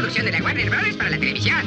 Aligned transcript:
producción 0.00 0.24
de 0.24 0.32
la 0.32 0.42
Warner 0.42 0.70
Brothers 0.70 0.96
para 0.96 1.10
la 1.10 1.18
televisión. 1.18 1.60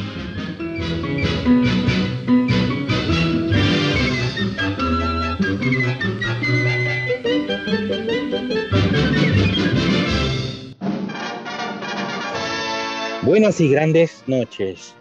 Buenas 13.21 13.61
y 13.61 13.69
grandes 13.69 14.23
noches. 14.25 14.95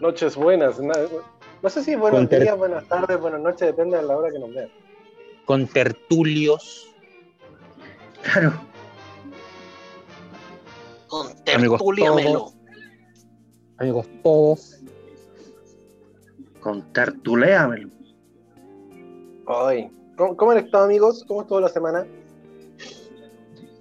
Noches 0.00 0.34
buenas. 0.34 0.80
No, 0.80 0.94
no 1.62 1.68
sé 1.68 1.84
si 1.84 1.94
buenos 1.94 2.26
días, 2.30 2.56
buenas 2.56 2.88
tardes, 2.88 3.20
buenas 3.20 3.40
noches, 3.42 3.68
depende 3.68 3.98
de 3.98 4.02
la 4.02 4.16
hora 4.16 4.30
que 4.30 4.38
nos 4.38 4.54
vean. 4.54 4.70
Con 5.44 5.66
tertulios, 5.66 6.88
Claro. 8.22 8.54
Con 11.24 11.54
Amigos 11.54 11.78
tertuliamelo. 11.78 12.32
todos. 12.40 12.54
amigos 13.78 14.06
todos. 14.22 14.80
Con 16.60 16.92
tertuléamelo. 16.92 17.88
Hoy. 19.46 19.88
¿Cómo, 20.16 20.36
cómo 20.36 20.50
han 20.52 20.58
estado, 20.58 20.84
amigos? 20.84 21.24
¿Cómo 21.28 21.42
estuvo 21.42 21.60
la 21.60 21.68
semana? 21.68 22.06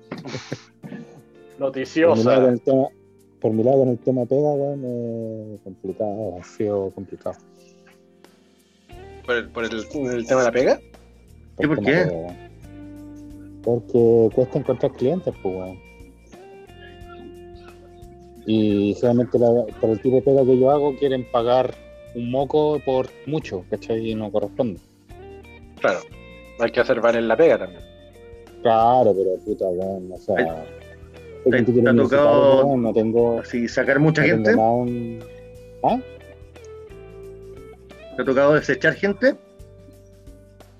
Por 0.16 0.92
mi, 0.92 1.04
lado 1.04 1.08
con 1.56 1.60
Noticiosa. 1.60 2.50
el 2.50 2.62
tema, 2.62 2.88
por 3.40 3.52
mi 3.54 3.64
lado 3.64 3.80
con 3.80 3.90
el 3.90 3.98
tema 4.00 4.26
pega, 4.26 4.50
weón, 4.54 4.82
eh, 4.84 5.58
complicado, 5.64 6.38
ha 6.40 6.44
sido 6.44 6.90
complicado. 6.92 7.38
¿Por 9.26 9.36
el, 9.36 9.50
por 9.50 9.64
el- 9.64 9.74
el 9.74 10.28
tema 10.28 10.42
de 10.42 10.46
la 10.46 10.52
pega? 10.52 10.80
¿Y 11.60 11.68
por 11.68 11.80
qué? 11.80 11.92
pega. 12.06 12.50
Porque 13.64 14.30
cuesta 14.36 14.60
encontrar 14.60 14.92
clientes, 14.94 15.34
pues, 15.42 15.56
weón. 15.56 15.80
Y 18.46 18.94
solamente 18.96 19.40
la- 19.40 19.66
por 19.82 19.90
el 19.90 20.02
tipo 20.02 20.18
de 20.18 20.22
pega 20.22 20.46
que 20.46 20.60
yo 20.60 20.70
hago 20.70 20.96
quieren 20.98 21.26
pagar 21.32 21.74
un 22.14 22.30
moco 22.32 22.80
por 22.86 23.08
mucho, 23.26 23.64
¿cachai? 23.70 24.12
Y 24.12 24.16
no 24.16 24.32
corresponde. 24.32 24.80
Claro. 25.80 26.00
Hay 26.60 26.72
que 26.72 26.80
hacer 26.80 27.02
valer 27.02 27.24
la 27.24 27.36
pega 27.36 27.58
también. 27.58 27.82
Claro, 28.62 29.14
pero 29.16 29.36
puta, 29.44 29.66
weón, 29.66 30.12
o 30.12 30.18
sea. 30.18 30.66
Te- 31.44 31.64
título 31.64 31.84
te 31.84 31.90
ha 31.90 32.04
tocado- 32.04 32.78
no 32.78 32.94
tengo, 32.94 33.40
Así, 33.40 33.68
sacar 33.68 34.00
mucha 34.00 34.22
no 34.24 34.28
gente. 34.28 34.56
un- 34.56 35.20
¿Ah? 35.84 36.00
¿Te 38.16 38.22
ha 38.22 38.26
tocado 38.26 38.54
desechar 38.54 38.94
gente? 38.94 39.36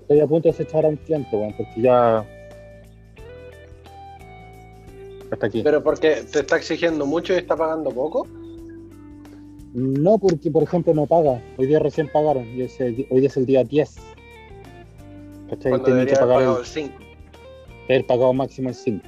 Estoy 0.02 0.20
a 0.20 0.26
punto 0.26 0.48
de 0.48 0.56
desechar 0.56 0.84
a 0.84 0.88
un 0.88 0.96
cliente, 0.96 1.36
weón, 1.36 1.52
porque 1.56 1.80
ya. 1.82 2.24
Hasta 5.30 5.46
aquí. 5.46 5.62
Pero 5.62 5.82
porque 5.82 6.24
te 6.30 6.40
está 6.40 6.56
exigiendo 6.56 7.06
mucho 7.06 7.34
y 7.34 7.36
está 7.36 7.56
pagando 7.56 7.90
poco. 7.90 8.26
No, 9.74 10.18
porque, 10.18 10.50
por 10.50 10.62
ejemplo, 10.62 10.94
no 10.94 11.06
paga. 11.06 11.42
Hoy 11.58 11.66
día 11.66 11.78
recién 11.78 12.08
pagaron. 12.08 12.44
Hoy 12.44 12.56
día 12.56 13.28
es 13.28 13.36
el 13.36 13.46
día 13.46 13.64
10. 13.64 13.96
¿Cachai? 15.50 15.70
Cuando 15.70 15.84
Tienen 15.84 16.06
que 16.06 16.16
pagar 16.16 16.42
el, 16.42 16.48
el 16.48 16.64
5. 16.64 16.94
haber 17.88 18.06
pagado 18.06 18.32
máximo 18.32 18.68
el 18.70 18.74
5. 18.74 19.06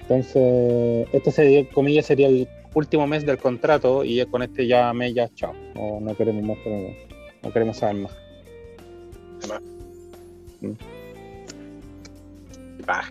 Entonces, 0.00 1.08
este 1.12 1.30
sería, 1.30 1.68
comillas, 1.70 2.06
sería 2.06 2.28
el 2.28 2.46
último 2.74 3.06
mes 3.06 3.24
del 3.24 3.38
contrato 3.38 4.04
y 4.04 4.24
con 4.26 4.42
este 4.42 4.66
ya 4.66 4.92
mes 4.92 5.14
ya 5.14 5.28
chao. 5.34 5.54
No, 5.74 6.00
no 6.00 6.14
queremos 6.14 6.42
más, 6.42 6.58
pero 6.62 6.88
no 7.42 7.52
queremos 7.52 7.76
saber 7.78 8.02
más. 8.02 8.12
Paja, 9.48 9.60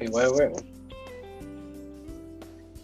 igual, 0.02 0.30
weón. 0.32 0.54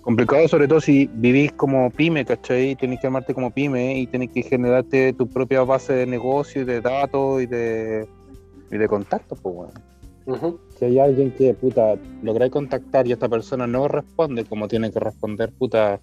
Complicado 0.02 0.47
sobre 0.47 0.69
todo 0.69 0.80
si 0.80 1.09
vivís 1.16 1.52
como 1.52 1.89
pyme, 1.91 2.23
¿cachai? 2.23 2.75
Tienes 2.75 3.02
que 3.02 3.07
armarte 3.07 3.33
como 3.33 3.52
pyme 3.52 3.99
y 3.99 4.07
tienes 4.07 4.31
que 4.31 4.41
generarte 4.41 5.11
tu 5.13 5.27
propia 5.27 5.63
base 5.63 5.93
de 5.93 6.05
negocio 6.05 6.61
y 6.61 6.65
de 6.65 6.80
datos 6.80 7.42
y 7.42 7.45
de, 7.45 8.08
y 8.71 8.77
de 8.77 8.87
contactos, 8.87 9.37
pues 9.42 9.53
bueno. 9.53 9.73
Ujú. 10.26 10.59
Si 10.77 10.86
hay 10.86 10.99
alguien 10.99 11.31
que, 11.31 11.53
puta, 11.53 11.95
lográis 12.23 12.52
contactar 12.52 13.05
y 13.05 13.11
esta 13.11 13.27
persona 13.27 13.67
no 13.67 13.87
responde 13.87 14.45
como 14.45 14.70
tiene 14.70 14.92
que 14.92 14.99
responder, 14.99 15.52
puta, 15.52 15.99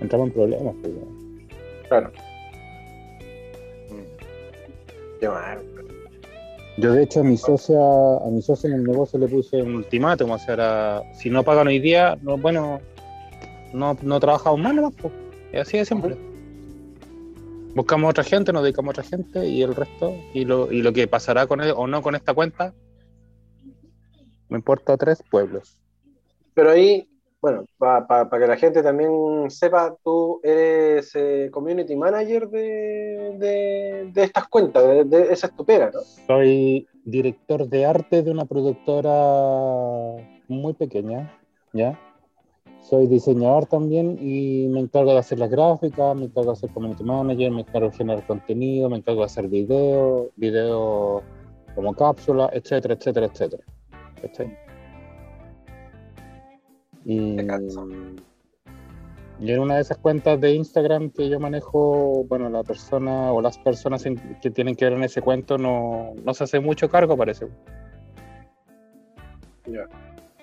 entramos 0.00 0.28
en 0.28 0.34
problemas, 0.34 0.74
pues 0.80 0.94
weón. 0.94 1.48
Claro. 1.88 2.12
Qué 5.18 5.28
mal. 5.28 5.75
Yo 6.78 6.92
de 6.92 7.04
hecho 7.04 7.20
a 7.20 7.24
mi 7.24 7.38
socia, 7.38 7.78
a 7.78 8.28
mi 8.30 8.42
socia 8.42 8.68
en 8.68 8.74
el 8.74 8.84
negocio 8.84 9.18
le 9.18 9.28
puse 9.28 9.62
un 9.62 9.76
ultimátum, 9.76 10.30
o 10.30 10.38
sea, 10.38 11.02
si 11.14 11.30
no 11.30 11.42
pagan 11.42 11.68
hoy 11.68 11.78
día, 11.78 12.18
no, 12.20 12.36
bueno, 12.36 12.80
no, 13.72 13.96
no 14.02 14.20
trabajamos 14.20 14.60
más 14.60 14.74
nomás. 14.74 14.94
Es 15.52 15.62
así 15.62 15.78
de 15.78 15.86
simple. 15.86 16.16
Buscamos 17.74 18.10
otra 18.10 18.24
gente, 18.24 18.52
nos 18.52 18.62
dedicamos 18.62 18.90
a 18.90 19.00
otra 19.00 19.04
gente 19.04 19.48
y 19.48 19.62
el 19.62 19.74
resto, 19.74 20.14
y 20.34 20.44
lo, 20.44 20.70
y 20.70 20.82
lo 20.82 20.92
que 20.92 21.08
pasará 21.08 21.46
con 21.46 21.62
él 21.62 21.72
o 21.74 21.86
no 21.86 22.02
con 22.02 22.14
esta 22.14 22.34
cuenta, 22.34 22.74
me 24.48 24.58
importa 24.58 24.96
tres 24.96 25.22
pueblos. 25.30 25.78
Pero 26.54 26.70
ahí, 26.70 27.08
bueno, 27.46 27.64
para 27.78 28.28
que 28.28 28.46
la 28.46 28.56
gente 28.56 28.82
también 28.82 29.48
sepa, 29.50 29.94
tú 30.02 30.40
eres 30.42 31.12
eh, 31.14 31.48
community 31.52 31.94
manager 31.94 32.48
de, 32.48 33.36
de, 33.38 34.10
de 34.12 34.22
estas 34.24 34.48
cuentas, 34.48 34.82
de, 34.84 35.04
de- 35.04 35.32
esa 35.32 35.46
es 35.46 35.54
tu 35.54 35.64
pega, 35.64 35.90
¿no? 35.94 36.00
Soy 36.26 36.86
director 37.04 37.68
de 37.68 37.86
arte 37.86 38.22
de 38.22 38.30
una 38.32 38.46
productora 38.46 40.24
muy 40.48 40.72
pequeña, 40.74 41.32
¿ya? 41.72 41.98
Soy 42.80 43.06
diseñador 43.06 43.66
también 43.66 44.18
y 44.20 44.66
me 44.68 44.80
encargo 44.80 45.12
de 45.12 45.18
hacer 45.18 45.38
las 45.38 45.50
gráficas, 45.50 46.16
me 46.16 46.24
encargo 46.24 46.50
de 46.50 46.56
hacer 46.56 46.70
community 46.70 47.04
manager, 47.04 47.50
me 47.52 47.60
encargo 47.60 47.90
de 47.90 47.96
generar 47.96 48.26
contenido, 48.26 48.90
me 48.90 48.96
encargo 48.98 49.20
de 49.20 49.26
hacer 49.26 49.48
video, 49.48 50.30
video 50.36 51.22
como 51.74 51.94
cápsula, 51.94 52.50
etcétera, 52.52 52.94
etcétera, 52.94 53.26
etcétera. 53.26 53.62
¿Cachai? 54.22 54.65
Y, 57.08 57.36
y 59.38 59.52
en 59.52 59.60
una 59.60 59.76
de 59.76 59.82
esas 59.82 59.98
cuentas 59.98 60.40
de 60.40 60.54
Instagram 60.54 61.10
que 61.10 61.28
yo 61.28 61.38
manejo, 61.38 62.24
bueno, 62.24 62.48
la 62.50 62.64
persona 62.64 63.30
o 63.32 63.40
las 63.40 63.58
personas 63.58 64.04
en- 64.06 64.16
que 64.40 64.50
tienen 64.50 64.74
que 64.74 64.86
ver 64.86 64.94
en 64.94 65.04
ese 65.04 65.22
cuento 65.22 65.56
no, 65.56 66.14
no 66.24 66.34
se 66.34 66.44
hace 66.44 66.58
mucho 66.58 66.88
cargo, 66.88 67.16
parece. 67.16 67.46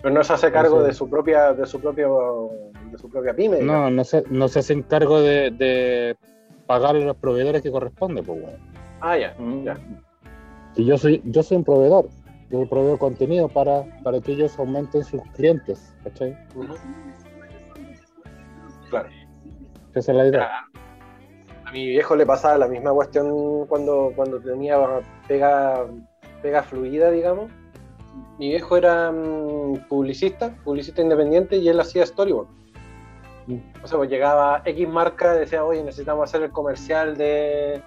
Pero 0.02 0.14
no 0.14 0.24
se 0.24 0.34
hace 0.34 0.52
cargo 0.52 0.84
de 0.84 0.94
su 0.94 1.10
propia, 1.10 1.54
de 1.54 1.66
su 1.66 1.80
propio, 1.80 2.50
de 2.92 2.98
su 2.98 3.10
propia 3.10 3.34
pyme. 3.34 3.62
No, 3.62 3.90
no 3.90 4.04
se, 4.04 4.24
no 4.30 4.48
se 4.48 4.60
hacen 4.60 4.84
cargo 4.84 5.22
de, 5.22 5.52
de 5.52 6.16
pagar 6.68 6.96
a 6.96 7.00
los 7.00 7.16
proveedores 7.18 7.62
que 7.62 7.72
corresponde, 7.72 8.22
pues 8.22 8.42
bueno. 8.42 8.58
Ah, 9.02 9.18
ya, 9.18 9.36
ya. 9.64 9.78
Y 10.76 10.86
yo 10.86 10.98
soy, 10.98 11.22
yo 11.26 11.42
soy 11.44 11.58
un 11.58 11.64
proveedor, 11.64 12.10
yo 12.54 12.70
proveo 12.70 13.00
contenido 13.00 13.50
para, 13.50 13.84
para 14.04 14.22
que 14.22 14.34
ellos 14.34 14.58
aumenten 14.60 15.04
sus 15.04 15.22
clientes, 15.36 15.92
¿cachai? 16.04 16.38
Claro. 18.90 19.10
Esa 19.96 20.12
es 20.12 20.18
la 20.18 20.28
idea. 20.28 20.50
A 21.66 21.72
mi 21.72 21.88
viejo 21.88 22.16
le 22.16 22.28
pasaba 22.28 22.60
la 22.60 22.68
misma 22.68 22.92
cuestión 22.94 23.66
cuando, 23.66 24.14
cuando 24.16 24.40
tenía 24.40 24.78
pega, 25.28 25.88
pega 26.44 26.62
fluida, 26.62 27.10
digamos. 27.10 27.52
Mi 28.38 28.50
viejo 28.50 28.78
era 28.78 29.12
mm, 29.12 29.88
publicista, 29.90 30.56
publicista 30.64 31.02
independiente, 31.02 31.58
y 31.58 31.68
él 31.68 31.80
hacía 31.80 32.06
storyboard. 32.06 32.50
Mm. 33.48 33.58
O 33.84 33.88
sea, 33.88 33.98
pues 33.98 34.12
llegaba 34.12 34.62
X 34.64 34.88
marca, 34.88 35.34
decía, 35.34 35.66
oye, 35.66 35.84
necesitamos 35.84 36.30
hacer 36.30 36.44
el 36.44 36.52
comercial 36.52 37.18
de, 37.18 37.82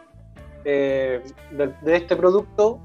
eh, 0.64 1.22
de, 1.52 1.72
de 1.82 1.96
este 1.96 2.16
producto 2.16 2.80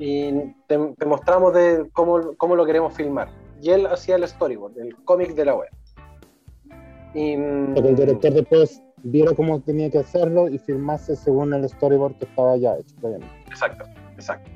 y 0.00 0.54
te, 0.66 0.78
te 0.98 1.06
mostramos 1.06 1.52
de 1.52 1.88
cómo, 1.92 2.34
cómo 2.38 2.56
lo 2.56 2.64
queremos 2.64 2.94
filmar. 2.94 3.28
Y 3.60 3.68
él 3.68 3.86
hacía 3.86 4.16
el 4.16 4.26
storyboard, 4.26 4.78
el 4.78 4.96
cómic 5.04 5.34
de 5.34 5.44
la 5.44 5.54
web. 5.54 5.68
Y, 7.12 7.36
mm, 7.36 7.74
Pero 7.74 7.88
el 7.88 7.96
director 7.96 8.32
después 8.32 8.82
viera 9.02 9.34
cómo 9.34 9.60
tenía 9.60 9.90
que 9.90 9.98
hacerlo 9.98 10.48
y 10.48 10.56
firmase 10.58 11.16
según 11.16 11.52
el 11.52 11.68
storyboard 11.68 12.16
que 12.16 12.24
estaba 12.24 12.56
ya 12.56 12.76
hecho. 12.76 12.94
Exacto, 13.46 13.84
exacto. 14.14 14.50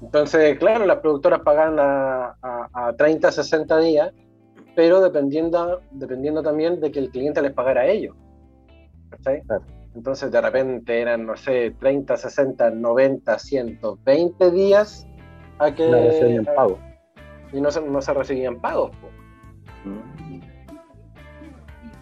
Entonces, 0.00 0.56
claro, 0.58 0.86
las 0.86 0.98
productoras 0.98 1.40
pagan 1.40 1.80
a, 1.80 2.36
a, 2.40 2.68
a 2.72 2.96
30, 2.96 3.32
60 3.32 3.78
días, 3.80 4.12
pero 4.76 5.00
dependiendo, 5.00 5.80
dependiendo 5.90 6.42
también 6.44 6.80
de 6.80 6.92
que 6.92 7.00
el 7.00 7.10
cliente 7.10 7.42
les 7.42 7.52
pagara 7.52 7.80
a 7.80 7.86
ellos. 7.86 8.14
¿Cachai? 9.10 9.42
Claro. 9.42 9.64
Entonces, 9.96 10.30
de 10.30 10.40
repente 10.42 11.00
eran, 11.00 11.24
no 11.24 11.36
sé, 11.38 11.74
30, 11.80 12.18
60, 12.18 12.70
90, 12.70 13.38
120 13.38 14.50
días 14.50 15.06
a 15.58 15.74
que. 15.74 15.88
No 15.88 15.96
recibían. 15.96 16.46
Y 17.52 17.60
no 17.62 17.70
se, 17.70 17.80
no 17.80 18.02
se 18.02 18.12
recibían 18.12 18.60
pagos. 18.60 18.90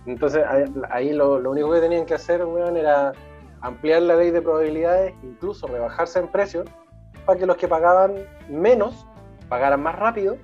Entonces 0.06 0.44
ahí, 0.91 1.12
lo, 1.12 1.38
lo 1.38 1.52
único 1.52 1.70
que 1.73 1.81
tenían 1.81 2.05
que 2.05 2.14
hacer, 2.14 2.44
weón, 2.44 2.76
era 2.76 3.12
ampliar 3.61 4.02
la 4.02 4.17
ley 4.17 4.31
de 4.31 4.43
probabilidades, 4.43 5.14
incluso 5.23 5.67
rebajarse 5.69 6.19
en 6.19 6.29
precios, 6.29 6.67
para 7.25 7.38
que 7.38 7.47
los 7.47 7.56
que 7.56 7.69
pagaban 7.69 8.14
menos 8.49 9.06
pagaran 9.49 9.82
más 9.82 9.97
rápido 9.97 10.37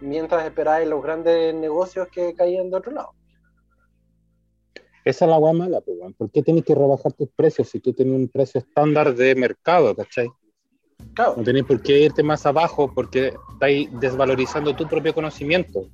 mientras 0.00 0.44
esperáis 0.44 0.88
los 0.88 1.02
grandes 1.02 1.54
negocios 1.54 2.08
que 2.08 2.34
caían 2.34 2.70
de 2.70 2.76
otro 2.76 2.92
lado. 2.92 3.12
Esa 5.04 5.24
es 5.24 5.30
la 5.30 5.38
weá 5.38 5.52
mala, 5.52 5.80
pues, 5.80 5.96
weón. 5.98 6.14
¿Por 6.14 6.30
qué 6.30 6.42
tienes 6.42 6.64
que 6.64 6.74
rebajar 6.74 7.12
tus 7.12 7.28
precios 7.30 7.68
si 7.68 7.80
tú 7.80 7.92
tienes 7.92 8.14
un 8.14 8.28
precio 8.28 8.60
estándar 8.60 9.14
de 9.14 9.34
mercado, 9.34 9.94
¿cachai? 9.94 10.28
Claro, 11.14 11.34
No 11.38 11.42
tenés 11.42 11.64
por 11.64 11.80
qué 11.80 12.00
irte 12.00 12.22
más 12.22 12.44
abajo 12.44 12.92
porque 12.94 13.32
estáis 13.52 13.88
desvalorizando 13.98 14.76
tu 14.76 14.86
propio 14.86 15.14
conocimiento. 15.14 15.88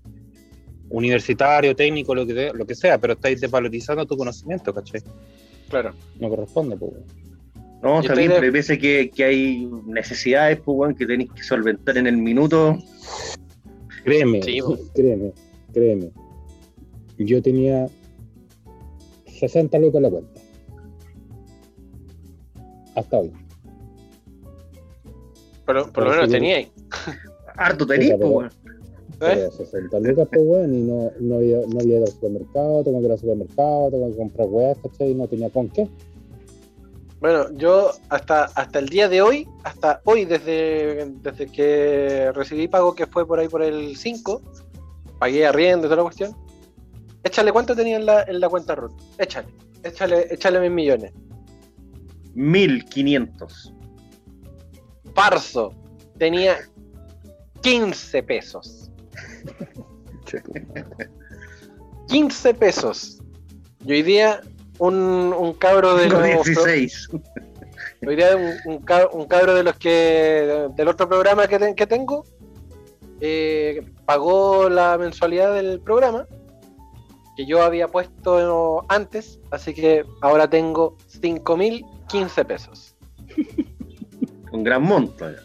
Universitario, 0.89 1.75
técnico, 1.75 2.15
lo 2.15 2.27
que, 2.27 2.51
lo 2.53 2.67
que 2.67 2.75
sea, 2.75 2.99
pero 2.99 3.13
estáis 3.15 3.41
desvalorizando 3.41 4.05
tu 4.07 4.17
conocimiento, 4.17 4.75
¿cachai? 4.75 5.03
claro. 5.69 5.93
No 6.19 6.29
corresponde, 6.29 6.77
pues. 6.77 6.93
weón. 6.93 7.27
No, 7.83 8.03
Yo 8.03 8.15
pero 8.15 8.43
hay 8.43 8.51
veces 8.51 8.79
que, 8.79 9.11
que 9.15 9.25
hay 9.25 9.71
necesidades, 9.87 10.59
pues, 10.65 10.77
weón, 10.77 10.95
que 10.95 11.07
tenéis 11.07 11.31
que 11.33 11.43
solventar 11.43 11.97
en 11.99 12.07
el 12.09 12.17
minuto. 12.17 12.79
Créeme, 14.05 14.43
Sí, 14.43 14.61
créeme, 14.95 15.33
créeme. 15.73 16.11
Yo 17.19 17.43
tenía 17.43 17.89
60 19.39 19.79
lucas 19.79 19.97
en 19.97 20.03
la 20.03 20.11
cuenta. 20.11 20.41
Hasta 22.95 23.19
hoy. 23.19 23.33
Pero 25.67 25.93
por 25.93 26.05
lo 26.05 26.11
menos 26.11 26.31
teníais. 26.31 26.69
Harto 27.57 27.87
Puta, 27.87 28.17
pues. 28.19 28.53
¿eh? 28.53 28.57
Pero 29.19 29.51
60 29.51 30.01
lucas, 30.01 30.29
pues, 30.31 30.43
weón, 30.45 30.75
y 30.75 30.83
no, 30.83 31.11
no, 31.21 31.37
había, 31.37 31.59
no 31.67 31.81
había 31.81 31.97
ido 31.97 32.05
al 32.05 32.13
supermercado, 32.13 32.85
tengo 32.85 33.01
que 33.01 33.07
ir 33.07 33.13
al 33.13 33.19
supermercado, 33.19 33.91
tengo 33.91 34.11
que 34.11 34.17
comprar 34.17 34.49
weas, 34.49 34.79
¿cachai? 34.83 35.11
Y 35.11 35.15
no 35.15 35.27
tenía 35.27 35.51
con 35.51 35.69
qué. 35.71 35.89
Bueno, 37.21 37.51
yo 37.55 37.93
hasta, 38.11 38.45
hasta 38.45 38.79
el 38.79 38.89
día 38.89 39.09
de 39.09 39.23
hoy, 39.23 39.49
hasta 39.65 40.03
hoy, 40.05 40.27
desde, 40.27 41.07
desde 41.23 41.47
que 41.47 42.31
recibí 42.33 42.69
pago, 42.69 42.95
que 42.95 43.07
fue 43.07 43.27
por 43.27 43.39
ahí 43.39 43.49
por 43.49 43.63
el 43.63 43.97
5, 43.97 44.43
pagué 45.19 45.47
arriendo 45.47 45.87
y 45.87 45.89
toda 45.89 45.97
la 45.97 46.03
cuestión. 46.03 46.37
Échale 47.27 47.51
cuánto 47.53 47.75
tenía 47.75 47.97
en 47.97 48.07
la, 48.07 48.23
en 48.23 48.39
la 48.41 48.49
cuenta 48.49 48.77
RUT. 48.77 48.93
Échale, 49.19 49.49
échale, 49.83 50.27
échale 50.31 50.61
mis 50.61 50.71
millones. 50.71 51.13
1500. 52.35 53.73
Parso 55.13 55.73
tenía 56.19 56.57
15 57.63 58.23
pesos. 58.23 58.91
15 62.09 62.55
pesos. 62.55 63.19
Y 63.85 63.93
hoy 63.93 64.03
día 64.03 64.41
un, 64.79 64.95
un 65.37 65.53
cabro 65.55 65.97
de 65.97 66.09
los- 66.09 66.23
16. 66.23 67.09
Hoy 68.07 68.15
día 68.17 68.37
un, 68.37 68.55
un 68.75 68.85
un 69.13 69.27
cabro 69.27 69.55
de 69.55 69.63
los 69.65 69.77
que 69.79 70.69
del 70.77 70.89
otro 70.89 71.09
programa 71.09 71.49
que, 71.49 71.75
que 71.75 71.87
tengo 71.87 72.25
eh, 73.21 73.83
pagó 74.05 74.69
la 74.69 74.97
mensualidad 74.99 75.55
del 75.55 75.81
programa 75.81 76.27
que 77.37 77.47
yo 77.47 77.63
había 77.63 77.89
puesto 77.89 78.85
antes, 78.89 79.39
así 79.51 79.75
que 79.75 80.05
ahora 80.23 80.49
tengo 80.49 80.97
5.015 81.21 82.47
pesos. 82.47 82.97
Un 84.53 84.65
gran 84.65 84.83
monto. 84.83 85.31
ya. 85.31 85.39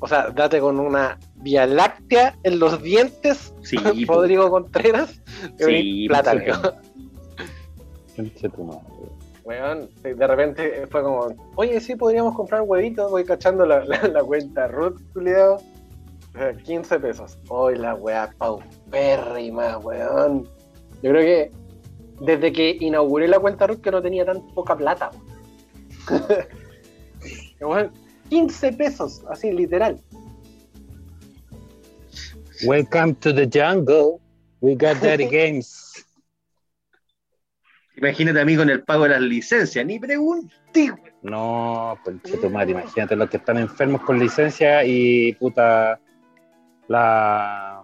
O 0.00 0.06
sea, 0.08 0.30
date 0.30 0.60
con 0.60 0.78
una 0.78 1.18
Vía 1.36 1.66
Láctea 1.66 2.38
en 2.44 2.58
los 2.58 2.82
dientes, 2.82 3.52
Sí. 3.62 3.76
Rodrigo 4.06 4.50
Contreras, 4.50 5.20
Sí, 5.58 6.06
plata. 6.08 6.34
Weón, 9.44 9.88
de 10.02 10.26
repente 10.26 10.86
fue 10.90 11.02
como, 11.02 11.52
oye, 11.56 11.80
sí, 11.80 11.96
podríamos 11.96 12.34
comprar 12.34 12.62
huevitos, 12.62 13.10
voy 13.10 13.24
cachando 13.24 13.64
la, 13.64 13.84
la, 13.84 14.02
la 14.08 14.22
cuenta 14.22 14.68
Ruth, 14.68 15.00
culiao. 15.12 15.58
Eh, 16.40 16.56
15 16.64 17.00
pesos. 17.00 17.38
Hoy 17.48 17.76
la 17.76 17.94
weá 17.94 18.32
paupérrima, 18.38 19.78
weón. 19.78 20.44
Yo 21.02 21.10
creo 21.10 21.22
que 21.22 21.50
desde 22.20 22.52
que 22.52 22.76
inauguré 22.80 23.28
la 23.28 23.40
cuenta 23.40 23.66
Ruth 23.66 23.80
que 23.80 23.90
no 23.90 24.02
tenía 24.02 24.24
tan 24.24 24.46
poca 24.54 24.76
plata. 24.76 25.10
weón. 27.60 27.92
15 28.28 28.72
pesos, 28.74 29.24
así, 29.30 29.50
literal. 29.52 29.98
Welcome 32.66 33.14
to 33.14 33.32
the 33.32 33.46
jungle. 33.46 34.20
We 34.60 34.74
got 34.74 35.00
daddy 35.00 35.26
games. 35.30 36.04
Imagínate, 37.96 38.40
amigo, 38.40 38.62
en 38.62 38.70
el 38.70 38.82
pago 38.84 39.04
de 39.04 39.10
las 39.10 39.22
licencias. 39.22 39.84
Ni 39.86 39.98
pregunté. 39.98 40.92
No, 41.22 41.98
conche 42.04 42.36
tu 42.36 42.50
madre, 42.50 42.72
imagínate 42.72 43.16
los 43.16 43.30
que 43.30 43.38
están 43.38 43.56
enfermos 43.56 44.02
con 44.02 44.18
licencia 44.18 44.84
y 44.84 45.32
puta 45.32 45.98
la 46.88 47.82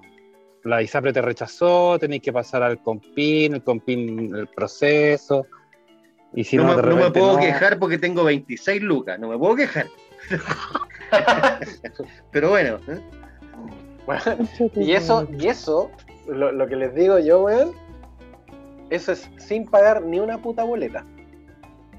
la 0.65 0.83
ISAPRE 0.83 1.13
te 1.13 1.23
rechazó, 1.23 1.99
tenéis 1.99 2.23
que 2.23 2.33
pasar 2.33 2.63
al 2.63 2.83
compin, 2.83 3.55
el 3.55 3.63
compin 3.63 4.35
el 4.35 4.49
proceso. 4.49 5.47
Y 6.33 6.43
si 6.45 6.57
no, 6.57 6.65
no, 6.65 6.77
me, 6.77 6.83
no 6.83 6.97
me 6.97 7.11
puedo 7.11 7.35
no. 7.35 7.39
quejar 7.39 7.79
porque 7.79 7.99
tengo 7.99 8.25
26 8.25 8.83
lucas. 8.83 9.19
No 9.21 9.29
me 9.29 9.39
puedo 9.39 9.55
quejar. 9.57 9.87
Pero 12.33 12.49
bueno, 12.51 12.79
¿eh? 12.89 13.01
Y 14.75 14.93
eso, 14.93 15.29
y 15.39 15.47
eso, 15.47 15.91
lo, 16.27 16.51
lo 16.51 16.67
que 16.67 16.77
les 16.77 16.95
digo 16.95 17.19
yo, 17.19 17.43
weón, 17.43 17.73
eso 18.91 19.13
es 19.13 19.31
sin 19.39 19.67
pagar 19.67 20.03
ni 20.03 20.19
una 20.19 20.39
puta 20.43 20.65
boleta. 20.65 21.05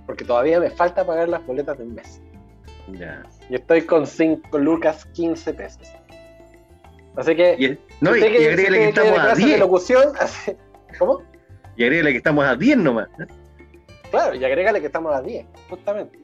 Porque 0.06 0.26
todavía 0.26 0.60
me 0.60 0.70
falta 0.70 1.06
pagar 1.06 1.30
las 1.30 1.46
boletas 1.46 1.78
del 1.78 1.88
mes. 1.88 2.22
ya. 2.94 3.24
Y 3.50 3.56
estoy 3.56 3.84
con 3.84 4.06
5 4.06 4.58
lucas 4.58 5.06
15 5.14 5.54
pesos. 5.54 5.88
Así 7.18 7.36
que. 7.36 7.56
Y, 7.58 7.80
no, 8.02 8.14
si 8.14 8.20
y, 8.20 8.24
usted 8.24 8.42
y 8.42 8.46
agrégale 8.48 8.78
que 8.80 8.88
estamos 8.90 9.12
a 9.20 9.22
clases 9.24 9.38
de 9.38 9.46
10. 9.46 9.60
locución, 9.60 10.04
así- 10.20 10.56
¿Cómo? 11.00 11.22
Y 11.78 11.84
agrégale 11.84 12.12
que 12.12 12.18
estamos 12.18 12.46
a 12.46 12.56
10 12.56 12.78
nomás. 12.78 13.08
Claro, 14.12 14.36
y 14.36 14.46
agrégale 14.46 14.80
que 14.80 14.86
estamos 14.88 15.14
a 15.14 15.22
10, 15.22 15.46
justamente. 15.70 16.20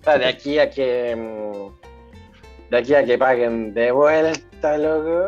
O 0.00 0.04
sea, 0.04 0.18
de 0.18 0.26
aquí 0.26 0.58
a 0.58 0.68
que. 0.70 1.14
mm, 1.16 2.70
De 2.70 2.78
aquí 2.78 2.94
a 2.94 3.04
que 3.04 3.16
paguen 3.18 3.72
de 3.74 3.90
vuelta, 3.92 4.76
loco. 4.78 5.26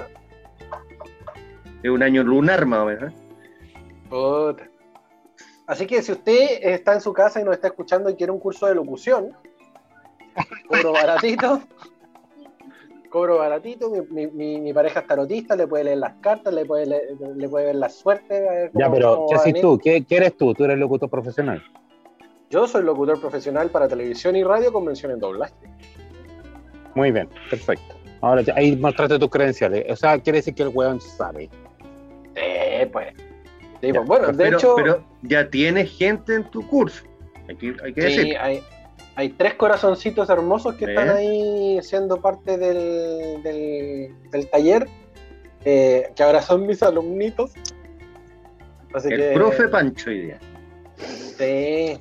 Es 1.82 1.90
un 1.90 2.02
año 2.02 2.22
lunar 2.24 2.66
más 2.66 2.80
o 2.80 2.84
menos. 2.86 3.12
¿eh? 3.12 3.16
Puta. 4.08 4.68
Así 5.68 5.86
que 5.86 6.00
si 6.02 6.12
usted 6.12 6.58
está 6.62 6.94
en 6.94 7.00
su 7.00 7.12
casa 7.12 7.40
y 7.40 7.44
nos 7.44 7.54
está 7.54 7.68
escuchando 7.68 8.08
y 8.10 8.14
quiere 8.16 8.32
un 8.32 8.38
curso 8.40 8.66
de 8.66 8.74
locución, 8.74 9.32
cobro 10.68 10.92
baratito. 10.92 11.60
Cobro 13.16 13.38
baratito, 13.38 13.88
mi, 13.88 14.00
mi- 14.10 14.26
mi- 14.26 14.60
mi 14.60 14.74
pareja 14.74 15.00
es 15.00 15.06
tarotista, 15.06 15.56
le 15.56 15.66
puede 15.66 15.84
leer 15.84 15.96
las 15.96 16.16
cartas, 16.20 16.52
le 16.52 16.66
puede, 16.66 16.84
leer- 16.84 17.16
le 17.34 17.48
puede 17.48 17.64
ver 17.64 17.76
la 17.76 17.88
suerte. 17.88 18.36
a 18.46 18.52
ver 18.52 18.70
Ya, 18.74 18.84
cómo- 18.84 18.94
pero 18.94 19.14
cómo 19.14 19.28
¿qué 19.30 19.34
haces 19.36 19.54
tú? 19.62 19.78
¿Qué, 19.82 20.04
qué 20.04 20.16
eres 20.18 20.36
tú? 20.36 20.52
Tú 20.52 20.64
eres 20.64 20.76
locutor 20.76 21.08
profesional. 21.08 21.62
Yo 22.50 22.66
soy 22.68 22.82
locutor 22.82 23.18
profesional 23.18 23.70
para 23.70 23.88
televisión 23.88 24.36
y 24.36 24.44
radio 24.44 24.70
con 24.70 24.84
mención 24.84 25.12
en 25.12 25.18
doblaje. 25.18 25.54
Muy 26.94 27.10
bien, 27.10 27.26
perfecto. 27.48 27.94
Ahora 28.20 28.42
ya- 28.42 28.52
ahí 28.54 28.76
mostraste 28.76 29.18
tus 29.18 29.30
credenciales. 29.30 29.86
O 29.90 29.96
sea, 29.96 30.18
quiere 30.18 30.40
decir 30.40 30.54
que 30.54 30.64
el 30.64 30.68
weón 30.74 31.00
sabe. 31.00 31.48
Eh, 32.34 32.86
pues. 32.92 33.14
Sí, 33.80 33.86
Ya, 33.86 33.94
pues, 33.94 34.06
bueno, 34.08 34.26
de 34.26 34.44
pero, 34.44 34.58
hecho, 34.58 34.74
pero 34.76 35.02
ya 35.22 35.48
tienes 35.48 35.90
gente 35.96 36.34
en 36.34 36.44
tu 36.50 36.68
curso. 36.68 37.02
Hay 37.48 37.56
que, 37.56 37.74
hay 37.82 37.94
que 37.94 38.02
sí, 38.10 38.16
decir. 38.18 38.36
hay, 38.38 38.62
hay 39.16 39.30
tres 39.30 39.54
corazoncitos 39.54 40.28
hermosos 40.30 40.74
que 40.76 40.84
¿Eh? 40.84 40.88
están 40.90 41.08
ahí 41.10 41.78
siendo 41.82 42.20
parte 42.20 42.58
del, 42.58 43.42
del, 43.42 44.14
del 44.30 44.50
taller, 44.50 44.86
eh, 45.64 46.12
que 46.14 46.22
ahora 46.22 46.42
son 46.42 46.66
mis 46.66 46.82
alumnitos. 46.82 47.52
Así 48.94 49.08
El 49.10 49.16
que, 49.20 49.30
profe 49.34 49.68
Pancho 49.68 50.10
hoy 50.10 50.20
día. 50.22 50.38
Sí. 50.96 51.98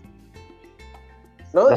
¿No? 1.54 1.70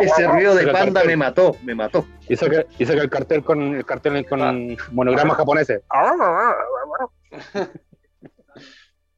Ese 0.00 0.26
ruido 0.28 0.54
de 0.54 0.68
panda 0.68 1.02
me 1.04 1.16
mató, 1.16 1.56
me 1.64 1.74
mató. 1.74 2.06
Hizo 2.28 2.48
que, 2.48 2.66
hizo 2.78 2.92
que 2.92 3.00
el 3.00 3.10
cartel 3.10 3.42
con 3.42 3.74
el 3.74 3.84
cartel 3.84 4.24
con 4.28 4.40
Ah. 4.42 4.52
monogramas 4.92 5.36
japoneses. 5.36 5.82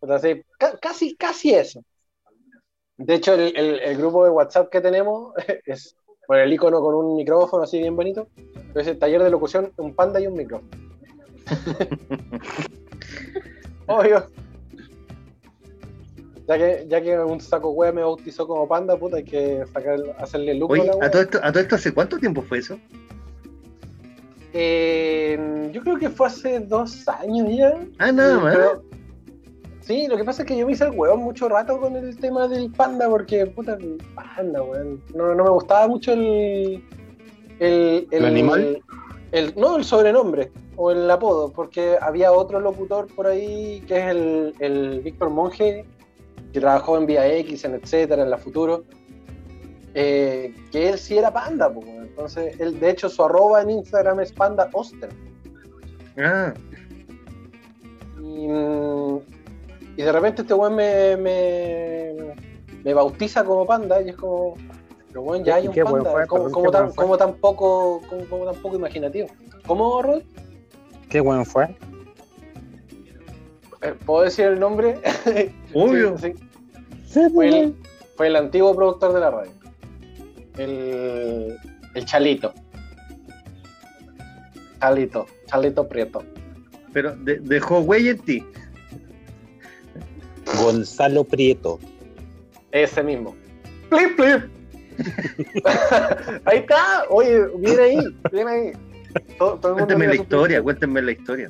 Pero 0.00 0.21
ca- 0.59 0.79
casi, 0.81 1.14
casi 1.17 1.55
eso. 1.55 1.83
De 3.05 3.15
hecho, 3.15 3.35
el, 3.35 3.57
el- 3.57 3.81
el 3.81 3.97
grupo 3.97 4.25
de 4.25 4.31
WhatsApp 4.31 4.71
que 4.71 4.81
tenemos 4.81 5.33
es 5.67 5.97
por 6.27 6.39
el 6.39 6.53
icono 6.53 6.81
con 6.81 6.95
un 6.95 7.17
micrófono 7.17 7.65
así 7.65 7.79
bien 7.79 7.97
bonito. 7.97 8.29
Es 8.75 8.87
el 8.87 8.99
taller 8.99 9.23
de 9.23 9.31
locución, 9.31 9.73
un 9.77 9.95
panda 9.95 10.21
y 10.21 10.27
un 10.27 10.35
micrófono. 10.35 10.71
Obvio. 13.87 14.27
Ya 16.49 16.59
que, 16.59 16.87
ya 16.89 17.01
que 17.01 17.19
un 17.19 17.41
saco 17.41 17.71
wea 17.71 17.93
me 17.93 18.03
bautizó 18.03 18.47
como 18.47 18.67
panda, 18.69 18.97
puta, 18.97 19.17
hay 19.17 19.25
que 19.25 19.65
sacar, 19.73 19.99
hacerle 20.19 20.55
look 20.55 20.73
Oye, 20.73 20.91
a 20.91 20.97
la 20.97 21.07
¿a 21.07 21.11
todo, 21.11 21.23
esto, 21.23 21.39
¿a 21.43 21.53
todo 21.53 21.63
esto 21.63 21.75
hace 21.77 21.95
cuánto 21.95 22.19
tiempo 22.19 22.43
fue 22.43 22.59
eso? 22.59 22.79
Eh, 24.53 25.71
yo 25.73 25.81
creo 25.83 25.99
que 25.99 26.11
fue 26.11 26.27
hace 26.27 26.61
dos 26.61 27.09
años 27.09 27.49
ya. 27.57 27.79
Ah, 27.99 28.13
nada 28.13 28.37
Sí, 28.37 28.43
más. 28.43 28.59
Sí, 29.83 30.07
lo 30.09 30.17
que 30.17 30.25
pasa 30.25 30.43
es 30.43 30.49
que 30.49 30.57
yo 30.57 30.65
me 30.67 30.73
hice 30.73 30.85
el 30.85 30.93
huevón 30.93 31.21
mucho 31.21 31.49
rato 31.49 31.79
con 31.81 31.97
el 31.97 32.17
tema 32.19 32.47
del 32.49 32.71
panda, 32.71 33.09
porque, 33.09 33.47
puta, 33.47 33.77
panda, 34.15 34.62
weón. 34.62 35.03
No, 35.15 35.35
no 35.35 35.45
me 35.45 35.51
gustaba 35.51 35.89
mucho 35.89 36.12
el, 36.12 36.83
El, 37.59 38.07
¿El 38.11 38.25
animal? 38.25 38.81
el- 39.33 39.55
no, 39.57 39.77
el 39.77 39.85
sobrenombre 39.85 40.53
o 40.77 40.91
el 40.91 41.11
apodo, 41.11 41.51
porque 41.53 41.97
había 42.01 42.33
otro 42.33 42.61
locutor 42.61 43.07
por 43.15 43.27
ahí 43.27 43.83
que 43.89 43.99
es 43.99 44.07
el, 44.07 44.55
el 44.61 45.01
Víctor 45.01 45.31
Monge, 45.31 45.85
que 46.53 46.61
trabajó 46.61 46.97
en 46.99 47.07
Vía 47.07 47.27
X, 47.39 47.65
en 47.65 47.75
etcétera, 47.75 48.23
en 48.23 48.31
la 48.31 48.39
Futuro, 48.39 48.85
eh, 49.95 50.55
que 50.71 50.91
él 50.91 50.99
sí 50.99 51.19
era 51.19 51.33
panda, 51.33 51.73
pues, 51.73 51.87
weón. 51.87 52.05
entonces 52.05 52.59
él, 52.61 52.79
de 52.79 52.91
hecho 52.91 53.09
su 53.09 53.25
arroba 53.25 53.62
en 53.62 53.71
Instagram 53.71 54.21
es 54.21 54.33
panda 54.33 54.69
Oster. 54.73 55.09
Ah, 56.19 56.53
Y, 58.23 58.47
mm, 58.49 59.19
y 59.97 60.03
de 60.03 60.13
repente 60.13 60.43
este 60.43 60.55
weón 60.55 60.75
me, 60.75 61.17
me, 61.17 62.15
me 62.85 62.95
bautiza 62.95 63.45
como 63.45 63.67
panda 63.67 64.01
y 64.03 64.11
es 64.11 64.17
como, 64.17 64.55
pero 65.09 65.23
weón, 65.23 65.45
ya 65.45 65.57
hay 65.57 65.65
¿Y 65.65 65.69
un 65.69 65.75
panda, 65.75 66.27
como 66.27 66.47
¿qué 66.63 66.71
tan, 66.71 66.93
como 66.93 67.17
tan 67.19 67.35
poco, 67.35 68.01
como, 68.09 68.25
como 68.27 68.45
tan 68.53 68.63
poco 68.63 68.77
imaginativo. 68.77 69.29
¿Cómo, 69.67 70.03
Rod? 70.03 70.23
¿Qué 71.09 71.21
bueno 71.21 71.45
fue? 71.45 71.77
Eh, 73.83 73.95
¿Puedo 74.07 74.25
decir 74.25 74.47
el 74.47 74.61
nombre? 74.61 74.99
obvio. 75.75 76.17
Sí, 76.19 76.33
sí. 76.33 76.45
Sí, 77.07 77.21
Fue, 77.21 77.31
pues, 77.31 77.55
el, 77.55 77.75
fue 78.17 78.27
el 78.29 78.37
antiguo 78.37 78.75
productor 78.75 79.13
de 79.13 79.21
la 79.21 79.31
radio. 79.31 79.53
El, 80.57 81.57
el 81.95 82.05
Chalito. 82.07 82.55
Chalito, 84.81 85.27
Chalito 85.47 85.87
Prieto. 85.89 86.23
Pero 86.93 87.15
de- 87.17 87.39
dejó 87.41 87.81
huella 87.81 88.13
en 88.13 88.19
ti. 88.19 88.45
Gonzalo 90.63 91.25
Prieto. 91.25 91.79
Ese 92.71 93.03
mismo. 93.03 93.35
¡Plip, 93.91 94.17
plip! 94.17 94.43
ahí 96.45 96.59
está. 96.59 97.05
Oye, 97.11 97.47
viene 97.59 97.83
ahí. 97.83 98.17
Viene 98.31 98.51
ahí. 98.51 98.73
Todo, 99.39 99.61
Cuéntenme 99.75 100.07
la 100.07 100.15
historia, 100.15 100.63
cuéntenme 100.63 101.03
la 101.03 101.13
historia. 101.13 101.49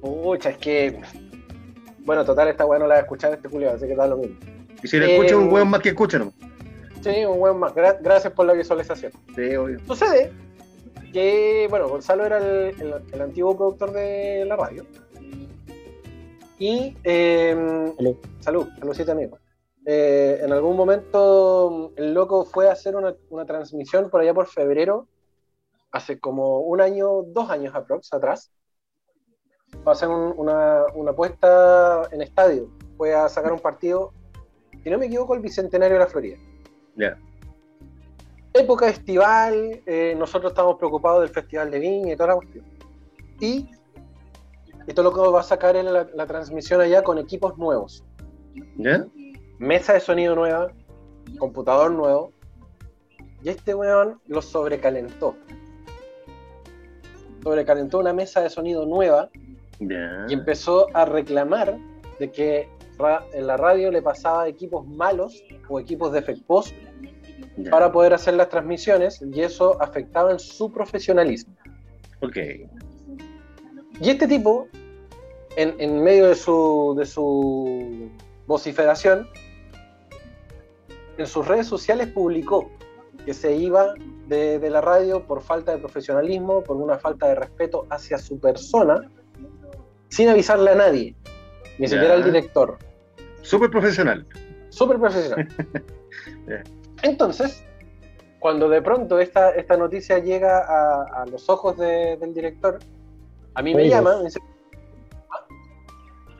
Pucha, 0.00 0.50
es 0.50 0.58
que. 0.58 1.00
Bueno, 2.00 2.24
total, 2.24 2.48
esta 2.48 2.64
weá 2.64 2.78
no 2.78 2.86
la 2.86 2.96
a 2.96 3.00
escuchar 3.00 3.32
este 3.34 3.48
Julio, 3.48 3.70
así 3.70 3.86
que 3.86 3.94
da 3.94 4.06
lo 4.06 4.16
mismo. 4.16 4.36
Y 4.82 4.88
si 4.88 4.98
le 4.98 5.06
Eh, 5.06 5.16
escucha 5.16 5.36
un 5.36 5.52
hueón 5.52 5.68
más 5.68 5.80
que 5.80 5.90
escucha, 5.90 6.18
¿no? 6.18 6.32
Sí, 7.02 7.24
un 7.24 7.38
buen 7.38 7.58
más. 7.58 7.74
Gra- 7.74 7.98
gracias 8.00 8.32
por 8.32 8.46
la 8.46 8.54
visualización. 8.54 9.12
Sí, 9.36 9.54
obvio. 9.56 9.78
Sucede 9.86 10.32
que, 11.12 11.66
bueno, 11.68 11.88
Gonzalo 11.88 12.24
era 12.24 12.38
el, 12.38 12.74
el- 12.80 12.94
el 13.12 13.20
antiguo 13.20 13.56
productor 13.56 13.92
de 13.92 14.44
la 14.46 14.56
radio. 14.56 14.86
Y, 16.60 16.94
eh, 17.04 17.54
Salud. 17.96 18.16
salud, 18.40 18.68
saludcita 18.78 19.12
amigo. 19.12 19.38
Eh, 19.86 20.40
en 20.42 20.52
algún 20.52 20.76
momento 20.76 21.90
el 21.96 22.12
loco 22.12 22.44
fue 22.44 22.68
a 22.68 22.72
hacer 22.72 22.94
una, 22.94 23.14
una 23.30 23.46
transmisión 23.46 24.10
por 24.10 24.20
allá 24.20 24.34
por 24.34 24.46
febrero, 24.46 25.08
hace 25.90 26.20
como 26.20 26.60
un 26.60 26.80
año, 26.82 27.22
dos 27.22 27.48
años 27.50 27.74
aprox, 27.74 28.12
atrás. 28.12 28.52
Fue 29.82 29.90
a 29.90 29.92
hacer 29.92 30.08
un- 30.08 30.34
una, 30.36 30.84
una 30.94 31.12
apuesta 31.12 32.02
en 32.12 32.20
estadio. 32.20 32.68
Fue 32.98 33.14
a 33.14 33.26
sacar 33.30 33.52
un 33.52 33.58
partido, 33.60 34.12
si 34.84 34.90
no 34.90 34.98
me 34.98 35.06
equivoco, 35.06 35.34
el 35.34 35.40
Bicentenario 35.40 35.94
de 35.94 36.00
la 36.04 36.06
Florida 36.10 36.36
Ya. 36.96 37.16
época 38.52 38.86
estival, 38.88 39.80
eh, 39.86 40.14
nosotros 40.18 40.52
estamos 40.52 40.76
preocupados 40.76 41.20
del 41.22 41.30
Festival 41.30 41.70
de 41.70 41.78
Viña 41.78 42.12
y 42.12 42.16
toda 42.16 42.28
la 42.30 42.34
cuestión. 42.36 42.66
Y 43.40 43.70
esto 44.86 45.02
lo 45.02 45.12
que 45.12 45.20
va 45.20 45.40
a 45.40 45.42
sacar 45.44 45.76
en 45.76 45.92
la, 45.92 46.06
la 46.14 46.26
transmisión 46.26 46.80
allá 46.80 47.02
con 47.02 47.18
equipos 47.18 47.56
nuevos. 47.58 48.04
¿Ya? 48.76 49.06
Mesa 49.58 49.92
de 49.92 50.00
sonido 50.00 50.34
nueva, 50.34 50.72
computador 51.38 51.90
nuevo. 51.92 52.32
Y 53.42 53.48
este 53.48 53.74
weón 53.74 54.20
lo 54.26 54.42
sobrecalentó. 54.42 55.34
Sobrecalentó 57.42 57.98
una 57.98 58.12
mesa 58.12 58.42
de 58.42 58.50
sonido 58.50 58.84
nueva 58.86 59.30
y 60.28 60.34
empezó 60.34 60.88
a 60.94 61.04
reclamar 61.06 61.78
de 62.18 62.30
que 62.30 62.68
ra- 62.98 63.24
en 63.32 63.46
la 63.46 63.56
radio 63.56 63.90
le 63.90 64.02
pasaba 64.02 64.46
equipos 64.46 64.86
malos 64.86 65.42
o 65.68 65.80
equipos 65.80 66.12
defectuosos 66.12 66.74
para 67.70 67.90
poder 67.90 68.12
hacer 68.12 68.34
las 68.34 68.48
transmisiones 68.50 69.22
y 69.22 69.40
eso 69.40 69.80
afectaba 69.80 70.32
en 70.32 70.38
su 70.38 70.70
profesionalismo. 70.70 71.54
Ok. 72.20 72.36
Y 74.00 74.10
este 74.10 74.26
tipo, 74.26 74.66
en, 75.56 75.74
en 75.78 76.02
medio 76.02 76.28
de 76.28 76.34
su, 76.34 76.94
de 76.98 77.04
su 77.06 78.08
vociferación, 78.46 79.28
en 81.18 81.26
sus 81.26 81.46
redes 81.46 81.66
sociales 81.66 82.08
publicó 82.08 82.70
que 83.26 83.34
se 83.34 83.54
iba 83.54 83.94
de, 84.26 84.58
de 84.58 84.70
la 84.70 84.80
radio 84.80 85.26
por 85.26 85.42
falta 85.42 85.72
de 85.72 85.78
profesionalismo, 85.78 86.62
por 86.62 86.76
una 86.76 86.98
falta 86.98 87.28
de 87.28 87.34
respeto 87.34 87.86
hacia 87.90 88.16
su 88.16 88.38
persona, 88.40 89.10
sin 90.08 90.28
avisarle 90.28 90.70
a 90.70 90.74
nadie, 90.76 91.14
ni 91.78 91.86
siquiera 91.88 92.14
al 92.14 92.24
director. 92.24 92.78
Súper 93.42 93.70
profesional. 93.70 94.26
Súper 94.70 94.98
profesional. 94.98 95.48
Entonces, 97.02 97.64
cuando 98.38 98.68
de 98.68 98.80
pronto 98.82 99.18
esta, 99.20 99.50
esta 99.50 99.76
noticia 99.76 100.18
llega 100.18 100.58
a, 100.60 101.22
a 101.22 101.26
los 101.26 101.48
ojos 101.50 101.76
de- 101.76 102.16
del 102.16 102.32
director, 102.32 102.78
a 103.54 103.62
mí 103.62 103.74
me 103.74 103.82
Oídos. 103.82 103.96
llama, 103.96 104.16
me 104.18 104.24
dice, 104.24 104.40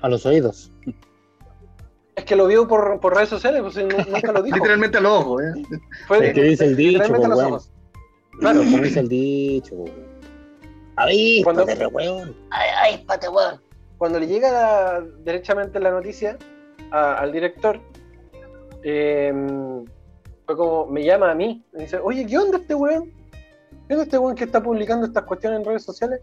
A 0.03 0.09
los 0.09 0.25
oídos. 0.27 0.73
es 2.17 2.25
que 2.25 2.37
lo 2.37 2.47
vio 2.47 2.67
por, 2.69 3.01
por 3.01 3.15
redes 3.15 3.29
sociales, 3.29 3.63
pues 3.63 3.77
nu- 3.77 3.89
nunca 4.13 4.33
lo 4.33 4.43
dijo. 4.43 4.57
Literalmente 4.57 4.99
a 4.99 5.01
los 5.01 5.13
ojos, 5.13 5.43
¿eh? 5.43 5.53
Fue 6.07 6.29
Es 6.29 6.35
que 6.35 6.43
dice 6.43 6.65
el 6.67 6.77
dicho, 6.77 6.93
literalmente 7.03 7.27
a 7.27 7.29
los 7.29 7.37
pues, 7.39 7.45
bueno. 7.45 7.57
ojos. 7.57 7.73
Claro, 8.39 8.59
Como 8.61 8.79
dice 8.79 9.01
el 9.01 9.09
dicho. 9.09 9.75
Ahí, 10.97 11.43
Cuando- 11.43 11.65
de 11.65 11.87
weón. 11.87 12.37
ay, 12.51 12.69
ay, 12.83 13.05
pate, 13.07 13.29
weón. 13.29 13.61
Cuando 13.99 14.19
le 14.19 14.27
llega 14.27 14.51
la- 14.51 15.01
derechamente 15.25 15.79
la 15.81 15.91
noticia 15.91 16.39
a- 16.91 17.15
al 17.19 17.33
director, 17.33 17.81
eh, 18.83 19.33
fue 20.47 20.57
como, 20.57 20.87
me 20.87 21.05
llama 21.05 21.31
a 21.31 21.35
mí, 21.35 21.63
me 21.73 21.83
dice, 21.83 21.99
oye, 22.03 22.27
¿qué 22.27 22.39
onda 22.39 22.59
este 22.59 22.75
weón? 22.75 23.13
¿Qué 23.87 23.95
onda 23.95 24.05
este 24.05 24.19
weón 24.19 24.35
que 24.35 24.45
está 24.45 24.63
publicando 24.63 25.07
estas 25.07 25.25
cuestiones 25.25 25.61
en 25.61 25.65
redes 25.67 25.83
sociales? 25.85 26.21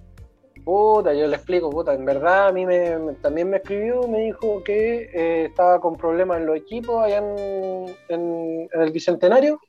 Puta, 0.67 1.13
yo 1.13 1.27
le 1.27 1.37
explico, 1.37 1.69
puta, 1.69 1.93
en 1.93 2.03
verdad 2.03 2.47
a 2.49 2.51
mí 2.51 2.65
me, 2.65 2.99
me- 2.99 3.13
también 3.13 3.49
me 3.49 3.55
escribió, 3.55 4.05
me 4.05 4.19
dijo 4.19 4.61
que 4.65 5.09
eh, 5.13 5.45
estaba 5.45 5.79
con 5.79 5.95
problemas 5.95 6.39
en 6.39 6.45
los 6.45 6.57
equipos 6.57 7.01
allá 7.01 7.19
en, 7.19 7.95
en- 8.09 8.67
en 8.73 8.81
el 8.81 8.91
Bicentenario. 8.91 9.61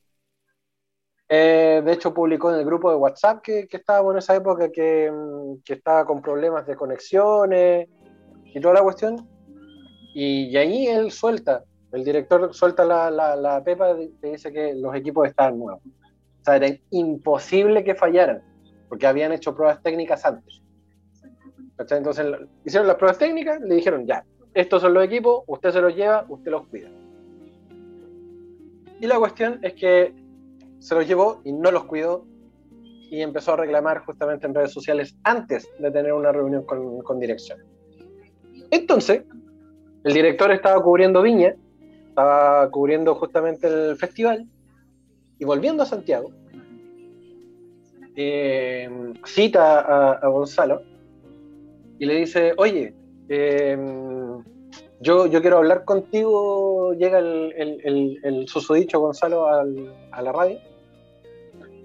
Eh, 1.28 1.82
de 1.84 1.92
hecho, 1.92 2.12
publicó 2.12 2.52
en 2.52 2.58
el 2.58 2.64
grupo 2.64 2.90
de 2.90 2.96
WhatsApp 2.96 3.42
que, 3.42 3.68
que 3.68 3.76
estábamos 3.76 4.10
en 4.14 4.18
esa 4.18 4.34
época 4.34 4.72
que, 4.72 5.08
mm, 5.08 5.62
que 5.64 5.74
estaba 5.74 6.04
con 6.04 6.20
problemas 6.20 6.66
de 6.66 6.74
conexiones 6.74 7.88
y 8.52 8.60
toda 8.60 8.74
la 8.74 8.82
cuestión. 8.82 9.24
Y, 10.14 10.46
y 10.48 10.56
ahí 10.56 10.88
él 10.88 11.12
suelta, 11.12 11.62
el 11.92 12.02
director 12.02 12.52
suelta 12.52 12.84
la, 12.84 13.08
la, 13.08 13.36
la 13.36 13.62
pepa 13.62 13.92
y 13.92 14.10
dice 14.20 14.52
que 14.52 14.74
los 14.74 14.92
equipos 14.96 15.28
estaban 15.28 15.60
nuevos. 15.60 15.80
O 15.84 16.44
sea, 16.44 16.56
era 16.56 16.76
imposible 16.90 17.84
que 17.84 17.94
fallaran, 17.94 18.42
porque 18.88 19.06
habían 19.06 19.30
hecho 19.30 19.54
pruebas 19.54 19.80
técnicas 19.80 20.24
antes. 20.24 20.60
¿Cachai? 21.78 21.99
Entonces 21.99 22.26
hicieron 22.64 22.88
las 22.88 22.97
pruebas 22.97 23.18
técnicas, 23.18 23.61
le 23.61 23.76
dijeron, 23.76 24.04
ya, 24.04 24.25
estos 24.52 24.82
son 24.82 24.94
los 24.94 25.04
equipos, 25.04 25.44
usted 25.47 25.70
se 25.70 25.80
los 25.80 25.94
lleva, 25.94 26.26
usted 26.28 26.50
los 26.50 26.66
cuida. 26.66 26.90
Y 29.00 29.06
la 29.06 29.16
cuestión 29.18 29.61
es 29.62 29.75
que 29.75 30.12
se 30.80 30.94
los 30.97 31.06
llevó 31.06 31.40
y 31.44 31.52
no 31.52 31.70
los 31.70 31.85
cuidó 31.85 32.26
y 33.11 33.23
empezó 33.23 33.52
a 33.52 33.56
reclamar 33.58 34.00
justamente 34.00 34.47
en 34.47 34.54
redes 34.54 34.73
sociales 34.73 35.16
antes 35.23 35.68
de 35.78 35.90
tener 35.92 36.12
una 36.12 36.32
reunión 36.32 36.64
con, 36.64 36.99
con 37.02 37.20
dirección. 37.20 37.61
Entonces, 38.73 39.23
el 40.02 40.12
director 40.12 40.50
estaba 40.50 40.82
cubriendo 40.82 41.23
Viña, 41.23 41.54
estaba 42.08 42.68
cubriendo 42.70 43.14
justamente 43.14 43.68
el 43.68 43.97
festival 43.97 44.47
y 45.38 45.44
volviendo 45.44 45.85
a 45.85 45.87
Santiago, 45.87 46.32
eh, 48.16 48.90
cita 49.25 49.80
a, 49.80 50.12
a 50.14 50.26
Gonzalo 50.26 50.82
y 51.98 52.06
le 52.06 52.14
dice, 52.14 52.52
oye, 52.56 52.94
eh, 53.28 53.76
yo, 55.00 55.26
yo 55.26 55.40
quiero 55.40 55.58
hablar 55.58 55.84
contigo, 55.84 56.92
llega 56.94 57.18
el, 57.18 57.52
el, 57.56 57.80
el, 57.84 58.18
el 58.22 58.48
susodicho 58.48 59.00
Gonzalo 59.00 59.46
al- 59.48 59.94
a 60.12 60.22
la 60.22 60.32
radio, 60.32 60.58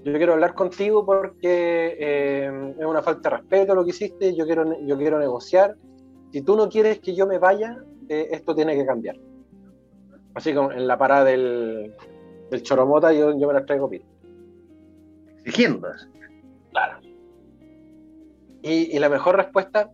yo 0.03 0.13
quiero 0.13 0.33
hablar 0.33 0.53
contigo 0.53 1.05
porque 1.05 1.95
eh, 1.99 2.73
es 2.77 2.85
una 2.85 3.01
falta 3.01 3.29
de 3.29 3.37
respeto 3.37 3.75
lo 3.75 3.83
que 3.83 3.91
hiciste, 3.91 4.35
yo 4.35 4.45
quiero, 4.45 4.77
yo 4.85 4.97
quiero 4.97 5.17
negociar, 5.19 5.75
si 6.31 6.41
tú 6.41 6.55
no 6.55 6.67
quieres 6.69 6.99
que 6.99 7.15
yo 7.15 7.25
me 7.27 7.37
vaya, 7.37 7.77
eh, 8.09 8.27
esto 8.31 8.53
tiene 8.55 8.75
que 8.75 8.85
cambiar. 8.85 9.15
Así 10.33 10.53
como 10.53 10.71
en 10.71 10.87
la 10.87 10.97
parada 10.97 11.25
del, 11.25 11.93
del 12.49 12.63
Choromota 12.63 13.13
yo, 13.13 13.37
yo 13.37 13.47
me 13.47 13.53
las 13.53 13.65
traigo 13.65 13.87
pito. 13.89 14.05
Exigiendo. 15.45 15.89
Claro. 16.71 16.97
Y, 18.63 18.95
y 18.95 18.99
la 18.99 19.09
mejor 19.09 19.35
respuesta 19.37 19.91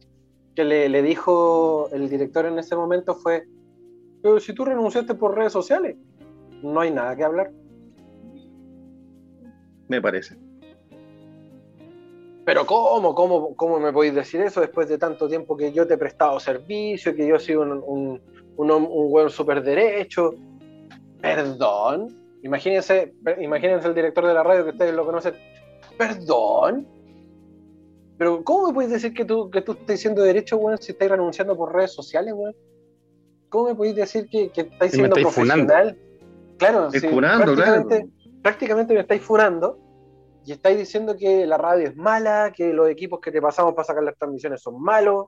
que 0.59 0.65
le, 0.65 0.89
le 0.89 1.01
dijo 1.01 1.87
el 1.93 2.09
director 2.09 2.45
en 2.45 2.59
ese 2.59 2.75
momento 2.75 3.15
fue, 3.15 3.45
pero 4.21 4.41
si 4.41 4.53
tú 4.53 4.65
renunciaste 4.65 5.15
por 5.15 5.33
redes 5.33 5.53
sociales, 5.53 5.95
no 6.61 6.81
hay 6.81 6.91
nada 6.91 7.15
que 7.15 7.23
hablar. 7.23 7.49
Me 9.87 10.01
parece. 10.01 10.35
pero 12.43 12.65
¿cómo? 12.65 13.15
¿Cómo, 13.15 13.55
cómo 13.55 13.79
me 13.79 13.93
podéis 13.93 14.15
decir 14.15 14.41
eso 14.41 14.59
después 14.59 14.89
de 14.89 14.97
tanto 14.97 15.29
tiempo 15.29 15.55
que 15.55 15.71
yo 15.71 15.87
te 15.87 15.93
he 15.93 15.97
prestado 15.97 16.37
servicio, 16.41 17.15
que 17.15 17.25
yo 17.25 17.37
he 17.37 17.39
sido 17.39 17.61
un, 17.61 17.71
un, 17.71 18.21
un, 18.57 19.09
buen 19.09 19.29
súper 19.29 19.63
derecho? 19.63 20.33
Perdón. 21.21 22.09
Imagínense, 22.43 23.13
imagínense 23.39 23.87
el 23.87 23.95
director 23.95 24.25
de 24.25 24.33
la 24.33 24.43
radio 24.43 24.65
que 24.65 24.71
ustedes 24.71 24.93
lo 24.93 25.05
conocen. 25.05 25.35
Perdón. 25.97 26.85
Pero 28.19 28.43
¿cómo 28.43 28.67
me 28.67 28.73
podéis 28.73 28.91
decir 28.91 29.13
que 29.13 29.23
tú, 29.23 29.49
que 29.49 29.61
tú 29.61 29.71
estás 29.71 29.97
siendo 30.01 30.21
derecho, 30.21 30.57
weón, 30.57 30.77
si 30.79 30.91
estáis 30.91 31.09
renunciando 31.09 31.55
por 31.55 31.73
redes 31.73 31.93
sociales, 31.93 32.33
weón? 32.35 32.53
¿Cómo 33.47 33.69
me 33.69 33.75
podéis 33.75 33.95
decir 33.95 34.27
que, 34.29 34.51
que 34.51 34.61
estáis 34.61 34.91
Si 34.91 34.97
siendo 34.97 35.15
estáis 35.15 35.33
funando. 35.33 35.65
profesional? 35.73 35.97
Claro, 36.57 36.91
sí, 36.91 36.99
funando, 36.99 37.45
prácticamente, 37.45 37.95
claro. 37.97 38.41
prácticamente 38.43 38.93
me 38.93 38.99
estáis 38.99 39.21
funando 39.21 39.79
y 40.45 40.51
estáis 40.51 40.77
diciendo 40.77 41.15
que 41.17 41.47
la 41.47 41.57
radio 41.57 41.87
es 41.87 41.95
mala, 41.95 42.51
que 42.53 42.73
los 42.73 42.89
equipos 42.89 43.21
que 43.21 43.31
te 43.31 43.41
pasamos 43.41 43.73
para 43.73 43.85
sacar 43.85 44.03
las 44.03 44.17
transmisiones 44.17 44.61
son 44.61 44.81
malos, 44.81 45.27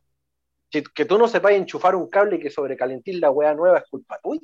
que, 0.69 0.83
que 0.83 1.05
tú 1.05 1.17
no 1.17 1.29
sepas 1.29 1.53
enchufar 1.53 1.95
un 1.95 2.09
cable 2.09 2.35
y 2.35 2.39
que 2.39 2.49
sobrecalentir 2.49 3.19
la 3.21 3.31
weá 3.31 3.53
nueva 3.53 3.77
es 3.77 3.85
culpa 3.89 4.19
tuya. 4.21 4.41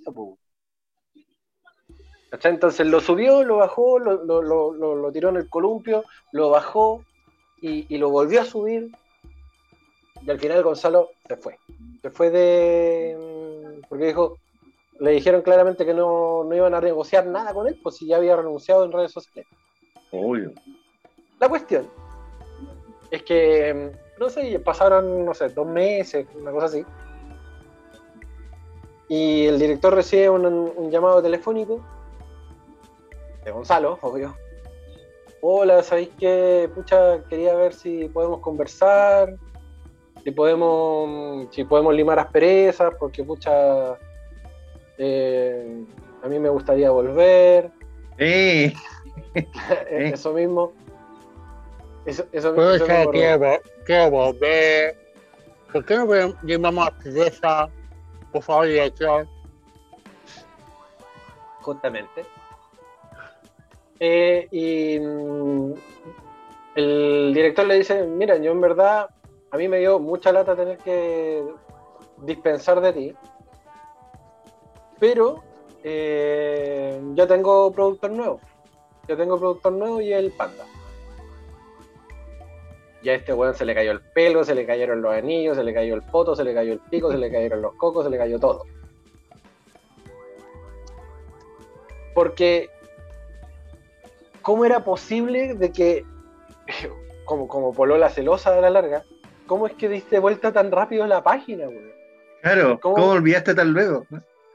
¿Cachai? 2.30 2.54
Entonces 2.54 2.88
lo 2.88 3.02
subió, 3.02 3.44
lo 3.44 3.58
bajó, 3.58 4.00
lo- 4.00 4.24
lo- 4.24 4.96
lo 4.96 5.12
tiró 5.12 5.30
en 5.30 5.36
el 5.38 5.50
columpio, 5.50 6.06
lo 6.32 6.50
bajó 6.50 7.04
y, 7.62 7.94
y 7.94 7.98
lo 7.98 8.10
volvió 8.10 8.42
a 8.42 8.46
subir. 8.46 8.92
Y 10.22 10.32
al 10.32 10.40
final 10.40 10.64
Gonzalo 10.64 11.12
se 11.28 11.38
fue. 11.38 11.58
Se 12.02 12.10
fue 12.10 12.30
de. 12.30 13.16
mm, 13.78 13.88
Porque 13.88 14.06
dijo, 14.06 14.38
le 15.00 15.12
dijeron 15.12 15.42
claramente 15.42 15.86
que 15.86 15.94
no, 15.94 16.44
no 16.44 16.56
iban 16.56 16.74
a 16.74 16.82
negociar 16.82 17.26
nada 17.28 17.54
con 17.54 17.68
él, 17.68 17.80
pues 17.82 17.98
si 17.98 18.08
ya 18.08 18.18
había 18.18 18.36
renunciado 18.36 18.84
en 18.84 18.92
redes 18.92 19.12
sociales. 19.12 19.50
Obvio. 20.12 20.52
La 21.40 21.48
cuestión 21.50 21.88
es 23.12 23.24
que, 23.24 23.74
mm, 23.74 24.20
no 24.20 24.30
sé, 24.30 24.60
pasaron, 24.60 25.26
no 25.26 25.34
sé, 25.34 25.50
dos 25.50 25.68
meses, 25.68 26.28
una 26.36 26.52
cosa 26.52 26.66
así. 26.66 26.86
Y 29.10 29.46
el 29.46 29.58
director 29.60 29.94
recibe 29.94 30.30
un, 30.30 30.46
un 30.46 30.92
llamado 30.92 31.22
telefónico 31.22 31.80
de 33.46 33.52
Gonzalo, 33.52 33.98
obvio. 34.02 34.36
Hola, 35.42 35.84
¿sabéis 35.84 36.10
qué? 36.20 36.70
Pucha, 36.74 37.24
quería 37.30 37.56
ver 37.56 37.74
si 37.74 38.08
podemos 38.10 38.40
conversar, 38.42 39.36
si 40.24 40.32
podemos, 40.32 41.48
si 41.54 41.64
podemos 41.64 41.94
limar 41.94 42.20
asperezas, 42.20 42.94
porque 43.00 43.24
pucha, 43.24 43.98
eh, 44.98 45.84
a 46.24 46.28
mí 46.28 46.40
me 46.40 46.50
gustaría 46.50 46.90
volver. 46.90 47.72
¡Eh! 48.18 48.74
Eso 49.92 50.34
mismo. 50.34 50.74
Eso, 52.06 52.26
eso, 52.32 52.56
Pues 52.56 52.82
eso 52.82 52.86
quiero, 53.12 53.60
quiero 53.86 54.10
volver. 54.12 54.98
¿Por 55.72 55.86
qué 55.86 55.98
no 55.98 56.06
podemos- 56.08 56.36
llamamos 56.42 56.88
a 56.88 57.02
cerveza? 57.04 57.70
Por 58.32 58.42
favor, 58.42 58.66
dirección. 58.66 59.30
Justamente. 61.62 62.26
Eh, 64.00 64.48
y 64.52 65.00
mm, 65.00 65.74
el 66.76 67.34
director 67.34 67.66
le 67.66 67.76
dice, 67.76 68.04
mira, 68.04 68.38
yo 68.38 68.52
en 68.52 68.62
verdad, 68.62 69.10
a 69.52 69.58
mí 69.58 69.68
me 69.68 69.80
dio 69.80 70.00
mucha 70.00 70.32
lata 70.32 70.56
tener 70.56 70.78
que 70.78 71.44
dispensar 72.18 72.82
de 72.82 72.94
ti, 72.94 73.16
pero 75.00 75.44
eh, 75.84 77.00
yo 77.14 77.28
tengo 77.28 77.72
productor 77.72 78.12
nuevo. 78.12 78.40
Yo 79.08 79.16
tengo 79.16 79.38
productor 79.40 79.74
nuevo 79.74 80.02
y 80.02 80.12
el 80.12 80.32
panda. 80.32 80.66
Ya 83.04 83.14
este 83.14 83.34
weón 83.34 83.56
se 83.56 83.64
le 83.64 83.74
cayó 83.74 83.92
el 83.92 84.02
pelo, 84.02 84.44
se 84.44 84.54
le 84.54 84.66
cayeron 84.66 85.02
los 85.02 85.14
anillos, 85.14 85.56
se 85.56 85.64
le 85.64 85.74
cayó 85.74 85.96
el 85.96 86.02
poto, 86.02 86.36
se 86.36 86.44
le 86.44 86.54
cayó 86.54 86.74
el 86.74 86.80
pico, 86.80 87.12
se 87.12 87.18
le 87.18 87.32
cayeron 87.32 87.62
los 87.62 87.74
cocos, 87.76 88.04
se 88.04 88.10
le 88.10 88.18
cayó 88.18 88.40
todo. 88.40 88.66
Porque, 92.14 92.70
¿cómo 94.48 94.64
era 94.64 94.82
posible 94.82 95.56
de 95.56 95.74
que, 95.74 96.06
como, 97.26 97.50
como 97.50 97.74
polola 97.74 98.10
celosa 98.10 98.58
a 98.58 98.62
la 98.62 98.70
larga, 98.70 99.04
cómo 99.46 99.68
es 99.68 99.74
que 99.74 99.90
diste 99.90 100.20
vuelta 100.20 100.54
tan 100.54 100.72
rápido 100.72 101.04
a 101.04 101.08
la 101.08 101.22
página, 101.22 101.68
weón? 101.68 101.92
Claro, 102.42 102.80
¿Cómo? 102.80 102.96
¿cómo, 102.96 103.08
olvidaste 103.10 103.54
tan 103.54 103.74
luego? 103.74 104.06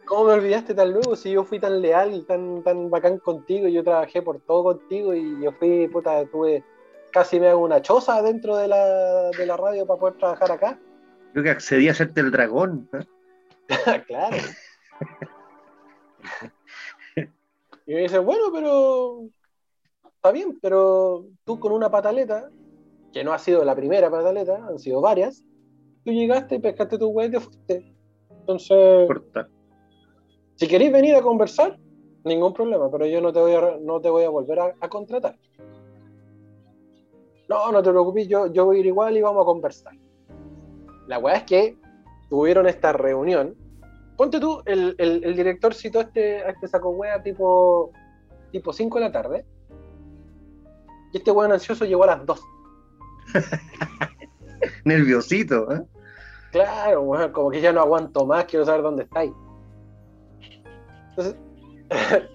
¿Cómo 0.06 0.24
me 0.24 0.32
olvidaste 0.32 0.74
tan 0.74 0.92
luego 0.92 1.14
si 1.14 1.32
yo 1.32 1.44
fui 1.44 1.58
tan 1.58 1.82
leal 1.82 2.14
y 2.14 2.22
tan, 2.22 2.62
tan 2.62 2.88
bacán 2.88 3.18
contigo? 3.18 3.68
Yo 3.68 3.84
trabajé 3.84 4.22
por 4.22 4.40
todo 4.40 4.64
contigo 4.64 5.12
y 5.12 5.42
yo 5.42 5.52
fui, 5.52 5.86
puta, 5.88 6.24
tuve, 6.24 6.64
casi 7.10 7.38
me 7.38 7.48
hago 7.48 7.60
una 7.60 7.82
choza 7.82 8.22
dentro 8.22 8.56
de 8.56 8.68
la, 8.68 9.30
de 9.36 9.44
la 9.44 9.58
radio 9.58 9.86
para 9.86 10.00
poder 10.00 10.16
trabajar 10.16 10.52
acá. 10.52 10.78
Creo 11.32 11.44
que 11.44 11.50
accedí 11.50 11.88
a 11.88 11.92
hacerte 11.92 12.22
el 12.22 12.30
dragón. 12.30 12.88
claro. 14.06 14.36
Y 17.84 17.94
me 17.94 18.02
dice, 18.02 18.20
bueno, 18.20 18.44
pero 18.52 19.28
está 20.22 20.30
bien, 20.30 20.56
pero 20.62 21.26
tú 21.44 21.58
con 21.58 21.72
una 21.72 21.90
pataleta, 21.90 22.48
que 23.12 23.24
no 23.24 23.32
ha 23.32 23.40
sido 23.40 23.64
la 23.64 23.74
primera 23.74 24.08
pataleta, 24.08 24.64
han 24.68 24.78
sido 24.78 25.00
varias, 25.00 25.42
tú 26.04 26.12
llegaste, 26.12 26.60
pescaste 26.60 26.96
tu 26.96 27.08
hueá 27.08 27.26
y 27.26 27.30
te 27.32 27.40
fuiste. 27.40 27.92
Entonces, 28.30 29.08
Corta. 29.08 29.48
si 30.54 30.68
queréis 30.68 30.92
venir 30.92 31.16
a 31.16 31.22
conversar, 31.22 31.76
ningún 32.22 32.52
problema, 32.54 32.88
pero 32.88 33.04
yo 33.06 33.20
no 33.20 33.32
te 33.32 33.40
voy 33.40 33.52
a, 33.54 33.78
no 33.82 34.00
te 34.00 34.10
voy 34.10 34.22
a 34.22 34.28
volver 34.30 34.60
a, 34.60 34.72
a 34.80 34.88
contratar. 34.88 35.36
No, 37.48 37.72
no 37.72 37.82
te 37.82 37.90
preocupes, 37.90 38.28
yo, 38.28 38.46
yo 38.52 38.64
voy 38.66 38.76
a 38.76 38.80
ir 38.80 38.86
igual 38.86 39.16
y 39.16 39.22
vamos 39.22 39.42
a 39.42 39.46
conversar. 39.46 39.92
La 41.08 41.18
weá 41.18 41.34
es 41.34 41.42
que 41.42 41.76
tuvieron 42.30 42.68
esta 42.68 42.92
reunión. 42.92 43.56
Ponte 44.16 44.38
tú, 44.38 44.62
el, 44.66 44.94
el- 44.98 45.24
el 45.24 45.34
director 45.36 45.74
citó 45.74 45.98
a 45.98 46.02
este, 46.02 46.42
a 46.42 46.50
este 46.50 46.68
saco 46.68 46.90
wea 46.90 47.20
tipo, 47.24 47.90
tipo 48.52 48.72
5 48.72 48.98
de 49.00 49.04
la 49.04 49.10
tarde. 49.12 49.44
Y 51.12 51.18
este 51.18 51.30
weón 51.30 51.52
ansioso 51.52 51.84
llegó 51.84 52.04
a 52.04 52.08
las 52.08 52.26
2. 52.26 52.40
Nerviosito. 54.84 55.72
¿eh? 55.72 55.82
Claro, 56.50 57.02
weón, 57.02 57.32
como 57.32 57.50
que 57.50 57.60
ya 57.60 57.72
no 57.72 57.80
aguanto 57.80 58.26
más, 58.26 58.44
quiero 58.46 58.64
saber 58.64 58.82
dónde 58.82 59.04
estáis. 59.04 59.32
Entonces, 61.10 61.36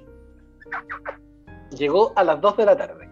llegó 1.78 2.14
a 2.16 2.24
las 2.24 2.40
2 2.40 2.58
de 2.58 2.66
la 2.66 2.78
tarde. 2.78 3.10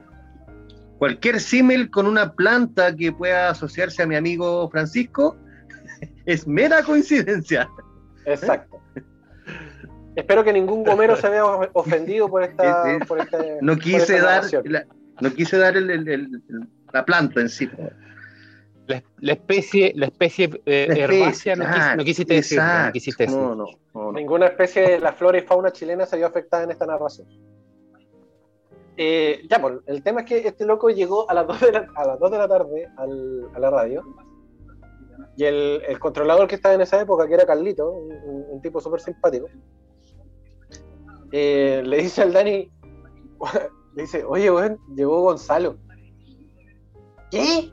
Cualquier 0.97 1.39
símil 1.39 1.89
con 1.89 2.07
una 2.07 2.33
planta 2.33 2.95
que 2.95 3.11
pueda 3.11 3.49
asociarse 3.49 4.03
a 4.03 4.07
mi 4.07 4.15
amigo 4.15 4.69
Francisco 4.69 5.35
es 6.25 6.47
mera 6.47 6.83
coincidencia. 6.83 7.69
Exacto. 8.25 8.79
Espero 10.15 10.43
que 10.43 10.53
ningún 10.53 10.83
gomero 10.83 11.17
se 11.17 11.29
vea 11.29 11.43
ofendido 11.73 12.29
por 12.29 12.43
esta. 12.43 12.97
Por 13.07 13.19
este- 13.19 13.57
No 13.61 13.73
por 13.73 13.83
quise 13.83 14.15
esta 14.15 14.25
dar, 14.25 14.43
la, 14.63 14.85
no 15.21 15.33
quise 15.33 15.57
dar 15.57 15.75
el- 15.77 15.89
el- 15.89 16.07
el- 16.07 16.43
el- 16.49 16.67
la 16.93 17.05
planta 17.05 17.41
en 17.41 17.49
sí. 17.49 17.69
La, 18.87 19.01
la 19.19 19.31
especie, 19.33 19.93
la 19.95 20.05
especie 20.05 20.45
eh, 20.65 20.85
La 20.87 20.93
especie, 20.93 21.03
herbácea 21.03 21.55
no, 21.55 21.63
quis- 21.65 21.73
claro, 21.73 21.97
no 21.97 22.03
quisiste 22.03 22.33
decir. 22.35 22.59
No 22.59 22.91
quisiste 22.91 23.23
decir. 23.25 23.39
No, 23.39 23.55
no, 23.55 23.65
no, 23.93 24.03
no. 24.03 24.11
Ninguna 24.11 24.45
especie 24.47 24.81
de 24.83 24.99
la 24.99 25.13
flora 25.13 25.37
y 25.39 25.41
fauna 25.41 25.71
chilena 25.71 26.05
se 26.05 26.17
vio 26.17 26.27
afectada 26.27 26.63
en 26.63 26.71
esta 26.71 26.85
narración. 26.85 27.27
Eh, 28.97 29.41
ya, 29.49 29.59
pues, 29.59 29.79
el 29.87 30.03
tema 30.03 30.21
es 30.21 30.27
que 30.27 30.37
este 30.47 30.65
loco 30.65 30.89
llegó 30.89 31.29
a 31.29 31.33
las 31.33 31.47
2 31.47 31.59
de 31.61 31.71
la, 31.71 31.87
a 31.95 32.05
las 32.05 32.19
2 32.19 32.31
de 32.31 32.37
la 32.37 32.47
tarde 32.47 32.87
al- 32.97 33.49
a 33.55 33.59
la 33.59 33.69
radio. 33.71 34.03
Y 35.35 35.43
el, 35.45 35.81
el 35.87 35.99
controlador 35.99 36.47
que 36.47 36.55
estaba 36.55 36.75
en 36.75 36.81
esa 36.81 37.01
época, 37.01 37.27
que 37.27 37.33
era 37.33 37.45
Carlito, 37.45 37.91
un 37.91 38.61
tipo 38.61 38.79
súper 38.79 39.01
simpático, 39.01 39.47
eh, 41.31 41.81
le 41.83 41.97
dice 41.97 42.21
al 42.21 42.31
Dani, 42.31 42.71
le 43.95 44.01
dice, 44.03 44.23
oye, 44.25 44.51
weón, 44.51 44.77
llegó 44.95 45.21
Gonzalo. 45.21 45.77
¿Qué? 47.31 47.71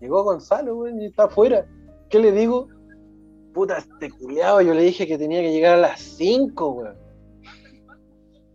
Llegó 0.00 0.24
Gonzalo, 0.24 0.76
weón, 0.76 1.00
y 1.00 1.06
está 1.06 1.24
afuera. 1.24 1.66
¿Qué 2.08 2.18
le 2.18 2.32
digo? 2.32 2.68
Puta, 3.54 3.78
este 3.78 4.10
culiado, 4.10 4.60
yo 4.62 4.74
le 4.74 4.82
dije 4.82 5.06
que 5.06 5.18
tenía 5.18 5.40
que 5.42 5.52
llegar 5.52 5.74
a 5.74 5.80
las 5.80 6.00
5, 6.00 6.70
weón. 6.70 6.96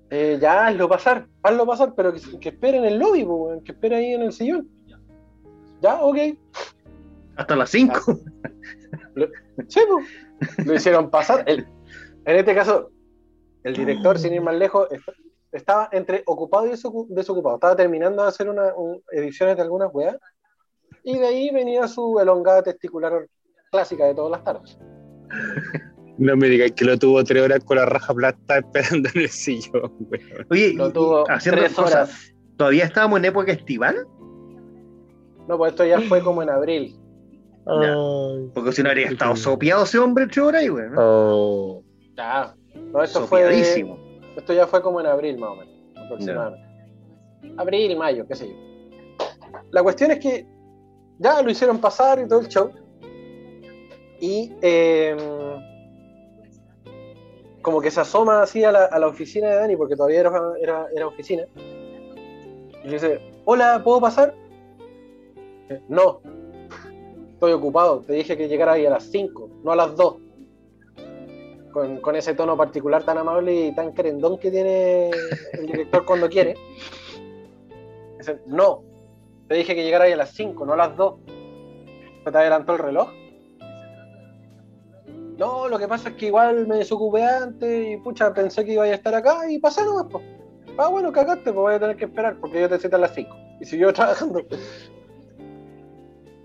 Eh, 0.09 0.37
ya, 0.41 0.67
hazlo 0.67 0.87
pasar, 0.87 1.27
hazlo 1.43 1.65
pasar, 1.65 1.93
pero 1.95 2.13
que, 2.13 2.21
que 2.39 2.49
espere 2.49 2.77
en 2.77 2.85
el 2.85 2.97
lobby, 2.97 3.23
weón, 3.23 3.63
que 3.63 3.73
espere 3.73 3.95
ahí 3.97 4.13
en 4.13 4.21
el 4.23 4.33
sillón. 4.33 4.67
Ya, 5.81 6.01
ok. 6.01 6.17
Hasta 7.35 7.55
las 7.55 7.69
5. 7.69 7.99
Sí, 9.67 9.79
po. 9.87 9.99
Lo 10.65 10.73
hicieron 10.75 11.09
pasar. 11.09 11.43
El- 11.47 11.67
en 12.25 12.35
este 12.35 12.53
caso, 12.55 12.91
el 13.63 13.75
director, 13.75 14.17
sin 14.19 14.33
ir 14.33 14.41
más 14.41 14.55
lejos, 14.55 14.87
estaba 15.51 15.89
entre 15.91 16.23
ocupado 16.25 16.65
y 16.67 16.71
desocu- 16.71 17.07
desocupado. 17.09 17.55
Estaba 17.55 17.75
terminando 17.75 18.21
de 18.23 18.29
hacer 18.29 18.49
una, 18.49 18.73
un- 18.75 19.01
ediciones 19.11 19.55
de 19.55 19.61
algunas 19.63 19.89
weas. 19.93 20.17
Y 21.03 21.17
de 21.17 21.27
ahí 21.27 21.49
venía 21.51 21.87
su 21.87 22.19
elongada 22.19 22.63
testicular 22.63 23.27
clásica 23.71 24.05
de 24.05 24.15
todas 24.15 24.31
las 24.31 24.43
tardes. 24.43 24.77
No 26.19 26.35
me 26.35 26.47
digas 26.49 26.71
que 26.71 26.83
lo 26.83 26.97
tuvo 26.97 27.23
tres 27.23 27.43
horas 27.43 27.63
con 27.63 27.77
la 27.77 27.85
raja 27.85 28.11
plata 28.11 28.57
esperando 28.57 29.07
en 29.13 29.21
el 29.21 29.29
sillón, 29.29 29.91
weón. 29.99 30.47
Oye, 30.49 30.73
Lo 30.73 30.91
tuvo 30.91 31.29
haciendo 31.29 31.61
tres 31.61 31.73
cosas, 31.75 31.93
horas. 31.93 32.33
¿todavía 32.57 32.85
estábamos 32.85 33.19
en 33.19 33.25
época 33.25 33.51
estival? 33.51 34.07
No, 35.47 35.59
pues 35.59 35.73
esto 35.73 35.85
ya 35.85 36.01
fue 36.01 36.23
como 36.23 36.41
en 36.41 36.49
abril. 36.49 36.99
Ay, 37.67 38.49
Porque 38.51 38.71
si 38.71 38.81
no 38.81 38.89
habría 38.89 39.09
estado 39.09 39.35
sopeado 39.35 39.83
ese 39.83 39.99
hombre 39.99 40.23
ocho 40.25 40.47
horas 40.47 40.63
y 40.63 40.69
bueno. 40.69 40.95
oh. 40.97 41.83
Ya. 42.15 42.55
No, 42.73 43.03
esto 43.03 43.27
fue. 43.27 43.41
Sopeadísimo. 43.43 43.99
Esto 44.37 44.53
ya 44.53 44.67
fue 44.67 44.81
como 44.81 44.99
en 45.01 45.07
abril, 45.07 45.37
más 45.37 45.49
o 45.49 45.55
menos. 45.55 45.75
Aproximadamente. 46.05 46.67
Abril, 47.57 47.97
mayo, 47.97 48.25
qué 48.27 48.35
sé 48.35 48.47
yo. 48.47 48.55
La 49.71 49.83
cuestión 49.83 50.11
es 50.11 50.19
que 50.19 50.45
ya 51.17 51.41
lo 51.41 51.49
hicieron 51.49 51.79
pasar 51.79 52.19
y 52.19 52.27
todo 52.27 52.39
el 52.39 52.47
show. 52.47 52.71
Y 54.19 54.53
eh, 54.61 55.15
como 57.61 57.81
que 57.81 57.91
se 57.91 57.99
asoma 57.99 58.41
así 58.43 58.63
a 58.63 58.71
la, 58.71 58.85
a 58.85 58.99
la 58.99 59.07
oficina 59.07 59.49
de 59.49 59.55
Dani, 59.55 59.75
porque 59.75 59.95
todavía 59.95 60.21
era, 60.21 60.31
era, 60.61 60.85
era 60.95 61.07
oficina. 61.07 61.43
Y 62.83 62.87
le 62.87 62.93
dice, 62.93 63.19
hola, 63.45 63.81
¿puedo 63.83 63.99
pasar? 63.99 64.33
Eh, 65.69 65.81
No, 65.89 66.21
estoy 67.33 67.51
ocupado. 67.51 68.01
Te 68.01 68.13
dije 68.13 68.37
que 68.37 68.47
llegara 68.47 68.73
ahí 68.73 68.85
a 68.85 68.91
las 68.91 69.03
5, 69.05 69.49
no 69.63 69.71
a 69.71 69.75
las 69.75 69.95
2. 69.95 70.15
Con, 72.01 72.15
ese 72.15 72.33
tono 72.33 72.57
particular 72.57 73.03
tan 73.03 73.19
amable 73.19 73.67
y 73.67 73.75
tan 73.75 73.93
querendón 73.93 74.39
que 74.39 74.49
tiene 74.49 75.11
el 75.53 75.67
director 75.67 76.05
cuando 76.05 76.27
quiere. 76.27 76.55
No, 78.47 78.83
te 79.47 79.55
dije 79.55 79.75
que 79.75 79.83
llegara 79.83 80.05
ahí 80.05 80.13
a 80.13 80.17
las 80.17 80.31
5, 80.31 80.65
no 80.65 80.73
a 80.73 80.77
las 80.77 80.97
2. 80.97 81.15
¿Se 82.23 82.31
te 82.31 82.37
adelantó 82.37 82.73
el 82.73 82.79
reloj? 82.79 83.09
No, 85.37 85.67
lo 85.67 85.77
que 85.77 85.87
pasa 85.87 86.09
es 86.09 86.15
que 86.15 86.25
igual 86.25 86.65
me 86.65 86.77
desocupé 86.77 87.23
antes 87.23 87.87
y 87.89 87.97
pucha, 87.97 88.33
pensé 88.33 88.65
que 88.65 88.73
iba 88.73 88.83
a 88.83 88.91
estar 88.91 89.13
acá 89.13 89.49
y 89.49 89.59
pasé 89.59 89.85
nomás, 89.85 90.07
pues. 90.11 90.23
Ah, 90.79 90.87
bueno, 90.89 91.11
cagaste, 91.11 91.43
pues 91.53 91.55
voy 91.55 91.73
a 91.75 91.79
tener 91.79 91.95
que 91.95 92.05
esperar 92.05 92.37
porque 92.39 92.59
yo 92.61 92.69
te 92.69 92.79
cité 92.79 92.95
a 92.95 92.99
las 92.99 93.13
5. 93.13 93.35
Y 93.61 93.65
siguió 93.65 93.93
trabajando. 93.93 94.41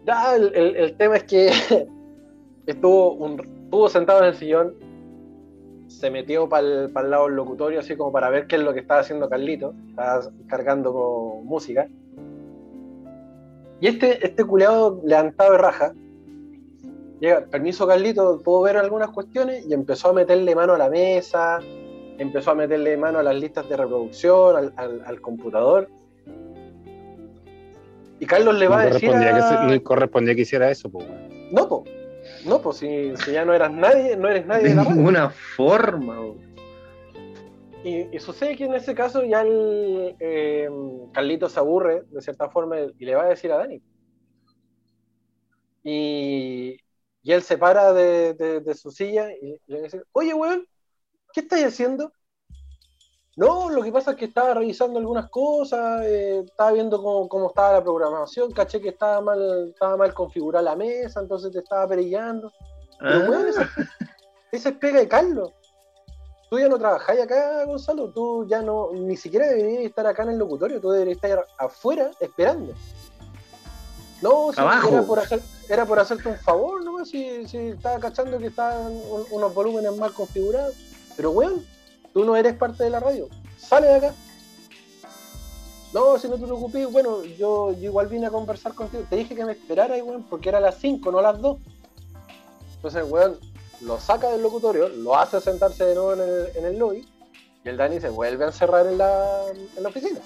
Ya, 0.05 0.37
el, 0.37 0.55
el- 0.55 0.77
el 0.77 0.97
tema 0.99 1.17
es 1.17 1.25
que 1.25 1.51
estuvo, 2.67 3.15
un, 3.15 3.41
estuvo 3.65 3.89
sentado 3.89 4.19
en 4.21 4.27
el 4.27 4.35
sillón, 4.35 4.75
se 5.99 6.11
metió 6.11 6.49
para 6.49 6.67
el, 6.67 6.93
lado 7.11 7.27
del 7.27 7.37
locutorio, 7.37 7.81
así 7.81 7.97
como 7.97 8.13
para 8.13 8.31
ver 8.31 8.47
qué 8.47 8.57
es 8.57 8.63
lo 8.63 8.73
que 8.73 8.81
estaba 8.81 9.01
haciendo 9.01 9.29
Carlito. 9.29 9.75
Estaba 9.91 10.21
cargando 10.49 10.93
con 10.93 11.47
música. 11.47 11.87
Y 13.81 13.87
este, 13.89 14.25
este 14.25 14.45
culeado 14.45 15.01
levantado 15.05 15.53
de 15.53 15.59
raja, 15.59 15.93
llega, 17.21 17.45
permiso 17.47 17.87
Carlito, 17.87 18.41
puedo 18.45 18.63
ver 18.63 18.77
algunas 18.77 19.11
cuestiones, 19.11 19.67
y 19.69 19.73
empezó 19.75 20.11
a 20.11 20.13
meterle 20.13 20.55
mano 20.55 20.75
a 20.75 20.79
la 20.79 20.89
mesa, 20.89 21.59
empezó 22.19 22.53
a 22.53 22.55
meterle 22.55 22.97
mano 22.97 23.19
a 23.19 23.23
las 23.25 23.35
listas 23.35 23.69
de 23.69 23.77
reproducción, 23.77 24.57
al, 24.57 24.73
al- 24.77 25.03
al 25.05 25.21
computador. 25.21 25.89
Y 28.21 28.27
Carlos 28.27 28.55
le 28.57 28.67
No 28.67 28.71
va 28.71 28.83
a 28.83 28.85
decir. 28.87 29.11
que, 29.11 29.17
se- 29.19 29.77
no 29.79 29.83
correspondía 29.83 30.35
que 30.37 30.43
hiciera 30.43 30.71
eso, 30.71 30.89
pues. 30.89 31.05
No, 31.51 31.69
po. 31.69 31.85
No, 32.45 32.61
pues 32.61 32.79
si, 32.79 33.17
si 33.17 33.33
ya 33.33 33.45
no 33.45 33.55
eras 33.55 33.73
nadie, 33.73 34.17
no 34.17 34.29
eres 34.29 34.47
nadie 34.47 34.65
De 34.65 34.69
de 34.71 34.75
la 34.75 34.83
radio. 34.85 34.97
ninguna 34.97 35.31
forma. 35.31 36.19
Y, 37.85 38.15
y 38.17 38.19
sucede 38.21 38.57
que 38.57 38.65
en 38.65 38.75
ese 38.75 38.95
caso 38.95 39.25
ya 39.25 39.43
el 39.43 40.15
eh, 40.21 40.69
Carlito 41.13 41.49
se 41.49 41.59
aburre 41.59 42.03
de 42.11 42.21
cierta 42.21 42.49
forma 42.49 42.77
y 42.81 43.05
le 43.05 43.15
va 43.15 43.25
a 43.25 43.29
decir 43.29 43.51
a 43.53 43.59
Dani. 43.59 43.83
Y, 45.85 46.79
y 47.23 47.33
él 47.33 47.43
se 47.43 47.59
para 47.59 47.93
de, 47.93 48.35
de- 48.35 48.61
de 48.61 48.75
su 48.75 48.91
silla 48.91 49.29
y 49.33 49.59
le 49.67 49.83
dice, 49.83 50.03
oye, 50.13 50.33
weón, 50.35 50.65
¿qué 51.33 51.41
estás 51.41 51.63
haciendo? 51.65 52.13
No, 53.37 53.71
lo 53.71 53.83
que 53.83 53.91
pasa 53.91 54.11
es 54.11 54.17
que 54.19 54.27
estaba 54.27 54.53
revisando 54.55 54.99
algunas 54.99 55.31
cosas, 55.31 56.05
eh, 56.05 56.43
estaba 56.45 56.73
viendo 56.73 57.03
cómo, 57.03 57.29
cómo 57.29 57.49
estaba 57.49 57.73
la 57.75 57.83
programación, 57.83 58.53
caché 58.53 58.81
que 58.81 58.91
estaba 58.91 59.21
mal, 59.23 59.71
estaba 59.73 59.97
mal 59.97 60.13
configurada 60.13 60.63
la 60.63 60.77
mesa, 60.77 61.21
entonces 61.21 61.51
te 61.51 61.61
estaba 61.61 61.89
perillando. 61.89 62.53
Pero, 62.99 63.25
Ah, 63.25 63.31
weón, 63.31 63.49
esa, 63.49 63.69
esa 64.53 64.69
es 64.69 64.77
pega 64.77 64.99
de 65.01 65.09
Carlos. 65.09 65.51
Tú 66.51 66.59
ya 66.59 66.69
no 66.69 66.79
trabajáis 66.79 67.23
acá, 67.23 67.65
Gonzalo. 67.65 68.11
Tú 68.11 68.47
ya 68.47 68.61
no, 68.61 68.91
ni 68.93 69.17
siquiera 69.17 69.47
deberías 69.49 69.85
estar 69.87 70.07
acá 70.07 70.25
en 70.25 70.31
el 70.31 70.39
locutorio. 70.39 70.79
Tú 70.83 70.91
deberías 70.91 71.17
estar 71.17 71.47
afuera 71.59 72.11
esperando. 72.21 72.75
No, 74.21 74.53
si 74.53 74.61
Abajo. 74.61 74.89
Era, 74.89 75.03
por 75.03 75.19
hacer, 75.19 75.41
era 75.71 75.87
por 75.87 75.99
hacerte 75.99 76.29
un 76.29 76.37
favor, 76.37 76.85
¿no? 76.85 77.03
Si, 77.07 77.49
si 77.49 77.57
estaba 77.57 77.99
cachando 77.99 78.39
que 78.39 78.49
estaban 78.49 78.93
un- 78.93 79.25
unos 79.31 79.55
volúmenes 79.55 79.97
mal 79.97 80.13
configurados. 80.13 80.75
Pero, 81.17 81.31
weón, 81.31 81.65
tú 82.13 82.25
no 82.25 82.37
eres 82.37 82.55
parte 82.55 82.85
de 82.85 82.91
la 82.91 83.01
radio. 83.01 83.29
Sale 83.59 83.89
de 83.89 83.95
acá. 83.95 84.15
No, 85.93 86.19
si 86.19 86.27
no 86.27 86.37
te 86.39 86.45
preocupes, 86.47 86.91
bueno, 86.91 87.23
yo, 87.25 87.73
igual 87.73 88.09
vine 88.09 88.27
a 88.27 88.31
conversar 88.31 88.75
contigo. 88.75 89.05
Te 89.09 89.17
dije 89.17 89.35
que 89.35 89.45
me 89.45 89.53
esperaras, 89.53 90.01
weón, 90.03 90.23
porque 90.23 90.49
era 90.49 90.59
las 90.59 90.77
5, 90.77 91.13
no 91.13 91.21
las 91.21 91.41
2. 91.41 91.59
Entonces, 92.77 93.05
weón, 93.09 93.39
lo 93.83 94.01
saca 94.01 94.31
del 94.31 94.43
locutorio, 94.43 94.89
lo 94.89 95.17
hace 95.17 95.41
sentarse 95.41 95.85
de 95.85 95.95
nuevo 95.95 96.15
en 96.15 96.21
el, 96.21 96.57
en 96.57 96.65
el 96.65 96.79
lobby, 96.79 97.07
y 97.65 97.69
el 97.69 97.77
Dani 97.77 98.01
se 98.01 98.09
vuelve 98.09 98.45
a 98.45 98.49
encerrar 98.49 98.87
en 98.87 98.99
la, 98.99 99.45
en 99.77 99.83
la 99.83 99.89
oficina. 99.89 100.21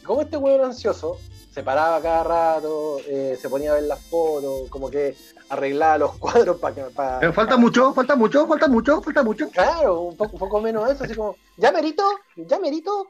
Y 0.00 0.04
como 0.04 0.22
este 0.22 0.36
weón 0.36 0.64
ansioso, 0.64 1.18
se 1.52 1.62
paraba 1.64 2.00
cada 2.00 2.22
rato, 2.22 2.98
eh, 3.06 3.36
se 3.40 3.48
ponía 3.48 3.72
a 3.72 3.74
ver 3.74 3.84
las 3.84 4.00
fotos, 4.00 4.70
como 4.70 4.90
que 4.90 5.16
arreglaba 5.50 5.98
los 5.98 6.16
cuadros 6.18 6.58
para 6.58 6.74
que... 6.74 6.82
pa- 6.94 7.18
Pero 7.20 7.32
falta 7.32 7.56
mucho, 7.56 7.92
falta 7.94 8.16
mucho, 8.16 8.46
falta 8.46 8.68
mucho, 8.68 9.00
falta 9.02 9.22
mucho. 9.22 9.48
Claro, 9.50 10.00
un 10.02 10.16
poco, 10.16 10.32
un 10.34 10.38
poco 10.38 10.60
menos 10.60 10.90
eso, 10.90 11.04
así 11.04 11.14
como, 11.14 11.36
ya 11.56 11.72
merito, 11.72 12.02
ya 12.36 12.58
merito. 12.58 13.08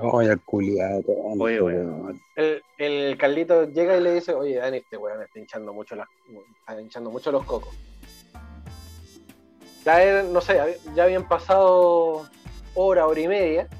Oye, 0.00 0.30
el 0.30 0.40
culiado. 0.42 1.02
Oye, 1.40 1.60
weón. 1.60 2.20
El, 2.36 2.62
el 2.78 3.18
Carlito 3.18 3.64
llega 3.64 3.96
y 3.96 4.00
le 4.00 4.14
dice, 4.14 4.32
oye, 4.34 4.56
Dani, 4.56 4.76
este 4.78 4.96
weón 4.96 5.20
está 5.22 5.38
hinchando 5.40 5.72
mucho, 5.72 5.96
las, 5.96 6.06
está 6.60 6.80
hinchando 6.80 7.10
mucho 7.10 7.32
los 7.32 7.44
cocos. 7.44 7.74
Ya, 9.84 10.02
era- 10.02 10.22
no 10.22 10.40
sé, 10.40 10.78
ya 10.94 11.04
habían 11.04 11.26
pasado 11.26 12.28
hora, 12.74 13.06
hora 13.06 13.20
y 13.20 13.28
media. 13.28 13.68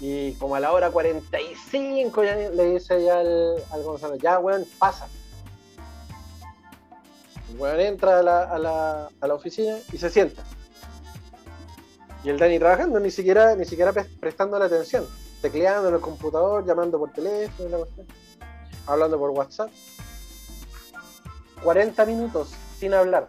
Y 0.00 0.34
como 0.34 0.54
a 0.54 0.60
la 0.60 0.70
hora 0.72 0.92
45 0.92 2.22
ya 2.22 2.36
le 2.36 2.64
dice 2.74 3.02
ya 3.02 3.18
al, 3.18 3.56
al 3.72 3.82
Gonzalo, 3.82 4.14
ya 4.14 4.38
weón, 4.38 4.64
pasa. 4.78 5.08
El 7.50 7.58
weón 7.58 7.80
entra 7.80 8.18
a 8.18 8.22
la, 8.22 8.42
a, 8.44 8.58
la, 8.58 9.08
a 9.20 9.26
la 9.26 9.34
oficina 9.34 9.78
y 9.92 9.98
se 9.98 10.10
sienta. 10.10 10.42
Y 12.24 12.30
el 12.30 12.38
Dani 12.38 12.58
trabajando, 12.58 12.98
ni 13.00 13.10
siquiera, 13.10 13.54
ni 13.54 13.64
siquiera 13.64 13.92
pre- 13.92 14.04
prestando 14.20 14.58
la 14.58 14.66
atención 14.66 15.06
tecleando 15.40 15.88
en 15.88 15.94
el 15.94 16.00
computador, 16.00 16.66
llamando 16.66 16.98
por 16.98 17.12
teléfono, 17.12 17.86
hablando 18.86 19.16
por 19.20 19.30
WhatsApp. 19.30 19.70
40 21.62 22.06
minutos 22.06 22.50
sin 22.78 22.92
hablar. 22.92 23.28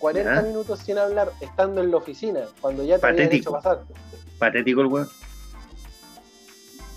40 0.00 0.34
Ya. 0.34 0.42
minutos 0.42 0.80
sin 0.80 0.98
hablar, 0.98 1.30
estando 1.40 1.80
en 1.82 1.90
la 1.92 1.98
oficina, 1.98 2.40
cuando 2.60 2.82
ya 2.82 2.98
te 2.98 3.06
habían 3.06 3.26
Patético. 3.28 3.50
hecho 3.50 3.52
pasar. 3.52 3.84
Patético 4.40 4.80
el 4.80 4.86
weón. 4.88 5.08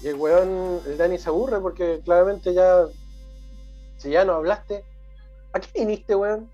Y 0.02 0.08
el 0.08 0.16
weón, 0.16 0.80
el 0.88 0.98
Dani 0.98 1.18
se 1.20 1.30
aburre 1.30 1.60
porque 1.60 2.02
claramente 2.04 2.54
ya, 2.56 2.86
si 3.98 4.10
ya 4.10 4.26
no 4.26 4.34
hablaste, 4.34 4.84
¿a 5.54 5.60
qué 5.60 5.68
viniste, 5.80 6.16
weón? 6.16 6.50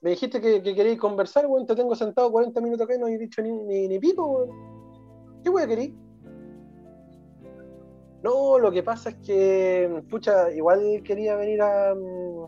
Me 0.00 0.10
dijiste 0.10 0.40
que, 0.40 0.62
que 0.62 0.74
queréis 0.74 0.98
conversar, 0.98 1.46
weón, 1.46 1.66
te 1.66 1.76
tengo 1.76 1.94
sentado 1.94 2.32
40 2.32 2.60
minutos 2.60 2.84
acá 2.84 2.94
y 2.94 2.98
no 2.98 3.06
he 3.06 3.18
dicho 3.18 3.42
ni, 3.42 3.50
ni, 3.50 3.88
ni 3.88 3.98
pipo, 3.98 4.26
weón. 4.26 4.50
¿Qué 5.42 5.50
weón 5.50 5.68
queréis? 5.68 5.92
No, 8.22 8.58
lo 8.58 8.70
que 8.70 8.82
pasa 8.82 9.10
es 9.10 9.16
que, 9.16 10.02
pucha, 10.08 10.50
igual 10.52 11.02
quería 11.04 11.34
venir 11.36 11.60
a, 11.60 11.94
mm, 11.94 12.46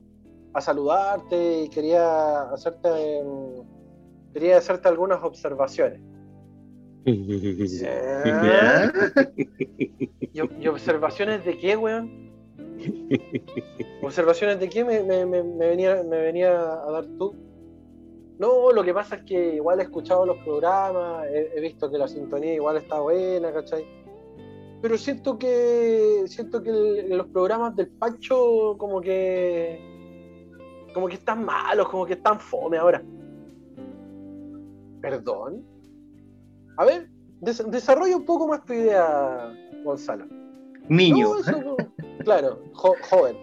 a 0.54 0.60
saludarte 0.60 1.62
y 1.62 1.68
quería 1.68 2.42
hacerte, 2.42 3.22
mm, 3.24 4.32
quería 4.32 4.58
hacerte 4.58 4.88
algunas 4.88 5.22
observaciones. 5.22 6.00
¿Y, 10.32 10.40
y 10.62 10.68
observaciones 10.68 11.44
de 11.44 11.58
qué, 11.58 11.76
weón? 11.76 12.33
¿Observaciones 14.02 14.60
de 14.60 14.68
qué 14.68 14.84
me, 14.84 15.02
me- 15.02 15.26
me- 15.26 15.42
me 15.42 15.66
venía, 15.68 16.02
me 16.02 16.20
venía 16.20 16.52
a 16.60 16.90
dar 16.90 17.06
tú? 17.18 17.34
No, 18.38 18.72
lo 18.72 18.82
que 18.82 18.92
pasa 18.92 19.16
es 19.16 19.22
que 19.24 19.54
igual 19.56 19.78
he 19.80 19.84
escuchado 19.84 20.26
los 20.26 20.36
programas, 20.38 21.26
he, 21.28 21.52
he 21.56 21.60
visto 21.60 21.90
que 21.90 21.98
la 21.98 22.08
sintonía 22.08 22.54
igual 22.54 22.76
está 22.76 23.00
buena, 23.00 23.52
¿cachai? 23.52 23.84
Pero 24.82 24.98
siento 24.98 25.38
que 25.38 26.24
siento 26.26 26.62
que 26.62 26.70
el- 26.70 27.16
los 27.16 27.28
programas 27.28 27.74
del 27.76 27.88
Pancho 27.88 28.76
como 28.76 29.00
que 29.00 29.80
como 30.92 31.08
que 31.08 31.14
están 31.14 31.44
malos, 31.44 31.88
como 31.88 32.06
que 32.06 32.12
están 32.14 32.38
fome 32.38 32.76
ahora. 32.76 33.02
¿Perdón? 35.00 35.64
A 36.76 36.84
ver, 36.84 37.08
des- 37.40 37.68
desarrolla 37.70 38.16
un 38.16 38.24
poco 38.24 38.46
más 38.46 38.64
tu 38.64 38.72
idea, 38.72 39.52
Gonzalo. 39.84 40.26
Niño. 40.88 41.28
No, 41.34 41.38
eso 41.40 41.62
no. 41.62 41.76
Claro, 42.22 42.60
jo- 42.72 42.96
joven. 43.10 43.36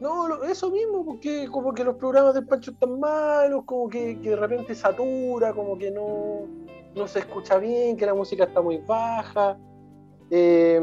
No, 0.00 0.44
eso 0.44 0.70
mismo, 0.70 1.04
porque 1.04 1.48
como 1.50 1.72
que 1.72 1.82
los 1.82 1.96
programas 1.96 2.34
del 2.34 2.46
Pancho 2.46 2.70
están 2.70 3.00
malos, 3.00 3.64
como 3.64 3.88
que, 3.88 4.14
de 4.14 4.36
repente 4.36 4.74
satura, 4.74 5.52
como 5.52 5.76
que 5.76 5.90
no, 5.90 6.46
no 6.94 7.08
se 7.08 7.18
escucha 7.20 7.58
bien, 7.58 7.96
que 7.96 8.06
la 8.06 8.14
música 8.14 8.44
está 8.44 8.60
muy 8.60 8.78
baja. 8.78 9.58
Eh, 10.30 10.80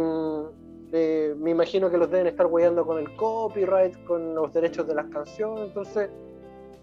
eh, 0.92 1.34
me 1.38 1.52
imagino 1.52 1.90
que 1.90 1.98
los 1.98 2.12
deben 2.12 2.28
estar 2.28 2.46
hueando 2.48 2.86
con 2.86 3.00
el 3.00 3.16
copyright, 3.16 4.04
con 4.06 4.36
los 4.36 4.52
derechos 4.54 4.86
de 4.88 4.96
las 4.96 5.06
canciones. 5.06 5.68
Entonces, 5.68 6.10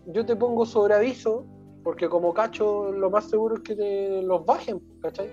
yo 0.07 0.25
te 0.25 0.35
pongo 0.35 0.65
sobre 0.65 0.95
aviso, 0.95 1.45
porque 1.85 2.09
como 2.09 2.33
cacho, 2.33 2.93
lo 2.93 3.11
más 3.11 3.29
seguro 3.29 3.57
es 3.57 3.61
que 3.61 3.77
te 3.77 4.23
los 4.23 4.45
bajen, 4.47 4.81
¿cachai? 5.03 5.29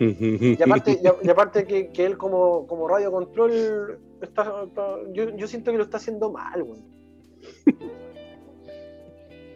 Y 0.00 0.60
aparte, 0.62 1.00
y, 1.22 1.28
aparte 1.28 1.64
que, 1.64 1.88
que, 1.88 2.04
él 2.04 2.16
como, 2.16 2.66
como 2.66 2.88
radio 2.88 3.12
control, 3.12 3.98
está, 4.20 4.66
yo, 5.12 5.36
yo, 5.36 5.46
siento 5.46 5.70
que 5.70 5.78
lo 5.78 5.84
está 5.84 5.98
haciendo 5.98 6.32
mal, 6.32 6.62
weón. 6.62 6.82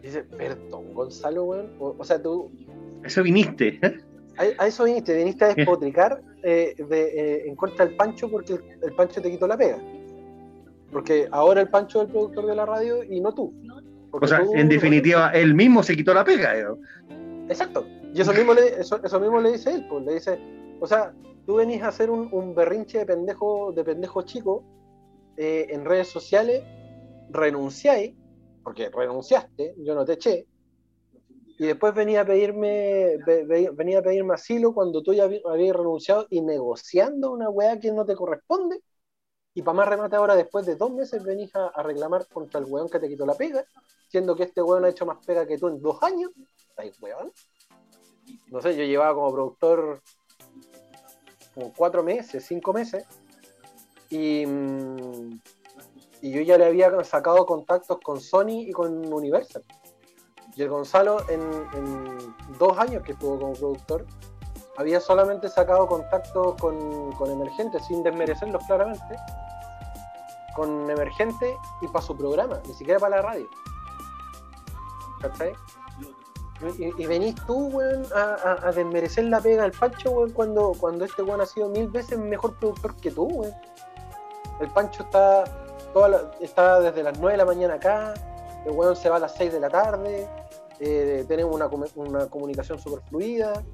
Dice, 0.03 0.23
perdón, 0.23 0.95
Gonzalo, 0.95 1.45
weón. 1.45 1.71
O, 1.81 1.97
o, 1.99 2.05
sea, 2.05 2.23
tú... 2.23 2.53
Eso 3.05 3.23
viniste. 3.23 3.81
A, 4.37 4.63
a 4.63 4.67
eso 4.69 4.85
viniste, 4.85 5.15
viniste 5.15 5.45
a 5.45 5.55
despotricar 5.55 6.23
eh, 6.45 6.75
de, 6.89 7.03
eh, 7.03 7.49
en 7.49 7.57
contra 7.57 7.85
del 7.85 7.97
Pancho 7.97 8.31
porque 8.31 8.55
el, 8.55 8.63
el, 8.83 8.93
Pancho 8.93 9.21
te 9.21 9.31
quitó 9.31 9.49
la 9.49 9.57
pega. 9.57 9.79
Porque 10.93 11.29
ahora 11.33 11.63
el 11.63 11.69
Pancho 11.69 12.01
es 12.01 12.07
el 12.07 12.13
productor 12.13 12.47
de 12.47 12.55
la 12.55 12.65
radio 12.65 13.03
y 13.03 13.21
no 13.21 13.35
tú. 13.35 13.53
Porque 14.11 14.27
o 14.27 14.29
sea, 14.29 14.45
tú, 14.45 14.55
en 14.55 14.69
definitiva, 14.69 15.31
él 15.31 15.55
mismo 15.55 15.83
se 15.83 15.97
quitó 15.97 16.15
la 16.15 16.25
pega. 16.25 16.55
¿no? 16.63 16.79
Exacto. 17.49 17.87
Y 18.15 18.21
eso 18.21 18.33
mismo 18.33 18.55
le, 18.55 18.81
eso, 18.81 19.01
eso, 19.03 19.21
mismo 19.21 19.41
le 19.41 19.53
dice 19.53 19.75
él, 19.75 19.87
pues 19.89 20.05
le 20.05 20.15
dice, 20.15 20.39
o 20.81 20.87
sea, 20.87 21.15
tú 21.47 21.57
venís 21.57 21.83
a 21.83 21.89
hacer 21.89 22.11
un, 22.11 22.29
un 22.33 22.55
berrinche 22.55 22.99
de 22.99 23.07
pendejo, 23.07 23.73
de 23.73 23.85
pendejo 23.85 24.23
chico 24.23 24.65
eh, 25.37 25.67
en 25.71 25.85
redes 25.85 26.09
sociales, 26.09 26.63
renunciáis, 27.31 28.15
porque 28.63 28.91
renunciaste, 28.91 29.75
yo 29.79 29.95
no 29.95 30.05
te 30.05 30.15
eché, 30.15 30.47
y 31.59 31.67
después 31.67 31.93
venía 31.93 32.21
a 32.21 32.25
pedirme, 32.25 33.17
venía 33.73 33.99
a 33.99 34.03
pedirme 34.03 34.35
asilo 34.35 34.73
cuando 34.73 35.03
tú 35.03 35.13
ya 35.13 35.25
habías 35.25 35.77
renunciado 35.77 36.29
y 36.31 36.41
negociando 36.41 37.33
una 37.33 37.51
weá 37.51 37.81
que 37.81 37.91
no 37.91 38.05
te 38.07 38.15
corresponde, 38.15 38.81
y 39.59 39.63
para 39.63 39.79
más 39.79 39.89
remate 39.89 40.15
ahora, 40.15 40.37
después 40.37 40.67
de 40.67 40.77
dos 40.77 40.93
meses 40.93 41.21
venís 41.25 41.51
a, 41.57 41.83
reclamar 41.83 42.29
contra 42.29 42.61
el 42.61 42.67
weón 42.67 42.89
que 42.89 43.01
te 43.01 43.09
quitó 43.09 43.27
la 43.27 43.35
pega, 43.35 43.65
siendo 44.07 44.37
que 44.37 44.45
este 44.45 44.63
weón 44.63 44.85
ha 44.85 44.89
hecho 44.89 45.05
más 45.05 45.19
pega 45.27 45.49
que 45.49 45.59
tú 45.59 45.67
en 45.67 45.83
dos 45.83 46.01
años, 46.01 46.31
¿estáis 46.69 46.97
weón? 47.03 47.33
no 48.53 48.63
sé, 48.63 48.77
yo 48.77 48.85
llevaba 48.85 49.17
como 49.17 49.33
productor 49.33 50.01
como 51.55 51.73
cuatro 51.77 52.05
meses, 52.05 52.45
cinco 52.47 52.73
meses, 52.73 53.05
y, 54.11 54.45
y 56.23 56.31
yo 56.31 56.41
ya 56.43 56.57
le 56.57 56.67
había 56.67 57.03
sacado 57.03 57.45
contactos 57.45 57.99
con 58.01 58.21
Sony 58.21 58.61
y 58.61 58.71
con 58.71 59.13
Universal. 59.13 59.65
Y 60.55 60.63
el 60.63 60.69
Gonzalo, 60.69 61.29
en, 61.29 61.41
en 61.75 62.35
dos 62.61 62.79
años 62.79 63.03
que 63.03 63.11
estuvo 63.11 63.41
como 63.41 63.55
productor, 63.55 64.07
había 64.79 65.01
solamente 65.01 65.49
sacado 65.49 65.89
contactos 65.89 66.55
con, 66.61 67.11
con 67.13 67.31
Emergente, 67.31 67.81
sin 67.81 68.05
desmerecerlos 68.05 68.65
claramente, 68.65 69.17
con 70.55 70.89
Emergente 70.89 71.57
y 71.83 71.89
para 71.89 72.05
su 72.05 72.17
programa, 72.17 72.61
ni 72.65 72.73
siquiera 72.75 73.01
para 73.01 73.17
la 73.17 73.23
radio. 73.23 73.49
¿Cachai? 75.21 75.53
Y, 76.79 77.03
y, 77.03 77.07
venís 77.07 77.35
tú, 77.45 77.69
weón, 77.69 78.07
a, 78.15 78.35
a, 78.35 78.69
a, 78.69 78.73
desmerecer 78.73 79.25
la 79.25 79.41
pega 79.41 79.63
del 79.63 79.73
Pancho, 79.73 80.11
weón, 80.11 80.31
cuando, 80.31 80.73
cuando 80.79 81.05
este 81.05 81.23
weón 81.23 81.41
ha 81.41 81.47
sido 81.47 81.69
mil 81.69 81.89
veces 81.89 82.17
mejor 82.17 82.55
productor 82.55 82.95
que 82.97 83.11
tú, 83.11 83.25
weón. 83.25 83.55
El 84.61 84.71
Pancho 84.71 85.03
está, 85.03 85.45
toda 85.93 86.09
la, 86.09 86.31
está 86.41 86.81
desde 86.81 87.03
las 87.03 87.19
9 87.19 87.33
de 87.33 87.37
la 87.39 87.45
mañana 87.45 87.75
acá, 87.75 88.15
el 88.65 88.71
weón 88.71 88.95
se 88.95 89.09
va 89.09 89.17
a 89.17 89.21
las 89.21 89.35
6 89.35 89.53
de 89.53 89.61
la 89.61 89.71
tarde, 89.71 90.29
eh, 90.79 91.25
tenemos 91.27 91.53
una, 91.53 91.69
una 91.97 92.27
comunicación 92.27 92.79
súper 92.79 93.03
fluida, 93.09 93.65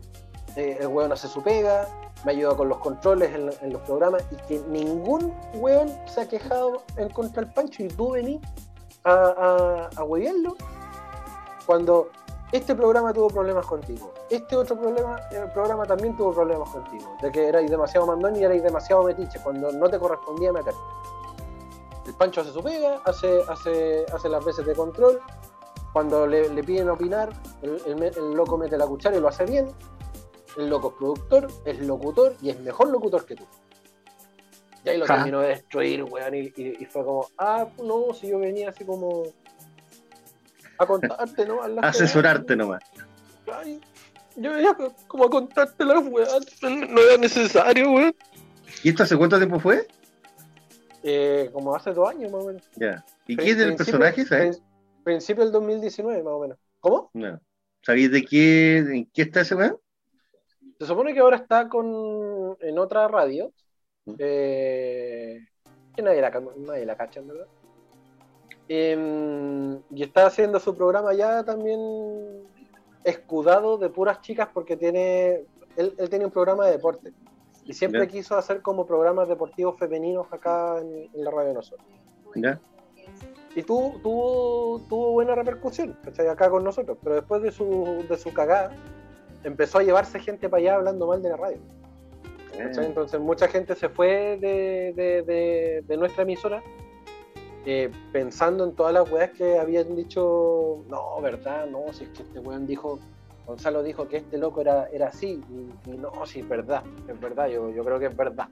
eh, 0.57 0.79
el 0.81 0.87
weón 0.88 1.12
hace 1.12 1.29
su 1.29 1.43
pega, 1.43 1.88
me 2.25 2.33
ayuda 2.33 2.57
con 2.57 2.69
los 2.69 2.79
controles 2.79 3.35
en, 3.35 3.73
los 3.73 3.83
programas 3.83 4.25
y 4.31 4.37
que 4.49 4.59
ningún 4.69 5.35
weón 5.55 5.93
se 6.07 6.23
ha 6.23 6.29
quejado 6.29 6.83
en 6.97 7.09
contra 7.11 7.43
del 7.43 7.53
Pancho 7.53 7.83
y 7.83 7.88
tú 7.88 8.12
venís 8.12 8.40
a, 9.05 9.12
a, 9.12 9.90
a 9.97 10.05
hueviarlo 10.05 10.57
cuando 11.67 12.09
este 12.53 12.75
programa 12.75 13.12
tuvo 13.12 13.29
problemas 13.29 13.67
contigo, 13.67 14.12
este 14.31 14.55
otro 14.55 14.79
problema, 14.79 15.19
el 15.33 15.51
programa 15.51 15.85
también 15.87 16.17
tuvo 16.17 16.33
problemas 16.33 16.69
contigo, 16.71 17.17
de 17.21 17.33
que 17.33 17.49
erais 17.49 17.69
demasiado 17.69 18.07
mandón 18.07 18.37
y 18.37 18.45
erais 18.45 18.62
demasiado 18.62 19.03
metiche 19.03 19.40
cuando 19.43 19.73
no 19.73 19.88
te 19.88 19.99
correspondía 19.99 20.53
meter. 20.53 20.75
El 22.07 22.14
Pancho 22.14 22.43
hace 22.43 22.53
su 22.53 22.62
pega, 22.62 23.01
hace, 23.07 23.43
hace, 23.49 24.07
hace 24.12 24.29
las 24.29 24.45
veces 24.45 24.67
de 24.67 24.75
control, 24.75 25.21
cuando 25.93 26.27
le, 26.27 26.62
piden 26.62 26.90
opinar, 26.90 27.31
el, 27.62 28.35
loco 28.35 28.57
mete 28.57 28.77
la 28.77 28.87
cuchara 28.87 29.17
y 29.17 29.21
lo 29.21 29.29
hace 29.29 29.47
bien, 29.47 29.69
el 30.57 30.69
loco 30.69 30.88
es 30.88 30.95
productor, 30.95 31.49
es 31.64 31.81
locutor 31.81 32.37
y 32.43 32.51
es 32.51 32.61
mejor 32.61 32.88
locutor 32.88 33.27
que 33.27 33.37
tú. 33.37 33.45
Y 34.85 34.88
ahí 34.90 34.99
lo 34.99 35.07
terminó 35.07 35.40
de 35.40 35.49
destruir, 35.49 36.05
weón, 36.05 36.35
y, 36.35 36.53
y, 36.57 36.77
y 36.81 36.85
fue 36.85 37.05
como, 37.05 37.27
ah, 37.38 37.67
no, 37.83 38.12
si 38.12 38.29
yo 38.29 38.38
venía 38.38 38.69
así 38.69 38.85
como 38.85 39.25
a 40.79 40.87
contarte 40.87 41.47
nomás. 41.47 41.71
Asesorarte 41.83 42.57
nomás. 42.57 42.83
Ay, 43.53 43.81
yo 44.37 44.53
venía 44.53 44.77
como 45.07 45.25
a 45.25 45.31
contarte 45.31 45.85
las 45.85 46.05
weas, 46.07 46.62
no 46.62 47.01
era 47.01 47.17
necesario, 47.19 47.93
weón. 47.93 48.14
¿Y 48.83 48.90
esto 48.90 49.05
hace 49.05 49.17
cuánto 49.17 49.38
tiempo 49.38 49.59
fue? 49.59 49.87
Eh, 51.03 51.51
como 51.53 51.75
hace 51.75 51.93
dos 51.93 52.09
años 52.09 52.33
más 52.33 52.43
o 52.43 52.47
menos. 52.47 52.62
Ya. 52.77 53.05
¿Y 53.27 53.37
quién 53.37 53.59
es 53.59 53.64
el 53.64 53.77
personaje, 53.77 54.25
sabes? 54.25 54.62
Principio 55.05 55.45
del 55.45 55.53
2019 55.53 56.23
más 56.23 56.33
o 56.33 56.40
menos. 56.40 56.59
¿Cómo? 56.81 57.11
No. 57.14 57.40
¿Sabéis 57.83 58.11
de 58.11 58.25
qué, 58.25 58.79
en 58.79 59.07
qué 59.12 59.23
está 59.23 59.43
ese 59.43 59.55
weón? 59.55 59.79
Se 60.78 60.87
supone 60.87 61.14
que 61.14 61.20
ahora 61.20 61.37
está 61.37 61.68
con 61.68 62.56
en 62.60 62.78
otra 62.78 63.08
radio. 63.08 63.52
¿Mm? 64.06 64.14
Eh, 64.18 65.38
que 65.94 66.02
nadie 66.02 66.20
la, 66.20 66.42
nadie 66.56 66.84
la 66.84 66.96
cacha, 66.96 67.20
¿verdad? 67.20 67.46
Eh, 68.68 69.78
y 69.90 70.02
está 70.02 70.26
haciendo 70.26 70.58
su 70.58 70.74
programa 70.74 71.12
ya 71.14 71.44
también 71.44 71.78
escudado 73.04 73.76
de 73.76 73.90
puras 73.90 74.22
chicas 74.22 74.48
porque 74.52 74.76
tiene 74.76 75.44
él, 75.76 75.94
él 75.98 76.08
tiene 76.08 76.24
un 76.24 76.30
programa 76.30 76.64
de 76.66 76.72
deporte 76.72 77.12
y 77.64 77.74
siempre 77.74 78.00
yeah. 78.00 78.08
quiso 78.08 78.37
hacer 78.37 78.62
como 78.62 78.87
programas 78.87 79.28
deportivos 79.28 79.78
femeninos 79.78 80.26
acá 80.30 80.78
en, 80.80 81.10
en 81.12 81.24
la 81.24 81.30
radio 81.30 81.48
de 81.48 81.54
nosotros. 81.54 81.88
Yeah. 82.34 82.58
Y 83.54 83.62
tuvo, 83.62 84.00
tuvo, 84.02 84.80
tuvo 84.88 85.12
buena 85.12 85.34
repercusión 85.34 85.96
¿cachai? 86.02 86.26
acá 86.28 86.50
con 86.50 86.64
nosotros, 86.64 86.98
pero 87.02 87.16
después 87.16 87.42
de 87.42 87.52
su, 87.52 88.04
de 88.08 88.16
su 88.16 88.32
cagada 88.32 88.74
empezó 89.44 89.78
a 89.78 89.83
llevarse 89.83 90.18
gente 90.18 90.48
para 90.48 90.61
allá 90.61 90.74
hablando 90.76 91.07
mal 91.07 91.22
de 91.22 91.28
la 91.30 91.37
radio. 91.37 91.59
¿cachai? 92.59 92.87
Entonces 92.87 93.20
mucha 93.20 93.48
gente 93.48 93.74
se 93.74 93.88
fue 93.88 94.38
de, 94.40 94.92
de, 94.94 95.22
de, 95.22 95.85
de 95.87 95.96
nuestra 95.96 96.22
emisora 96.22 96.62
eh, 97.66 97.90
pensando 98.12 98.64
en 98.64 98.74
todas 98.74 98.92
las 98.92 99.11
weas 99.11 99.30
que 99.30 99.59
habían 99.59 99.96
dicho, 99.96 100.85
no, 100.88 101.20
verdad, 101.22 101.66
no, 101.66 101.92
si 101.92 102.04
es 102.04 102.11
que 102.11 102.22
este 102.22 102.38
weón 102.38 102.66
dijo, 102.66 102.98
Gonzalo 103.46 103.83
dijo 103.83 104.07
que 104.07 104.18
este 104.18 104.37
loco 104.37 104.61
era, 104.61 104.87
era 104.92 105.09
así, 105.09 105.42
y, 105.48 105.90
y 105.90 105.96
no, 105.96 106.12
si 106.26 106.40
es 106.40 106.48
verdad, 106.48 106.83
es 107.09 107.18
verdad, 107.18 107.48
yo, 107.48 107.70
yo 107.70 107.83
creo 107.83 107.98
que 107.98 108.07
es 108.07 108.16
verdad. 108.16 108.48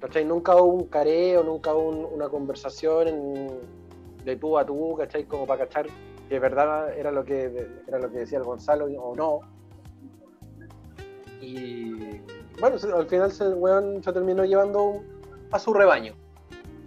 ¿Cachai? 0.00 0.24
Nunca 0.24 0.54
hubo 0.54 0.72
un 0.72 0.84
careo, 0.84 1.42
nunca 1.42 1.74
hubo 1.74 1.88
un, 1.88 2.04
una 2.04 2.28
conversación 2.28 3.08
en, 3.08 3.48
de 4.24 4.36
tú 4.36 4.56
a 4.56 4.64
tú, 4.64 4.94
¿cachai? 4.96 5.24
Como 5.24 5.44
para 5.44 5.66
cachar 5.66 5.86
que 6.28 6.38
verdad 6.38 6.96
era 6.96 7.10
lo 7.10 7.24
que, 7.24 7.68
era 7.88 7.98
lo 7.98 8.10
que 8.10 8.18
decía 8.18 8.38
el 8.38 8.44
Gonzalo 8.44 8.86
o 8.86 9.16
no. 9.16 9.40
Y 11.40 12.20
bueno, 12.60 12.76
al 12.94 13.06
final 13.06 13.32
el 13.40 13.54
weón 13.54 14.02
se 14.02 14.12
terminó 14.12 14.44
llevando 14.44 15.02
a 15.50 15.58
su 15.58 15.74
rebaño. 15.74 16.14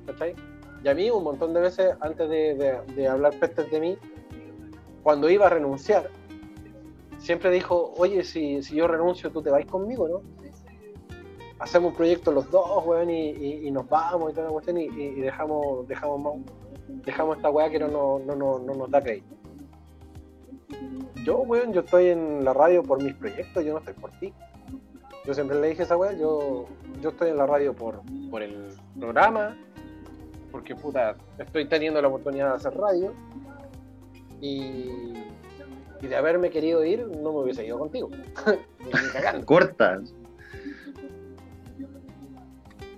¿Cachai? 0.05 0.35
Y 0.83 0.87
a 0.87 0.95
mí 0.95 1.09
un 1.09 1.23
montón 1.23 1.53
de 1.53 1.59
veces, 1.59 1.95
antes 1.99 2.29
de, 2.29 2.81
de, 2.95 3.07
hablar 3.07 3.33
pestes 3.37 3.69
de 3.69 3.79
mí, 3.79 3.97
cuando 5.03 5.29
iba 5.29 5.47
a 5.47 5.49
renunciar, 5.49 6.09
siempre 7.17 7.51
dijo, 7.51 7.93
oye, 7.97 8.23
si, 8.23 8.63
si 8.63 8.75
yo 8.75 8.87
renuncio, 8.87 9.29
tú 9.29 9.41
te 9.41 9.49
vais 9.49 9.65
conmigo, 9.65 10.07
¿no? 10.07 10.21
Hacemos 11.59 11.91
un 11.91 11.97
proyecto 11.97 12.31
los 12.31 12.49
dos, 12.49 12.85
weón, 12.85 13.09
y, 13.09 13.31
y, 13.67 13.71
nos 13.71 13.87
vamos 13.89 14.31
y 14.31 14.33
toda 14.33 14.47
la 14.47 14.53
cuestión, 14.53 14.77
y, 14.77 14.85
y, 14.85 15.15
dejamos, 15.15 15.85
dejamos, 15.89 16.39
dejamos 16.87 17.35
esta 17.35 17.49
weá 17.49 17.69
que 17.69 17.79
no, 17.79 17.89
no, 17.89 18.19
no, 18.19 18.35
no, 18.35 18.59
no 18.59 18.73
nos 18.73 18.89
da 18.89 19.01
crédito. 19.01 19.35
Yo, 21.23 21.39
weón, 21.39 21.73
yo 21.73 21.81
estoy 21.81 22.07
en 22.07 22.43
la 22.45 22.53
radio 22.53 22.83
por 22.83 23.01
mis 23.03 23.13
proyectos, 23.13 23.63
yo 23.63 23.73
no 23.73 23.79
estoy 23.79 23.93
por 23.93 24.11
ti. 24.19 24.33
Yo 25.25 25.33
siempre 25.33 25.59
le 25.59 25.67
dije 25.67 25.81
a 25.81 25.85
esa 25.85 25.97
weá, 25.97 26.13
yo, 26.13 26.65
yo 27.01 27.09
estoy 27.09 27.29
en 27.29 27.37
la 27.37 27.45
radio 27.45 27.75
por, 27.75 28.01
por 28.31 28.41
el 28.41 28.69
programa, 28.97 29.55
porque 30.51 30.75
puta, 30.75 31.15
estoy 31.37 31.67
teniendo 31.67 32.01
la 32.01 32.07
oportunidad 32.07 32.49
de 32.49 32.55
hacer 32.55 32.73
radio 32.75 33.13
y, 34.41 35.13
y 36.01 36.07
de 36.07 36.15
haberme 36.15 36.49
querido 36.49 36.83
ir, 36.85 37.05
no 37.05 37.33
me 37.33 37.39
hubiese 37.41 37.65
ido 37.65 37.77
contigo. 37.77 38.09
Corta. 39.45 40.01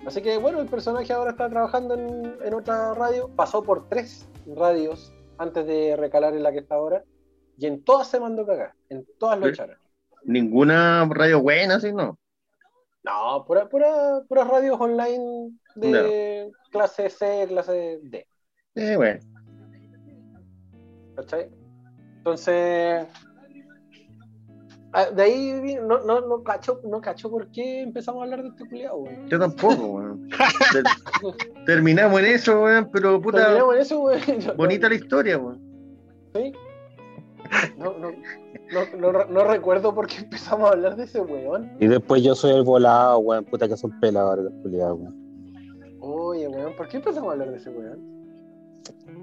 Así 0.06 0.20
que 0.22 0.38
bueno, 0.38 0.60
el 0.60 0.68
personaje 0.68 1.12
ahora 1.12 1.32
está 1.32 1.48
trabajando 1.48 1.94
en, 1.94 2.36
en, 2.42 2.54
otra 2.54 2.94
radio, 2.94 3.28
pasó 3.36 3.62
por 3.62 3.88
tres 3.88 4.28
radios 4.56 5.12
antes 5.38 5.66
de 5.66 5.96
recalar 5.96 6.34
en 6.34 6.42
la 6.42 6.52
que 6.52 6.58
está 6.58 6.76
ahora, 6.76 7.04
y 7.56 7.66
en 7.66 7.82
todas 7.82 8.08
se 8.08 8.18
mandó 8.20 8.46
cagar, 8.46 8.74
en 8.88 9.06
todas 9.18 9.38
lo 9.38 9.48
echaron. 9.48 9.76
Ninguna 10.24 11.08
radio 11.10 11.40
buena, 11.40 11.80
¿sí 11.80 11.92
no? 11.92 12.18
No, 13.04 13.44
pura, 13.46 13.68
pura, 13.68 14.22
puras 14.28 14.46
radios 14.46 14.80
online 14.80 15.50
de 15.74 16.52
clase 16.70 17.10
C, 17.10 17.46
clase 17.48 17.98
D. 18.02 18.26
Eh, 18.76 18.96
bueno. 18.96 19.20
¿Cachai? 21.16 21.50
Entonces, 22.18 23.06
ah, 24.92 25.10
de 25.10 25.22
ahí 25.22 25.78
no, 25.82 25.98
no, 26.04 26.20
no, 26.20 26.42
cacho, 26.44 26.80
no 26.84 27.00
cacho 27.00 27.28
por 27.28 27.50
qué 27.50 27.80
empezamos 27.82 28.20
a 28.20 28.24
hablar 28.24 28.42
de 28.42 28.50
este 28.50 28.68
culiado, 28.68 28.98
weón. 28.98 29.28
Yo 29.28 29.38
tampoco, 29.40 29.86
weón. 29.86 30.28
Ter- 30.72 30.84
Terminamos 31.66 32.20
en 32.20 32.26
eso, 32.26 32.62
weón, 32.62 32.88
pero 32.92 33.20
puta, 33.20 33.38
Terminamos 33.38 33.74
en 33.74 33.80
eso, 33.80 34.00
weón. 34.00 34.20
Bonita 34.56 34.88
la 34.88 34.94
historia, 34.94 35.38
weón. 35.38 35.60
¿Sí? 36.34 36.52
No, 37.76 37.98
no, 37.98 38.10
no, 38.10 38.96
no, 38.98 39.12
re- 39.12 39.26
no 39.28 39.44
recuerdo 39.44 39.94
por 39.94 40.06
qué 40.06 40.18
empezamos 40.18 40.68
a 40.70 40.72
hablar 40.72 40.96
de 40.96 41.04
ese 41.04 41.20
weón. 41.20 41.70
Y 41.80 41.86
después 41.86 42.22
yo 42.22 42.34
soy 42.34 42.52
el 42.52 42.62
volado, 42.62 43.18
weón, 43.18 43.44
puta 43.44 43.68
que 43.68 43.76
son 43.76 43.98
peladores 44.00 44.44
los 44.44 44.54
culiados, 44.62 44.98
weón. 45.00 45.16
Oye, 46.00 46.48
weón, 46.48 46.74
¿por 46.76 46.88
qué 46.88 46.96
empezamos 46.98 47.28
a 47.28 47.32
hablar 47.32 47.50
de 47.50 47.56
ese 47.58 47.70
weón? 47.70 48.00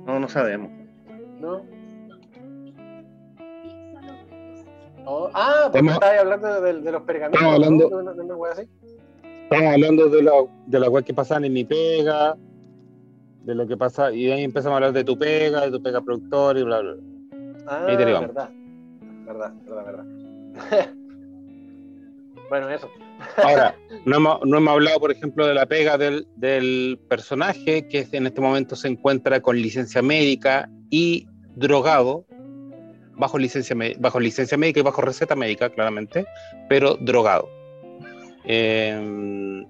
No, 0.05 0.19
no 0.19 0.27
sabemos. 0.29 0.71
¿No? 1.39 1.62
Oh, 5.05 5.29
ah, 5.34 5.69
porque 5.71 5.79
Estamos- 5.79 5.93
estabas 5.93 6.19
hablando 6.19 6.62
de, 6.62 6.82
de 6.82 6.91
los 6.91 7.01
pergaminos. 7.03 7.41
Estamos 7.41 7.55
hablando- 7.55 7.89
¿no? 7.89 7.97
De 7.97 8.03
una- 8.03 8.13
de 8.13 8.21
una 8.34 8.49
así. 8.51 8.69
Estamos 9.43 9.73
hablando 9.73 10.10
de, 10.10 10.21
lo, 10.21 10.49
de 10.67 10.79
la 10.79 10.89
weá 10.89 11.03
que 11.03 11.13
pasaban 11.13 11.45
en 11.45 11.53
mi 11.53 11.63
pega, 11.63 12.38
de 13.43 13.55
lo 13.55 13.65
que 13.65 13.75
pasa, 13.77 14.12
y 14.13 14.29
ahí 14.29 14.43
empezamos 14.43 14.73
a 14.73 14.77
hablar 14.77 14.93
de 14.93 15.03
tu 15.03 15.17
pega, 15.17 15.62
de 15.62 15.71
tu 15.71 15.82
pega 15.82 16.01
productor 16.01 16.58
y 16.58 16.63
bla, 16.63 16.82
bla. 16.82 16.93
bla. 16.93 17.03
Ah, 17.69 17.86
Ahí 17.88 17.95
verdad. 17.95 18.49
Verdad, 19.25 19.53
verdad, 19.63 19.86
verdad. 19.86 20.93
bueno, 22.49 22.69
eso. 22.69 22.89
Ahora, 23.38 23.75
no 24.05 24.17
hemos, 24.17 24.39
no 24.45 24.58
hemos 24.58 24.73
hablado, 24.73 24.99
por 24.99 25.12
ejemplo, 25.12 25.45
de 25.45 25.53
la 25.53 25.67
pega 25.67 25.97
del, 25.97 26.27
del 26.36 26.99
personaje 27.08 27.88
que 27.88 28.08
en 28.12 28.25
este 28.25 28.41
momento 28.41 28.75
se 28.75 28.88
encuentra 28.88 29.39
con 29.39 29.55
licencia 29.55 30.01
médica 30.01 30.67
y 30.89 31.27
drogado, 31.55 32.25
bajo 33.17 33.38
licencia, 33.38 33.75
bajo 33.99 34.19
licencia 34.19 34.58
médica 34.58 34.79
y 34.79 34.84
bajo 34.84 35.01
receta 35.01 35.36
médica, 35.36 35.69
claramente, 35.69 36.25
pero 36.67 36.95
drogado. 36.95 37.47
Eh, 38.45 39.65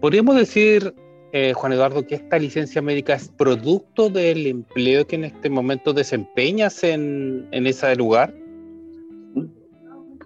Podríamos 0.00 0.34
decir, 0.36 0.94
eh, 1.32 1.52
Juan 1.54 1.72
Eduardo, 1.72 2.06
que 2.06 2.16
esta 2.16 2.38
licencia 2.38 2.82
médica 2.82 3.14
es 3.14 3.28
producto 3.28 4.10
del 4.10 4.46
empleo 4.46 5.06
que 5.06 5.16
en 5.16 5.24
este 5.24 5.48
momento 5.48 5.92
desempeñas 5.92 6.82
en, 6.82 7.46
en 7.52 7.66
ese 7.66 7.94
lugar. 7.96 8.34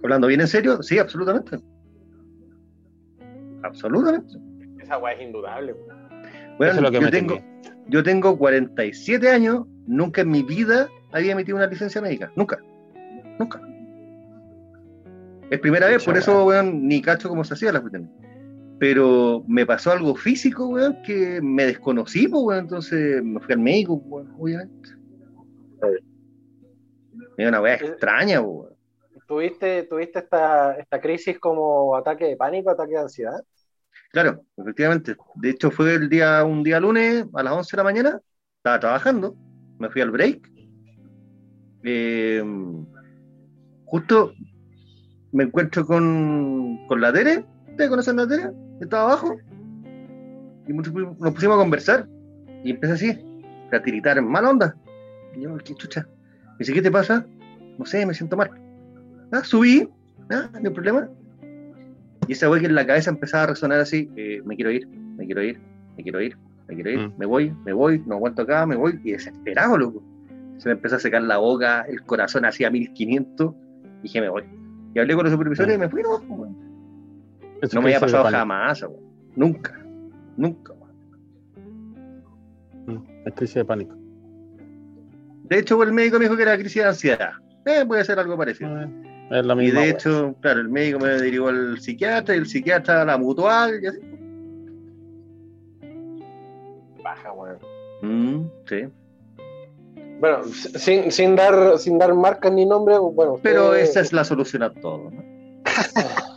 Hablando 0.02 0.26
bien 0.26 0.40
en 0.40 0.48
serio, 0.48 0.82
sí, 0.82 0.98
absolutamente. 0.98 1.58
Absolutamente. 3.62 4.38
Esa 4.82 4.98
weá 4.98 5.14
es 5.14 5.22
indudable. 5.22 5.74
Bueno, 6.58 6.72
Eso 6.72 6.76
es 6.76 6.82
lo 6.82 6.90
que 6.90 6.96
yo, 6.96 7.02
me 7.02 7.10
tengo, 7.10 7.40
yo 7.88 8.02
tengo 8.02 8.38
47 8.38 9.28
años, 9.28 9.66
nunca 9.86 10.22
en 10.22 10.30
mi 10.30 10.42
vida 10.42 10.88
había 11.12 11.32
emitido 11.32 11.56
una 11.56 11.66
licencia 11.66 12.00
médica. 12.00 12.30
Nunca. 12.36 12.58
Nunca. 13.38 13.60
Es 15.50 15.60
primera 15.60 15.86
vez, 15.86 16.04
por 16.04 16.16
eso, 16.16 16.46
weón, 16.46 16.86
ni 16.88 17.00
cacho 17.02 17.28
cómo 17.28 17.44
se 17.44 17.54
hacía 17.54 17.72
la 17.72 17.80
cuestión. 17.80 18.10
Pero 18.86 19.42
me 19.48 19.64
pasó 19.64 19.92
algo 19.92 20.14
físico, 20.14 20.66
weón, 20.68 21.00
que 21.06 21.40
me 21.40 21.64
desconocí, 21.64 22.28
pues, 22.28 22.42
weón. 22.44 22.64
Entonces 22.64 23.24
me 23.24 23.40
fui 23.40 23.54
al 23.54 23.60
médico, 23.60 23.94
weón, 23.94 24.34
obviamente. 24.38 24.90
Es 27.38 27.48
una 27.48 27.62
weá 27.62 27.76
extraña, 27.76 28.42
weón. 28.42 28.74
¿Tuviste, 29.26 29.84
tuviste 29.84 30.18
esta, 30.18 30.76
esta 30.76 31.00
crisis 31.00 31.38
como 31.38 31.96
ataque 31.96 32.26
de 32.26 32.36
pánico, 32.36 32.68
ataque 32.68 32.92
de 32.92 32.98
ansiedad? 32.98 33.42
Claro, 34.12 34.42
efectivamente. 34.54 35.16
De 35.36 35.48
hecho, 35.48 35.70
fue 35.70 35.94
el 35.94 36.10
día, 36.10 36.44
un 36.44 36.62
día 36.62 36.78
lunes 36.78 37.24
a 37.32 37.42
las 37.42 37.54
11 37.54 37.70
de 37.70 37.76
la 37.78 37.84
mañana. 37.84 38.20
Estaba 38.58 38.80
trabajando. 38.80 39.34
Me 39.78 39.88
fui 39.88 40.02
al 40.02 40.10
break. 40.10 40.46
Eh, 41.84 42.44
justo 43.86 44.34
me 45.32 45.44
encuentro 45.44 45.86
con, 45.86 46.86
con 46.86 47.00
la 47.00 47.14
Tere. 47.14 47.46
¿Ustedes 47.70 47.88
conocen 47.88 48.16
la 48.16 48.28
Tere? 48.28 48.63
Estaba 48.80 49.04
abajo. 49.04 49.36
Y 50.66 50.72
nos 50.72 50.88
pusimos 50.88 51.56
a 51.56 51.58
conversar. 51.58 52.08
Y 52.62 52.70
empecé 52.70 52.92
así, 52.94 53.18
a 53.72 53.82
tiritar 53.82 54.18
en 54.18 54.26
mala 54.26 54.50
onda. 54.50 54.76
Y 55.36 55.42
yo, 55.42 55.56
¿qué 55.58 55.74
chucha? 55.74 56.06
Me 56.52 56.58
dice, 56.60 56.72
¿qué 56.72 56.82
te 56.82 56.90
pasa? 56.90 57.26
No 57.78 57.84
sé, 57.84 58.06
me 58.06 58.14
siento 58.14 58.36
mal. 58.36 58.50
Ah, 59.32 59.42
subí. 59.44 59.88
Ah, 60.30 60.48
no 60.52 60.68
hay 60.68 60.74
problema. 60.74 61.08
Y 62.26 62.32
esa 62.32 62.48
wey 62.48 62.60
que 62.60 62.66
en 62.66 62.74
la 62.74 62.86
cabeza 62.86 63.10
empezaba 63.10 63.42
a 63.42 63.46
resonar 63.48 63.80
así, 63.80 64.10
eh, 64.16 64.40
me 64.44 64.56
quiero 64.56 64.70
ir, 64.70 64.86
me 64.88 65.26
quiero 65.26 65.42
ir, 65.42 65.60
me 65.96 66.02
quiero 66.02 66.22
ir, 66.22 66.38
me 66.68 66.74
quiero 66.74 66.90
ir, 66.90 66.98
Mm. 67.00 67.12
me 67.18 67.26
voy, 67.26 67.52
me 67.66 67.72
voy, 67.74 68.02
no 68.06 68.14
aguanto 68.14 68.42
acá, 68.42 68.64
me 68.64 68.76
voy, 68.76 68.98
y 69.04 69.12
desesperado, 69.12 69.76
loco. 69.76 70.02
Se 70.56 70.68
me 70.70 70.72
empezó 70.72 70.96
a 70.96 71.00
secar 71.00 71.22
la 71.22 71.36
boca, 71.36 71.82
el 71.82 72.02
corazón 72.02 72.46
hacía 72.46 72.70
1500, 72.70 73.52
y 73.98 74.02
dije, 74.04 74.20
me 74.22 74.30
voy. 74.30 74.44
Y 74.94 74.98
hablé 75.00 75.14
con 75.14 75.24
los 75.24 75.32
supervisores 75.32 75.74
y 75.74 75.78
me 75.78 75.88
fui, 75.90 76.02
no. 76.02 76.22
Eso 77.64 77.76
no 77.76 77.82
me 77.82 77.88
había 77.88 78.00
pasado 78.00 78.24
jamás, 78.30 78.82
weón. 78.82 78.94
nunca, 79.36 79.84
nunca. 80.36 80.72
weón. 80.74 80.94
Mm, 82.86 83.04
Es 83.26 83.34
crisis 83.34 83.54
de 83.56 83.64
pánico. 83.64 83.94
De 85.44 85.58
hecho, 85.58 85.82
el 85.82 85.92
médico 85.92 86.18
me 86.18 86.24
dijo 86.24 86.36
que 86.36 86.42
era 86.42 86.56
crisis 86.56 86.82
de 86.82 86.88
ansiedad. 86.88 87.30
Eh, 87.66 87.84
puede 87.86 88.04
ser 88.04 88.18
algo 88.18 88.36
parecido. 88.36 88.70
Es 89.30 89.44
la 89.46 89.62
Y 89.62 89.70
de 89.70 89.88
hecho, 89.90 90.34
claro, 90.40 90.60
el 90.60 90.68
médico 90.68 90.98
me 91.00 91.08
derivó 91.08 91.48
al 91.48 91.78
psiquiatra, 91.80 92.34
y 92.34 92.38
el 92.38 92.46
psiquiatra 92.46 93.02
a 93.02 93.04
la 93.04 93.16
mutual, 93.18 93.80
y 93.82 93.86
así. 93.86 93.98
Baja, 97.02 97.32
weón. 97.32 97.58
Mm, 98.02 98.46
sí. 98.68 98.84
Bueno, 100.20 100.44
sin, 100.44 101.10
sin, 101.10 101.36
dar, 101.36 101.78
sin 101.78 101.98
dar 101.98 102.14
marcas 102.14 102.52
ni 102.52 102.64
nombre, 102.66 102.96
bueno. 102.98 103.38
Pero 103.42 103.70
usted- 103.70 103.80
esa 103.82 104.00
es 104.00 104.12
la 104.12 104.24
solución 104.24 104.62
a 104.62 104.70
todo, 104.72 105.10
¿no? 105.10 105.22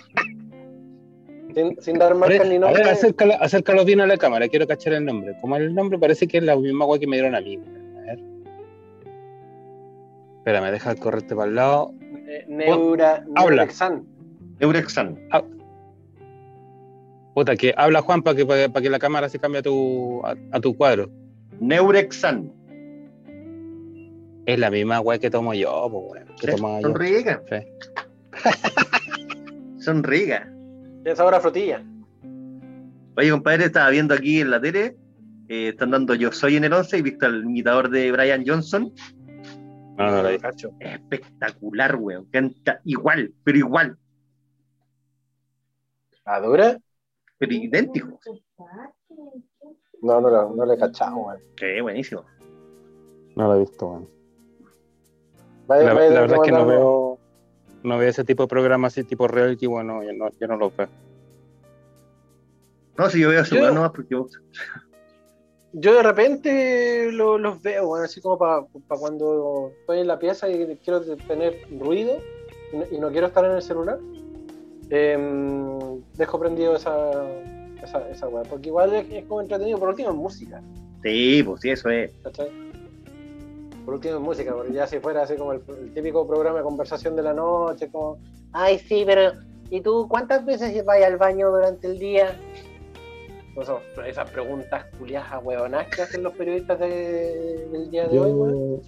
sin, 1.57 1.81
sin 1.81 1.97
dar 1.97 2.11
A 2.11 2.15
marcas 2.15 2.39
ver, 2.39 2.47
ni 2.49 2.55
a 2.57 2.59
nombre. 2.59 2.83
ver, 2.83 2.93
acércalo, 2.93 3.33
acércalo 3.41 3.83
bien 3.83 3.99
a 4.01 4.05
la 4.07 4.17
cámara, 4.17 4.47
quiero 4.47 4.67
cachar 4.67 4.93
el 4.93 5.05
nombre. 5.05 5.35
Como 5.41 5.55
el 5.55 5.73
nombre 5.73 5.97
parece 5.97 6.27
que 6.27 6.37
es 6.37 6.43
la 6.43 6.55
misma 6.55 6.85
wea 6.85 6.99
que 6.99 7.07
me 7.07 7.15
dieron 7.15 7.33
a 7.35 7.41
mí. 7.41 7.57
A 7.97 8.01
ver. 8.01 8.19
Espérame, 10.37 10.71
deja 10.71 10.93
de 10.93 10.99
correrte 10.99 11.35
para 11.35 11.49
el 11.49 11.55
lado. 11.55 11.93
eh, 12.27 12.45
Neura. 12.47 13.25
Neurexan. 13.27 14.05
Eurexan. 14.59 15.19
Puta, 17.33 17.55
que 17.55 17.73
habla 17.75 18.01
Juan 18.01 18.21
para 18.21 18.35
que, 18.35 18.45
para, 18.45 18.69
que 18.71 18.89
la 18.89 18.99
cámara 18.99 19.29
se 19.29 19.39
cambie 19.39 19.59
a 19.59 19.63
tu, 19.63 20.21
a, 20.25 20.35
a 20.51 20.59
tu 20.59 20.75
cuadro. 20.75 21.09
Neurexan. 21.59 22.51
Es 24.45 24.59
la 24.59 24.69
misma 24.71 25.01
wea 25.01 25.19
que 25.19 25.29
tomo 25.29 25.53
yo, 25.53 25.87
pues, 25.91 26.03
weón, 26.11 26.35
que 26.39 26.47
Sí, 26.47 26.51
yo. 26.53 26.59
Son. 26.61 26.93
Tiene 31.03 31.15
sabor 31.15 31.35
a 31.35 31.39
frutilla. 31.39 31.83
Oye, 33.15 33.31
compadre, 33.31 33.65
estaba 33.65 33.89
viendo 33.89 34.13
aquí 34.13 34.41
en 34.41 34.51
la 34.51 34.61
tele. 34.61 34.95
eh, 35.49 35.69
están 35.69 35.91
dando 35.91 36.13
Yo 36.13 36.31
Soy 36.31 36.57
en 36.57 36.65
el 36.65 36.73
11 36.73 36.97
y 36.97 37.01
visto 37.01 37.25
al 37.25 37.43
imitador 37.45 37.89
de 37.89 38.11
Brian 38.11 38.43
Johnson. 38.45 38.91
No, 39.97 40.11
no, 40.11 40.21
la 40.21 40.37
Cacho. 40.37 40.71
Espectacular, 40.79 41.95
weón. 41.95 42.25
Canta 42.25 42.81
igual, 42.83 43.33
pero 43.43 43.57
igual, 43.57 43.97
¿La 46.25 46.41
dura? 46.41 46.77
pero 47.37 47.53
idéntico. 47.53 48.19
No, 50.01 50.19
no, 50.21 50.29
no, 50.29 50.53
no 50.55 50.65
le 50.65 50.73
he 50.73 50.77
cachado, 50.77 51.15
weón. 51.17 51.39
Qué 51.55 51.81
buenísimo. 51.81 52.25
no 53.35 53.47
la 53.49 53.55
he 53.55 53.59
visto, 53.61 53.87
weón. 53.87 54.09
Vaya- 55.67 55.83
La, 55.85 55.93
la 55.93 55.99
verdad 56.21 56.33
es 56.35 56.41
que 56.43 56.51
no 56.51 56.65
veo, 56.65 57.06
no 57.83 57.97
veo 57.97 58.09
ese 58.09 58.23
tipo 58.23 58.43
de 58.43 58.47
programas 58.49 58.93
así 58.93 59.03
tipo 59.03 59.27
reality, 59.27 59.65
bueno, 59.67 60.03
yo 60.03 60.13
no, 60.13 60.29
yo 60.39 60.47
no 60.47 60.57
lo 60.57 60.71
veo. 60.75 60.87
No, 62.97 63.09
si 63.09 63.19
yo 63.21 63.29
veo 63.29 63.41
a 63.41 63.45
su 63.45 63.55
Yo- 63.55 63.71
nomás 63.71 63.91
porque 63.91 64.15
vos- 64.15 64.41
Yo 65.73 65.93
de 65.95 66.01
repente 66.01 67.11
lo- 67.11 67.37
los 67.37 67.61
veo, 67.61 67.89
weón, 67.89 68.05
así 68.05 68.21
como 68.21 68.37
para 68.39 68.65
cuando 68.99 69.73
estoy 69.81 69.99
en 69.99 70.07
la 70.07 70.17
pieza 70.17 70.49
y 70.49 70.77
quiero 70.77 71.01
tener 71.27 71.59
ruido 71.69 72.23
y 72.71 72.77
no, 72.77 72.85
y 72.91 72.99
no 72.99 73.11
quiero 73.11 73.27
estar 73.27 73.45
en 73.45 73.51
el 73.51 73.61
celular. 73.61 73.99
em, 74.89 76.01
dejo 76.15 76.39
prendido 76.39 76.75
esa, 76.77 77.21
esa, 77.83 78.09
esa 78.09 78.27
weá, 78.29 78.43
porque 78.43 78.69
igual 78.69 78.93
es, 78.95 79.05
es 79.11 79.25
como 79.25 79.41
entretenido, 79.41 79.77
por 79.77 79.89
último 79.89 80.09
es 80.09 80.15
música, 80.15 80.61
Sí, 81.03 81.43
pues 81.43 81.59
sí, 81.61 81.69
eso 81.71 81.89
es. 81.89 82.11
¿cachai? 82.23 82.49
Por 83.87 83.93
último 83.93 84.15
es 84.15 84.19
música, 84.21 84.53
porque 84.53 84.73
ya 84.73 84.85
si 84.85 84.99
fuera 84.99 85.23
así 85.23 85.37
como 85.37 85.53
el, 85.53 85.61
el 85.69 85.93
típico 85.93 86.27
programa 86.27 86.57
de 86.57 86.63
conversación 86.65 87.15
de 87.15 87.21
la 87.23 87.33
noche, 87.33 87.87
como, 87.89 88.17
ay 88.51 88.79
sí, 88.79 89.03
pero 89.05 89.31
¿y 89.69 89.79
tú 89.79 90.07
cuántas 90.09 90.45
veces 90.45 90.83
vas 90.83 91.01
al 91.01 91.15
baño 91.15 91.49
durante 91.49 91.87
el 91.87 91.97
día? 91.97 92.37
No 93.55 93.63
son 93.63 93.77
esas 94.05 94.29
preguntas 94.29 94.87
culiadas 94.99 95.41
huevonas 95.41 95.87
que 95.87 96.01
hacen 96.01 96.21
los 96.21 96.33
periodistas 96.33 96.77
de- 96.81 97.65
del 97.71 97.89
día 97.89 98.09
de 98.09 98.19
hoy, 98.19 98.31
weón. 98.33 98.81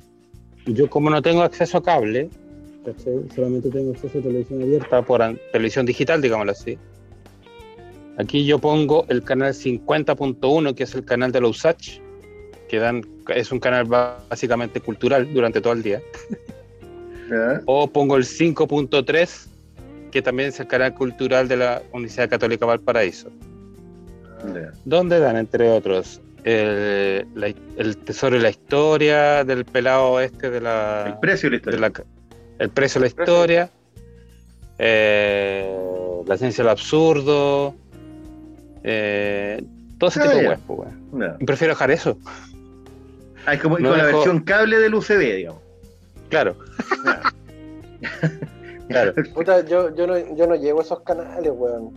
Yo, 0.65 0.73
yo 0.73 0.89
como 0.89 1.09
no 1.09 1.21
tengo 1.21 1.43
acceso 1.43 1.77
a 1.77 1.83
cable. 1.83 2.29
Solamente 3.33 3.69
tengo 3.69 3.91
acceso 3.91 4.19
a 4.19 4.21
televisión 4.21 4.61
abierta 4.63 5.01
por 5.01 5.21
televisión 5.53 5.85
digital, 5.85 6.21
digámoslo 6.21 6.51
así. 6.51 6.77
Aquí 8.17 8.45
yo 8.45 8.59
pongo 8.59 9.05
el 9.07 9.23
canal 9.23 9.53
50.1, 9.53 10.75
que 10.75 10.83
es 10.83 10.93
el 10.93 11.05
canal 11.05 11.31
de 11.31 11.39
los 11.39 11.51
USACH, 11.51 12.01
que 12.69 12.79
dan, 12.79 13.01
es 13.35 13.51
un 13.51 13.59
canal 13.59 13.85
básicamente 13.85 14.79
cultural 14.79 15.33
durante 15.33 15.59
todo 15.59 15.73
el 15.73 15.83
día. 15.83 16.01
O 17.65 17.87
pongo 17.91 18.15
el 18.17 18.23
5.3, 18.25 19.47
que 20.11 20.21
también 20.21 20.49
es 20.49 20.59
el 20.59 20.67
canal 20.67 20.93
cultural 20.93 21.47
de 21.47 21.57
la 21.57 21.81
Universidad 21.91 22.29
Católica 22.29 22.65
Valparaíso. 22.65 23.29
Ya. 24.55 24.71
donde 24.85 25.19
dan, 25.19 25.35
entre 25.35 25.69
otros, 25.69 26.21
el, 26.45 27.27
la- 27.35 27.53
el 27.75 27.97
tesoro 27.97 28.37
de 28.37 28.41
la 28.41 28.49
historia 28.49 29.43
del 29.43 29.65
pelado 29.65 30.21
este 30.21 30.49
de 30.49 30.61
la. 30.61 31.03
El 31.07 31.19
precio 31.19 31.49
de 31.49 31.57
la 31.57 31.59
de 31.59 31.75
historia. 31.75 31.89
la- 31.89 32.63
el 32.63 32.69
precio 32.69 33.01
de 33.01 33.03
la 33.03 33.07
historia, 33.09 33.69
eh, 34.77 35.75
la 36.25 36.37
ciencia 36.37 36.63
del 36.63 36.71
absurdo, 36.71 37.75
eh, 38.83 39.61
todo 39.97 40.09
ese 40.09 40.21
Ah, 40.21 40.23
tipo 40.23 40.37
de 40.37 40.47
weas, 40.47 40.59
pues. 40.65 40.89
Y 41.41 41.43
Prefiero 41.45 41.73
dejar 41.73 41.91
eso, 41.91 42.17
Ah, 43.45 43.53
es 43.53 43.61
como 43.61 43.79
No 43.79 43.89
con 43.89 43.97
la 43.97 44.05
versión 44.05 44.41
cable 44.41 44.77
del 44.79 44.93
UCB, 44.95 45.35
digamos. 45.37 45.61
claro. 46.29 46.55
claro. 48.87 49.13
Puta, 49.33 49.65
yo, 49.65 49.93
yo, 49.95 50.07
no, 50.07 50.17
yo 50.35 50.47
no 50.47 50.55
llego 50.55 50.79
a 50.79 50.83
esos 50.83 51.01
canales, 51.01 51.51
weón. 51.55 51.91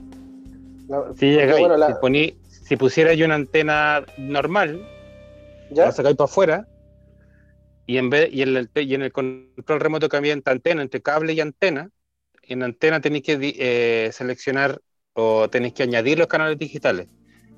No, 0.88 1.14
Si 1.14 1.26
llegáis, 1.26 1.60
bueno, 1.60 1.76
la- 1.76 1.88
si, 1.88 1.92
poní- 1.94 2.36
si 2.48 2.76
pusiera 2.76 3.14
yo 3.14 3.24
una 3.26 3.36
antena 3.36 4.04
normal, 4.18 4.86
¿ya? 5.70 5.86
la 5.86 5.92
sacáis 5.92 6.16
para 6.16 6.26
afuera 6.26 6.66
y 7.86 7.96
en 7.98 8.10
vez 8.10 8.28
y 8.32 8.42
en 8.42 8.56
el, 8.56 8.70
y 8.74 8.94
en 8.94 9.02
el 9.02 9.12
control 9.12 9.80
remoto 9.80 10.08
cambia 10.08 10.32
entre 10.32 10.52
antena, 10.52 10.82
entre 10.82 11.02
cable 11.02 11.32
y 11.32 11.40
antena. 11.40 11.90
En 12.42 12.62
antena 12.62 13.00
tenéis 13.00 13.22
que 13.24 13.38
eh, 13.58 14.10
seleccionar 14.12 14.80
o 15.14 15.48
tenéis 15.48 15.74
que 15.74 15.82
añadir 15.84 16.18
los 16.18 16.26
canales 16.26 16.58
digitales. 16.58 17.08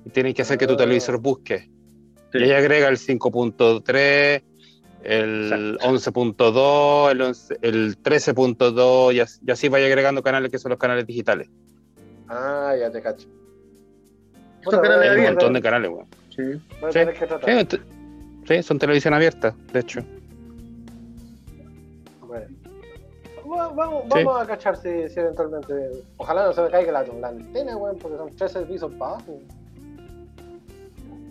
Y 0.05 0.11
tenéis 0.11 0.35
que 0.35 0.43
hacer 0.43 0.59
que 0.59 0.67
tu 0.67 0.75
Ah. 0.75 0.79
televisor 0.79 1.19
busque. 1.19 1.71
Sí. 2.35 2.41
Y 2.41 2.43
ahí 2.45 2.53
agrega 2.53 2.89
el 2.89 2.97
5.3, 2.99 4.43
el 5.05 5.79
11.2, 5.79 7.11
el, 7.13 7.23
11 7.23 7.59
el 7.63 8.03
13.2 8.03 9.15
y 9.15 9.21
así, 9.21 9.41
y 9.47 9.51
así 9.53 9.69
vaya 9.69 9.87
agregando 9.87 10.23
canales 10.23 10.51
que 10.51 10.59
son 10.59 10.71
los 10.71 10.79
canales 10.79 11.07
digitales. 11.07 11.49
Ah, 12.29 12.75
ya 12.79 12.91
te 12.91 13.01
cacho. 13.01 13.29
Estos 14.63 14.81
canales 14.81 15.11
Hay 15.11 15.19
un 15.19 15.25
montón 15.27 15.53
de 15.53 15.63
canales, 15.63 15.91
weón. 15.91 16.07
Sí. 16.35 16.43
Sí. 18.49 18.63
son 18.63 18.79
televisión 18.79 19.15
abierta, 19.15 19.55
de 19.73 19.79
hecho. 19.81 20.01
Bueno. 22.27 22.47
Va- 23.47 23.69
Vamos, 23.69 24.05
vamos 24.09 24.41
a 24.43 24.47
cachar 24.47 24.77
si, 24.77 25.09
si 25.09 25.21
eventualmente. 25.21 25.73
Ojalá 26.17 26.47
no 26.47 26.53
se 26.53 26.63
me 26.63 26.71
caiga 26.71 26.91
la, 26.93 27.05
la 27.21 27.29
antena, 27.29 27.77
weón, 27.77 27.99
porque 27.99 28.17
son 28.17 28.35
tres 28.35 28.53
servicios 28.53 28.91
para 28.99 29.13
abajo. 29.13 29.39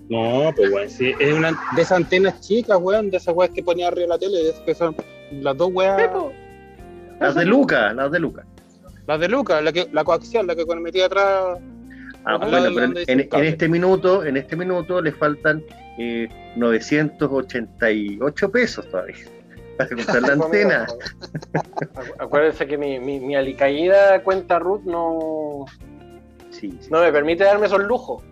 No, 0.10 0.52
pues 0.56 0.72
weón, 0.72 0.90
sí, 0.90 1.14
es 1.20 1.34
una 1.34 1.52
de 1.76 1.82
esas 1.82 1.98
antenas 1.98 2.42
chicas, 2.42 2.78
weón, 2.80 3.10
de 3.10 3.18
esas 3.18 3.34
weas 3.36 3.52
que 3.52 3.64
ponía 3.64 3.88
arriba 3.88 4.02
de 4.04 4.08
la 4.10 4.18
tele, 4.20 4.38
de 4.44 4.50
esas 4.50 4.62
que 4.62 4.76
son 4.76 4.96
las 5.32 5.56
dos 5.58 5.70
weas, 5.74 6.10
Las 7.20 7.36
de 7.36 7.46
Luca, 7.46 7.94
las 7.94 8.12
de 8.12 8.20
Luca. 8.20 8.46
las 9.08 9.20
de 9.20 9.28
Lucas, 9.30 9.64
la 9.64 9.72
que, 9.72 9.88
la 9.92 10.04
coaxial, 10.04 10.46
la 10.46 10.56
que 10.56 10.66
metía 10.76 11.06
atrás. 11.06 11.58
Ah, 12.26 12.38
bueno, 12.38 12.70
pero 12.74 12.86
en, 13.08 13.46
este 13.46 13.68
minuto, 13.68 14.24
en 14.24 14.38
este 14.38 14.56
minuto 14.56 15.02
le 15.02 15.12
faltan 15.12 15.64
eh, 15.98 16.28
988 16.56 18.52
pesos 18.52 18.88
todavía 18.90 19.16
para 19.78 19.90
comprar 19.90 20.22
la 20.22 20.34
antena. 20.46 20.88
Acu- 21.54 22.14
Acuérdense 22.20 22.66
que 22.68 22.78
mi, 22.78 23.00
mi, 23.00 23.20
mi 23.20 23.36
alicaída 23.36 24.22
cuenta 24.24 24.60
root 24.60 24.84
no, 24.84 25.66
Sí, 26.52 26.78
sí. 26.80 26.88
no 26.92 27.02
me 27.02 27.12
permite 27.12 27.44
darme 27.44 27.66
esos 27.68 27.84
lujos. 27.84 28.24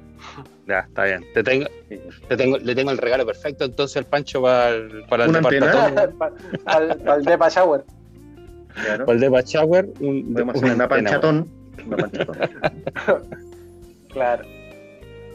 Ya, 0.68 0.80
está 0.80 1.06
bien. 1.06 1.26
Te 1.34 1.44
tengo, 1.44 1.66
te 2.28 2.38
tengo, 2.38 2.58
le 2.58 2.76
tengo 2.76 2.92
el 2.92 2.98
regalo 2.98 3.26
perfecto 3.26 3.66
entonces 3.66 3.98
al 3.98 4.06
Pancho 4.06 4.42
para 4.42 4.70
el, 4.70 5.04
para 5.10 5.24
el 5.26 5.30
¿Una 5.32 5.40
antena? 5.40 5.90
departatón, 5.90 6.64
Para 6.66 7.16
el 7.16 7.26
Depa 7.26 7.50
Shower. 7.50 7.84
Claro. 8.74 9.06
para 9.06 9.16
el 9.16 9.20
Depa 9.22 9.42
Shower, 9.42 9.90
un, 10.00 10.34
Podemos 10.34 10.62
una 10.62 10.88
panchatón. 10.88 11.50
Una 11.88 11.98
panchatón. 11.98 12.38
Claro. 14.10 14.44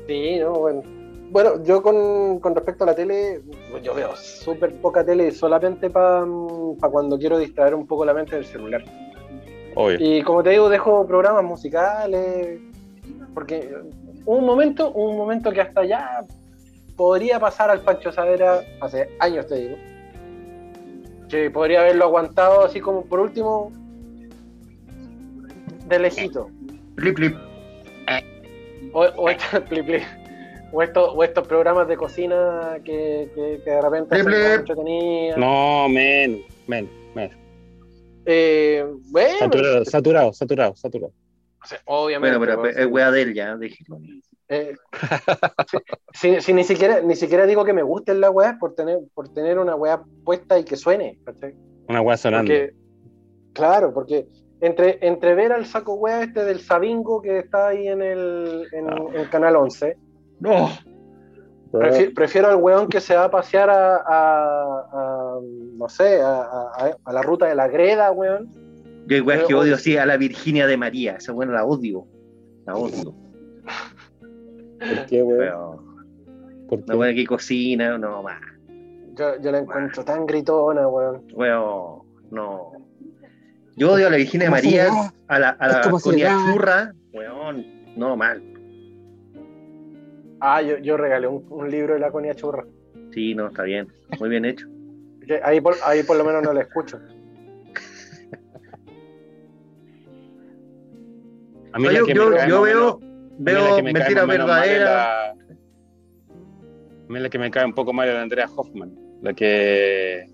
Sí, 0.06 0.38
no, 0.38 0.52
bueno. 0.52 0.82
Bueno, 1.30 1.62
yo 1.64 1.82
con, 1.82 2.38
con 2.38 2.54
respecto 2.54 2.84
a 2.84 2.86
la 2.86 2.94
tele, 2.94 3.42
yo 3.82 3.94
veo 3.94 4.14
súper 4.14 4.72
poca 4.80 5.04
tele 5.04 5.32
solamente 5.32 5.90
para 5.90 6.24
cuando 6.90 7.18
quiero 7.18 7.36
distraer 7.38 7.74
un 7.74 7.86
poco 7.86 8.04
la 8.04 8.14
mente 8.14 8.36
del 8.36 8.44
celular. 8.44 8.84
Obvio. 9.74 9.98
Y 10.00 10.22
como 10.22 10.44
te 10.44 10.50
digo, 10.50 10.68
dejo 10.68 11.04
programas 11.06 11.42
musicales, 11.42 12.60
porque 13.34 13.74
un 14.26 14.44
momento, 14.44 14.90
un 14.92 15.16
momento 15.16 15.50
que 15.52 15.60
hasta 15.62 15.84
ya 15.84 16.24
podría 16.96 17.38
pasar 17.40 17.70
al 17.70 17.80
Pancho 17.80 18.12
Savera, 18.12 18.60
hace 18.80 19.08
años 19.20 19.46
te 19.46 19.54
digo, 19.56 19.76
que 21.28 21.50
podría 21.50 21.80
haberlo 21.80 22.04
aguantado 22.04 22.64
así 22.64 22.80
como 22.80 23.04
por 23.04 23.20
último, 23.20 23.72
de 25.86 25.98
lejito. 25.98 26.48
Flip. 26.96 27.36
O, 28.92 29.00
o 29.16 29.28
estos, 29.30 29.60
pli, 29.68 29.82
pli. 29.82 29.98
o 30.72 30.82
estos- 30.82 31.10
o 31.14 31.22
estos 31.24 31.46
programas 31.46 31.86
de 31.88 31.96
cocina 31.96 32.78
que, 32.84 33.28
que- 33.34 33.60
que 33.64 33.70
de 33.70 33.82
repente 33.82 34.18
entretenidas. 34.18 35.36
No, 35.36 35.88
menos, 35.88 36.40
menos, 36.66 36.90
menos. 37.14 37.36
Eh, 38.24 38.84
bueno, 39.10 39.38
Saturado, 39.38 39.84
saturado, 39.84 40.32
saturado, 40.32 40.76
saturado. 40.76 41.12
O 41.66 41.68
sea, 41.68 41.80
obviamente. 41.86 42.38
Bueno, 42.38 42.62
pero 42.62 42.78
es 42.78 42.86
weá 42.86 43.10
de 43.10 43.22
él 43.22 43.34
ya, 43.34 43.56
déjelo. 43.56 43.98
Eh, 44.48 44.74
si, 45.66 45.78
si- 46.36 46.40
si 46.40 46.52
ni 46.52 46.62
siquiera 46.62 47.00
ni 47.00 47.16
siquiera 47.16 47.46
digo 47.46 47.64
que 47.64 47.72
me 47.72 47.82
gusten 47.82 48.20
las 48.20 48.30
weas 48.30 48.54
por 48.60 48.74
tener 48.76 49.00
por 49.12 49.28
tener 49.34 49.58
una 49.58 49.74
wea 49.74 50.00
puesta 50.24 50.56
y 50.56 50.62
que 50.64 50.76
suene 50.76 51.18
¿cachai? 51.24 51.56
Una 51.88 52.00
wea 52.00 52.16
sonando. 52.16 52.44
porque 52.48 52.72
claro 53.54 53.92
porque 53.92 54.28
entre 54.60 54.98
entre 55.04 55.34
ver 55.34 55.52
al 55.52 55.66
saco 55.66 55.94
wea 55.94 56.22
este 56.22 56.44
del 56.44 56.60
Sabingo 56.60 57.20
que 57.20 57.38
está 57.40 57.68
ahí 57.68 57.88
en 57.88 58.02
el 58.02 58.68
en, 58.72 58.88
Ah. 58.88 58.96
en 59.14 59.24
canal 59.30 59.56
11 59.56 59.96
No. 60.38 60.68
prefi- 61.72 62.14
prefiero 62.14 62.46
al 62.46 62.56
weón 62.56 62.86
que 62.88 63.00
se 63.00 63.16
va 63.16 63.24
a 63.24 63.30
pasear 63.32 63.68
a, 63.68 63.96
a- 63.96 64.88
a, 64.92 65.38
no 65.42 65.88
sé 65.88 66.20
a, 66.22 66.40
a- 66.42 66.96
a 67.04 67.12
la 67.12 67.22
ruta 67.22 67.46
de 67.46 67.56
la 67.56 67.66
greda 67.66 68.12
weón 68.12 68.48
Yo 69.06 69.16
igual 69.16 69.46
que 69.46 69.54
odio 69.54 69.76
sí 69.78 69.96
a 69.96 70.06
la 70.06 70.16
Virginia 70.16 70.66
de 70.66 70.76
María. 70.76 71.16
Esa 71.16 71.32
buena 71.32 71.52
la 71.52 71.64
odio. 71.64 72.06
La 72.66 72.74
odio. 72.76 73.14
¿Por 74.78 75.06
qué, 75.06 75.22
weón? 75.22 75.86
Pero 76.68 76.68
¿Por 76.68 76.78
la 76.80 76.86
qué? 76.86 76.96
buena 76.96 77.14
que 77.14 77.26
cocina, 77.26 77.98
no 77.98 78.22
más. 78.22 78.40
yo, 79.16 79.40
yo 79.40 79.52
la 79.52 79.58
encuentro 79.58 80.04
tan 80.04 80.26
gritona 80.26 80.88
weón 80.88 81.26
Bueno, 81.34 82.04
no. 82.30 82.72
Yo 83.76 83.92
odio 83.92 84.08
a 84.08 84.10
la 84.10 84.16
Virginia 84.16 84.46
de 84.46 84.50
¿Cómo 84.50 84.60
se 84.62 84.66
María, 84.66 85.12
a 85.28 85.38
la, 85.38 85.48
a 85.50 85.68
la 85.68 85.80
coniachurra. 86.00 86.92
Weón, 87.12 87.64
no 87.96 88.16
mal. 88.16 88.42
ah 90.40 90.62
yo, 90.62 90.78
yo 90.78 90.96
regalé 90.96 91.28
un, 91.28 91.44
un 91.50 91.70
libro 91.70 91.94
de 91.94 92.00
la 92.00 92.10
Conia 92.10 92.34
Churra 92.34 92.64
Sí, 93.12 93.34
no, 93.34 93.46
está 93.48 93.62
bien. 93.62 93.88
Muy 94.18 94.28
bien 94.28 94.44
hecho. 94.44 94.66
Ahí 95.42 95.60
por, 95.60 95.74
ahí 95.84 96.02
por 96.02 96.16
lo 96.16 96.24
menos 96.24 96.42
no 96.42 96.52
la 96.52 96.62
escucho 96.62 97.00
A 101.76 101.78
mí 101.78 101.88
yo 101.94 102.06
que 102.06 102.14
yo- 102.14 102.30
me 102.30 102.48
yo 102.48 102.62
veo, 102.62 103.00
la 103.38 103.52
veo 103.52 103.76
me 103.82 103.92
mentiras 103.92 104.26
verdaderas. 104.26 105.06
A 105.08 105.34
mí 107.12 107.18
la 107.20 107.28
que 107.28 107.38
me 107.38 107.50
cae 107.50 107.66
un 107.66 107.74
poco 107.74 107.92
mal 107.92 108.08
es 108.08 108.14
la 108.14 108.22
Andrea 108.22 108.48
Hoffman, 108.56 108.94
la 109.22 109.34
que 109.34 110.26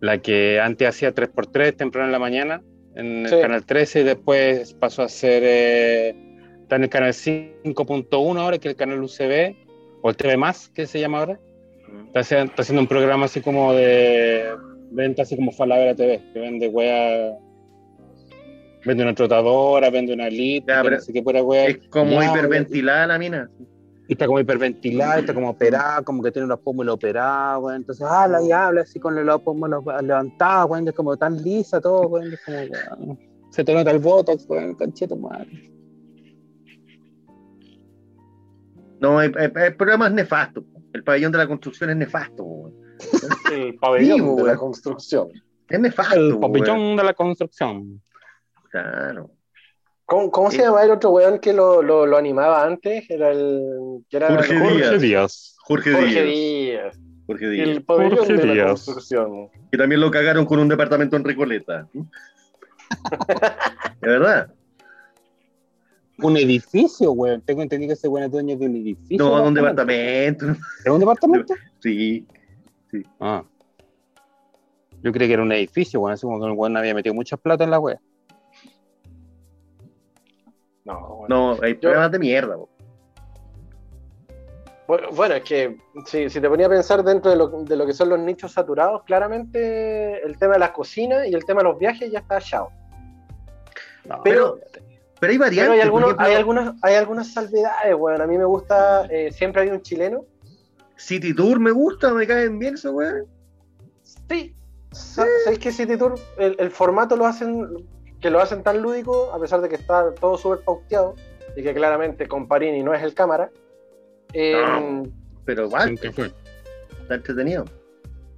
la 0.00 0.18
que 0.18 0.60
antes 0.60 0.86
hacía 0.88 1.12
3x3 1.12 1.74
temprano 1.76 2.06
en 2.06 2.12
la 2.12 2.20
mañana 2.20 2.62
en 2.94 3.26
el 3.26 3.28
Sí. 3.28 3.40
canal 3.40 3.66
13 3.66 4.00
y 4.00 4.04
después 4.04 4.72
pasó 4.74 5.02
a 5.02 5.08
ser 5.08 5.42
eh, 5.44 6.14
está 6.62 6.76
en 6.76 6.84
el 6.84 6.88
canal 6.88 7.12
5.1 7.12 8.40
ahora 8.40 8.58
que 8.58 8.68
es 8.68 8.72
el 8.74 8.78
canal 8.78 9.02
UCB 9.02 9.56
o 10.02 10.10
el 10.10 10.16
TV 10.16 10.36
más 10.36 10.68
que 10.68 10.86
se 10.86 11.00
llama 11.00 11.18
ahora 11.18 11.40
está 12.06 12.20
haciendo, 12.20 12.44
está 12.50 12.62
haciendo 12.62 12.82
un 12.82 12.86
programa 12.88 13.24
así 13.24 13.40
como 13.40 13.72
de 13.74 14.44
venta 14.92 15.22
así 15.22 15.34
como 15.34 15.50
Falabella 15.50 15.96
TV 15.96 16.20
que 16.32 16.38
vende 16.38 16.68
wea 16.68 17.36
vende 18.88 19.02
una 19.04 19.14
trotadora 19.14 19.90
vende 19.90 20.12
una 20.14 20.28
lit 20.28 20.64
Ya, 20.66 20.82
pero 20.82 20.96
no 20.96 21.00
sé 21.02 21.12
qué 21.12 21.22
pura 21.22 21.42
wea 21.42 21.66
Es 21.66 21.78
como 21.88 22.20
Ya, 22.20 22.30
hiperventilada 22.30 23.06
la 23.06 23.18
mina. 23.18 23.48
y 24.08 24.12
está 24.14 24.26
como 24.26 24.40
hiperventilada, 24.40 25.18
está 25.20 25.34
como 25.34 25.50
operada, 25.50 26.02
como 26.02 26.22
que 26.22 26.32
tiene 26.32 26.48
los 26.48 26.58
pómulos 26.60 26.94
operados, 26.94 27.60
güey. 27.62 27.76
Entonces 27.76 28.06
habla 28.06 28.42
y 28.42 28.50
habla 28.50 28.80
así 28.80 28.98
con 28.98 29.14
los 29.24 29.40
pómulos 29.42 29.84
levantados, 30.02 30.68
güey. 30.68 30.86
Es 30.88 30.94
como 30.94 31.16
tan 31.16 31.36
lisa 31.42 31.80
todo, 31.80 32.08
güey. 32.08 32.32
Es 32.32 32.40
como, 32.44 32.56
güey, 32.56 33.18
Se 33.50 33.62
te 33.64 33.74
nota 33.74 33.90
el 33.90 33.98
botox, 33.98 34.46
güey, 34.46 34.74
cancheto, 34.76 35.14
madre. 35.16 35.70
No, 39.00 39.20
el, 39.22 39.32
el- 39.38 39.52
el 39.56 39.76
programa 39.76 40.06
es 40.08 40.12
nefasto. 40.14 40.64
El 40.92 41.04
pabellón 41.04 41.30
de 41.32 41.38
la 41.38 41.46
construcción 41.46 41.90
es 41.90 41.96
nefasto. 41.96 42.42
weón. 42.42 42.74
el 43.52 43.74
pabellón 43.76 44.16
Vivo, 44.18 44.36
de 44.36 44.42
la 44.44 44.56
construcción. 44.56 45.28
Es 45.68 45.78
nefasto. 45.78 46.14
El 46.16 46.28
weón. 46.34 46.40
papillón 46.40 46.96
de 46.96 47.04
la 47.04 47.14
construcción. 47.14 48.00
Claro. 48.70 49.30
¿Cómo, 50.06 50.30
cómo 50.30 50.50
se 50.50 50.56
Sí. 50.58 50.62
llama 50.62 50.82
el 50.84 50.90
otro 50.90 51.10
weón 51.10 51.38
que 51.38 51.52
lo, 51.52 51.82
lo, 51.82 52.06
lo 52.06 52.16
animaba 52.16 52.64
antes? 52.64 53.08
Era 53.10 53.30
el. 53.30 54.04
Que 54.08 54.16
era 54.16 54.28
Jorge 54.28 54.58
Jorge, 54.58 54.68
Díaz. 54.74 54.86
Jorge 54.88 54.98
Díaz. 54.98 55.56
Jorge, 55.58 55.92
Jorge 55.92 56.22
Díaz. 56.22 56.24
Díaz. 56.24 56.98
Jorge 57.26 57.48
Díaz. 57.50 57.68
El 57.68 57.84
pabellón 57.84 58.18
Jorge 58.18 58.32
de 58.34 58.46
la 58.46 58.52
Díaz. 58.54 58.66
construcción. 58.84 59.48
Que 59.70 59.76
también 59.78 60.00
lo 60.00 60.10
cagaron 60.10 60.46
con 60.46 60.58
un 60.60 60.68
departamento 60.68 61.16
en 61.16 61.24
Recoleta. 61.24 61.86
¿De 64.00 64.08
verdad? 64.08 64.52
Un 66.20 66.36
edificio, 66.36 67.12
weón. 67.12 67.42
Tengo 67.42 67.62
entendido 67.62 67.90
que 67.90 67.94
ese 67.94 68.08
weón 68.08 68.26
es 68.26 68.32
dueño 68.32 68.56
de 68.56 68.66
un 68.66 68.76
edificio. 68.76 69.18
No, 69.24 69.36
de 69.42 69.48
un 69.48 69.54
departamento. 69.54 70.46
¿Es 70.84 70.90
un 70.90 71.00
departamento? 71.00 71.54
Sí. 71.80 72.26
Ah. 73.20 73.44
Yo 75.02 75.12
creí 75.12 75.28
que 75.28 75.34
era 75.34 75.42
un 75.42 75.52
edificio, 75.52 76.00
weón. 76.00 76.14
Así 76.14 76.22
como 76.22 76.40
que 76.40 76.46
el 76.46 76.52
weón 76.52 76.76
había 76.76 76.94
metido 76.94 77.14
mucha 77.14 77.36
plata 77.36 77.62
en 77.62 77.70
la 77.70 77.78
wea. 77.78 78.00
No, 80.88 81.16
bueno. 81.18 81.54
No, 81.56 81.62
hay 81.62 81.74
programas 81.74 82.10
de 82.12 82.18
mierda. 82.18 82.56
Bueno, 84.86 85.34
es 85.34 85.42
que 85.42 85.76
si, 86.06 86.30
si 86.30 86.40
te 86.40 86.48
ponía 86.48 86.64
a 86.66 86.70
pensar 86.70 87.04
dentro 87.04 87.30
de 87.30 87.36
lo, 87.36 87.48
de 87.48 87.76
lo 87.76 87.84
que 87.84 87.92
son 87.92 88.08
los 88.08 88.18
nichos 88.18 88.52
saturados, 88.52 89.02
claramente 89.04 90.22
el 90.24 90.38
tema 90.38 90.54
de 90.54 90.60
las 90.60 90.70
cocinas 90.70 91.26
y 91.26 91.34
el 91.34 91.44
tema 91.44 91.60
de 91.60 91.68
los 91.68 91.78
viajes 91.78 92.10
ya 92.10 92.20
está 92.20 92.40
chao. 92.40 92.70
No. 94.06 94.22
Pero, 94.24 94.58
Pero 95.20 95.30
hay 95.30 95.36
variantes. 95.36 95.66
pero 95.66 95.72
hay, 95.74 95.80
algunos, 95.82 96.06
ejemplo, 96.08 96.26
hay, 96.26 96.34
algunas, 96.34 96.74
hay 96.82 96.94
algunas 96.94 97.32
salvedades, 97.34 97.94
bueno. 97.96 98.24
A 98.24 98.26
mí 98.26 98.38
me 98.38 98.46
gusta, 98.46 99.04
eh, 99.10 99.30
siempre 99.30 99.60
hay 99.62 99.68
un 99.68 99.82
chileno. 99.82 100.24
City 100.96 101.34
Tour 101.34 101.60
me 101.60 101.70
gusta, 101.70 102.14
me 102.14 102.26
caen 102.26 102.58
bien 102.58 102.74
esos 102.74 102.92
weón. 102.94 103.26
Sí. 104.30 104.54
Sa- 104.92 105.26
¿Sabéis 105.44 105.58
que 105.60 105.70
City 105.70 105.98
Tour, 105.98 106.14
el, 106.38 106.56
el 106.58 106.70
formato 106.70 107.14
lo 107.14 107.26
hacen, 107.26 107.86
que 108.20 108.30
lo 108.30 108.40
hacen 108.40 108.62
tan 108.62 108.80
lúdico, 108.82 109.30
a 109.32 109.38
pesar 109.40 109.60
de 109.60 109.68
que 109.68 109.76
está 109.76 110.12
todo 110.14 110.36
súper 110.38 110.60
pauteado 110.64 111.14
y 111.56 111.62
que 111.62 111.72
claramente 111.74 112.26
Comparini 112.26 112.82
no 112.82 112.94
es 112.94 113.02
el 113.02 113.14
cámara? 113.14 113.50
Eh, 114.32 114.54
No. 114.80 115.04
Pero 115.44 115.64
igual, 115.66 115.96
fue. 116.14 116.30
está 117.02 117.14
entretenido. 117.14 117.64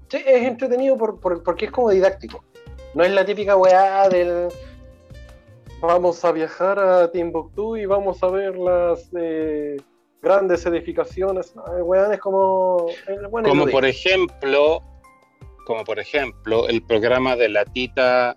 Sí, 0.09 0.19
es 0.25 0.47
entretenido 0.47 0.97
por, 0.97 1.19
por- 1.19 1.43
porque 1.43 1.65
es 1.67 1.71
como 1.73 1.91
didáctico. 1.91 2.45
No 2.95 3.03
es 3.05 3.11
la 3.13 3.25
típica 3.25 3.57
weá 3.57 4.09
del 4.09 4.49
vamos 5.81 6.25
a 6.25 6.33
viajar 6.33 6.79
a 6.79 7.11
Timbuktu 7.11 7.77
y 7.77 7.87
vamos 7.87 8.23
a 8.23 8.29
ver 8.29 8.57
las 8.57 9.09
eh, 9.17 9.77
grandes 10.23 10.67
edificaciones. 10.67 11.55
No, 11.57 11.63
weón 11.85 12.13
es 12.13 12.21
como. 12.21 12.87
Como 13.45 13.67
por 13.67 13.85
ejemplo, 13.85 14.83
como 15.67 15.85
por 15.85 15.99
ejemplo, 15.99 16.69
el 16.69 16.83
programa 16.83 17.37
de 17.37 17.49
la 17.49 17.65
tita, 17.65 18.37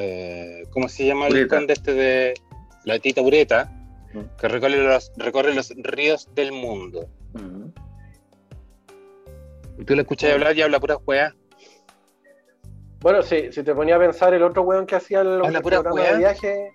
eh, 0.00 0.64
¿cómo 0.70 0.88
se 0.88 1.06
llama 1.06 1.28
el 1.28 1.48
conde 1.48 1.74
este 1.74 1.94
de 1.94 2.34
la 2.84 2.98
tita 2.98 3.20
Ureta? 3.22 3.70
Mm. 4.12 4.20
Que 4.40 4.48
recorre 4.48 4.76
los, 4.76 5.12
recorre 5.16 5.54
los 5.54 5.70
ríos 5.76 6.28
del 6.34 6.52
mundo. 6.52 7.08
Mm. 7.34 7.66
Y 9.78 9.84
tú 9.84 9.94
le 9.94 10.02
escuchas 10.02 10.32
hablar 10.32 10.56
y 10.56 10.62
habla 10.62 10.80
pura 10.80 10.96
weá. 11.06 11.34
Bueno, 13.00 13.22
sí, 13.22 13.50
si 13.50 13.62
te 13.62 13.74
ponía 13.74 13.96
a 13.96 13.98
pensar 13.98 14.34
el 14.34 14.42
otro 14.42 14.62
weón 14.62 14.86
que 14.86 14.94
hacía 14.96 15.22
el, 15.22 15.42
el 15.42 15.62
programa 15.62 16.02
de 16.02 16.18
viaje, 16.18 16.70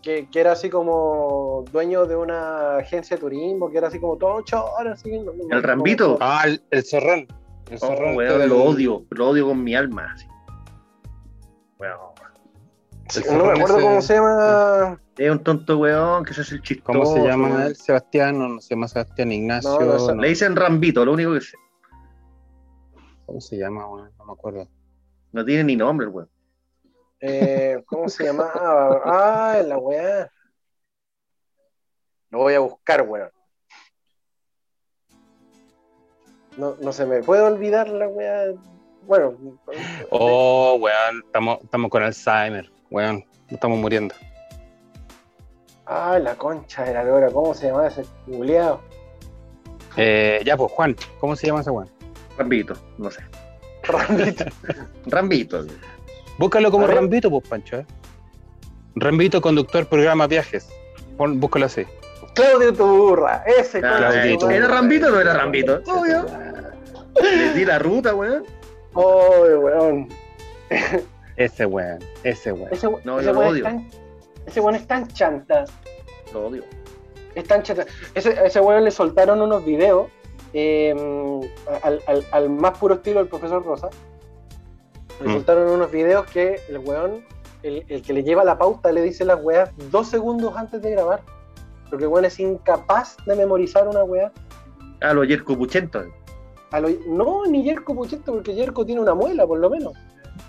que, 0.00 0.26
que 0.30 0.40
era 0.40 0.52
así 0.52 0.70
como 0.70 1.64
dueño 1.70 2.06
de 2.06 2.16
una 2.16 2.78
agencia 2.78 3.16
de 3.16 3.20
turismo, 3.20 3.70
que 3.70 3.76
era 3.76 3.88
así 3.88 4.00
como 4.00 4.16
todo 4.16 4.40
choro, 4.42 4.90
así. 4.90 5.10
¿El 5.50 5.62
Rambito? 5.62 6.16
Ah, 6.20 6.44
el, 6.46 6.62
el 6.70 6.82
zorrón. 6.84 7.26
El 7.70 7.76
Oh, 7.82 7.86
zorrón 7.88 8.16
weón, 8.16 8.48
lo 8.48 8.64
odio, 8.64 9.04
lo 9.10 9.28
odio 9.28 9.48
con 9.48 9.62
mi 9.62 9.74
alma. 9.74 10.10
así. 10.14 10.26
Weón, 11.78 11.98
Sí, 13.08 13.22
no 13.30 13.44
me 13.44 13.52
acuerdo 13.52 13.76
ese- 13.78 13.86
cómo 13.86 14.02
se 14.02 14.14
llama. 14.14 15.00
es 15.16 15.30
un 15.30 15.42
tonto 15.42 15.78
weón 15.78 16.24
que 16.24 16.34
se 16.34 16.42
hace 16.42 16.54
el 16.56 16.62
chistoso. 16.62 16.86
¿Cómo 16.98 17.06
se 17.14 17.20
llama 17.22 17.66
él? 17.66 17.76
Sebastián, 17.76 18.38
no, 18.38 18.48
no 18.48 18.60
se 18.60 18.74
llama 18.74 18.88
Sebastián 18.88 19.32
Ignacio. 19.32 19.70
No, 19.80 19.80
no 19.80 19.98
sé. 19.98 20.14
no. 20.14 20.22
Le 20.22 20.28
dicen 20.28 20.54
Rambito, 20.56 21.04
lo 21.04 21.12
único 21.12 21.32
que 21.34 21.40
sé. 21.40 21.56
¿Cómo 23.26 23.40
se 23.40 23.56
llama, 23.56 23.88
weón? 23.88 24.10
No 24.18 24.24
me 24.26 24.32
acuerdo. 24.32 24.68
No 25.32 25.44
tiene 25.44 25.64
ni 25.64 25.76
nombre, 25.76 26.06
el 26.06 26.12
weón. 26.12 26.30
Eh, 27.20 27.82
¿Cómo 27.86 28.08
se 28.08 28.24
llamaba? 28.24 29.00
Ah, 29.04 29.62
la 29.66 29.76
weá. 29.78 30.30
Lo 32.30 32.38
voy 32.38 32.54
a 32.54 32.60
buscar, 32.60 33.02
weón. 33.02 33.30
No, 36.56 36.76
no 36.80 36.92
se 36.92 37.06
me 37.06 37.22
puede 37.22 37.42
olvidar 37.42 37.88
la 37.88 38.08
weá. 38.08 38.46
Bueno, 39.02 39.34
Oh, 40.10 40.76
weón, 40.80 41.22
estamos, 41.24 41.58
estamos 41.62 41.90
con 41.90 42.02
Alzheimer, 42.02 42.70
weón, 42.90 43.24
estamos 43.48 43.78
muriendo. 43.78 44.14
ah, 45.86 46.18
la 46.20 46.34
concha 46.34 46.84
de 46.84 46.94
la 46.94 47.04
lora. 47.04 47.30
¿Cómo 47.30 47.54
se 47.54 47.66
llamaba 47.68 47.88
ese 47.88 48.04
culiao? 48.26 48.80
Eh, 49.96 50.42
ya, 50.44 50.56
pues, 50.56 50.70
Juan, 50.72 50.96
¿cómo 51.20 51.34
se 51.36 51.46
llama 51.46 51.60
ese 51.60 51.70
weón? 51.70 51.90
Rambito, 52.36 52.74
no 52.98 53.10
sé. 53.10 53.20
Rambito. 53.84 54.44
Rambito. 55.06 55.64
Búscalo 56.38 56.70
como. 56.70 56.86
Rambito, 56.86 57.30
pues, 57.30 57.48
Pancho, 57.48 57.78
¿eh? 57.78 57.86
Rambito, 58.94 59.40
conductor, 59.40 59.86
programa 59.86 60.26
viajes. 60.26 60.68
Pon, 61.16 61.40
búscalo 61.40 61.66
así. 61.66 61.84
Claudio 62.34 62.72
Turra, 62.72 63.42
ese 63.46 63.78
Ah, 63.78 63.98
madre. 64.00 64.36
¿Era 64.50 64.68
Rambito 64.68 65.06
o 65.08 65.10
no 65.10 65.20
era 65.20 65.34
Rambito? 65.34 65.80
Obvio. 65.86 66.26
Le 67.20 67.52
di 67.54 67.64
la 67.64 67.78
ruta, 67.80 68.14
weón. 68.14 68.44
Ay, 68.94 69.54
weón. 69.54 70.08
Ese 71.38 71.64
weón, 71.66 71.98
ese 72.24 72.52
weón. 72.52 72.68
Ese, 72.72 72.86
we- 72.88 73.00
No, 73.04 73.18
ese 73.18 73.26
yo 73.28 73.32
lo 73.32 73.38
weón 73.40 73.52
odio. 73.52 73.58
es 73.66 73.72
tan, 73.72 73.88
ese 74.46 74.60
weón 74.60 74.74
es 74.74 74.86
tan 74.86 75.06
chanta. 75.08 75.64
Lo 76.34 76.46
odio. 76.48 76.64
Es 77.34 77.44
tan 77.46 77.62
chata. 77.62 77.86
Ese, 78.14 78.30
a 78.38 78.44
ese 78.46 78.60
weón 78.60 78.84
le 78.84 78.90
soltaron 78.90 79.40
unos 79.40 79.64
videos 79.64 80.08
eh, 80.52 80.94
al, 81.82 82.02
al- 82.06 82.26
al 82.32 82.50
más 82.50 82.76
puro 82.78 82.94
estilo 82.96 83.20
del 83.20 83.28
profesor 83.28 83.64
Rosa. 83.64 83.88
Le 85.20 85.28
Mm. 85.28 85.32
soltaron 85.32 85.70
unos 85.70 85.90
videos 85.90 86.26
que 86.26 86.60
el 86.68 86.78
weón, 86.78 87.24
el, 87.62 87.84
el 87.88 88.02
que 88.02 88.12
le 88.12 88.22
lleva 88.24 88.44
la 88.44 88.58
pauta, 88.58 88.90
le 88.92 89.02
dice 89.02 89.24
las 89.24 89.42
weas 89.42 89.70
dos 89.90 90.08
segundos 90.08 90.56
antes 90.56 90.82
de 90.82 90.90
grabar. 90.90 91.22
Porque 91.88 92.04
el 92.04 92.10
weón 92.10 92.24
es 92.24 92.38
incapaz 92.40 93.16
de 93.26 93.34
memorizar 93.36 93.86
una 93.88 94.02
wea. 94.04 94.32
Ah, 95.00 95.12
lo 95.14 95.22
Yerko 95.24 95.56
Puchento. 95.56 96.02
A 96.72 96.80
lo- 96.80 96.88
no, 97.06 97.46
ni 97.46 97.62
Yerko 97.62 97.94
Puchento, 97.94 98.32
porque 98.32 98.54
Yerko 98.54 98.84
tiene 98.84 99.00
una 99.00 99.14
muela, 99.14 99.46
por 99.46 99.58
lo 99.58 99.70
menos. 99.70 99.92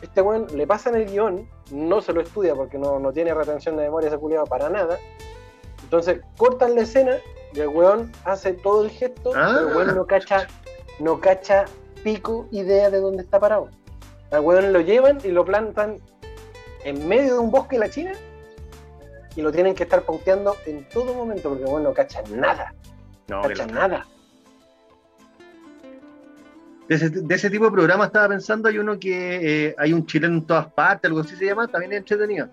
Este 0.01 0.21
weón 0.21 0.47
le 0.55 0.65
pasan 0.67 0.95
el 0.95 1.05
guion, 1.05 1.47
no 1.71 2.01
se 2.01 2.13
lo 2.13 2.21
estudia 2.21 2.55
porque 2.55 2.77
no, 2.77 2.99
no 2.99 3.11
tiene 3.11 3.33
retención 3.33 3.75
de 3.77 3.83
memoria 3.83 4.07
ese 4.09 4.17
culiado 4.17 4.45
para 4.45 4.69
nada. 4.69 4.97
Entonces 5.83 6.21
cortan 6.37 6.75
la 6.75 6.81
escena 6.81 7.17
y 7.53 7.59
el 7.59 7.67
weón 7.69 8.11
hace 8.25 8.53
todo 8.53 8.83
el 8.83 8.91
gesto, 8.91 9.31
Ah. 9.35 9.53
pero 9.55 9.69
el 9.69 9.75
weón 9.75 9.95
no 9.95 10.05
cacha, 10.05 10.47
no 10.99 11.19
cacha 11.19 11.65
pico 12.03 12.47
idea 12.51 12.89
de 12.89 12.99
dónde 12.99 13.23
está 13.23 13.39
parado. 13.39 13.69
Al 14.31 14.41
weón 14.41 14.71
lo 14.73 14.81
llevan 14.81 15.17
y 15.23 15.29
lo 15.29 15.43
plantan 15.43 15.97
en 16.83 17.07
medio 17.07 17.33
de 17.33 17.39
un 17.39 17.51
bosque 17.51 17.75
de 17.75 17.79
la 17.79 17.89
China 17.89 18.11
y 19.35 19.41
lo 19.41 19.51
tienen 19.51 19.73
que 19.75 19.83
estar 19.83 20.03
pauteando 20.03 20.55
en 20.65 20.87
todo 20.89 21.13
momento 21.13 21.49
porque 21.49 21.63
el 21.63 21.69
weón 21.69 21.83
no 21.83 21.93
cacha 21.93 22.21
nada, 22.29 22.73
No, 23.27 23.41
cacha 23.41 23.65
nada. 23.67 24.05
De 26.89 26.95
ese, 26.95 27.09
de 27.11 27.35
ese 27.35 27.49
tipo 27.51 27.65
de 27.65 27.71
programa 27.71 28.05
estaba 28.05 28.29
pensando, 28.29 28.67
hay 28.67 28.79
uno 28.79 28.97
que 28.99 29.67
eh, 29.67 29.75
hay 29.77 29.93
un 29.93 30.05
chileno 30.07 30.33
en 30.37 30.45
todas 30.45 30.73
partes, 30.73 31.07
algo 31.07 31.19
así 31.21 31.35
se 31.35 31.45
llama, 31.45 31.67
también 31.67 31.93
es 31.93 31.99
entretenido. 31.99 32.49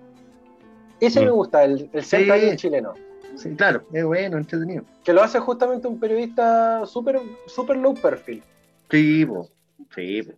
Ese 1.00 1.20
Mm. 1.20 1.24
me 1.24 1.30
gusta, 1.30 1.64
el, 1.64 1.88
el 1.92 2.04
Sí. 2.04 2.28
Chileno. 2.56 2.92
Sí, 3.34 3.50
claro, 3.56 3.82
es 3.92 4.04
bueno, 4.04 4.36
entretenido. 4.38 4.84
que 5.04 5.12
lo 5.12 5.22
hace 5.22 5.38
justamente 5.40 5.88
un 5.88 5.98
periodista 5.98 6.84
súper 6.86 7.18
super 7.46 7.76
low 7.76 7.94
perfil. 7.94 8.42
Sí, 8.90 9.24
po. 9.26 9.48
Sí, 9.94 10.22
po. 10.22 10.32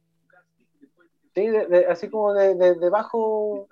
¿sí? 1.34 1.46
De- 1.48 1.66
de- 1.66 1.86
así 1.86 2.08
como 2.08 2.32
de, 2.34 2.54
de, 2.54 2.74
de 2.76 2.90
bajo, 2.90 3.66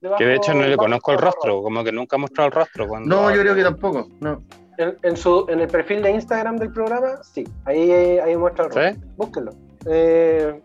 de 0.00 0.10
Que 0.18 0.24
de 0.24 0.34
hecho 0.36 0.54
no 0.54 0.62
le 0.66 0.76
conozco 0.76 1.12
el 1.12 1.18
rostro, 1.18 1.62
como 1.62 1.82
que 1.84 1.92
nunca 1.92 2.16
ha 2.16 2.18
mostrado 2.18 2.46
el 2.48 2.52
rostro. 2.54 2.86
Cuando 2.88 3.08
No, 3.14 3.34
yo 3.34 3.40
creo 3.42 3.54
que 3.54 3.62
tampoco. 3.62 4.08
No. 4.20 4.42
En, 4.78 4.96
en 5.02 5.16
su, 5.16 5.46
en 5.48 5.60
el 5.60 5.68
perfil 5.68 6.02
de 6.02 6.10
Instagram 6.12 6.56
del 6.56 6.72
programa, 6.72 7.22
sí, 7.22 7.44
ahí, 7.64 7.90
ahí 7.92 8.36
muestra 8.36 8.64
el 8.66 8.70
rostro. 8.72 8.92
¿Sí? 8.92 9.08
Búsquenlo. 9.16 9.52
Eh, 9.86 10.60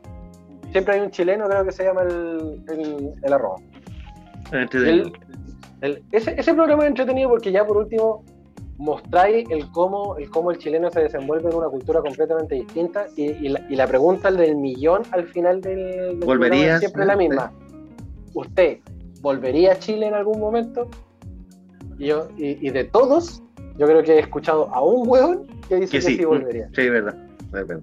siempre 0.72 0.95
hay 0.95 1.01
un 1.01 1.12
chileno, 1.12 1.47
creo 1.47 1.64
que 1.66 1.72
se 1.72 1.84
llama 1.84 2.01
el, 2.03 2.64
el, 2.70 3.14
el 3.22 3.34
arroba. 3.34 3.57
Entretenido. 4.51 5.05
El- 5.07 5.14
el- 5.82 6.03
ese, 6.12 6.36
ese 6.38 6.53
programa 6.53 6.84
es 6.84 6.89
entretenido 6.89 7.30
porque 7.30 7.51
ya 7.51 7.66
por 7.66 7.78
último 7.78 8.24
mostráis 8.78 9.47
el 9.49 9.70
cómo, 9.72 10.18
el 10.18 10.30
cómo 10.30 10.51
el 10.51 10.57
chileno 10.57 10.89
se 10.89 11.01
desenvuelve 11.01 11.49
en 11.49 11.55
una 11.55 11.68
cultura 11.70 12.01
completamente 12.01 12.55
distinta 12.55 13.07
y, 13.16 13.26
y 13.45 13.49
la, 13.49 13.62
y 13.70 13.76
la 13.76 13.88
pregunta 13.88 14.32
del 14.32 14.55
millón 14.55 15.03
al 15.12 15.26
final 15.28 15.62
del, 15.62 15.78
del 15.86 16.20
programa 16.20 16.26
¿Volverías? 16.26 16.74
es 16.76 16.80
siempre 16.80 17.05
la 17.05 17.16
misma. 17.16 17.51
¿Usted 18.34 18.80
volvería 19.22 19.74
a 19.74 19.80
Chile 19.80 20.07
en 20.07 20.14
algún 20.16 20.39
momento? 20.39 20.88
Y, 21.97 22.07
yo, 22.07 22.28
y, 22.38 22.66
y 22.66 22.72
de 22.72 22.86
todos, 22.86 23.43
yo 23.80 23.88
creo 23.88 24.04
que 24.04 24.14
he 24.16 24.20
escuchado 24.20 24.70
a 24.74 24.84
un 24.84 25.08
hueón 25.08 25.48
que 25.68 25.78
dice 25.78 25.92
Que 25.94 25.98
que, 25.98 26.02
sí. 26.02 26.18
sí 26.18 26.26
volvería. 26.26 26.70
Sí, 26.76 26.90
verdad. 26.90 27.16
Es 27.46 27.52
verdad. 27.68 27.80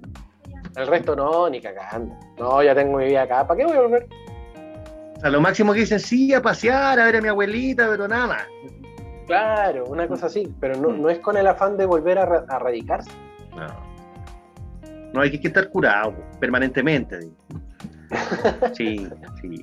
El 0.76 0.86
resto 0.86 1.16
no, 1.16 1.48
ni 1.48 1.60
cagando. 1.60 2.14
No, 2.38 2.62
ya 2.62 2.74
tengo 2.74 2.98
mi 2.98 3.06
vida 3.06 3.22
acá. 3.22 3.46
¿Para 3.46 3.58
qué 3.58 3.64
voy 3.66 3.76
a 3.76 3.80
volver? 3.80 4.06
O 5.16 5.20
sea, 5.20 5.30
lo 5.30 5.40
máximo 5.40 5.72
que 5.72 5.80
dicen, 5.80 5.98
sí, 5.98 6.34
a 6.34 6.42
pasear, 6.42 7.00
a 7.00 7.06
ver 7.06 7.16
a 7.16 7.20
mi 7.22 7.28
abuelita, 7.28 7.88
pero 7.88 8.06
nada 8.06 8.26
más. 8.26 8.42
Claro, 9.26 9.86
una 9.86 10.06
cosa 10.06 10.26
así, 10.26 10.46
pero 10.60 10.76
no, 10.76 10.92
no 10.92 11.08
es 11.08 11.18
con 11.20 11.36
el 11.38 11.46
afán 11.46 11.76
de 11.78 11.86
volver 11.86 12.18
a, 12.18 12.26
ra- 12.26 12.44
a 12.48 12.58
radicarse. 12.58 13.10
No. 13.56 13.66
No, 15.14 15.20
hay 15.22 15.30
que 15.40 15.48
estar 15.48 15.68
curado 15.70 16.14
permanentemente. 16.38 17.18
Sí, 18.74 19.08
sí. 19.40 19.62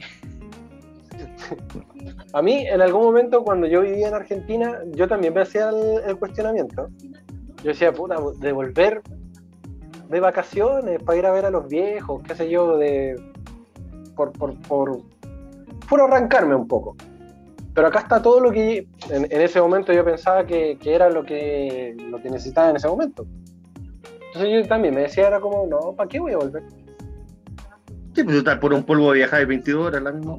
A 2.33 2.41
mí, 2.41 2.65
en 2.67 2.81
algún 2.81 3.03
momento, 3.03 3.43
cuando 3.43 3.67
yo 3.67 3.81
vivía 3.81 4.07
en 4.07 4.15
Argentina, 4.15 4.79
yo 4.91 5.07
también 5.07 5.35
me 5.35 5.41
hacía 5.41 5.69
el, 5.69 6.01
el 6.07 6.17
cuestionamiento. 6.17 6.89
Yo 7.63 7.69
decía, 7.69 7.93
puta, 7.93 8.17
de 8.39 8.51
volver 8.51 9.03
de 10.09 10.19
vacaciones 10.19 11.01
para 11.03 11.17
ir 11.19 11.25
a 11.27 11.31
ver 11.31 11.45
a 11.45 11.51
los 11.51 11.67
viejos, 11.67 12.23
qué 12.23 12.35
sé 12.35 12.49
yo, 12.49 12.77
de. 12.77 13.15
por. 14.15 14.31
por. 14.31 14.55
por. 14.61 14.97
por 15.87 16.01
arrancarme 16.01 16.55
un 16.55 16.67
poco. 16.67 16.95
Pero 17.75 17.87
acá 17.87 17.99
está 17.99 18.19
todo 18.19 18.39
lo 18.39 18.51
que. 18.51 18.87
En, 19.11 19.25
en 19.25 19.41
ese 19.41 19.61
momento 19.61 19.93
yo 19.93 20.03
pensaba 20.03 20.43
que, 20.45 20.77
que 20.79 20.95
era 20.95 21.11
lo 21.11 21.23
que, 21.23 21.95
lo 22.09 22.19
que 22.19 22.31
necesitaba 22.31 22.71
en 22.71 22.77
ese 22.77 22.87
momento. 22.87 23.27
Entonces 24.27 24.51
yo 24.51 24.67
también 24.67 24.95
me 24.95 25.01
decía, 25.01 25.27
era 25.27 25.39
como, 25.39 25.67
no, 25.67 25.93
¿para 25.95 26.09
qué 26.09 26.19
voy 26.19 26.33
a 26.33 26.37
volver? 26.37 26.63
Sí, 28.15 28.23
pues 28.23 28.37
estar 28.37 28.59
por 28.59 28.73
un 28.73 28.83
polvo 28.83 29.11
de 29.11 29.19
viajar 29.19 29.39
de 29.39 29.45
22 29.45 29.85
horas, 29.85 30.01
la 30.01 30.11
misma. 30.11 30.37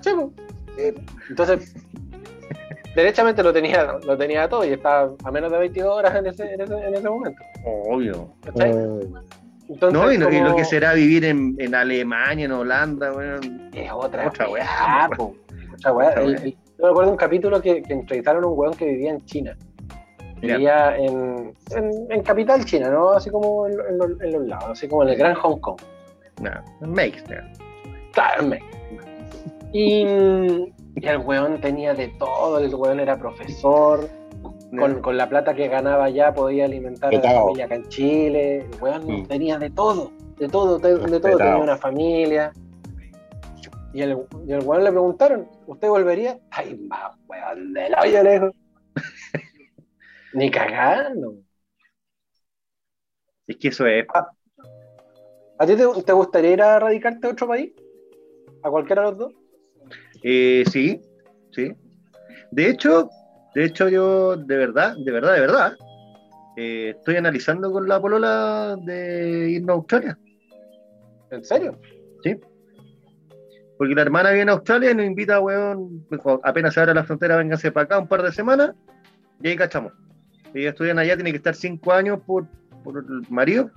Sí, 0.00 0.10
pues. 0.14 0.51
Eh, 0.78 0.94
Entonces, 1.28 1.74
derechamente 2.94 3.42
lo 3.42 3.52
tenía, 3.52 3.96
lo 4.04 4.16
tenía 4.16 4.48
todo 4.48 4.64
y 4.64 4.68
estaba 4.70 5.12
a 5.24 5.30
menos 5.30 5.50
de 5.52 5.58
22 5.58 5.96
horas 5.96 6.14
en 6.16 6.26
ese, 6.26 6.54
en 6.54 6.60
ese, 6.60 6.74
en 6.74 6.94
ese 6.94 7.08
momento. 7.08 7.42
Obvio. 7.64 8.32
Entonces, 8.46 9.08
No, 9.92 10.12
y, 10.12 10.18
lo- 10.18 10.30
y 10.30 10.38
lo 10.38 10.44
como- 10.46 10.56
que 10.56 10.64
será 10.64 10.92
vivir 10.94 11.24
en, 11.24 11.54
en 11.58 11.74
Alemania, 11.74 12.44
en 12.46 12.52
Holanda, 12.52 13.12
weón. 13.12 13.70
Es 13.72 13.90
otra, 13.92 14.28
Otra 14.28 14.48
weá, 14.50 14.64
weá, 15.08 15.08
po. 15.16 15.34
Otra 15.74 15.92
weá. 15.92 16.08
Otra 16.10 16.22
El- 16.22 16.28
weá. 16.34 16.42
el- 16.44 16.52
yo 16.52 16.86
me 16.86 16.90
acuerdo 16.90 17.06
de 17.06 17.12
un 17.12 17.16
capítulo 17.16 17.62
que, 17.62 17.82
que 17.82 17.92
entrevistaron 17.92 18.42
a 18.44 18.46
un 18.48 18.58
weón 18.58 18.74
que 18.74 18.86
vivía 18.86 19.10
en 19.10 19.24
China. 19.24 19.56
Vivía 20.40 20.96
en, 20.96 21.54
en, 21.76 21.92
en 22.10 22.22
capital 22.22 22.64
China, 22.64 22.90
¿no? 22.90 23.12
Así 23.12 23.30
como 23.30 23.68
en, 23.68 23.74
en 23.88 23.98
los- 23.98 24.20
en 24.20 24.32
los 24.32 24.46
lados, 24.48 24.70
así 24.70 24.88
como 24.88 25.04
en 25.04 25.10
el 25.10 25.16
Gran 25.16 25.34
Hong 25.36 25.60
Kong. 25.60 25.80
Claro, 28.12 28.42
me- 28.42 28.60
Y, 29.72 30.02
y 30.04 31.06
el 31.06 31.18
weón 31.18 31.60
tenía 31.60 31.94
de 31.94 32.08
todo, 32.08 32.58
el 32.58 32.74
weón 32.74 33.00
era 33.00 33.18
profesor, 33.18 34.08
con, 34.78 35.00
con 35.00 35.16
la 35.16 35.28
plata 35.28 35.54
que 35.54 35.68
ganaba 35.68 36.10
ya 36.10 36.32
podía 36.34 36.64
alimentar 36.66 37.14
a 37.14 37.18
la 37.18 37.32
familia 37.40 37.64
acá 37.66 37.74
en 37.76 37.88
Chile, 37.88 38.58
el 38.58 38.82
weón 38.82 39.06
Mm. 39.06 39.26
tenía 39.26 39.58
de 39.58 39.70
todo, 39.70 40.12
de 40.38 40.48
todo, 40.48 40.78
de, 40.78 40.96
de 40.98 41.20
todo, 41.20 41.36
tenía 41.36 41.56
una 41.56 41.76
familia. 41.76 42.52
Y 43.94 44.00
el, 44.00 44.16
y 44.46 44.52
el 44.52 44.64
weón 44.64 44.84
le 44.84 44.90
preguntaron, 44.90 45.48
¿usted 45.66 45.88
volvería? 45.88 46.38
Ay, 46.50 46.74
más 46.88 47.14
weón 47.28 47.72
del 47.74 47.94
hoyo 48.02 48.22
lejos. 48.22 48.52
Ni 50.34 50.50
cagando. 50.50 51.34
Es 53.46 53.56
que 53.56 53.68
eso 53.68 53.86
es. 53.86 54.06
¿A 55.58 55.66
ti 55.66 55.76
te, 55.76 56.02
te 56.02 56.12
gustaría 56.12 56.50
ir 56.52 56.62
a 56.62 56.78
radicarte 56.78 57.26
a 57.26 57.30
otro 57.30 57.48
país? 57.48 57.72
¿A 58.62 58.70
cualquiera 58.70 59.02
de 59.02 59.08
los 59.10 59.18
dos? 59.18 59.32
Eh, 60.22 60.64
sí, 60.70 61.00
sí. 61.50 61.74
De 62.50 62.68
hecho, 62.68 63.08
de 63.54 63.64
hecho 63.64 63.88
yo, 63.88 64.36
de 64.36 64.56
verdad, 64.56 64.96
de 64.96 65.12
verdad, 65.12 65.34
de 65.34 65.40
verdad, 65.40 65.76
eh, 66.56 66.94
estoy 66.96 67.16
analizando 67.16 67.72
con 67.72 67.88
la 67.88 68.00
polola 68.00 68.76
de 68.84 69.50
irnos 69.50 69.70
a 69.70 69.78
Australia. 69.78 70.18
¿En 71.30 71.44
serio? 71.44 71.78
Porque 73.78 73.94
la 73.96 74.02
hermana 74.02 74.30
viene 74.30 74.50
a 74.52 74.54
Australia 74.54 74.92
y 74.92 74.94
nos 74.94 75.06
invita, 75.06 75.40
weón, 75.40 76.06
cuando 76.22 76.40
apenas 76.44 76.72
se 76.72 76.80
abra 76.80 76.94
la 76.94 77.02
frontera, 77.02 77.36
vénganse 77.36 77.72
para 77.72 77.84
acá 77.84 77.98
un 77.98 78.06
par 78.06 78.22
de 78.22 78.30
semanas 78.30 78.74
y 79.42 79.48
ahí 79.48 79.56
cachamos. 79.56 79.92
Ella 80.54 80.70
estudian 80.70 81.00
allá, 81.00 81.16
tiene 81.16 81.32
que 81.32 81.38
estar 81.38 81.54
cinco 81.54 81.92
años 81.92 82.20
por, 82.24 82.46
por 82.84 82.98
el 82.98 83.28
marido 83.28 83.72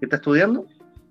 que 0.00 0.06
está 0.06 0.16
estudiando. 0.16 0.66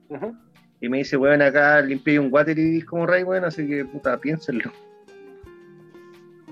Ujú. 0.09 0.36
Y 0.82 0.89
me 0.89 0.97
dice, 0.99 1.17
weón, 1.17 1.41
acá 1.41 1.82
limpié 1.82 2.19
un 2.19 2.32
water 2.32 2.57
y 2.59 2.82
como 2.82 3.05
rey, 3.05 3.23
weón, 3.23 3.45
así 3.45 3.67
que 3.67 3.86
puta, 3.86 4.17
piénsenlo. 4.17 4.71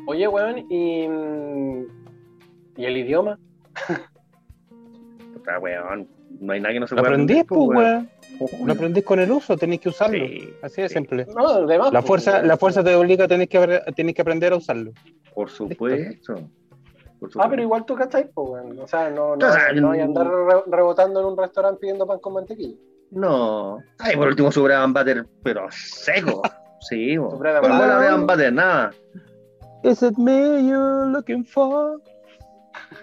Oye, 0.07 0.27
weón, 0.27 0.59
y, 0.69 1.05
¿y 2.81 2.85
el 2.85 2.97
idioma? 2.97 3.37
Puta, 5.33 5.59
weón, 5.59 6.07
no 6.39 6.53
hay 6.53 6.59
nada 6.61 6.73
que 6.73 6.79
no 6.79 6.87
se 6.87 6.95
Lo 6.95 7.01
pueda 7.01 7.13
aprendís, 7.13 7.41
aprender, 7.41 7.65
pues, 7.67 7.77
weón. 7.77 8.09
weón. 8.39 8.67
Lo 8.67 8.73
aprendís 8.73 9.03
con 9.03 9.19
el 9.19 9.31
uso, 9.31 9.55
tenéis 9.57 9.81
que 9.81 9.89
usarlo. 9.89 10.25
Sí, 10.25 10.49
Así 10.61 10.81
de 10.81 10.89
sí. 10.89 10.95
simple. 10.95 11.25
No, 11.35 11.47
además. 11.47 11.93
La 11.93 12.01
pues, 12.01 12.07
fuerza, 12.07 12.41
la 12.43 12.57
fuerza 12.57 12.83
te 12.83 12.95
obliga 12.95 13.25
a 13.25 13.27
tener 13.27 13.47
que, 13.47 13.81
tenés 13.95 14.15
que 14.15 14.21
aprender 14.21 14.53
a 14.53 14.57
usarlo. 14.57 14.91
por 15.33 15.49
supuesto. 15.49 16.35
Por 17.19 17.29
Ah, 17.37 17.47
pero 17.49 17.61
igual 17.61 17.85
tú 17.85 17.95
cachai, 17.95 18.29
pues, 18.33 18.49
weón. 18.49 18.79
O 18.79 18.87
sea, 18.87 19.09
no, 19.09 19.35
no, 19.35 19.47
no 19.75 19.91
hay 19.91 20.01
andar 20.01 20.27
re- 20.27 20.63
rebotando 20.67 21.19
en 21.21 21.25
un 21.27 21.37
restaurante 21.37 21.79
pidiendo 21.79 22.05
pan 22.07 22.19
con 22.19 22.33
mantequilla. 22.33 22.75
No. 23.11 23.79
Ay, 23.99 24.15
por 24.15 24.27
último 24.27 24.51
su 24.51 24.63
bread 24.63 24.83
and 24.83 24.97
butter, 24.97 25.25
pero 25.43 25.67
seco. 25.71 26.41
Sí, 26.89 27.15
and 27.15 27.29
¿Cuál 27.29 27.61
fue 27.61 27.87
la 27.87 28.13
and 28.13 28.27
butter? 28.27 28.51
Nada. 28.51 28.91
Is 29.83 30.03
it 30.03 30.17
me 30.17 30.67
you're 30.67 31.05
looking 31.07 31.45
for? 31.45 32.01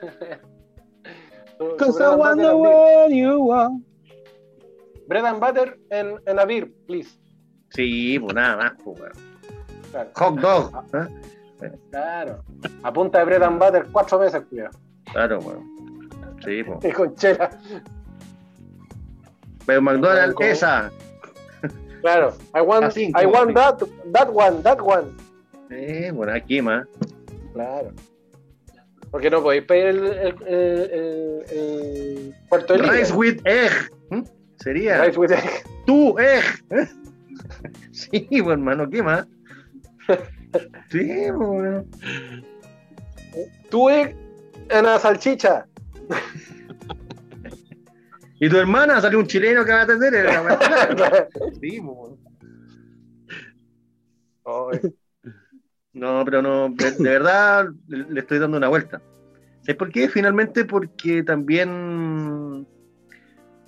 Cause 1.79 2.01
I 2.01 2.15
wonder 2.15 2.57
where 2.57 3.11
you 3.11 3.51
are. 3.51 3.71
Bread 5.09 5.25
and 5.25 5.41
butter 5.41 5.79
en, 5.91 6.19
en 6.27 6.39
a 6.39 6.45
beer, 6.45 6.71
please. 6.87 7.19
Sí, 7.71 8.19
pues 8.19 8.35
nada 8.35 8.57
más, 8.57 8.73
pues, 8.85 9.01
weón. 9.01 9.13
Claro. 9.91 10.11
Hot 10.15 10.41
dog. 10.41 10.85
¿eh? 10.95 11.79
claro. 11.91 12.45
A 12.83 12.93
punta 12.93 13.19
de 13.19 13.25
bread 13.25 13.43
and 13.43 13.59
butter 13.59 13.87
cuatro 13.93 14.19
veces, 14.19 14.43
cuidado. 14.49 14.79
Claro, 15.13 15.39
weón. 15.41 16.09
Sí, 16.45 16.63
pues. 16.65 16.85
Y 16.85 16.93
con 16.93 17.15
chela. 17.15 17.51
Pero 19.67 19.83
McDonald's, 19.83 20.41
esa. 20.41 20.91
Claro. 22.01 22.35
I 22.55 22.61
want, 22.61 22.97
I 22.97 23.27
want 23.27 23.55
that, 23.55 23.83
that 24.13 24.29
one, 24.33 24.63
that 24.63 24.81
one. 24.81 25.13
Eh, 25.71 26.11
bueno, 26.13 26.33
aquí 26.33 26.63
más. 26.63 26.87
Claro. 27.53 27.93
Porque 29.11 29.31
no 29.31 29.43
podéis 29.43 29.65
pedir 29.65 29.87
el, 29.87 30.07
el, 30.07 30.35
el, 30.47 30.91
el, 30.91 31.45
el 31.51 32.35
Puerto 32.49 32.75
de 32.75 32.83
Rice 32.83 33.13
with 33.13 33.41
egg. 33.45 33.73
¿Mm? 34.11 34.23
Sería. 34.57 35.05
Rice 35.05 35.19
with 35.19 35.33
egg. 35.33 35.65
Tú, 35.87 36.19
egg. 36.19 36.45
Sí, 37.93 38.27
pues, 38.31 38.47
hermano, 38.47 38.89
¿qué 38.89 39.03
más? 39.03 39.27
Sí, 40.91 41.31
weón. 41.31 41.87
Tu 43.71 43.89
egg 43.89 44.17
en 44.69 44.85
la 44.85 44.99
salchicha. 44.99 45.67
Y 48.41 48.49
tu 48.49 48.57
hermana 48.57 49.01
salió 49.01 49.19
un 49.19 49.27
chileno 49.27 49.65
que 49.65 49.71
va 49.73 49.81
a 49.81 49.83
atender. 49.83 50.15
era. 50.15 51.29
Sí, 51.61 51.81
No, 55.93 56.25
pero 56.25 56.41
no, 56.41 56.71
de, 56.71 56.93
de 56.93 57.11
verdad 57.11 57.69
le 57.89 58.05
le 58.11 58.21
estoy 58.21 58.39
dando 58.39 58.57
una 58.57 58.69
vuelta. 58.69 59.03
¿Sabes 59.61 59.77
por 59.77 59.91
qué? 59.91 60.09
Finalmente 60.09 60.65
porque 60.65 61.23
también 61.23 62.67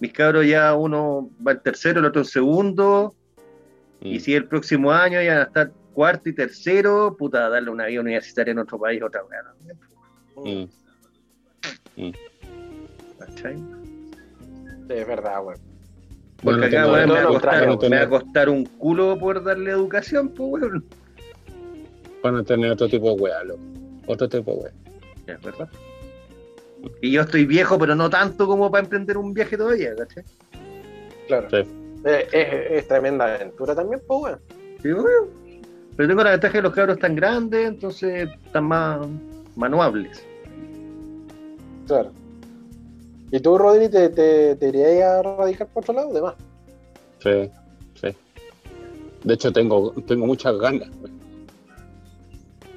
mis 0.01 0.13
cabros 0.13 0.47
ya 0.47 0.75
uno 0.75 1.31
va 1.47 1.53
en 1.53 1.63
tercero, 1.63 2.01
el 2.01 2.07
otro 2.07 2.23
en 2.23 2.27
segundo, 2.27 3.15
y 4.01 4.19
si 4.21 4.35
el 4.35 4.47
próximo 4.49 4.91
año 4.91 5.21
ya 5.23 5.33
van 5.35 5.41
a 5.41 5.45
estar 5.45 5.73
cuarto 5.93 6.29
y 6.29 6.33
tercero, 6.35 7.15
puta, 7.17 7.49
darle 7.49 7.71
una 7.71 7.87
vida 7.87 8.01
universitaria 8.01 8.53
en 8.53 8.59
otro 8.59 8.79
país, 8.79 9.03
otra 9.03 9.23
Mm. 11.97 12.11
Es 14.95 15.07
verdad, 15.07 15.43
güey. 15.43 15.57
Porque 16.43 16.59
Bueno, 16.61 16.67
acá, 16.67 16.93
weón, 16.93 17.09
me, 17.09 17.15
va 17.15 17.21
a 17.21 17.27
costar, 17.27 17.53
no 17.55 17.61
me 17.61 17.67
va 17.67 17.75
a 17.75 17.79
tener- 17.79 18.09
costar 18.09 18.49
un 18.49 18.65
culo 18.67 19.19
poder 19.19 19.43
darle 19.45 19.71
educación, 19.71 20.29
pues, 20.31 20.63
weón. 20.63 20.85
Van 22.23 22.37
a 22.37 22.43
tener 22.45 22.71
otro 22.73 22.89
tipo 22.89 23.15
de 23.15 23.21
weá, 23.23 23.45
loco. 23.45 23.61
Otro 24.07 24.29
tipo 24.29 24.53
de 24.53 24.59
weá. 24.59 24.73
Es 25.27 25.41
verdad. 25.43 25.69
Y 27.01 27.13
yo 27.13 27.23
estoy 27.23 27.47
viejo, 27.47 27.79
pero 27.79 27.95
no 27.95 28.11
tanto 28.11 28.47
como 28.47 28.71
para 28.71 28.83
emprender 28.85 29.17
un 29.17 29.33
viaje 29.33 29.57
todavía, 29.57 29.95
¿cachai? 29.95 30.25
Claro. 31.29 31.49
Sí. 31.51 31.57
Eh, 32.05 32.27
es, 32.33 32.79
es 32.83 32.89
tremenda 32.89 33.33
aventura 33.37 33.75
también, 33.75 34.03
pues, 34.07 34.21
güey. 34.21 34.35
Sí, 34.83 34.91
bueno. 34.93 35.29
Pero 35.97 36.09
tengo 36.09 36.25
la 36.25 36.31
ventaja 36.33 36.55
de 36.55 36.63
los 36.63 36.73
cabros 36.73 36.99
tan 36.99 37.15
grandes, 37.15 37.69
entonces 37.69 38.29
están 38.47 38.65
más 38.65 39.07
manuables. 39.55 40.25
Claro. 41.87 42.11
¿Y 43.33 43.41
tú, 43.41 43.57
Rodri, 43.57 43.89
te, 43.89 44.11
te, 44.11 44.57
te 44.57 44.69
irías 44.69 45.03
a 45.05 45.23
radicar 45.23 45.67
por 45.69 45.83
otro 45.83 45.95
lado? 45.95 46.13
Demás. 46.13 46.35
Sí, 47.21 47.51
sí. 47.95 48.09
De 49.25 49.35
hecho, 49.35 49.51
tengo, 49.51 49.93
tengo 50.07 50.27
muchas 50.27 50.57
ganas. 50.59 50.91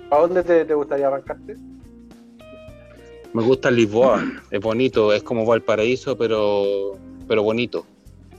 ¿A 0.09 0.17
dónde 0.17 0.43
te, 0.43 0.63
te 0.63 0.73
gustaría 0.73 1.07
arrancarte? 1.07 1.57
Me 3.33 3.43
gusta 3.43 3.69
Lisboa. 3.69 4.23
Es 4.49 4.61
bonito, 4.61 5.11
es 5.11 5.23
como 5.23 5.45
Valparaíso, 5.45 6.17
pero, 6.17 6.93
pero 7.27 7.43
bonito. 7.43 7.85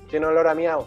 Tiene 0.08 0.24
olor 0.24 0.48
a 0.48 0.54
miau. 0.54 0.86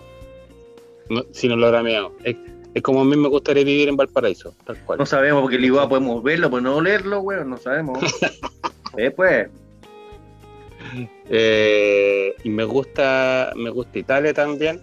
No, 1.11 1.23
sin 1.31 1.51
olor 1.51 1.75
a 1.75 1.83
meado. 1.83 2.13
Es, 2.23 2.35
es 2.73 2.81
como 2.81 3.01
a 3.01 3.05
mí 3.05 3.15
me 3.15 3.29
gustaría 3.29 3.63
vivir 3.63 3.87
en 3.87 3.97
Valparaíso, 3.97 4.55
tal 4.65 4.79
cual. 4.83 4.97
No 4.97 5.05
sabemos 5.05 5.43
porque 5.43 5.59
Lisboa 5.59 5.87
podemos 5.87 6.23
verlo, 6.23 6.49
pero 6.49 6.61
no 6.61 6.77
olerlo, 6.77 7.19
weón, 7.21 7.51
no 7.51 7.57
sabemos. 7.57 7.99
Después, 8.95 9.47
Eh, 11.29 12.33
y 12.43 12.49
me 12.49 12.63
gusta, 12.63 13.53
me 13.55 13.69
gusta 13.69 13.99
Italia 13.99 14.33
también. 14.33 14.81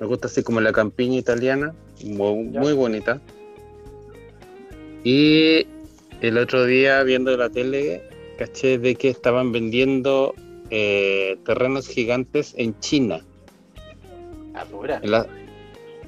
Me 0.00 0.06
gusta 0.06 0.28
así 0.28 0.42
como 0.42 0.60
la 0.60 0.72
campiña 0.72 1.18
italiana, 1.18 1.74
muy, 2.04 2.72
bonita. 2.74 3.20
Y 5.04 5.66
el 6.20 6.38
otro 6.38 6.64
día 6.64 7.02
viendo 7.02 7.36
la 7.36 7.48
tele, 7.48 8.02
caché 8.38 8.78
de 8.78 8.94
que 8.94 9.08
estaban 9.08 9.52
vendiendo 9.52 10.34
eh, 10.70 11.38
terrenos 11.44 11.88
gigantes 11.88 12.54
en 12.56 12.78
China. 12.80 13.20
Ah. 14.54 14.64
En 15.02 15.10
la- 15.10 15.26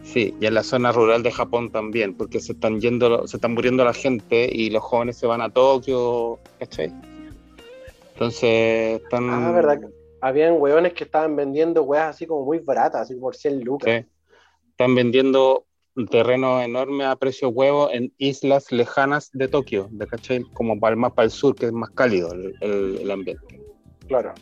sí, 0.02 0.34
y 0.40 0.46
en 0.46 0.54
la 0.54 0.62
zona 0.62 0.90
rural 0.92 1.22
de 1.22 1.30
Japón 1.30 1.70
también, 1.70 2.14
porque 2.14 2.40
se 2.40 2.52
están 2.52 2.80
yendo, 2.80 3.26
se 3.26 3.36
están 3.36 3.54
muriendo 3.54 3.84
la 3.84 3.94
gente 3.94 4.48
y 4.52 4.70
los 4.70 4.82
jóvenes 4.82 5.16
se 5.16 5.26
van 5.26 5.40
a 5.40 5.50
Tokio, 5.50 6.38
¿cachai? 6.58 6.92
Entonces 8.18 9.00
están. 9.00 9.30
Ah, 9.30 9.52
verdad. 9.52 9.78
Habían 10.20 10.54
hueones 10.60 10.92
que 10.94 11.04
estaban 11.04 11.36
vendiendo 11.36 11.84
weas 11.84 12.16
así 12.16 12.26
como 12.26 12.44
muy 12.44 12.58
baratas, 12.58 13.02
así 13.02 13.14
por 13.14 13.36
100 13.36 13.60
lucas. 13.62 13.88
Sí. 14.02 14.06
Están 14.70 14.96
vendiendo 14.96 15.64
terrenos 16.10 16.64
enormes 16.64 17.06
a 17.06 17.14
precio 17.14 17.48
huevo 17.50 17.88
en 17.92 18.12
islas 18.18 18.72
lejanas 18.72 19.30
de 19.32 19.46
Tokio, 19.46 19.86
de 19.92 20.08
¿cachai? 20.08 20.42
Como 20.52 20.80
para, 20.80 20.96
más 20.96 21.12
para 21.12 21.26
el 21.26 21.30
sur, 21.30 21.54
que 21.54 21.66
es 21.66 21.72
más 21.72 21.90
cálido 21.90 22.32
el, 22.32 22.56
el- 22.60 22.98
el 23.02 23.10
ambiente. 23.12 23.60
Claro. 24.08 24.34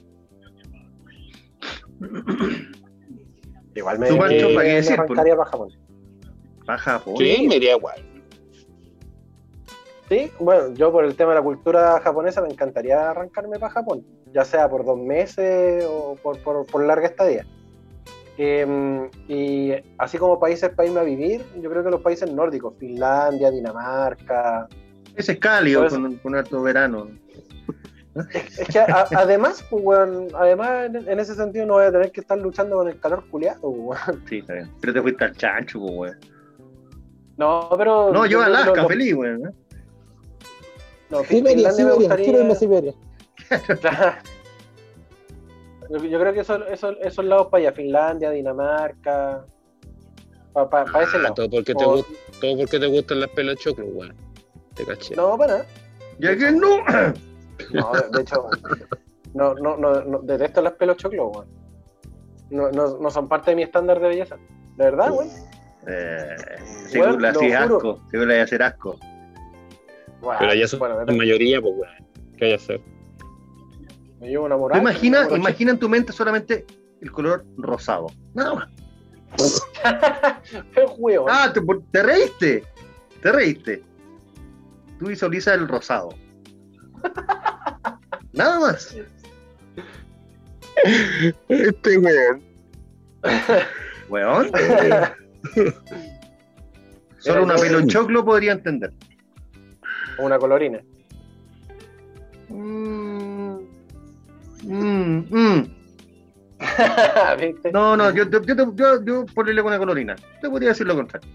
Igual 3.75 3.99
me, 3.99 4.09
Tú, 4.09 4.17
Pancho, 4.17 4.49
me- 4.49 4.55
¿para 4.55 4.65
qué 4.65 4.71
me 4.71 4.75
decir, 4.77 4.97
para 4.97 5.09
Japón. 5.45 5.71
a 6.67 6.79
Japón. 6.79 7.17
Sí, 7.19 7.47
me 7.47 7.57
iría 7.57 7.77
igual. 7.77 8.03
Sí, 10.09 10.31
bueno, 10.39 10.73
yo 10.75 10.93
por 10.93 11.05
el 11.05 11.17
tema 11.17 11.31
de 11.31 11.37
la 11.37 11.43
cultura 11.43 12.01
japonesa 12.01 12.41
me 12.41 12.49
encantaría 12.49 13.11
arrancarme 13.11 13.59
para 13.59 13.73
Japón, 13.73 14.05
ya 14.33 14.45
sea 14.45 14.69
por 14.69 14.85
dos 14.85 14.99
meses 14.99 15.85
o 15.89 16.15
por, 16.23 16.39
por- 16.43 16.65
por 16.67 16.85
larga 16.85 17.07
estadía. 17.09 17.45
Eh, 18.39 19.11
y 19.29 19.73
así 19.99 20.19
como 20.19 20.39
países 20.39 20.69
para 20.71 20.87
irme 20.89 21.01
a 21.01 21.05
vivir, 21.05 21.45
yo 21.61 21.71
creo 21.71 21.83
que 21.83 21.91
los 21.91 22.03
países 22.03 22.31
nórdicos, 22.31 22.75
Finlandia, 22.79 23.51
Dinamarca. 23.51 24.69
Ese 25.17 25.33
es 25.33 25.39
cálido, 25.39 25.81
Por 25.81 25.87
eso- 25.89 25.97
con, 26.01 26.17
con 26.17 26.35
harto 26.37 26.63
verano. 26.63 27.09
Es 28.33 28.69
que 28.69 28.79
a- 28.79 29.09
además, 29.17 29.65
pues, 29.69 29.85
weón, 29.85 30.29
además 30.35 30.87
en, 30.87 31.09
en 31.09 31.19
ese 31.21 31.35
sentido 31.35 31.67
no 31.67 31.75
voy 31.75 31.85
a 31.85 31.93
tener 31.93 32.13
que 32.13 32.21
estar 32.21 32.39
luchando 32.39 32.77
con 32.77 32.89
el 32.89 32.99
calor 33.01 33.25
culiado, 33.29 33.69
weón. 33.69 34.23
Sí, 34.29 34.39
está 34.39 34.55
bien. 34.55 34.71
Pero 34.81 34.93
te 34.95 35.03
fuiste 35.03 35.25
al 35.25 35.33
chancho, 35.37 35.81
pues, 35.81 35.93
weón. 35.93 36.17
No, 37.39 37.69
pero. 37.77 38.13
No, 38.13 38.25
yo 38.25 38.41
a 38.41 38.47
Alaska, 38.47 38.83
lo- 38.83 38.89
feliz, 38.89 39.13
weón. 39.15 39.53
No, 41.11 41.25
Siberia, 41.25 41.71
Siberia, 41.73 41.95
gustaría- 41.95 42.25
quiero 42.25 42.41
irme 42.41 42.53
a 42.53 42.57
Siberia. 42.57 42.95
yo, 45.91 45.99
yo 46.05 46.19
creo 46.21 46.33
que 46.33 46.41
eso, 46.41 46.67
eso- 46.67 46.99
esos 47.01 47.25
lados 47.25 47.49
para 47.49 47.63
allá, 47.63 47.73
Finlandia, 47.73 48.31
Dinamarca, 48.31 49.45
para 50.53 51.03
ese 51.03 51.17
Ah, 51.19 51.21
lado. 51.21 51.35
todo 51.35 51.51
porque, 51.51 51.75
te 51.75 51.85
O- 51.85 52.05
todo 52.41 52.57
porque 52.59 52.79
te 52.81 52.87
gustan 52.87 53.21
las 53.21 53.31
pelas 53.31 53.57
choclo, 53.57 53.85
weón. 53.87 54.15
Te 54.75 54.85
caché. 54.85 55.15
No, 55.15 55.37
para 55.39 55.53
nada. 55.59 55.67
Ya 56.19 56.37
que 56.37 56.51
no. 56.51 56.79
No, 57.73 57.93
de, 57.93 58.09
de 58.11 58.21
hecho, 58.23 58.49
no, 59.35 59.55
no, 59.55 59.77
no, 59.77 60.03
no, 60.03 60.19
detesto 60.21 60.61
las 60.63 60.73
pelos 60.75 60.97
choclos, 60.97 61.31
weón. 61.35 61.47
No, 62.51 62.71
no, 62.71 62.99
no 62.99 63.11
son 63.11 63.29
parte 63.29 63.51
de 63.51 63.57
mi 63.57 63.63
estándar 63.63 64.01
de 64.01 64.09
belleza. 64.09 64.37
¿De 64.77 64.85
verdad, 64.85 65.11
weón? 65.13 65.29
Eh, 65.89 66.37
Weón, 66.49 66.89
seguro 66.91 67.19
le 67.19 67.29
asco. 67.55 68.01
Seguro 68.11 68.27
le 68.29 68.35
iba 68.35 68.41
a 68.41 68.45
hacer 68.45 68.63
asco. 68.63 68.99
Bueno, 70.27 70.41
Pero 70.41 70.55
ya 70.55 70.67
son 70.67 70.81
bueno, 70.81 71.05
la 71.05 71.13
mayoría, 71.13 71.61
pues, 71.61 71.75
weón. 71.77 71.95
¿Qué 72.37 72.47
hay 72.47 72.51
que 72.51 72.57
hacer? 72.57 72.81
me 74.21 74.29
llevo 74.29 74.47
una 74.47 74.57
moral. 74.57 74.81
imagina, 74.81 75.29
imagina 75.31 75.71
en 75.71 75.79
tu 75.79 75.89
mente 75.89 76.13
solamente 76.13 76.67
el 77.01 77.13
color 77.13 77.45
rosado. 77.57 78.09
Nada 78.35 78.55
más. 78.55 78.69
Huevo. 80.99 81.27
Ah, 81.29 81.53
te, 81.53 81.61
te 81.93 82.03
reíste. 82.03 82.65
Te 83.23 83.31
reíste. 83.31 83.85
Tú 84.99 85.07
visualizas 85.07 85.55
el 85.55 85.69
rosado. 85.69 86.09
Nada 88.33 88.59
más. 88.59 88.97
Este 91.49 91.99
weón. 91.99 92.43
Weón. 94.09 94.51
Solo 97.19 97.45
una 97.45 97.55
pelonchoclo 97.55 98.25
podría 98.25 98.53
entender. 98.53 98.93
Una 100.19 100.39
colorina. 100.39 100.81
Mm, 102.49 103.59
mm, 104.63 105.27
mm. 105.31 105.77
¿Viste? 107.41 107.73
No, 107.73 107.97
no, 107.97 108.15
yo, 108.15 108.25
yo, 108.31 108.41
yo, 108.43 108.75
yo, 108.75 109.05
yo, 109.05 109.27
ponerle 109.35 109.63
con 109.63 109.73
una 109.73 109.79
colorina. 109.79 110.17
Te 110.41 110.49
podría 110.49 110.71
decir 110.71 110.87
lo 110.87 110.97
contrario. 110.97 111.29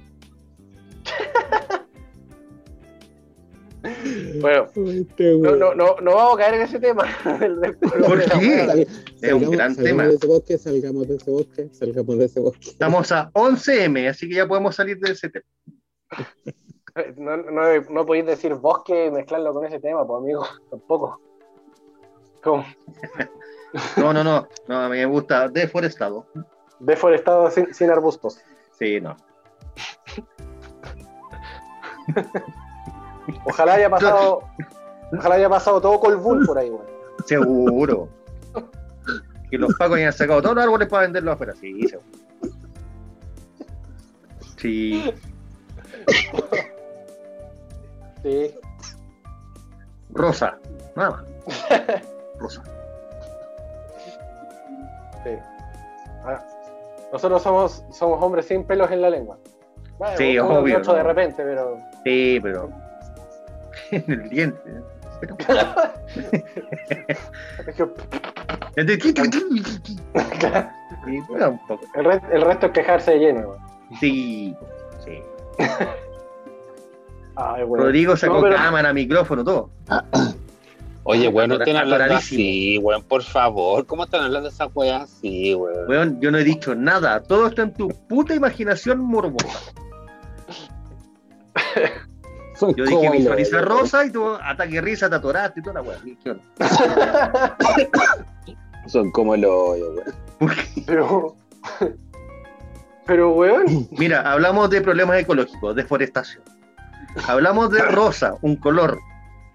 Bueno, 4.39 4.67
Este 4.75 5.35
no, 5.37 5.55
no, 5.55 5.73
no, 5.73 5.95
no 6.01 6.15
vamos 6.15 6.35
a 6.35 6.37
caer 6.37 6.55
en 6.55 6.61
ese 6.61 6.79
tema. 6.79 7.03
¿Por 7.23 8.23
qué? 8.39 8.87
Es 9.21 9.33
un 9.33 9.51
gran 9.51 9.75
tema. 9.75 10.07
de 10.07 10.15
ese 10.15 10.27
bosque, 10.27 10.57
salgamos 10.57 11.07
de 11.07 11.15
ese 11.15 11.31
bosque, 11.31 11.69
salgamos 11.71 12.17
de 12.17 12.25
ese 12.25 12.39
bosque. 12.39 12.69
Estamos 12.69 13.11
a 13.11 13.31
11M, 13.33 14.07
así 14.09 14.29
que 14.29 14.35
ya 14.35 14.47
podemos 14.47 14.75
salir 14.75 14.99
de 14.99 15.11
ese 15.11 15.29
tema. 15.29 15.45
No, 17.17 17.37
no, 17.37 17.61
no 17.89 18.05
podéis 18.05 18.25
decir 18.25 18.53
bosque 18.55 19.05
y 19.07 19.11
mezclarlo 19.11 19.53
con 19.53 19.65
ese 19.65 19.79
tema, 19.79 20.05
pues 20.05 20.21
amigo, 20.21 20.45
tampoco. 20.69 21.21
No, 23.97 24.13
no, 24.13 24.23
no. 24.23 24.47
No, 24.67 24.79
a 24.79 24.89
mí 24.89 24.97
me 24.97 25.05
gusta 25.05 25.47
deforestado. 25.47 26.25
deforestado 26.79 27.51
sin, 27.51 27.73
sin 27.73 27.89
arbustos. 27.91 28.39
Sí, 28.77 28.99
no. 28.99 29.15
Ojalá 33.45 33.75
haya 33.75 33.89
pasado, 33.89 34.41
ojalá 35.15 35.35
haya 35.35 35.47
pasado 35.49 35.79
todo 35.79 35.99
Colbún 35.99 36.45
por 36.45 36.57
ahí, 36.57 36.69
weón. 36.69 36.85
Seguro. 37.25 38.09
Que 39.49 39.57
los 39.57 39.73
pacos 39.75 39.97
hayan 39.97 40.11
sacado 40.11 40.41
todos 40.41 40.55
los 40.55 40.63
árboles 40.63 40.87
para 40.87 41.03
venderlos 41.03 41.35
afuera. 41.35 41.53
Sí, 41.55 41.87
seguro. 41.87 42.07
Sí. 44.57 45.13
Sí. 48.23 48.55
Rosa. 50.13 50.57
Nada 50.95 51.09
más. 51.11 51.23
Rosa. 52.39 52.63
Sí. 55.23 55.29
Ah, 56.25 56.43
nosotros 57.13 57.41
somos, 57.41 57.83
somos 57.91 58.21
hombres 58.23 58.45
sin 58.47 58.63
pelos 58.63 58.91
en 58.91 59.01
la 59.01 59.09
lengua. 59.09 59.37
Bueno, 59.97 60.17
Sí, 60.17 60.37
obvio, 60.39 60.77
otro 60.79 60.93
de 60.93 61.03
no. 61.03 61.07
repente, 61.09 61.43
pero. 61.43 61.77
Sí, 62.03 62.39
pero. 62.41 62.69
En 63.91 64.03
el 64.09 64.29
diente. 64.29 64.57
¿eh? 64.69 64.81
Pero- 65.21 65.35
el 72.31 72.41
resto 72.41 72.65
es 72.67 72.71
quejarse 72.71 73.11
de 73.11 73.19
lleno. 73.19 73.55
Sí. 73.99 74.55
Sí. 75.03 75.21
Ay. 77.35 77.63
Rodrigo 77.63 78.15
sacó 78.17 78.35
No, 78.35 78.41
pero- 78.41 78.55
cámara, 78.55 78.93
micrófono, 78.93 79.43
todo. 79.43 79.69
Oye, 81.03 81.29
weón, 81.29 81.49
no 81.49 81.55
estén 81.55 81.77
hablando 81.77 82.13
así, 82.15 82.77
weón, 82.77 83.01
por 83.03 83.23
favor. 83.23 83.85
¿Cómo 83.87 84.03
están 84.03 84.21
hablando 84.23 84.49
de 84.49 84.53
esas 84.53 84.69
weas 84.75 85.01
así, 85.03 85.55
weón? 85.55 85.89
Weón, 85.89 86.21
yo 86.21 86.29
no 86.29 86.37
he 86.37 86.43
dicho 86.43 86.75
nada. 86.75 87.23
Todo 87.23 87.47
está 87.47 87.63
en 87.63 87.73
tu 87.73 87.87
puta 88.07 88.35
imaginación 88.35 88.99
morbosa. 88.99 89.47
Son 92.55 92.75
Yo 92.75 92.85
dije 92.85 93.09
visualiza 93.09 93.61
rosa 93.61 94.05
y 94.05 94.11
tú 94.11 94.27
ataque 94.27 94.79
risa, 94.81 95.09
te 95.09 95.15
atoraste 95.15 95.61
y 95.61 95.63
toda 95.63 95.73
la 95.75 95.81
weá. 95.81 95.97
¿Qué 96.23 96.29
onda? 96.29 96.43
Son 98.87 99.09
como 99.11 99.33
el 99.33 99.45
hoyo, 99.45 99.93
weón. 100.39 100.53
Pero. 100.85 101.35
Pero, 103.07 103.31
weón. 103.33 103.87
Mira, 103.91 104.31
hablamos 104.31 104.69
de 104.69 104.81
problemas 104.81 105.19
ecológicos, 105.19 105.75
deforestación. 105.75 106.43
Hablamos 107.27 107.71
de 107.71 107.81
rosa, 107.81 108.35
un 108.41 108.55
color. 108.55 108.99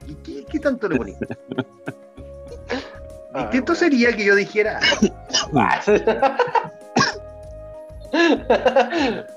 ¿Y 0.06 0.14
qué, 0.16 0.44
qué 0.50 0.58
tanto 0.60 0.88
le 0.88 0.96
ponís? 0.98 1.16
Ah, 3.34 3.42
Distinto 3.42 3.74
sería 3.74 4.14
que 4.16 4.24
yo 4.24 4.34
dijera, 4.34 4.80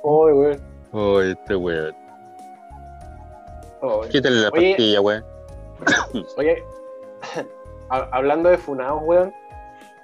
Oye, 0.03 0.33
weón. 0.33 0.59
Oh, 0.91 1.21
este 1.21 1.55
weón. 1.55 1.95
Quítale 4.09 4.35
la 4.41 4.49
Oye. 4.49 4.69
pastilla, 4.71 5.01
weón. 5.01 5.23
Oye, 6.37 6.63
ha- 7.89 8.09
hablando 8.11 8.49
de 8.49 8.57
funados, 8.57 9.01
weón. 9.05 9.33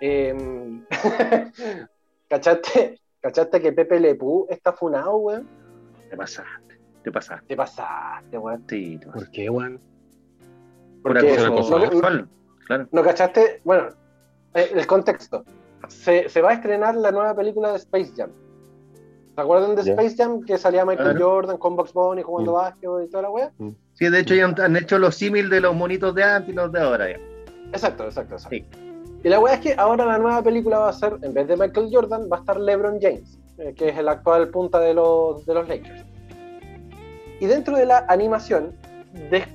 em, 0.02 0.86
¿cachaste, 2.30 3.00
¿Cachaste 3.22 3.62
que 3.62 3.72
Pepe 3.72 4.00
Le 4.00 4.16
Pew 4.16 4.46
está 4.50 4.74
funado, 4.74 5.16
weón? 5.18 5.48
Te 6.10 6.18
pasaste, 6.18 6.65
te 7.06 7.12
pasaste. 7.12 7.46
Te 7.48 7.56
pasaste, 7.56 8.38
weón. 8.38 8.64
Sí, 8.68 8.98
te 8.98 9.06
pasaste. 9.06 9.26
¿Por 9.26 9.32
qué, 9.32 9.50
weón? 9.50 9.80
Por 11.02 11.14
Porque 11.14 11.38
no- 11.38 12.26
claro. 12.68 12.88
¿No 12.92 13.04
cachaste? 13.04 13.62
Bueno, 13.64 13.90
eh, 14.56 14.72
el 14.74 14.88
contexto. 14.88 15.44
Se, 15.88 16.28
se 16.30 16.42
va 16.42 16.50
a 16.50 16.54
estrenar 16.54 16.96
la 16.96 17.12
nueva 17.12 17.36
película 17.36 17.70
de 17.72 17.78
Space 17.78 18.12
Jam. 18.18 18.32
¿Se 19.36 19.42
acuerdan 19.42 19.76
de. 19.76 19.82
Space 19.84 20.16
Jam? 20.18 20.44
Que 20.44 20.58
salía 20.58 20.84
Michael 20.84 21.12
Claro. 21.12 21.26
Jordan 21.30 21.58
con 21.58 21.76
Box 21.76 21.94
Bunny 21.94 22.24
jugando 22.24 22.52
Mm. 22.54 22.56
básquetbol 22.56 23.04
y 23.04 23.08
toda 23.10 23.24
la 23.24 23.30
wea. 23.30 23.52
Sí, 23.94 24.10
de 24.10 24.20
hecho 24.20 24.34
ya 24.34 24.46
han, 24.46 24.60
han 24.60 24.76
hecho 24.78 24.98
los 24.98 25.14
símil 25.16 25.50
de 25.50 25.62
los 25.62 25.76
monitos 25.76 26.16
de 26.16 26.24
antes 26.24 26.50
y 26.52 26.56
los 26.56 26.72
de 26.72 26.82
ahora 26.82 27.12
ya. 27.12 27.18
Exacto, 27.72 28.06
exacto, 28.06 28.36
exacto. 28.36 28.50
Sí. 28.50 28.66
Y 29.24 29.30
la 29.30 29.40
wea 29.40 29.54
es 29.56 29.60
que 29.60 29.76
ahora 29.78 30.06
la 30.06 30.18
nueva 30.18 30.42
película 30.42 30.80
va 30.80 30.90
a 30.90 30.94
ser, 30.94 31.18
en 31.22 31.34
vez 31.34 31.48
de 31.48 31.56
Michael 31.58 31.90
Jordan, 31.92 32.28
va 32.32 32.38
a 32.38 32.40
estar 32.40 32.60
LeBron 32.60 33.00
James, 33.02 33.38
eh, 33.58 33.74
que 33.76 33.90
es 33.90 33.98
el 33.98 34.08
actual 34.08 34.50
punta 34.50 34.80
de 34.80 34.94
los, 34.94 35.46
de 35.46 35.54
los 35.54 35.68
Lakers. 35.68 36.05
Y 37.40 37.46
dentro 37.48 37.78
de 37.78 37.86
la 37.86 38.06
animación, 38.10 38.74
des- 39.30 39.48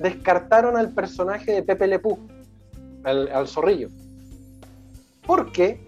descartaron 0.00 0.76
al 0.76 0.90
personaje 0.90 1.52
de 1.52 1.62
Pepe 1.62 1.86
Le 1.86 1.98
Pew, 1.98 2.18
al, 3.04 3.28
al 3.28 3.46
zorrillo. 3.46 3.88
Porque 5.26 5.84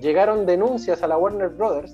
llegaron 0.00 0.46
denuncias 0.46 1.02
a 1.02 1.06
la 1.06 1.16
Warner 1.16 1.48
Brothers 1.50 1.92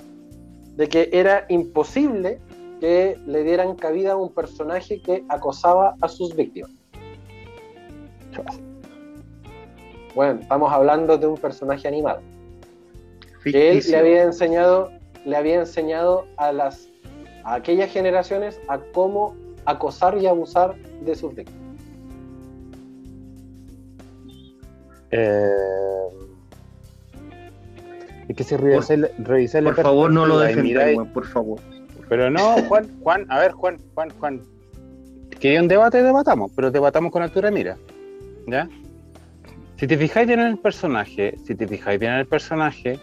de 0.77 0.89
que 0.89 1.11
era 1.13 1.45
imposible 1.49 2.41
que 2.81 3.19
le 3.27 3.43
dieran 3.45 3.77
cabida 3.77 4.13
a 4.13 4.17
un 4.17 4.33
personaje 4.33 5.03
que 5.03 5.23
acosaba 5.29 5.97
a 6.01 6.09
sus 6.09 6.35
víctimas. 6.35 6.71
Bueno, 10.15 10.41
estamos 10.41 10.73
hablando 10.73 11.19
de 11.19 11.27
un 11.27 11.37
personaje 11.37 11.87
animado 11.87 12.21
que 13.45 13.71
él 13.71 13.83
le 13.89 13.97
había 13.97 14.23
enseñado, 14.23 14.91
le 15.25 15.37
había 15.37 15.61
enseñado 15.61 16.27
a 16.37 16.53
las 16.53 16.89
a 17.45 17.55
aquellas 17.55 17.91
generaciones 17.91 18.61
a 18.69 18.79
cómo 18.79 19.37
acosar 19.65 20.19
y 20.19 20.27
abusar 20.27 20.77
de 21.05 21.15
sus 21.15 21.35
víctimas. 21.35 21.61
Eh, 25.13 25.51
es 28.29 28.37
que 28.37 28.45
si 28.45 28.57
revisé, 28.57 28.97
revisé 29.19 29.61
la 29.61 29.73
Por 29.73 29.83
favor, 29.83 30.13
no 30.13 30.25
lo 30.25 30.49
y 30.49 30.77
weón, 30.77 31.09
por 31.09 31.27
favor. 31.27 31.61
Pero 32.09 32.31
no, 32.31 32.41
Juan, 32.69 32.89
Juan, 33.03 33.27
a 33.29 33.41
ver, 33.41 33.53
Juan, 33.53 33.79
Juan, 33.95 34.11
Juan. 34.19 34.41
Que 35.41 35.51
hay 35.51 35.59
un 35.59 35.69
debate, 35.69 36.03
debatamos, 36.03 36.53
pero 36.55 36.71
debatamos 36.71 37.11
con 37.11 37.23
altura 37.23 37.51
de 37.51 37.55
mira. 37.55 37.77
¿Ya? 38.47 38.69
Si 39.79 39.87
te 39.87 39.97
fijáis 39.97 40.27
bien 40.27 40.41
en 40.41 40.47
el 40.47 40.59
personaje, 40.59 41.35
si 41.45 41.55
te 41.55 41.67
fijáis 41.67 41.99
bien 41.99 42.13
en 42.13 42.19
el 42.19 42.27
personaje, 42.27 42.99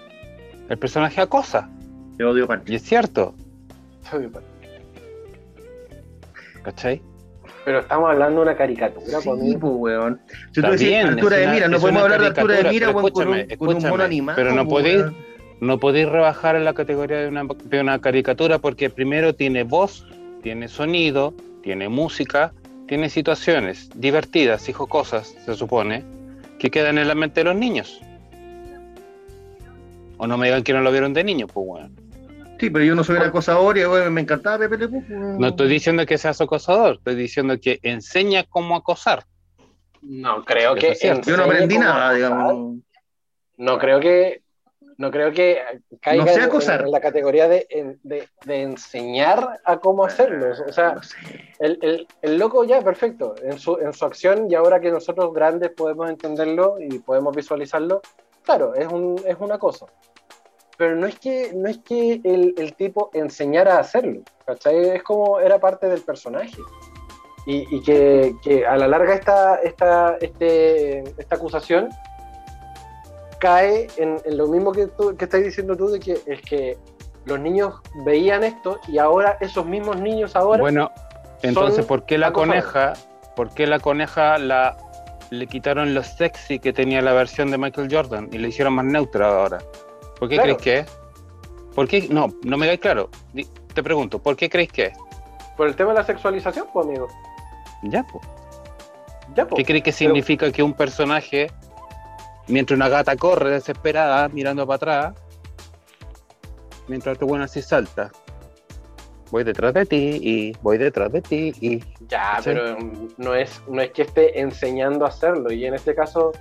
el 0.70 0.78
personaje 0.78 1.20
acosa. 1.22 1.70
Te 2.18 2.24
odio, 2.24 2.48
Pancho. 2.48 2.72
Y 2.72 2.76
es 2.76 2.84
cierto, 2.84 3.34
¿cachai? 6.64 7.01
Pero 7.66 7.80
estamos 7.80 8.10
hablando 8.10 8.41
de 8.41 8.47
una 8.47 8.58
caricatura, 8.58 9.20
Sí, 9.20 9.30
pues, 9.60 9.74
weón. 9.76 10.22
Si 10.53 10.60
Está 10.60 10.62
tú 10.68 10.72
decís 10.74 10.88
bien, 10.88 11.08
altura 11.08 11.38
de 11.38 11.47
mira, 11.47 11.68
no 11.68 11.80
podemos 11.80 12.03
hablar 12.03 12.22
de 12.22 12.28
altura 12.28 12.55
de 12.55 12.64
caricatura, 12.64 12.72
mira, 12.72 12.88
pero 12.88 12.97
weón, 12.99 13.12
con 13.12 13.28
un, 13.28 13.34
escúchame, 13.36 13.58
con 13.58 13.68
un 13.68 13.74
mono 13.74 13.78
escúchame, 13.88 14.03
animado. 14.05 14.36
pero 14.38 14.51
no 14.53 14.66
podéis- 14.68 15.01
weón. 15.01 15.28
No 15.60 15.80
podéis 15.80 16.08
rebajar 16.08 16.55
en 16.55 16.66
la 16.66 16.74
categoría 16.76 17.18
de 17.18 17.28
una, 17.30 17.43
de 17.64 17.82
una 17.82 17.99
caricatura 17.99 18.60
porque 18.60 18.91
primero 18.91 19.34
tiene 19.34 19.64
voz, 19.64 20.05
tiene 20.43 20.68
sonido, 20.68 21.34
tiene 21.64 21.89
música, 21.89 22.53
tiene 22.88 23.10
situaciones 23.10 23.89
divertidas 23.95 24.70
y 24.70 24.74
jocosas, 24.74 25.36
se 25.43 25.55
supone, 25.55 26.03
que 26.60 26.70
quedan 26.70 26.99
en 26.99 27.08
la 27.08 27.16
mente 27.16 27.39
de 27.39 27.45
los 27.45 27.55
niños. 27.55 27.99
O 30.18 30.28
no 30.28 30.38
me 30.38 30.45
digan 30.45 30.62
que 30.64 30.74
no 30.74 30.82
lo 30.82 30.91
vieron 30.91 31.14
de 31.16 31.24
niño, 31.24 31.47
pues 31.47 31.66
bueno. 31.66 31.89
Sí, 32.60 32.70
pero 32.70 32.84
yo 32.86 32.95
no 32.95 33.03
soy 33.03 33.18
un 33.18 33.24
acosador 33.24 33.78
y 33.78 33.86
weón, 33.86 34.14
me 34.14 34.22
encantaba 34.22 34.58
Pepe 34.60 34.78
Le 34.78 34.88
Pew, 34.89 35.03
weón. 35.10 35.38
No 35.39 35.47
estoy 35.47 35.68
diciendo 35.68 36.05
que 36.05 36.18
seas 36.18 36.39
acosador, 36.41 36.95
estoy 36.95 37.16
diciendo 37.16 37.55
que 37.62 37.80
enseña 37.84 38.43
cómo 38.49 38.76
acosar. 38.76 39.24
No 40.01 40.43
creo 40.45 40.76
Eso 40.76 41.22
que. 41.22 41.22
Yo 41.30 41.38
no 41.38 41.43
aprendí 41.43 41.78
nada, 41.78 42.10
acosar. 42.10 42.16
digamos. 42.16 42.76
No 43.58 43.78
creo 43.78 43.99
que 43.99 44.41
no 44.99 45.12
creo 45.12 45.32
que 45.32 45.62
caiga 46.01 46.26
No 46.26 46.32
sé 46.32 46.39
en- 46.39 46.45
acosar. 46.45 46.82
en, 46.82 46.91
la 46.91 46.99
categoría 46.99 47.47
de, 47.47 47.68
en- 47.70 47.99
de- 48.03 48.28
de 48.45 48.62
enseñar 48.64 49.60
a 49.64 49.78
cómo 49.78 50.03
hacerlo. 50.05 50.47
O 50.68 50.72
sea, 50.72 50.93
No 50.93 51.03
sé. 51.03 51.16
el, 51.60 51.78
el- 51.84 52.08
el 52.24 52.38
loco 52.39 52.64
ya, 52.64 52.82
perfecto, 52.82 53.36
en 53.43 53.60
su, 53.60 53.78
en 53.78 53.93
su 53.93 54.05
acción 54.05 54.49
y 54.49 54.55
ahora 54.55 54.80
que 54.80 54.89
nosotros 54.91 55.32
grandes 55.34 55.70
podemos 55.72 56.10
entenderlo 56.10 56.78
y 56.80 56.97
podemos 56.99 57.36
visualizarlo, 57.36 58.01
claro, 58.43 58.74
es, 58.74 58.88
un, 58.88 59.22
es 59.26 59.36
una 59.39 59.60
cosa. 59.60 59.86
Pero 60.78 60.95
no 60.95 61.07
es 61.07 61.17
que, 61.17 61.51
no 61.53 61.67
es 61.67 61.80
que 61.80 62.21
el, 62.23 62.53
el 62.57 62.75
tipo 62.75 63.09
enseñara 63.13 63.78
a 63.78 63.80
hacerlo, 63.80 64.21
¿cachai? 64.45 64.89
Es 64.89 65.03
como 65.03 65.39
era 65.39 65.59
parte 65.59 65.88
del 65.88 66.01
personaje. 66.01 66.57
Y, 67.47 67.65
y 67.75 67.82
que, 67.82 68.36
que 68.43 68.65
a 68.65 68.75
la 68.75 68.88
larga 68.88 69.15
esta, 69.15 69.55
esta, 69.55 70.17
este, 70.19 70.99
esta 71.17 71.36
acusación 71.36 71.89
cae 73.39 73.88
en, 73.97 74.17
en 74.25 74.38
lo 74.38 74.47
mismo 74.47 74.71
que, 74.71 74.88
tú, 74.88 75.15
que 75.15 75.25
estás 75.25 75.43
diciendo 75.43 75.75
tú, 75.78 75.88
de 75.88 75.99
que 75.99 76.19
es 76.25 76.41
que 76.41 76.78
los 77.25 77.39
niños 77.39 77.75
veían 78.05 78.43
esto 78.43 78.80
y 78.88 78.97
ahora 78.97 79.38
esos 79.41 79.65
mismos 79.65 79.99
niños 79.99 80.36
ahora 80.36 80.61
Bueno, 80.61 80.91
entonces, 81.41 81.86
¿por 81.86 82.05
qué 82.05 82.17
la 82.17 82.32
coneja, 82.32 82.93
por 83.36 83.53
qué 83.53 83.67
la 83.67 83.80
coneja 83.80 84.38
la, 84.38 84.78
le 85.30 85.47
quitaron 85.47 85.93
lo 85.93 86.03
sexy 86.03 86.59
que 86.59 86.73
tenía 86.73 87.01
la 87.01 87.13
versión 87.13 87.51
de 87.51 87.57
Michael 87.57 87.89
Jordan 87.91 88.30
y 88.32 88.38
le 88.38 88.47
hicieron 88.47 88.73
más 88.73 88.86
neutra 88.86 89.28
ahora? 89.28 89.59
¿Por 90.20 90.30
qué 90.30 90.36
Claro. 90.36 90.57
crees 90.57 90.61
que 90.63 90.80
es? 90.80 90.99
¿Por 91.76 91.88
qué? 91.88 92.07
No, 92.09 92.28
no 92.43 92.57
me 92.57 92.65
digáis 92.65 92.80
claro. 92.80 93.09
Te 93.74 93.84
pregunto, 93.84 94.20
¿por 94.20 94.36
qué 94.36 94.49
creéis 94.49 94.72
que 94.72 94.86
es? 94.88 94.97
por 95.57 95.68
el 95.68 95.76
tema 95.76 95.89
de 95.89 95.95
la 95.99 96.05
sexualización, 96.05 96.68
pues 96.72 96.86
amigo. 96.86 97.07
Ya, 97.82 98.03
pues. 98.03 98.24
Ya, 99.36 99.47
pues. 99.47 99.57
¿Qué 99.57 99.65
crees 99.65 99.84
que 99.84 99.91
significa 99.91 100.51
que 100.51 100.61
un 100.61 100.74
personaje, 100.74 101.51
mientras 102.47 102.78
una 102.78 102.88
gata 102.88 103.15
corre 103.18 103.49
desesperada, 103.49 104.30
mirando 104.30 104.65
para 104.68 104.76
atrás, 104.76 105.15
mientras 106.88 107.15
otro 107.15 107.26
bueno 107.28 107.43
así 107.45 107.61
salta? 107.63 108.11
Voy 109.32 109.43
detrás 109.43 109.74
de 109.74 109.86
ti 109.86 110.20
y 110.22 110.51
voy 110.61 110.78
detrás 110.78 111.11
de 111.11 111.22
ti 111.22 111.51
y... 111.59 111.84
Ya, 112.07 112.39
pero 112.43 112.78
no 113.18 113.34
es, 113.36 113.61
no 113.68 113.82
es 113.82 113.91
que 113.91 114.03
esté 114.03 114.39
enseñando 114.39 115.05
a 115.05 115.09
hacerlo. 115.09 115.51
Y 115.51 115.65
en 115.65 115.74
este 115.74 115.93
caso, 115.95 116.32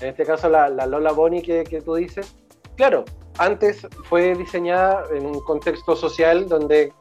en 0.00 0.08
este 0.08 0.24
caso 0.24 0.48
la, 0.48 0.68
la 0.68 0.86
Lola 0.86 1.10
Bonnie 1.12 1.42
que, 1.42 1.64
que 1.64 1.82
tú 1.82 1.96
dices, 1.96 2.34
claro, 2.76 3.04
antes 3.38 3.86
fue 4.08 4.34
diseñada 4.34 5.04
en 5.12 5.26
un 5.26 5.40
contexto 5.40 5.96
social 5.96 6.48
donde 6.48 6.92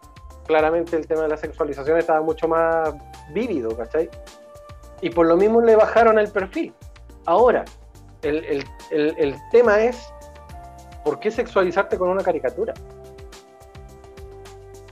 claramente 0.47 0.95
el 0.95 1.07
tema 1.07 1.21
de 1.23 1.29
la 1.29 1.37
sexualización 1.37 1.97
estaba 1.97 2.21
mucho 2.21 2.47
más 2.47 2.93
vívido, 3.33 3.75
¿cachai? 3.75 4.09
Y 5.01 5.09
por 5.09 5.25
lo 5.27 5.35
mismo 5.37 5.61
le 5.61 5.75
bajaron 5.75 6.19
el 6.19 6.29
perfil. 6.29 6.73
Ahora, 7.25 7.65
el, 8.21 8.43
el- 8.45 8.65
el- 8.91 9.15
el 9.17 9.35
tema 9.51 9.79
es, 9.81 10.11
¿por 11.03 11.19
qué 11.19 11.31
sexualizarte 11.31 11.97
con 11.97 12.09
una 12.09 12.23
caricatura? 12.23 12.73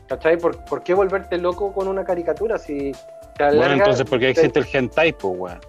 ¿Cachai? 0.07 0.37
¿Por, 0.37 0.63
por 0.65 0.81
qué 0.83 0.93
volverte 0.93 1.37
loco 1.37 1.71
con 1.71 1.87
una 1.87 2.03
caricatura 2.03 2.57
si 2.57 2.91
te 3.37 3.55
Bueno, 3.55 3.73
entonces, 3.75 4.09
¿por 4.09 4.19
qué 4.19 4.25
te- 4.25 4.31
existe 4.31 4.59
el 4.59 4.65
hentai, 4.71 5.13
pues, 5.13 5.35
weón? 5.37 5.59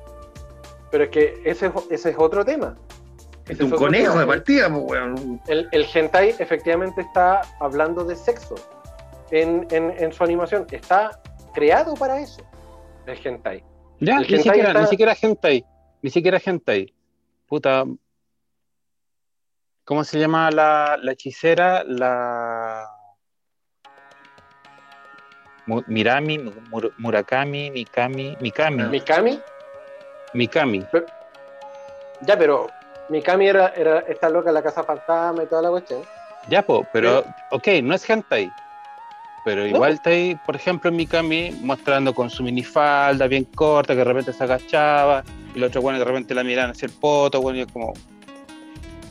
Pero 0.90 1.04
es 1.04 1.10
que 1.10 1.42
ese, 1.44 1.66
es- 1.66 1.72
ese 1.90 2.10
es 2.10 2.16
otro 2.18 2.44
tema. 2.44 2.74
Es 3.50 3.60
un 3.60 3.70
conejo 3.70 4.18
de 4.18 4.26
partida, 4.26 4.68
pues, 4.68 4.82
weón. 4.84 5.40
El, 5.48 5.68
el 5.72 5.86
hentai 5.92 6.34
efectivamente 6.38 7.00
está 7.00 7.42
hablando 7.60 8.04
de 8.04 8.14
sexo 8.16 8.54
en, 9.30 9.66
en- 9.70 9.94
en 9.98 10.12
su 10.12 10.22
animación. 10.24 10.66
Está 10.70 11.20
creado 11.54 11.94
para 11.94 12.20
eso, 12.20 12.42
el 13.06 13.18
hentai. 13.26 13.62
Ya, 14.00 14.16
El 14.16 14.20
ni 14.22 14.26
hentai 14.26 14.42
siquiera, 14.42 14.68
está- 14.68 14.80
ni 14.82 14.86
siquiera 14.86 15.16
hentai. 15.20 15.64
Ni 16.02 16.10
siquiera 16.10 16.40
hentai. 16.44 16.94
Puta. 17.46 17.84
¿Cómo 19.84 20.04
se 20.04 20.18
llama 20.20 20.50
la, 20.50 20.96
la 21.02 21.12
hechicera? 21.12 21.82
La. 21.84 22.86
Mirami, 25.86 26.38
Mur- 26.38 26.92
Murakami, 26.98 27.70
Mikami, 27.70 28.36
Mikami, 28.40 28.82
Mikami, 28.84 29.40
Mikami. 30.34 30.84
ya, 32.22 32.36
pero 32.36 32.66
Mikami 33.10 33.46
era, 33.48 33.68
era 33.76 34.00
esta 34.00 34.28
loca 34.30 34.50
en 34.50 34.54
la 34.54 34.62
casa 34.62 34.82
fantasma 34.84 35.42
y 35.42 35.46
toda 35.46 35.62
la 35.62 35.70
cuestión. 35.70 36.00
Ya, 36.48 36.62
po, 36.62 36.86
pero, 36.92 37.24
ok, 37.50 37.68
no 37.82 37.94
es 37.94 38.08
hentai. 38.08 38.50
Pero 39.44 39.66
igual 39.66 39.90
No. 39.90 39.94
está 39.96 40.10
ahí, 40.10 40.38
por 40.46 40.54
ejemplo, 40.56 40.92
Mikami 40.92 41.50
mostrando 41.62 42.14
con 42.14 42.28
su 42.30 42.42
minifalda 42.42 43.26
bien 43.26 43.44
corta, 43.44 43.94
que 43.94 43.98
de 43.98 44.04
repente 44.04 44.32
se 44.32 44.44
agachaba, 44.44 45.22
y 45.54 45.58
los 45.58 45.68
otros 45.68 45.82
bueno 45.82 45.98
de 45.98 46.04
repente 46.04 46.34
la 46.34 46.44
miran 46.44 46.70
hacia 46.70 46.86
el 46.86 46.92
poto, 46.92 47.40
bueno, 47.40 47.58
y 47.58 47.62
es 47.62 47.72
como, 47.72 47.92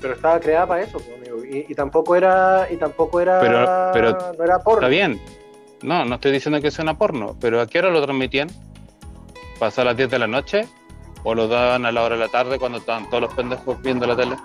Pero 0.01 0.13
estaba 0.13 0.39
creada 0.39 0.65
para 0.67 0.81
eso, 0.83 0.99
pues, 0.99 1.11
amigo. 1.17 1.43
Y, 1.45 1.65
y 1.67 1.75
tampoco 1.75 2.15
era, 2.15 2.67
y 2.71 2.77
tampoco 2.77 3.19
era, 3.19 3.39
Pero- 3.41 3.89
pero 3.91 4.33
no 4.37 4.43
era 4.43 4.59
porno. 4.59 4.79
Está 4.81 4.87
bien. 4.87 5.19
No, 5.81 6.05
no 6.05 6.15
estoy 6.15 6.31
diciendo 6.31 6.61
que 6.61 6.71
sea 6.71 6.83
una 6.83 6.97
porno, 6.97 7.35
pero 7.41 7.59
¿a 7.61 7.67
qué 7.67 7.79
hora 7.79 7.89
lo 7.89 8.01
transmitían? 8.01 8.49
¿Pasó 9.59 9.81
a 9.81 9.85
las 9.85 9.97
10 9.97 10.09
de 10.09 10.19
la 10.19 10.27
noche? 10.27 10.67
¿O 11.23 11.35
lo 11.35 11.47
daban 11.47 11.85
a 11.85 11.91
la 11.91 12.03
hora 12.03 12.15
de 12.15 12.21
la 12.21 12.29
tarde 12.29 12.57
cuando 12.59 12.77
estaban 12.77 13.09
todos 13.09 13.21
los 13.21 13.33
pendejos 13.33 13.81
viendo 13.81 14.07
la 14.07 14.15
tele? 14.15 14.35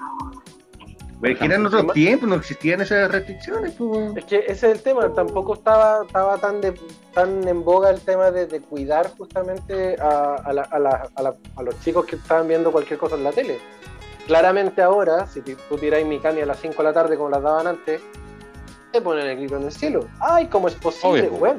Pero 1.20 1.33
es 1.35 1.39
que 1.41 1.47
eran 1.47 1.64
otros 1.64 1.93
tiempos, 1.95 2.29
no 2.29 2.35
existían 2.35 2.81
esas 2.83 3.11
restricciones. 3.11 3.72
Pues. 3.79 4.16
Es 4.16 4.25
que 4.25 4.37
ese 4.41 4.53
es 4.53 4.62
el 4.64 4.83
tema, 4.83 5.09
tampoco 5.14 5.55
estaba, 5.55 6.05
estaba 6.05 6.37
tan, 6.39 6.61
de, 6.61 6.75
tan 7.14 7.47
en 7.49 7.64
boga 7.64 7.91
el 7.91 8.01
tema 8.01 8.31
de, 8.31 8.47
de 8.47 8.61
cuidar 8.61 9.11
justamente 9.16 9.97
a, 10.01 10.35
a, 10.45 10.53
la- 10.53 10.62
a 10.70 10.79
la- 10.79 11.09
a 11.14 11.22
la- 11.22 11.35
a 11.57 11.62
los 11.62 11.81
chicos 11.81 12.05
que 12.05 12.16
estaban 12.16 12.47
viendo 12.49 12.70
cualquier 12.72 12.99
cosa 12.99 13.14
en 13.14 13.25
la 13.25 13.33
tele. 13.33 13.59
Claramente 14.27 14.83
ahora, 14.83 15.27
si 15.27 15.41
tú 15.41 15.77
tiráis 15.79 16.05
Mikami 16.07 16.41
a 16.43 16.47
las 16.47 16.59
5 16.59 16.75
de 16.79 16.83
la 16.89 16.93
tarde 16.93 17.16
como 17.16 17.31
las 17.31 17.43
daban 17.43 17.68
antes, 17.68 18.03
te 18.93 19.01
ponen 19.01 19.27
el 19.27 19.37
grito 19.37 19.57
en 19.57 19.62
el 19.64 19.72
cielo. 19.72 20.07
¡Ay, 20.20 20.47
cómo 20.49 20.68
es 20.68 20.75
posible, 20.75 21.29
Obvio. 21.29 21.33
weón! 21.35 21.57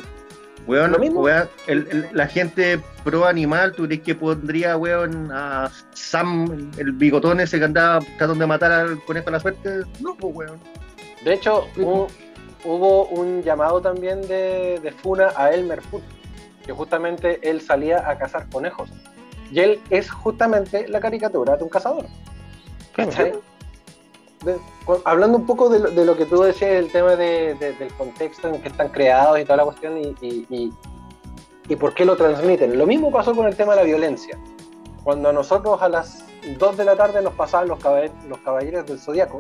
Weón, 0.67 0.91
Lo 0.93 0.99
mismo. 0.99 1.21
weón, 1.21 1.47
el- 1.67 1.87
el- 1.91 2.09
la 2.13 2.27
gente 2.27 2.79
pro 3.03 3.25
animal, 3.25 3.73
¿tú 3.73 3.85
crees 3.85 4.01
que 4.01 4.15
pondría, 4.15 4.77
weón, 4.77 5.29
a 5.31 5.69
Sam, 5.93 6.71
el 6.77 6.91
bigotón 6.91 7.39
ese 7.39 7.59
que 7.59 7.65
andaba 7.65 7.99
tratando 8.17 8.35
de 8.43 8.47
matar 8.47 8.71
al 8.71 9.03
conejo 9.05 9.25
de 9.27 9.31
la 9.31 9.39
suerte? 9.39 9.69
No, 9.99 10.15
pues, 10.15 10.35
weón. 10.35 10.59
De 11.23 11.33
hecho, 11.33 11.67
hubo, 11.77 12.07
hubo 12.63 13.05
un 13.09 13.43
llamado 13.43 13.79
también 13.81 14.21
de, 14.27 14.79
de 14.81 14.91
Funa 14.91 15.29
a 15.35 15.51
Elmer 15.51 15.81
Fudd, 15.81 16.01
que 16.65 16.71
justamente 16.73 17.39
él 17.47 17.61
salía 17.61 18.09
a 18.09 18.17
cazar 18.17 18.47
conejos. 18.49 18.89
Y 19.51 19.59
él 19.59 19.79
es 19.91 20.09
justamente 20.09 20.87
la 20.87 20.99
caricatura 20.99 21.55
de 21.57 21.63
un 21.63 21.69
cazador. 21.69 22.05
¿Cachai? 22.95 23.33
De- 24.43 24.59
hablando 25.05 25.37
un 25.37 25.45
poco 25.45 25.69
de 25.69 25.79
lo, 25.79 25.91
de 25.91 26.05
lo 26.05 26.15
que 26.17 26.25
tú 26.25 26.41
decías, 26.41 26.71
el 26.71 26.91
tema 26.91 27.15
de- 27.15 27.55
de- 27.55 27.73
del 27.73 27.93
contexto 27.93 28.47
en 28.49 28.61
que 28.61 28.67
están 28.67 28.89
creados 28.89 29.39
y 29.39 29.43
toda 29.43 29.57
la 29.57 29.63
cuestión 29.63 29.97
y, 29.97 30.15
y- 30.21 30.45
y- 30.49 30.73
y 31.67 31.75
por 31.75 31.93
qué 31.93 32.05
lo 32.05 32.15
transmiten. 32.15 32.77
Lo 32.77 32.85
mismo 32.85 33.11
pasó 33.11 33.35
con 33.35 33.47
el 33.47 33.55
tema 33.55 33.73
de 33.73 33.77
la 33.81 33.85
violencia. 33.85 34.37
Cuando 35.03 35.29
a 35.29 35.33
nosotros 35.33 35.81
a 35.81 35.89
las 35.89 36.25
2 36.59 36.77
de 36.77 36.85
la 36.85 36.95
tarde 36.95 37.21
nos 37.21 37.33
pasaban 37.33 37.67
los, 37.67 37.79
los 38.27 38.37
caballeros 38.39 38.85
del 38.85 38.99
zodiaco 38.99 39.39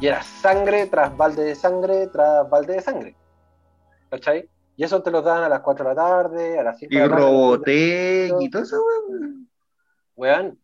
y 0.00 0.06
era 0.06 0.22
sangre 0.22 0.86
tras 0.86 1.16
balde 1.16 1.42
de 1.44 1.54
sangre 1.54 2.06
tras 2.08 2.48
balde 2.48 2.74
de 2.74 2.80
sangre. 2.80 3.16
¿Cachai? 4.10 4.48
Y 4.76 4.84
eso 4.84 5.02
te 5.02 5.10
los 5.10 5.24
daban 5.24 5.44
a 5.44 5.48
las 5.48 5.60
4 5.60 5.88
de 5.88 5.94
la 5.94 6.00
tarde, 6.00 6.58
a 6.58 6.62
las 6.62 6.78
5 6.78 6.92
Y 6.94 6.96
de 6.96 7.02
la 7.02 7.08
tarde. 7.08 7.22
Robotech 7.22 8.32
y 8.40 8.50
todo 8.50 8.62
eso, 8.62 8.82
weón. 9.08 9.48
Weón, 10.16 10.58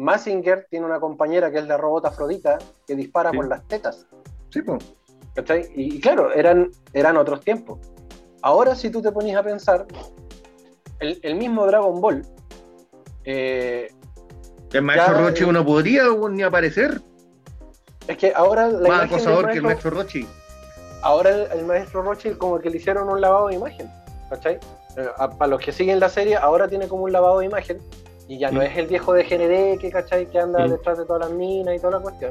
Massinger 0.00 0.66
tiene 0.70 0.86
una 0.86 0.98
compañera 0.98 1.50
que 1.50 1.58
es 1.58 1.66
la 1.66 1.76
robot 1.76 2.06
Afrodita 2.06 2.58
que 2.86 2.94
dispara 2.96 3.30
Sí. 3.30 3.36
con 3.36 3.48
las 3.48 3.62
tetas. 3.68 4.06
Sí, 4.50 4.62
pues. 4.62 4.82
¿cachai? 5.34 5.70
Y, 5.76 5.96
y 5.96 6.00
claro, 6.00 6.32
eran, 6.32 6.70
eran 6.92 7.16
otros 7.16 7.40
tiempos. 7.42 7.78
Ahora, 8.42 8.74
si 8.74 8.90
tú 8.90 9.00
te 9.02 9.12
pones 9.12 9.36
a 9.36 9.42
pensar, 9.42 9.86
el, 10.98 11.20
el 11.22 11.34
mismo 11.34 11.66
Dragon 11.66 12.00
Ball, 12.00 12.22
eh, 13.24 13.92
El 14.72 14.82
maestro 14.82 15.14
Ya, 15.16 15.20
Rochi 15.20 15.44
eh, 15.44 15.52
no 15.52 15.64
podría 15.64 16.04
ni 16.30 16.42
aparecer. 16.42 17.00
es 18.08 18.16
que 18.16 18.32
ahora 18.34 18.68
la 18.68 18.88
Más 18.88 19.02
acosador 19.04 19.50
que 19.50 19.58
el 19.58 19.62
maestro- 19.64 19.90
Rochi. 19.90 20.26
ahora 21.02 21.30
el, 21.30 21.58
el 21.60 21.64
maestro 21.66 22.02
Roche 22.02 22.36
como 22.38 22.58
que 22.58 22.70
le 22.70 22.78
hicieron 22.78 23.08
un 23.08 23.20
lavado 23.20 23.48
de 23.48 23.54
imagen, 23.56 23.90
¿cachai? 24.30 24.54
Eh, 24.96 25.08
a- 25.18 25.30
para 25.30 25.50
los 25.50 25.60
que 25.60 25.72
siguen 25.72 26.00
la 26.00 26.08
serie, 26.08 26.36
ahora 26.36 26.66
tiene 26.68 26.88
como 26.88 27.04
un 27.04 27.12
lavado 27.12 27.40
de 27.40 27.46
imagen 27.46 27.78
y 28.30 28.38
ya 28.38 28.50
no 28.52 28.60
Mm. 28.60 28.62
es 28.62 28.76
el 28.78 28.86
viejo 28.86 29.12
de 29.12 29.24
GND 29.24 29.78
que, 29.80 29.90
¿cachai? 29.90 30.24
Que 30.26 30.38
anda 30.38 30.64
Mm. 30.64 30.70
detrás 30.70 30.98
de 30.98 31.04
todas 31.04 31.28
las 31.28 31.32
minas 31.36 31.74
y 31.74 31.78
toda 31.80 31.94
la 31.98 32.00
cuestión, 32.00 32.30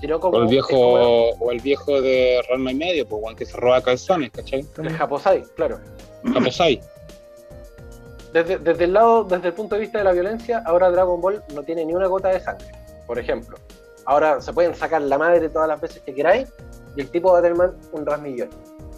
sino 0.00 0.18
como 0.18 0.38
O 0.38 0.40
el 0.40 0.44
es 0.46 0.50
viejo, 0.50 0.68
como 0.68 1.28
o 1.30 1.52
el 1.52 1.60
viejo 1.60 2.00
de 2.00 2.40
Ranma 2.48 2.72
y 2.72 2.74
medio, 2.74 3.06
pues, 3.06 3.36
que 3.36 3.44
se 3.44 3.54
roba 3.58 3.82
calzones, 3.82 4.30
¿cachai? 4.30 4.64
el 4.78 4.88
Japosai, 4.96 5.42
claro. 5.54 5.78
Japosai. 6.32 6.80
Desde, 8.32 8.58
desde 8.58 8.84
el 8.84 8.92
lado, 8.94 9.24
desde 9.24 9.48
el 9.48 9.54
punto 9.54 9.74
de 9.74 9.82
vista 9.82 9.98
de 9.98 10.04
la 10.04 10.12
violencia, 10.12 10.62
ahora 10.66 10.90
Dragon 10.90 11.20
Ball 11.20 11.42
no 11.54 11.62
tiene 11.62 11.84
ni 11.84 11.94
una 11.94 12.06
gota 12.06 12.28
de 12.28 12.40
sangre, 12.40 12.66
por 13.06 13.18
ejemplo. 13.18 13.56
Ahora 14.06 14.40
se 14.40 14.52
pueden 14.52 14.74
sacar 14.74 15.02
la 15.02 15.18
madre 15.18 15.48
todas 15.48 15.68
las 15.68 15.80
veces 15.80 16.02
que 16.02 16.14
queráis 16.14 16.48
y 16.96 17.00
el 17.02 17.10
tipo 17.10 17.32
va 17.32 17.40
a 17.40 17.42
tener 17.42 17.56
un 17.92 18.06
rasmillón. 18.06 18.48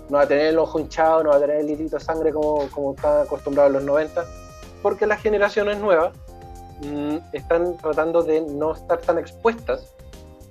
No 0.09 0.17
va 0.19 0.23
a 0.23 0.29
tener 0.29 0.47
el 0.47 0.59
ojo 0.59 0.79
hinchado, 0.81 1.23
no 1.25 1.31
va 1.31 1.37
a 1.37 1.41
tener 1.41 1.57
el 1.57 1.67
litrito 1.67 1.97
de 1.99 2.05
sangre 2.05 2.33
como, 2.33 2.69
como 2.71 2.95
está 2.95 3.23
acostumbrado 3.23 3.69
en 3.69 3.75
los 3.75 3.83
90, 3.85 4.25
porque 4.83 5.07
las 5.07 5.21
generaciones 5.21 5.79
nuevas 5.79 6.13
mm, 6.15 6.28
están 7.33 7.77
tratando 7.77 8.23
de 8.23 8.41
no 8.43 8.73
estar 8.73 8.99
tan 8.99 9.19
expuestas 9.19 9.95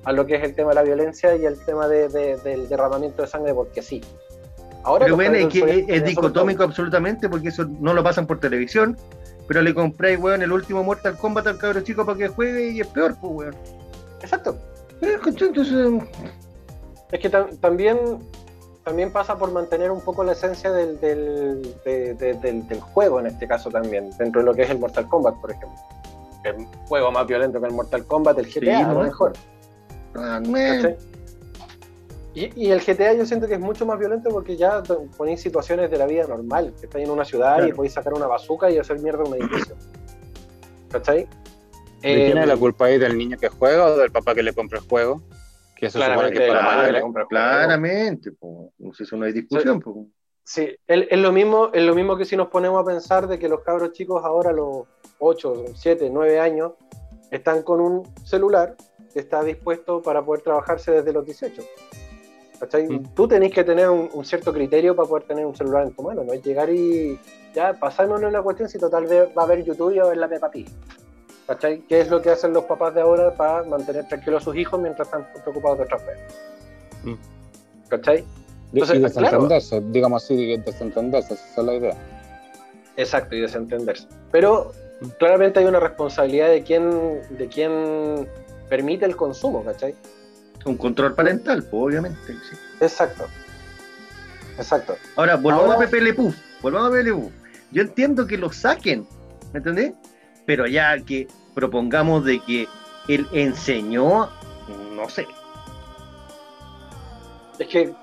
a 0.03 0.11
lo 0.11 0.25
que 0.25 0.35
es 0.35 0.43
el 0.43 0.55
tema 0.55 0.69
de 0.69 0.75
la 0.75 0.83
violencia 0.83 1.35
y 1.35 1.45
el 1.45 1.59
tema 1.65 1.87
de- 1.87 2.07
de- 2.09 2.37
del 2.37 2.69
derramamiento 2.69 3.21
de 3.23 3.27
sangre, 3.27 3.53
porque 3.53 3.81
sí. 3.81 4.01
Ahora 4.83 5.05
Pero 5.05 5.15
bueno, 5.17 5.35
es 5.35 5.47
que 5.47 5.85
es, 5.87 6.03
dicotómico 6.05 6.63
absolutamente 6.63 7.27
porque 7.27 7.49
eso 7.49 7.65
no 7.81 7.93
lo 7.93 8.03
pasan 8.03 8.25
por 8.25 8.39
televisión. 8.39 8.97
Pero 9.47 9.61
le 9.61 9.73
compráis, 9.73 10.19
weón, 10.19 10.41
el 10.41 10.51
último 10.51 10.83
Mortal 10.83 11.17
Kombat 11.17 11.47
al 11.47 11.57
cabro 11.57 11.79
chico 11.81 12.05
para 12.05 12.17
que 12.17 12.27
juegue 12.27 12.69
y 12.71 12.81
es 12.81 12.87
peor, 12.87 13.15
pues, 13.19 13.33
weón. 13.33 13.55
Exacto. 14.21 14.57
Entonces, 15.01 16.03
Es 17.11 17.19
que 17.21 17.31
tam- 17.31 17.57
también, 17.61 17.97
también 18.83 19.11
pasa 19.13 19.37
por 19.37 19.51
mantener 19.53 19.91
un 19.91 20.01
poco 20.01 20.23
la 20.25 20.33
esencia 20.33 20.71
del, 20.71 20.99
del, 20.99 21.75
de- 21.85 22.13
de- 22.15 22.33
del- 22.33 22.67
del 22.67 22.79
juego, 22.81 23.19
en 23.21 23.27
este 23.27 23.47
caso 23.47 23.69
también, 23.69 24.09
dentro 24.17 24.41
de 24.41 24.45
lo 24.45 24.53
que 24.53 24.63
es 24.63 24.69
el 24.69 24.79
Mortal 24.79 25.07
Kombat, 25.07 25.35
por 25.39 25.51
ejemplo. 25.51 25.77
Que 26.47 26.53
es 26.53 26.57
un 26.57 26.65
juego 26.87 27.11
más 27.11 27.27
violento 27.27 27.59
que 27.59 27.67
el 27.67 27.73
Mortal 27.73 28.05
Kombat, 28.05 28.39
el 28.39 28.45
GTA, 28.47 28.89
a 28.89 28.93
lo 28.93 29.01
mejor. 29.01 29.33
ah, 30.15 30.41
¿cachai? 30.43 30.95
Y, 32.33 32.67
y 32.67 32.71
el 32.71 32.79
GTA 32.81 33.13
yo 33.13 33.25
siento 33.25 33.47
que 33.47 33.55
es 33.55 33.59
mucho 33.59 33.85
más 33.85 33.97
violento 33.97 34.29
porque 34.29 34.55
ya 34.55 34.83
ponéis 35.17 35.41
situaciones 35.41 35.89
de 35.89 35.97
la 35.97 36.05
vida 36.05 36.27
normal, 36.27 36.73
que 36.79 36.85
estáis 36.85 37.05
en 37.05 37.11
una 37.11 37.25
ciudad 37.25 37.55
y 37.57 37.61
Claro. 37.61 37.75
podéis 37.77 37.93
sacar 37.93 38.13
una 38.13 38.27
bazooka 38.27 38.69
y 38.69 38.77
hacer 38.77 38.99
mierda 38.99 39.23
un 39.23 39.33
edificio. 39.35 39.75
¿Cachai? 40.91 41.23
¿De 41.23 41.29
quién 42.01 42.37
Eh, 42.37 42.41
es 42.41 42.47
la 42.47 42.55
culpa 42.57 42.85
ahí? 42.85 42.97
¿Del 42.99 43.17
niño 43.17 43.37
que 43.37 43.49
juega 43.49 43.85
o 43.87 43.97
del 43.97 44.11
papá 44.11 44.35
que 44.35 44.43
le 44.43 44.53
compra 44.53 44.79
el 44.79 44.85
juego? 44.87 45.21
Que 45.75 45.89
se 45.89 45.99
supone 45.99 46.31
que 46.31 46.47
para 46.47 46.85
que 46.85 46.91
le 46.91 47.01
compra 47.01 47.23
el 47.23 47.27
juego. 47.27 47.29
claramente, 47.29 48.31
pues. 48.31 48.97
Si 49.07 49.15
no 49.17 49.25
hay 49.25 49.33
discusión. 49.33 49.81
Sí, 50.43 50.61
es, 50.87 51.07
es 51.09 51.19
lo 51.19 51.31
mismo, 51.33 51.71
es 51.73 51.83
lo 51.83 51.93
mismo 51.93 52.15
que 52.17 52.23
si 52.23 52.37
nos 52.37 52.47
ponemos 52.47 52.81
a 52.81 52.85
pensar 52.85 53.27
de 53.27 53.37
que 53.37 53.49
los 53.49 53.61
cabros 53.63 53.91
chicos 53.91 54.23
ahora 54.23 54.53
los 54.53 54.85
8, 55.19 55.65
7, 55.75 56.09
9 56.11 56.39
años 56.39 56.73
están 57.31 57.63
con 57.63 57.81
un 57.81 58.03
celular 58.23 58.75
que 59.13 59.19
está 59.19 59.43
dispuesto 59.43 60.01
para 60.01 60.23
poder 60.23 60.41
trabajarse 60.41 60.91
desde 60.91 61.13
los 61.13 61.25
18. 61.25 61.61
¿Cachai? 62.59 62.87
Mm. 62.87 63.13
Tú 63.13 63.27
tenés 63.27 63.51
que 63.51 63.63
tener 63.63 63.89
un, 63.89 64.09
un 64.13 64.25
cierto 64.25 64.51
criterio 64.51 64.95
para 64.95 65.07
poder 65.07 65.27
tener 65.27 65.45
un 65.45 65.55
celular 65.55 65.83
en 65.83 65.93
tu 65.93 66.03
mano, 66.03 66.23
no 66.23 66.33
es 66.33 66.43
llegar 66.43 66.69
y 66.69 67.19
ya 67.53 67.73
pasámonos 67.73 68.31
la 68.31 68.41
cuestión 68.41 68.69
si 68.69 68.77
total 68.77 69.05
va 69.05 69.43
a 69.43 69.45
ver 69.45 69.63
YouTube 69.63 69.93
y 69.93 69.97
va 69.99 70.05
a 70.05 70.09
ver 70.09 70.17
la 70.17 70.27
Peppa 70.27 70.49
Pig. 70.49 70.67
¿Cachai? 71.47 71.81
¿Qué 71.87 72.01
es 72.01 72.09
lo 72.09 72.21
que 72.21 72.29
hacen 72.29 72.53
los 72.53 72.65
papás 72.65 72.93
de 72.93 73.01
ahora 73.01 73.33
para 73.33 73.63
mantener 73.63 74.07
tranquilos 74.07 74.41
a 74.41 74.45
sus 74.45 74.55
hijos 74.57 74.79
mientras 74.79 75.07
están 75.07 75.25
preocupados 75.43 75.77
de 75.77 75.83
otras 75.85 76.01
cosas? 76.01 76.19
Mm. 77.03 77.13
¿Cachai? 77.89 78.25
Y 78.73 78.79
Entonces, 78.79 79.01
desentenderse, 79.01 79.81
digamos 79.89 80.23
así, 80.23 80.57
desentenderse, 80.57 81.35
esa 81.35 81.61
es 81.61 81.65
la 81.65 81.73
idea. 81.73 81.95
Exacto, 82.97 83.35
y 83.35 83.41
desentenderse. 83.41 84.07
Pero 84.31 84.73
claramente 85.19 85.59
hay 85.59 85.65
una 85.65 85.79
responsabilidad 85.79 86.49
de 86.49 86.63
quién, 86.63 87.21
de 87.37 87.47
quién 87.47 88.27
permite 88.69 89.05
el 89.05 89.15
consumo, 89.15 89.63
¿cachai? 89.63 89.95
Un 90.65 90.75
control 90.77 91.13
parental, 91.15 91.63
pues, 91.63 91.73
obviamente. 91.83 92.19
sí. 92.27 92.57
Exacto. 92.81 93.25
Exacto. 94.57 94.95
Ahora, 95.15 95.35
volvamos 95.35 95.65
Ahora- 95.75 95.77
a 95.77 95.89
Pepe 95.89 96.01
Le 96.01 96.13
Pew, 96.13 96.33
Volvamos 96.61 96.89
a 96.89 96.91
Pepe. 96.91 97.13
Yo 97.71 97.81
entiendo 97.83 98.25
que 98.25 98.37
lo 98.37 98.51
saquen, 98.51 99.07
¿me 99.53 99.59
entendés? 99.59 99.93
Pero 100.45 100.65
ya 100.67 100.97
que 100.99 101.27
propongamos 101.53 102.25
de 102.25 102.39
que 102.39 102.67
él 103.07 103.27
enseñó, 103.33 104.29
no 104.95 105.09
sé. 105.09 105.27
Es 107.59 107.67
que 107.67 107.93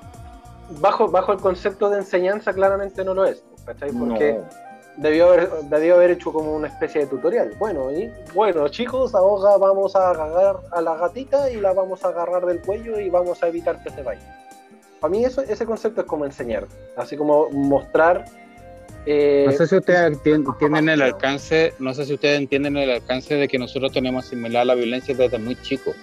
bajo, 0.80 1.08
bajo 1.10 1.32
el 1.32 1.38
concepto 1.40 1.90
de 1.90 1.98
enseñanza 1.98 2.52
claramente 2.52 3.04
no 3.04 3.14
lo 3.14 3.24
es, 3.24 3.42
¿cachai? 3.64 3.90
Porque 3.92 4.34
No. 4.34 4.48
Debió, 4.96 5.28
haber, 5.28 5.50
debió 5.70 5.94
haber 5.94 6.12
hecho 6.12 6.32
como 6.32 6.54
una 6.54 6.68
especie 6.68 7.02
de 7.02 7.06
tutorial. 7.08 7.52
Bueno, 7.58 7.90
y 7.92 8.10
bueno, 8.34 8.68
chicos, 8.68 9.14
ahora 9.14 9.56
vamos 9.56 9.94
a 9.96 10.10
agarrar 10.10 10.56
a 10.70 10.80
la 10.80 10.94
gatita 10.96 11.50
y 11.50 11.56
la 11.60 11.72
vamos 11.72 12.04
a 12.04 12.08
agarrar 12.08 12.46
del 12.46 12.60
cuello 12.60 12.98
y 13.00 13.10
vamos 13.10 13.42
a 13.42 13.48
evitar 13.48 13.82
que 13.82 13.90
se 13.90 14.02
vaya. 14.02 14.20
Para 15.00 15.10
mí 15.10 15.24
eso, 15.24 15.42
ese 15.42 15.66
concepto 15.66 16.00
es 16.02 16.06
como 16.06 16.24
enseñar, 16.24 16.66
así 16.96 17.16
como 17.16 17.50
mostrar... 17.50 18.24
eh, 19.04 19.44
No 19.46 19.52
sé 19.52 19.66
si 19.66 19.76
ustedes 19.76 20.12
entien- 20.12 20.46
entienden 20.48 20.88
el 20.88 21.02
alcance, 21.02 21.74
no 21.78 21.92
sé 21.92 22.06
si 22.06 22.14
ustedes 22.14 22.38
entienden 22.38 22.76
el 22.78 22.90
alcance 22.90 23.34
de 23.34 23.46
que 23.48 23.58
nosotros 23.58 23.92
tenemos 23.92 24.24
asimilada 24.26 24.64
la 24.64 24.74
violencia 24.74 25.14
desde 25.14 25.38
muy 25.38 25.56
chicos. 25.62 25.94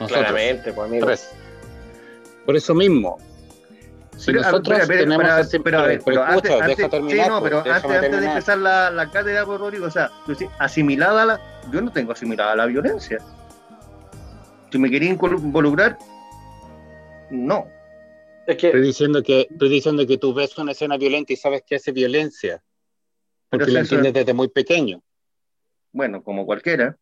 Nosotros, 0.00 0.18
claramente, 0.26 0.72
pues 0.72 0.88
amigo. 0.88 1.06
tres. 1.06 1.28
Por 2.46 2.56
eso 2.56 2.74
mismo, 2.74 3.18
si 4.18 4.26
Pero, 4.26 4.40
a- 4.40 4.50
nosotros 4.50 4.88
tenemos 4.88 5.22
espera, 5.22 5.38
asim- 5.40 5.62
pero, 5.62 5.78
a 5.78 5.82
ver, 5.86 6.02
pero 6.04 6.24
escucha, 6.28 6.54
antes, 6.58 6.76
deja 6.76 6.88
terminar, 6.90 7.24
sí, 7.24 7.30
no, 7.30 7.38
pues, 7.40 7.50
pero 7.50 7.62
déjame 7.62 7.94
antes, 7.94 8.04
antes 8.04 8.20
de 8.20 8.26
empezar 8.26 8.58
la, 8.58 8.90
la 8.90 9.10
cátedra, 9.10 9.46
pues, 9.46 9.60
Rodrigo, 9.60 9.86
o 9.86 9.90
sea, 9.90 10.10
asimilada 10.58 11.22
a 11.22 11.26
la, 11.26 11.40
yo 11.72 11.80
no 11.80 11.92
tengo 11.92 12.12
asimilada 12.12 12.56
la 12.56 12.66
violencia. 12.66 13.18
Si 14.72 14.78
me 14.78 14.90
quería 14.90 15.10
involucrar, 15.10 15.96
no. 17.30 17.68
Es 18.46 18.56
que 18.56 18.66
Estoy 18.68 18.82
diciendo 18.82 19.22
que 19.22 19.46
estoy 19.50 19.68
diciendo 19.68 20.06
que 20.06 20.18
tú 20.18 20.34
ves 20.34 20.56
una 20.58 20.72
escena 20.72 20.96
violenta 20.96 21.32
y 21.32 21.36
sabes 21.36 21.62
que 21.66 21.76
hace 21.76 21.92
violencia, 21.92 22.62
porque 23.48 23.66
Pero 23.66 23.74
lo 23.74 23.78
entiendes 23.80 24.12
desde 24.14 24.34
muy 24.34 24.48
pequeño. 24.48 25.00
Bueno, 25.92 26.22
como 26.22 26.44
cualquiera. 26.44 26.98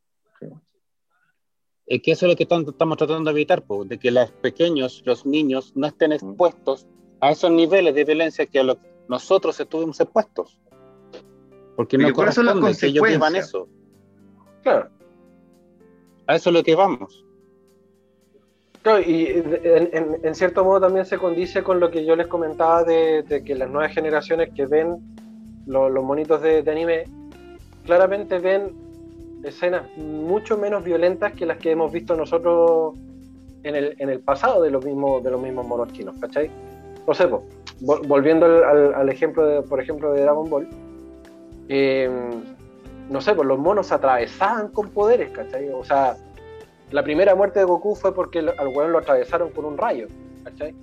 Es 1.87 2.03
que 2.03 2.13
eso 2.13 2.27
es 2.27 2.31
lo 2.33 2.37
que 2.37 2.43
estamos 2.43 2.97
tratando 2.99 3.25
de 3.25 3.31
evitar, 3.31 3.63
po, 3.63 3.85
de 3.85 3.97
que 3.99 4.11
los 4.11 4.31
pequeños, 4.33 5.03
los 5.07 5.25
niños, 5.25 5.73
no 5.77 5.87
estén 5.87 6.13
expuestos 6.13 6.87
a 7.21 7.31
esos 7.31 7.51
niveles 7.51 7.95
de 7.95 8.05
violencia 8.05 8.47
que 8.47 8.61
a 8.61 8.63
los- 8.65 8.79
nosotros 9.09 9.59
estuvimos 9.59 9.99
expuestos. 10.01 10.59
Porque 11.77 11.97
no 11.99 12.05
Pero 12.05 12.15
¿cuáles 12.15 12.35
son 12.35 12.47
las 12.47 12.55
corresponde 12.55 12.79
que 12.81 12.87
ellos 12.87 13.05
vivan 13.09 13.37
eso. 13.37 13.69
Claro. 14.63 14.89
A 16.27 16.35
eso 16.37 16.51
es 16.51 16.55
lo 16.55 16.63
que 16.63 16.75
vamos. 16.75 17.25
Claro, 18.83 19.01
y 19.01 19.27
en, 19.27 19.91
en- 19.93 20.21
en 20.23 20.35
cierto 20.35 20.65
modo 20.65 20.81
también 20.81 21.05
se 21.07 21.19
condice 21.19 21.63
con 21.63 21.81
lo 21.81 21.91
que 21.91 22.05
yo 22.05 22.15
les 22.17 22.27
comentaba 22.29 22.85
de, 22.85 23.23
de 23.23 23.43
que 23.43 23.55
las 23.55 23.69
nuevas 23.69 23.93
generaciones 23.93 24.51
que 24.55 24.67
ven 24.67 24.97
lo- 25.67 25.89
los 25.89 26.05
monitos 26.05 26.41
de, 26.41 26.63
de 26.63 26.71
anime, 26.71 27.05
claramente 27.85 28.39
ven 28.39 28.73
escenas 29.45 29.89
mucho 29.97 30.57
menos 30.57 30.83
violentas 30.85 31.33
que 31.33 31.47
las 31.47 31.59
que 31.59 31.73
hemos 31.73 31.93
visto 31.93 32.17
nosotros 32.17 32.95
en 33.65 33.75
el, 33.75 33.97
en 33.99 34.09
el 34.11 34.21
pasado 34.21 34.63
de 34.63 34.71
los 34.71 34.85
mismos, 34.85 35.23
de 35.25 35.31
los 35.33 35.41
mismos 35.41 35.67
monos 35.67 35.93
chinos, 35.93 36.15
¿cachai? 36.21 36.51
No 37.07 37.15
sé, 37.15 37.29
po, 37.29 37.45
vol- 37.83 38.07
volviendo 38.07 38.47
al, 38.47 38.95
al- 38.95 39.09
ejemplo, 39.09 39.47
de, 39.47 39.63
por 39.63 39.81
ejemplo, 39.81 40.13
de 40.13 40.23
Dragon 40.23 40.49
Ball, 40.51 40.69
eh, 41.69 42.11
no 43.11 43.21
sé, 43.21 43.35
pues 43.35 43.47
los 43.47 43.59
monos 43.59 43.93
atravesaban 43.93 44.69
con 44.69 44.89
poderes, 44.91 45.31
¿cachai? 45.31 45.69
O 45.71 45.85
sea, 45.85 46.17
la 46.91 47.03
primera 47.05 47.35
muerte 47.35 47.61
de 47.61 47.65
Goku 47.65 47.95
fue 47.95 48.15
porque 48.15 48.41
al 48.41 48.69
weón 48.69 48.93
lo 48.93 48.99
atravesaron 48.99 49.51
con 49.51 49.65
un 49.65 49.79
rayo, 49.79 50.09
¿cachai? 50.45 50.75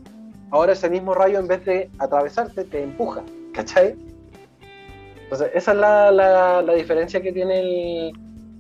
Ahora 0.52 0.74
ese 0.74 0.90
mismo 0.90 1.14
rayo 1.14 1.40
en 1.40 1.48
vez 1.48 1.66
de 1.66 1.90
atravesarte 2.00 2.64
te 2.66 2.84
empuja, 2.84 3.22
¿cachai? 3.54 3.96
Entonces 5.24 5.52
esa 5.54 5.72
es 5.72 5.78
la, 5.78 6.12
la- 6.12 6.62
la 6.62 6.74
diferencia 6.74 7.22
que 7.22 7.32
tiene 7.34 7.60
el, 7.60 8.14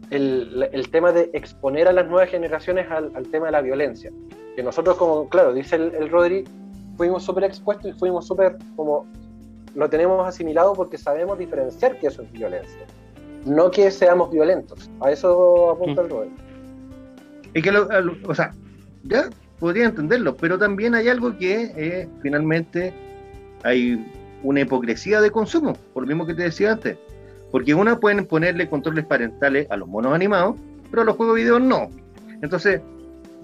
el- 0.10 0.70
el 0.72 0.90
tema 0.90 1.12
de 1.12 1.30
exponer 1.34 1.88
a 1.88 1.94
las 1.94 2.08
nuevas 2.08 2.30
generaciones 2.30 2.90
al, 2.92 3.12
al 3.16 3.28
tema 3.28 3.46
de 3.48 3.52
la 3.54 3.62
violencia. 3.62 4.12
Que 4.56 4.64
nosotros 4.64 4.98
como, 4.98 5.30
claro, 5.30 5.54
dice 5.54 5.76
el, 5.78 5.94
el 5.96 6.10
Rodri, 6.10 6.44
fuimos 6.98 7.24
súper 7.24 7.44
expuestos 7.46 7.92
y 7.92 7.94
fuimos 8.00 8.28
súper 8.28 8.58
como, 8.76 9.06
lo 9.76 9.90
tenemos 9.90 10.28
asimilado 10.28 10.74
porque 10.74 10.98
sabemos 10.98 11.38
diferenciar 11.38 12.00
que 12.00 12.08
eso 12.08 12.22
es 12.22 12.32
violencia. 12.32 12.86
No 13.46 13.72
que 13.72 13.92
seamos 13.92 14.32
violentos. 14.32 14.90
A 15.02 15.12
eso 15.12 15.72
apunta 15.72 16.02
el 16.02 16.10
Rodri. 16.10 16.32
Es 17.54 17.64
que, 17.64 17.72
lo- 17.72 17.90
a 17.92 18.00
lo- 18.00 18.16
o 18.28 18.34
sea, 18.36 18.52
ya 19.04 19.30
podría 19.60 19.86
entenderlo, 19.86 20.36
pero 20.38 20.58
también 20.58 20.96
hay 20.96 21.10
algo 21.10 21.38
que 21.38 21.72
eh, 21.76 22.08
finalmente 22.22 22.94
hay 23.64 24.06
una 24.44 24.62
hipocresía 24.62 25.22
de 25.22 25.32
consumo, 25.32 25.74
por 25.94 26.04
lo 26.04 26.08
mismo 26.08 26.26
que 26.26 26.34
te 26.34 26.44
decía 26.44 26.74
antes. 26.74 26.98
Porque 27.52 27.74
una 27.76 28.00
pueden 28.00 28.26
ponerle 28.26 28.68
controles 28.70 29.06
parentales 29.06 29.70
a 29.70 29.78
los 29.78 29.88
monos 29.88 30.14
animados, 30.14 30.56
pero 30.90 31.04
a 31.04 31.06
los 31.06 31.16
juegos 31.16 31.36
de 31.36 31.42
video 31.44 31.60
no. 31.60 31.90
Entonces, 32.42 32.82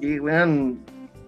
y, 0.01 0.19
weón, 0.19 0.79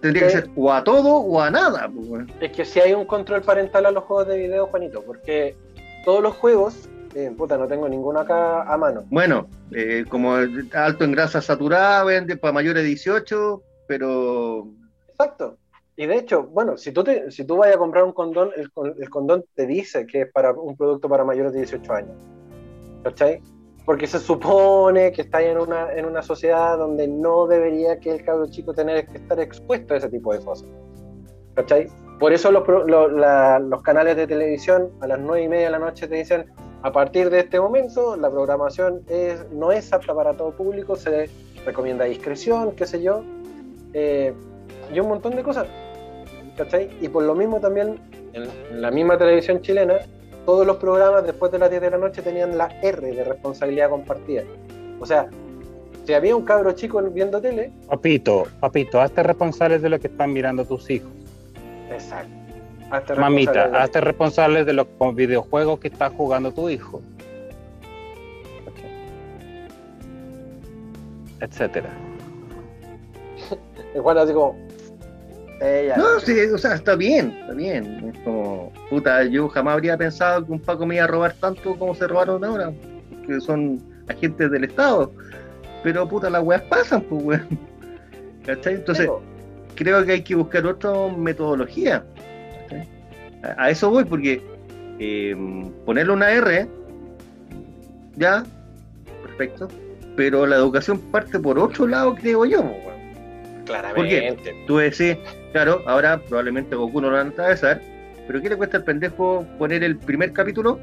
tendría 0.02 0.26
que 0.26 0.32
ser 0.32 0.50
o 0.56 0.70
a 0.70 0.84
todo 0.84 1.16
o 1.16 1.40
a 1.40 1.50
nada. 1.50 1.88
pues. 1.88 2.26
Es 2.40 2.52
que 2.52 2.64
si 2.64 2.80
hay 2.80 2.92
un 2.92 3.06
control 3.06 3.40
parental 3.42 3.86
a 3.86 3.90
los 3.90 4.04
juegos 4.04 4.28
de 4.28 4.36
video, 4.36 4.66
Juanito, 4.66 5.02
porque 5.02 5.56
todos 6.04 6.22
los 6.22 6.34
juegos, 6.34 6.88
eh, 7.14 7.32
puta, 7.36 7.56
no 7.56 7.66
tengo 7.66 7.88
ninguno 7.88 8.20
acá 8.20 8.62
a 8.62 8.76
mano. 8.76 9.04
Bueno, 9.08 9.48
eh, 9.70 10.04
como 10.08 10.34
alto 10.34 11.04
en 11.04 11.12
grasa 11.12 11.40
saturada, 11.40 12.04
vende 12.04 12.36
para 12.36 12.52
mayores 12.52 12.82
de 12.82 12.88
18, 12.88 13.62
pero 13.86 14.66
Exacto. 15.08 15.56
Y 15.96 16.06
de 16.06 16.16
hecho, 16.16 16.44
bueno, 16.44 16.76
si 16.76 16.90
tú, 16.90 17.04
te, 17.04 17.30
si 17.30 17.44
tú 17.44 17.58
vas 17.58 17.72
a 17.72 17.78
comprar 17.78 18.02
un 18.04 18.12
condón, 18.12 18.50
el, 18.56 18.70
el 18.98 19.10
condón 19.10 19.44
te 19.54 19.66
dice 19.66 20.06
que 20.06 20.22
es 20.22 20.32
para 20.32 20.52
un 20.52 20.76
producto 20.76 21.08
para 21.08 21.24
mayores 21.24 21.52
de 21.52 21.60
18 21.60 21.92
años. 21.92 22.16
¿Cachai? 23.04 23.40
Porque 23.84 24.06
se 24.06 24.18
supone 24.20 25.10
que 25.12 25.22
está 25.22 25.42
en 25.42 25.58
una, 25.58 25.92
en 25.92 26.04
una 26.04 26.22
sociedad 26.22 26.78
donde 26.78 27.08
no 27.08 27.46
debería 27.46 27.98
que 27.98 28.12
el 28.12 28.24
cabro 28.24 28.46
chico 28.48 28.72
tener 28.72 29.06
que 29.06 29.18
estar 29.18 29.38
expuesto 29.40 29.94
a 29.94 29.96
ese 29.96 30.08
tipo 30.08 30.32
de 30.32 30.40
cosas. 30.44 30.68
¿Cachai? 31.54 31.88
Por 32.20 32.32
eso 32.32 32.52
los, 32.52 32.62
pro- 32.62 32.86
lo- 32.86 33.08
la- 33.08 33.58
los 33.58 33.82
canales 33.82 34.16
de 34.16 34.26
televisión 34.28 34.90
a 35.00 35.06
las 35.08 35.18
9 35.18 35.42
y 35.44 35.48
media 35.48 35.64
de 35.66 35.70
la 35.72 35.78
noche 35.80 36.06
te 36.06 36.14
dicen, 36.14 36.46
a 36.82 36.92
partir 36.92 37.28
de 37.30 37.40
este 37.40 37.60
momento 37.60 38.16
la 38.16 38.30
programación 38.30 39.02
es, 39.08 39.44
no 39.50 39.72
es 39.72 39.92
apta 39.92 40.14
para 40.14 40.34
todo 40.36 40.52
público, 40.52 40.94
se 40.96 41.28
recomienda 41.66 42.04
discreción, 42.04 42.72
qué 42.72 42.86
sé 42.86 43.02
yo, 43.02 43.22
eh, 43.92 44.32
y 44.94 45.00
un 45.00 45.08
montón 45.08 45.34
de 45.34 45.42
cosas. 45.42 45.66
¿Cachai? 46.56 46.90
Y 47.00 47.08
por 47.08 47.24
lo 47.24 47.34
mismo 47.34 47.58
también 47.60 47.98
en 48.32 48.80
la 48.80 48.90
misma 48.90 49.18
televisión 49.18 49.60
chilena, 49.60 49.98
todos 50.44 50.66
los 50.66 50.76
programas 50.76 51.24
después 51.24 51.52
de 51.52 51.58
las 51.58 51.70
10 51.70 51.82
de 51.82 51.90
la 51.90 51.98
noche 51.98 52.22
tenían 52.22 52.56
la 52.58 52.68
R 52.82 53.14
de 53.14 53.24
responsabilidad 53.24 53.90
compartida. 53.90 54.42
O 55.00 55.06
sea, 55.06 55.28
si 56.04 56.14
había 56.14 56.34
un 56.34 56.44
cabro 56.44 56.72
chico 56.72 57.00
viendo 57.02 57.40
tele, 57.40 57.72
Papito, 57.88 58.44
papito, 58.60 59.00
hazte 59.00 59.22
responsable 59.22 59.78
de 59.78 59.88
lo 59.88 60.00
que 60.00 60.08
están 60.08 60.32
mirando 60.32 60.64
tus 60.64 60.90
hijos. 60.90 61.10
exacto. 61.90 62.32
hazte 62.90 63.14
Mamita, 63.14 63.64
hazte 63.80 64.00
responsable 64.00 64.64
de 64.64 64.72
los 64.72 64.86
videojuegos 65.14 65.78
que 65.78 65.88
está 65.88 66.10
jugando 66.10 66.52
tu 66.52 66.68
hijo. 66.68 67.00
Etcétera. 71.40 71.90
Igual 73.94 74.18
así 74.18 74.32
como. 74.32 74.56
No, 75.96 76.18
sí, 76.20 76.32
o 76.52 76.58
sea, 76.58 76.74
está 76.74 76.96
bien, 76.96 77.36
está 77.40 77.54
bien. 77.54 78.12
Es 78.12 78.18
como, 78.24 78.72
puta, 78.90 79.24
yo 79.24 79.48
jamás 79.48 79.74
habría 79.74 79.96
pensado 79.96 80.44
que 80.44 80.52
un 80.52 80.60
Paco 80.60 80.86
me 80.86 80.96
iba 80.96 81.04
a 81.04 81.06
robar 81.06 81.34
tanto 81.34 81.76
como 81.76 81.94
se 81.94 82.08
robaron 82.08 82.44
ahora, 82.44 82.72
que 83.26 83.40
son 83.40 83.80
agentes 84.08 84.50
del 84.50 84.64
Estado. 84.64 85.12
Pero, 85.84 86.08
puta, 86.08 86.30
las 86.30 86.42
weas 86.42 86.62
pasan, 86.62 87.02
pues, 87.02 87.22
weón. 87.24 87.58
¿Cachai? 88.44 88.74
Entonces, 88.74 89.08
creo 89.76 90.04
que 90.04 90.12
hay 90.12 90.22
que 90.22 90.34
buscar 90.34 90.66
otra 90.66 90.90
metodología. 91.16 92.04
¿cachai? 92.62 92.88
A, 93.44 93.64
a 93.64 93.70
eso 93.70 93.90
voy, 93.90 94.04
porque 94.04 94.42
eh, 94.98 95.36
ponerle 95.84 96.12
una 96.12 96.30
R, 96.32 96.66
ya, 98.16 98.44
perfecto, 99.22 99.68
pero 100.16 100.46
la 100.46 100.56
educación 100.56 100.98
parte 100.98 101.38
por 101.38 101.58
otro 101.58 101.86
lado, 101.86 102.14
creo 102.16 102.44
yo. 102.44 102.62
pues, 102.62 102.84
weón. 102.84 103.64
claramente. 103.64 104.64
Tú 104.66 104.78
decís, 104.78 105.16
claro, 105.52 105.82
ahora 105.86 106.18
probablemente 106.20 106.74
Goku 106.74 107.00
no 107.00 107.10
lo 107.10 107.16
van 107.16 107.28
a 107.28 107.30
atravesar, 107.30 107.80
pero 108.26 108.40
¿qué 108.40 108.48
le 108.48 108.56
cuesta 108.56 108.78
al 108.78 108.84
pendejo 108.84 109.46
poner 109.58 109.84
el 109.84 109.96
primer 109.98 110.32
capítulo 110.32 110.78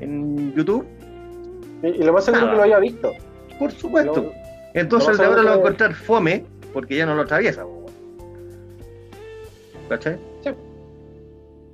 en 0.00 0.52
YouTube? 0.54 0.86
Y, 1.82 1.86
y 1.88 2.02
lo 2.02 2.12
más 2.12 2.24
seguro 2.24 2.42
Nada. 2.46 2.52
que 2.52 2.56
lo 2.58 2.62
haya 2.64 2.78
visto. 2.78 3.12
Por 3.58 3.72
supuesto. 3.72 4.22
Lo- 4.22 4.32
Entonces 4.74 5.10
el 5.10 5.16
de 5.18 5.24
ahora 5.24 5.42
lo 5.42 5.48
va 5.48 5.54
a 5.54 5.58
encontrar 5.58 5.94
fome, 5.94 6.44
porque 6.72 6.96
ya 6.96 7.06
no 7.06 7.14
lo 7.14 7.22
atraviesa. 7.22 7.64
¿Cachai? 9.88 10.18
Sí. 10.42 10.50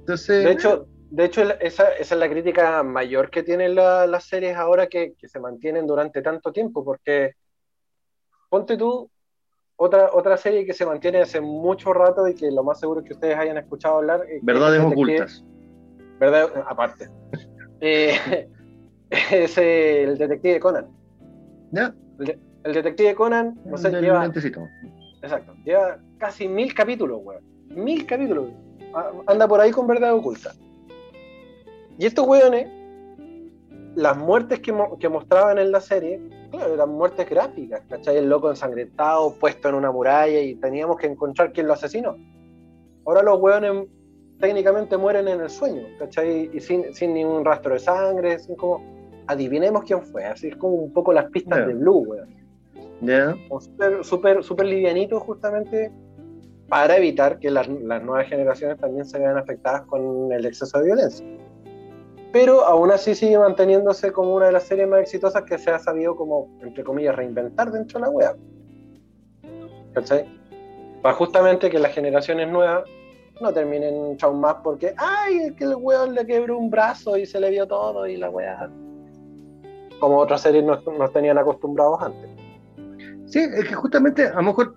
Entonces, 0.00 0.44
De 0.44 0.52
hecho, 0.52 0.86
de 1.10 1.24
hecho 1.24 1.42
esa, 1.60 1.88
esa 1.92 2.14
es 2.14 2.20
la 2.20 2.28
crítica 2.28 2.82
mayor 2.82 3.30
que 3.30 3.42
tienen 3.42 3.74
la- 3.74 4.06
las 4.06 4.24
series 4.24 4.56
ahora 4.56 4.86
que, 4.86 5.14
que 5.18 5.28
se 5.28 5.38
mantienen 5.40 5.86
durante 5.86 6.22
tanto 6.22 6.52
tiempo, 6.52 6.84
porque 6.84 7.32
ponte 8.48 8.76
tú 8.76 9.10
otra, 9.76 10.10
otra 10.12 10.36
serie 10.36 10.64
que 10.64 10.72
se 10.72 10.86
mantiene 10.86 11.20
hace 11.20 11.40
mucho 11.40 11.92
rato 11.92 12.26
y 12.28 12.34
que 12.34 12.50
lo 12.50 12.64
más 12.64 12.80
seguro 12.80 13.00
es 13.00 13.06
que 13.06 13.12
ustedes 13.12 13.36
hayan 13.36 13.58
escuchado 13.58 13.96
hablar. 13.98 14.22
eh, 14.28 14.40
que 14.40 14.46
verdades 14.46 14.80
es 14.80 14.86
ocultas. 14.86 15.44
Verdad, 16.18 16.50
aparte. 16.68 17.08
Eh, 17.80 18.48
es 19.10 19.58
el 19.58 20.16
detective 20.16 20.58
Conan. 20.60 20.86
¿Ya? 21.72 21.94
El 22.64 22.72
detective 22.72 23.14
Conan, 23.14 23.60
no 23.66 23.76
sé, 23.76 23.90
lleva, 24.00 24.22
lentecito. 24.22 24.66
exacto, 25.20 25.52
lleva 25.62 25.98
casi 26.16 26.48
mil 26.48 26.72
capítulos, 26.72 27.20
weón. 27.22 27.42
Mil 27.68 28.06
capítulos. 28.06 28.46
Ah, 28.94 29.12
Anda 29.26 29.46
por 29.46 29.60
ahí 29.60 29.72
con 29.72 29.86
verdad 29.86 30.14
oculta. 30.14 30.52
Y 31.98 32.06
estos 32.06 32.26
weones, 32.26 32.66
las 33.96 34.16
muertes 34.16 34.60
que, 34.60 34.72
mo- 34.72 34.96
que 34.98 35.08
mostraban 35.08 35.58
en 35.58 35.72
la 35.72 35.80
serie, 35.80 36.20
claro, 36.50 36.74
eran 36.74 36.90
muertes 36.90 37.28
gráficas, 37.28 37.82
¿cachai? 37.88 38.18
El 38.18 38.28
loco 38.28 38.50
ensangrentado, 38.50 39.34
puesto 39.40 39.68
en 39.68 39.74
una 39.74 39.90
muralla 39.90 40.38
y 40.40 40.54
teníamos 40.54 40.96
que 40.98 41.06
encontrar 41.08 41.52
quién 41.52 41.66
lo 41.66 41.72
asesinó. 41.72 42.14
Ahora 43.06 43.22
los 43.22 43.40
weones 43.40 43.88
técnicamente 44.38 44.96
mueren 44.96 45.26
en 45.28 45.40
el 45.40 45.50
sueño, 45.50 45.82
¿cachai? 45.98 46.50
Y 46.52 46.60
sin, 46.60 46.94
sin 46.94 47.14
ningún 47.14 47.44
rastro 47.44 47.72
de 47.72 47.80
sangre, 47.80 48.38
sin 48.38 48.54
como, 48.54 48.84
adivinemos 49.26 49.82
quién 49.84 50.02
fue, 50.02 50.24
así 50.24 50.48
es 50.48 50.56
como 50.56 50.74
un 50.74 50.92
poco 50.92 51.12
las 51.12 51.30
pistas 51.30 51.58
Ya. 51.60 51.66
de 51.66 51.74
Blue, 51.74 52.04
weón 52.06 52.28
¿Ya? 53.00 53.34
como 53.48 53.60
súper 53.60 54.04
súper 54.04 54.44
súper 54.44 54.66
livianito 54.66 55.20
justamente 55.20 55.90
para 56.68 56.96
evitar 56.96 57.38
que 57.38 57.50
las, 57.50 57.68
las 57.68 58.02
nuevas 58.02 58.26
generaciones 58.28 58.78
también 58.78 59.04
se 59.06 59.18
vean 59.18 59.36
afectadas 59.38 59.82
con 59.82 60.30
el 60.32 60.44
exceso 60.46 60.78
de 60.78 60.84
violencia. 60.86 61.26
Pero 62.36 62.66
aún 62.66 62.90
así 62.90 63.14
sigue 63.14 63.38
manteniéndose 63.38 64.12
como 64.12 64.34
una 64.34 64.48
de 64.48 64.52
las 64.52 64.64
series 64.64 64.86
más 64.86 65.00
exitosas 65.00 65.42
que 65.44 65.56
se 65.56 65.70
ha 65.70 65.78
sabido 65.78 66.14
como, 66.14 66.50
entre 66.60 66.84
comillas, 66.84 67.16
reinventar 67.16 67.72
dentro 67.72 67.98
de 67.98 68.04
la 68.04 68.10
web. 68.10 68.36
¿Cachai? 69.94 70.26
Para 71.00 71.14
justamente 71.14 71.70
que 71.70 71.78
las 71.78 71.94
generaciones 71.94 72.46
nuevas 72.50 72.84
no 73.40 73.54
terminen 73.54 74.18
traumadas 74.18 74.58
porque, 74.62 74.92
ay, 74.98 75.38
es 75.44 75.52
que 75.54 75.64
el 75.64 75.76
weón 75.76 76.14
le 76.14 76.26
quebró 76.26 76.58
un 76.58 76.68
brazo 76.68 77.16
y 77.16 77.24
se 77.24 77.40
le 77.40 77.48
vio 77.48 77.66
todo 77.66 78.06
y 78.06 78.18
la 78.18 78.28
weá. 78.28 78.68
Como 79.98 80.18
otras 80.18 80.42
series 80.42 80.62
nos, 80.62 80.84
nos 80.84 81.10
tenían 81.14 81.38
acostumbrados 81.38 82.02
antes. 82.02 82.28
Sí, 83.28 83.38
es 83.38 83.66
que 83.66 83.74
justamente, 83.74 84.26
a 84.26 84.34
lo 84.34 84.42
mejor, 84.42 84.76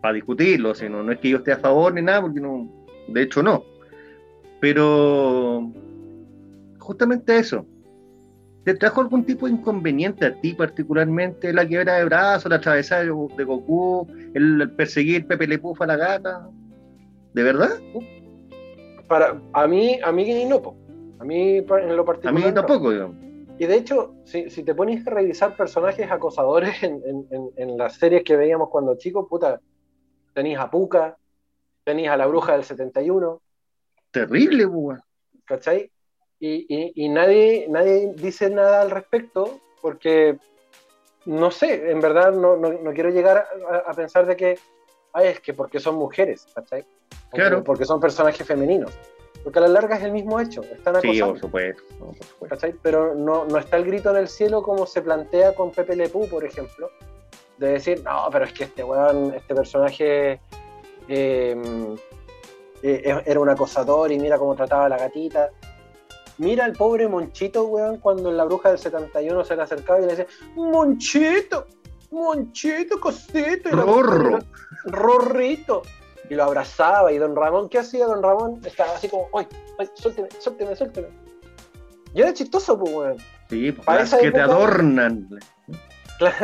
para 0.00 0.14
discutirlo, 0.14 0.74
si 0.74 0.88
no, 0.88 1.04
no 1.04 1.12
es 1.12 1.20
que 1.20 1.28
yo 1.28 1.36
esté 1.36 1.52
a 1.52 1.58
favor 1.58 1.94
ni 1.94 2.02
nada, 2.02 2.22
porque 2.22 2.40
no, 2.40 2.68
de 3.06 3.22
hecho 3.22 3.40
no. 3.40 3.62
Pero 4.58 5.70
justamente 6.88 7.36
eso. 7.38 7.66
¿Te 8.64 8.74
trajo 8.74 9.02
algún 9.02 9.24
tipo 9.24 9.46
de 9.46 9.52
inconveniente 9.52 10.24
a 10.26 10.40
ti 10.40 10.54
particularmente? 10.54 11.52
La 11.52 11.66
quiebra 11.66 11.96
de 11.96 12.04
brazos, 12.06 12.48
la 12.50 12.56
atravesada 12.56 13.02
de 13.04 13.12
de 13.36 13.44
Goku, 13.44 14.06
el 14.34 14.70
perseguir 14.74 15.26
Pepe 15.26 15.46
Le 15.46 15.58
Puff 15.58 15.80
a 15.82 15.86
la 15.86 15.96
gata. 15.96 16.48
¿De 17.34 17.42
verdad? 17.42 17.78
Para, 19.06 19.40
a 19.52 19.66
mí, 19.66 19.98
a 20.02 20.10
mí 20.12 20.44
no, 20.46 20.60
po. 20.62 20.76
a 21.18 21.24
mí 21.24 21.58
en 21.58 21.96
lo 21.96 22.02
A 22.02 22.06
particular. 22.06 22.34
mí 22.34 22.42
no. 22.42 22.54
tampoco, 22.54 22.90
digamos. 22.90 23.16
Y 23.58 23.66
de 23.66 23.74
hecho, 23.76 24.14
si, 24.24 24.48
si 24.50 24.62
te 24.62 24.74
pones 24.74 25.06
a 25.06 25.10
revisar 25.10 25.56
personajes 25.56 26.10
acosadores 26.10 26.82
en, 26.82 27.00
en- 27.04 27.26
en- 27.30 27.50
en 27.56 27.76
las 27.78 27.94
series 27.94 28.22
que 28.22 28.36
veíamos 28.36 28.68
cuando 28.70 28.96
chicos, 28.96 29.26
puta, 29.28 29.60
tenías 30.34 30.60
a 30.62 30.70
Puka, 30.70 31.16
tenías 31.84 32.12
a 32.14 32.16
la 32.16 32.26
bruja 32.26 32.52
del 32.52 32.64
71, 32.64 33.40
Terrible, 34.10 34.64
weón. 34.66 35.00
¿cachai? 35.44 35.90
Y, 36.40 36.66
y- 36.68 36.92
y 36.94 37.08
nadie, 37.08 37.66
nadie 37.68 38.12
dice 38.14 38.48
nada 38.50 38.80
al 38.82 38.90
respecto 38.90 39.58
porque, 39.82 40.38
no 41.26 41.50
sé, 41.50 41.90
en 41.90 42.00
verdad 42.00 42.32
no, 42.32 42.56
no- 42.56 42.72
no 42.72 42.92
quiero 42.92 43.10
llegar 43.10 43.46
a, 43.70 43.90
a 43.90 43.94
pensar 43.94 44.26
de 44.26 44.36
que, 44.36 44.58
ay, 45.12 45.28
es 45.28 45.40
que 45.40 45.52
porque 45.54 45.80
son 45.80 45.96
mujeres, 45.96 46.46
¿cachai? 46.54 46.84
Claro. 47.32 47.64
Porque 47.64 47.84
son 47.84 48.00
personajes 48.00 48.46
femeninos. 48.46 48.92
Porque 49.42 49.58
a 49.58 49.62
la 49.62 49.68
larga 49.68 49.96
es 49.96 50.02
el 50.04 50.12
mismo 50.12 50.38
hecho, 50.40 50.62
están 50.62 51.00
Sí, 51.00 51.08
acosando. 51.08 51.32
por 51.34 51.40
supuesto. 51.40 51.82
no, 51.98 52.06
por 52.06 52.14
supuesto. 52.24 52.48
¿cachai? 52.48 52.74
Pero 52.82 53.14
no, 53.14 53.44
no 53.46 53.58
está 53.58 53.76
el 53.76 53.84
grito 53.84 54.10
en 54.10 54.16
el 54.16 54.28
cielo 54.28 54.62
como 54.62 54.86
se 54.86 55.02
plantea 55.02 55.54
con 55.54 55.70
Pepe 55.70 55.96
Le 55.96 56.08
Pew, 56.08 56.28
por 56.28 56.44
ejemplo, 56.44 56.90
de 57.56 57.68
decir, 57.72 58.02
no, 58.04 58.28
pero 58.30 58.44
es 58.44 58.52
que 58.52 58.64
este 58.64 58.84
weón, 58.84 59.34
este 59.34 59.54
personaje 59.54 60.40
eh, 61.08 61.56
eh, 62.82 63.22
era 63.26 63.40
un 63.40 63.48
acosador 63.48 64.12
y 64.12 64.18
mira 64.18 64.38
cómo 64.38 64.54
trataba 64.54 64.86
a 64.86 64.88
la 64.88 64.98
gatita. 64.98 65.50
Mira 66.38 66.64
al 66.64 66.72
pobre 66.72 67.08
Monchito, 67.08 67.64
weón, 67.64 67.98
cuando 67.98 68.30
la 68.30 68.44
bruja 68.44 68.70
del 68.70 68.78
71 68.78 69.44
se 69.44 69.56
le 69.56 69.62
acercaba 69.62 69.98
y 69.98 70.02
le 70.02 70.08
decía, 70.08 70.26
Monchito, 70.54 71.66
Monchito, 72.10 73.00
cosito. 73.00 73.68
Y 73.68 73.72
Rorro. 73.72 74.38
Rorrito. 74.84 75.82
Y 76.30 76.34
lo 76.34 76.44
abrazaba. 76.44 77.12
Y 77.12 77.18
don 77.18 77.34
Ramón, 77.34 77.68
¿qué 77.68 77.78
hacía 77.78 78.06
don 78.06 78.22
Ramón? 78.22 78.60
Estaba 78.64 78.92
así 78.94 79.08
como, 79.08 79.28
¡ay, 79.34 79.46
ay, 79.78 79.88
suélteme, 79.94 80.28
suélteme, 80.38 80.76
suélteme! 80.76 81.08
Y 82.14 82.22
era 82.22 82.32
chistoso, 82.32 82.78
pues, 82.78 82.92
weón. 82.94 83.16
Sí, 83.50 83.72
pues, 83.72 83.84
Para 83.86 84.00
las 84.00 84.10
que 84.10 84.18
te 84.18 84.26
época- 84.28 84.44
adornan. 84.44 85.28
Claro. 86.18 86.36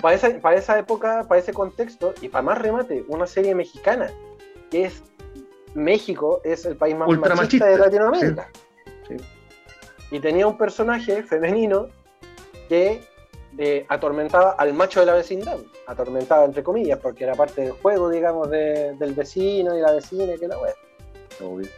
Para 0.00 0.14
esa, 0.14 0.40
para 0.40 0.56
esa 0.56 0.78
época, 0.78 1.24
para 1.28 1.40
ese 1.40 1.52
contexto, 1.52 2.14
y 2.22 2.28
para 2.28 2.42
más 2.42 2.58
remate, 2.58 3.04
una 3.08 3.26
serie 3.26 3.54
mexicana, 3.54 4.10
que 4.70 4.84
es 4.86 5.02
México, 5.74 6.40
es 6.44 6.64
el 6.64 6.76
país 6.76 6.96
más 6.96 7.08
machista, 7.08 7.34
machista, 7.34 7.66
de 7.66 7.78
Latinoamérica. 7.78 8.48
Sí. 8.52 8.60
Y 10.10 10.20
tenía 10.20 10.46
un 10.46 10.58
personaje 10.58 11.22
femenino 11.22 11.88
que 12.68 13.02
eh, 13.58 13.84
atormentaba 13.88 14.52
al 14.52 14.72
macho 14.74 15.00
de 15.00 15.06
la 15.06 15.14
vecindad, 15.14 15.58
atormentaba 15.86 16.44
entre 16.44 16.62
comillas, 16.62 16.98
porque 16.98 17.24
era 17.24 17.34
parte 17.34 17.62
del 17.62 17.72
juego, 17.72 18.08
digamos, 18.08 18.48
de- 18.50 18.94
del 18.94 19.12
vecino 19.14 19.76
y 19.76 19.80
la 19.80 19.92
vecina, 19.92 20.34
y 20.34 20.38
que 20.38 20.46
la 20.48 20.58
wea. 20.58 20.74
Obvio. 21.42 21.68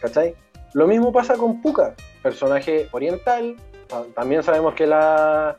¿Cachai? 0.00 0.34
Lo 0.74 0.86
mismo 0.86 1.12
pasa 1.12 1.34
con 1.36 1.60
Puka, 1.62 1.94
personaje 2.22 2.88
oriental. 2.92 3.56
ta- 3.86 4.04
También 4.14 4.42
sabemos 4.42 4.74
que 4.74 4.86
la, 4.86 5.56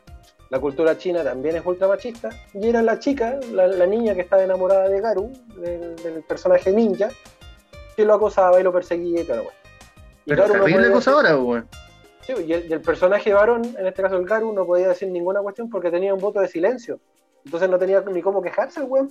la 0.50 0.58
cultura 0.60 0.96
china 0.98 1.22
también 1.24 1.56
es 1.56 1.66
ultra 1.66 1.88
machista. 1.88 2.28
Y 2.54 2.68
era 2.68 2.80
la 2.82 2.98
chica, 2.98 3.38
la, 3.52 3.66
la 3.66 3.86
niña 3.86 4.14
que 4.14 4.20
estaba 4.22 4.42
enamorada 4.42 4.88
de 4.88 5.00
Garu, 5.00 5.32
del, 5.56 5.96
del 5.96 6.22
personaje 6.22 6.70
ninja, 6.70 7.08
que 7.96 8.04
lo 8.04 8.14
acosaba 8.14 8.60
y 8.60 8.62
lo 8.62 8.72
perseguía 8.72 9.20
y 9.22 9.24
todo. 9.24 9.44
bueno. 9.44 9.59
Pero 10.26 10.46
no 10.46 10.52
terrible 10.52 10.82
podía 10.82 10.92
cosa 10.92 11.12
ahora, 11.12 11.36
weón. 11.38 11.68
Sí, 12.26 12.32
y 12.46 12.52
el, 12.52 12.66
y 12.68 12.72
el 12.72 12.80
personaje 12.80 13.32
varón, 13.32 13.62
en 13.78 13.86
este 13.86 14.02
caso 14.02 14.16
el 14.16 14.26
Garu, 14.26 14.52
no 14.52 14.66
podía 14.66 14.88
decir 14.88 15.08
ninguna 15.08 15.40
cuestión 15.40 15.70
porque 15.70 15.90
tenía 15.90 16.14
un 16.14 16.20
voto 16.20 16.40
de 16.40 16.48
silencio. 16.48 17.00
Entonces 17.44 17.68
no 17.70 17.78
tenía 17.78 18.00
ni 18.02 18.20
cómo 18.22 18.42
quejarse 18.42 18.82
weón. 18.82 19.08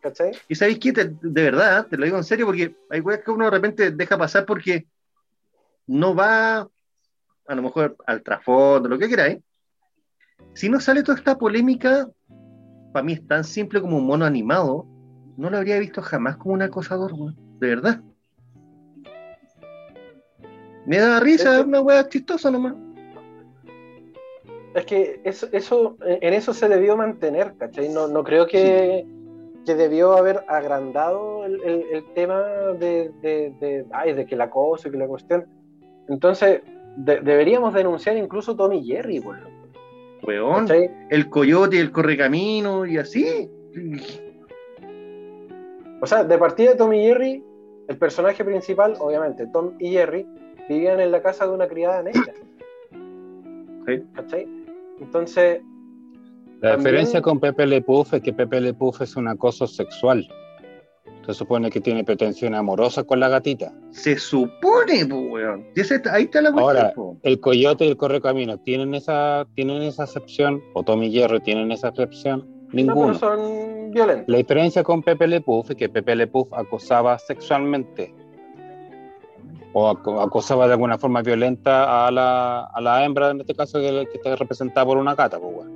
¿Cachai? 0.00 0.32
Y 0.48 0.54
sabéis 0.54 0.78
qué, 0.78 0.92
Te- 0.92 1.10
de 1.20 1.42
verdad, 1.42 1.86
te 1.86 1.96
lo 1.96 2.04
digo 2.04 2.16
en 2.16 2.24
serio, 2.24 2.46
porque 2.46 2.74
hay 2.88 3.00
weas 3.00 3.20
que 3.22 3.30
uno 3.32 3.46
de 3.46 3.50
repente 3.50 3.90
deja 3.90 4.16
pasar 4.16 4.46
porque 4.46 4.86
no 5.88 6.14
va, 6.14 6.58
a 7.46 7.54
lo 7.54 7.62
mejor, 7.62 7.96
al 8.06 8.22
trasfondo, 8.22 8.88
lo 8.88 8.98
que 8.98 9.08
queráis. 9.08 9.38
Si 10.54 10.68
no 10.68 10.78
sale 10.80 11.02
toda 11.02 11.18
esta 11.18 11.36
polémica, 11.36 12.08
para 12.92 13.02
mí 13.02 13.14
es 13.14 13.26
tan 13.26 13.42
simple 13.42 13.80
como 13.80 13.96
un 13.96 14.06
mono 14.06 14.24
animado, 14.24 14.86
no 15.38 15.48
lo 15.50 15.56
habría 15.56 15.78
visto 15.78 16.02
jamás 16.02 16.36
como 16.36 16.54
un 16.54 16.62
acosador, 16.62 17.12
weón. 17.14 17.36
De 17.60 17.68
verdad. 17.68 18.00
Me 20.84 20.98
da 20.98 21.20
risa, 21.20 21.60
es 21.60 21.64
una 21.64 21.80
wea 21.80 22.08
chistosa 22.08 22.50
nomás. 22.50 22.74
Es 24.74 24.84
que 24.84 25.20
eso, 25.24 25.48
eso, 25.52 25.96
en 26.04 26.34
eso 26.34 26.52
se 26.52 26.68
debió 26.68 26.96
mantener, 26.96 27.54
¿cachai? 27.58 27.88
No, 27.88 28.08
no 28.08 28.24
creo 28.24 28.46
que, 28.46 29.06
que 29.64 29.74
debió 29.74 30.16
haber 30.16 30.44
agrandado 30.48 31.44
el, 31.44 31.62
el- 31.62 31.84
el 31.92 32.04
tema 32.14 32.40
de, 32.78 33.10
de, 33.22 33.52
de, 33.60 33.86
ay, 33.92 34.14
de 34.14 34.26
que 34.26 34.34
el 34.34 34.40
acoso 34.40 34.88
y 34.88 34.90
que 34.90 34.98
la 34.98 35.06
cuestión. 35.06 35.46
Entonces, 36.08 36.62
de- 36.96 37.20
deberíamos 37.20 37.74
denunciar 37.74 38.16
incluso 38.16 38.56
Tommy 38.56 38.84
Jerry, 38.84 39.22
Weón, 40.26 40.66
¿cachai? 40.66 40.90
el 41.10 41.28
coyote 41.30 41.76
y 41.76 41.80
el 41.80 41.92
correcamino 41.92 42.86
y 42.86 42.98
así. 42.98 43.48
O 46.00 46.06
sea, 46.06 46.24
de 46.24 46.38
partida 46.38 46.70
de 46.70 46.76
Tommy 46.76 47.00
Jerry, 47.02 47.42
el 47.88 47.96
personaje 47.98 48.44
principal, 48.44 48.94
obviamente, 49.00 49.46
Tom 49.48 49.72
y 49.78 49.90
Jerry, 49.90 50.26
vivían 50.68 51.00
en 51.00 51.10
la 51.10 51.22
casa 51.22 51.46
de 51.46 51.52
una 51.54 51.66
criada 51.68 52.02
negra. 52.02 52.22
Sí. 53.86 54.02
¿Cachai? 54.14 54.46
Entonces, 55.00 55.62
La 56.60 56.72
También- 56.72 56.78
diferencia 56.78 57.22
con 57.22 57.40
Pepe 57.40 57.66
Le 57.66 57.80
Puff 57.80 58.12
es 58.14 58.20
que 58.20 58.32
Pepe 58.34 58.60
Le 58.60 58.74
Puff 58.74 59.00
es 59.00 59.16
un 59.16 59.28
acoso 59.28 59.66
sexual. 59.66 60.28
Se 61.24 61.32
supone 61.32 61.70
que 61.70 61.80
tiene 61.80 62.04
pretensión 62.04 62.54
amorosa 62.54 63.04
con 63.04 63.20
la 63.20 63.28
gatita. 63.28 63.72
Se 63.90 64.18
supone, 64.18 65.06
pues, 65.08 65.30
weón. 65.30 65.66
Y 65.74 65.80
ahí 66.10 66.24
está 66.24 66.40
la 66.42 66.52
cuestión, 66.52 66.58
Ahora, 66.58 66.92
po. 66.94 67.16
El 67.22 67.38
coyote 67.40 67.84
y 67.86 67.88
el 67.88 67.96
correcamino 67.96 68.58
tienen 68.58 68.94
esa, 68.94 69.46
tienen 69.54 69.82
esa 69.82 70.04
excepción, 70.04 70.62
o 70.74 70.82
Tommy 70.82 71.10
Jerry 71.12 71.40
tienen 71.40 71.70
esa 71.72 71.88
excepción. 71.88 72.40
no, 72.40 72.74
Ninguno. 72.74 73.06
pero 73.06 73.18
son 73.18 73.77
La 74.26 74.36
diferencia 74.36 74.82
con 74.82 75.02
Pepe 75.02 75.26
Le 75.26 75.40
Puff 75.40 75.70
es 75.70 75.76
que 75.76 75.88
Pepe 75.88 76.14
Le 76.16 76.26
Puff 76.26 76.52
acosaba 76.52 77.18
sexualmente 77.18 78.14
o 79.72 79.88
aco- 79.88 80.20
acosaba 80.20 80.66
de 80.66 80.72
alguna 80.74 80.98
forma 80.98 81.22
violenta 81.22 82.06
a 82.06 82.10
la, 82.10 82.64
a 82.64 82.80
la 82.80 83.04
hembra, 83.04 83.30
en 83.30 83.40
este 83.40 83.54
caso 83.54 83.78
que, 83.80 84.06
que 84.10 84.16
está 84.18 84.34
representada 84.36 84.86
por 84.86 84.96
una 84.98 85.14
gata. 85.14 85.38
Pues, 85.38 85.66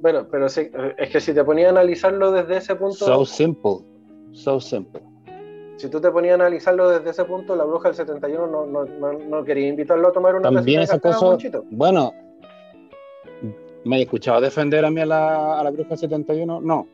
bueno. 0.00 0.26
Pero 0.30 0.48
sí, 0.48 0.70
es 0.96 1.10
que 1.10 1.20
si 1.20 1.34
te 1.34 1.44
ponía 1.44 1.66
a 1.66 1.70
analizarlo 1.70 2.32
desde 2.32 2.56
ese 2.56 2.74
punto, 2.76 2.94
So 3.04 3.24
simple, 3.26 3.78
so 4.32 4.58
simple. 4.60 5.02
si 5.76 5.88
tú 5.90 6.00
te 6.00 6.10
ponías 6.10 6.32
a 6.32 6.34
analizarlo 6.36 6.88
desde 6.90 7.10
ese 7.10 7.24
punto, 7.24 7.54
la 7.56 7.64
bruja 7.64 7.88
del 7.88 7.96
71 7.96 8.46
no, 8.46 8.66
no, 8.66 8.84
no, 8.84 9.12
no 9.12 9.44
quería 9.44 9.68
invitarlo 9.68 10.08
a 10.08 10.12
tomar 10.12 10.34
una 10.36 10.42
También 10.50 10.80
tacita 10.80 10.80
de 10.80 10.84
ese 10.84 10.92
café 10.96 11.08
a 11.08 11.10
acoso, 11.10 11.30
Monchito. 11.30 11.64
bueno, 11.70 12.12
¿me 13.84 13.98
he 13.98 14.02
escuchado 14.02 14.40
defender 14.40 14.84
a 14.84 14.90
mí 14.90 15.00
a 15.02 15.06
la, 15.06 15.60
a 15.60 15.64
la 15.64 15.70
bruja 15.70 15.96
71? 15.96 16.60
No, 16.62 16.86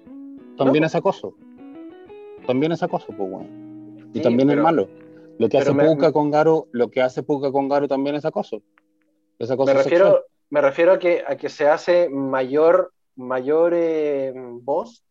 también 0.56 0.82
No. 0.82 0.86
es 0.86 0.94
acoso. 0.94 1.34
También 2.46 2.72
es 2.72 2.82
acoso, 2.82 3.06
pues 3.16 3.30
bueno. 3.30 3.48
Y 4.12 4.18
Sí, 4.18 4.22
también 4.22 4.48
pero- 4.48 4.60
es 4.60 4.64
malo. 4.64 4.88
Lo 5.38 5.48
que 5.48 5.58
hace 5.58 5.74
me- 5.74 5.84
Puka 5.84 6.12
con 6.12 6.30
Garo, 6.30 6.66
lo 6.72 6.88
que 6.88 7.02
hace 7.02 7.22
Puka 7.22 7.52
con 7.52 7.68
Garo 7.68 7.86
también 7.88 8.16
es 8.16 8.24
acoso. 8.24 8.62
Es 9.38 9.50
acoso 9.50 9.74
Me 9.74 9.82
sexual. 9.82 10.00
refiero, 10.00 10.24
me 10.48 10.60
refiero 10.62 10.92
a 10.92 10.98
que, 10.98 11.22
a 11.26 11.36
que 11.36 11.48
se 11.50 11.68
hace 11.68 12.08
mayor, 12.08 12.92
mayor 13.16 13.72
eh, 13.74 14.32
voz 14.62 15.02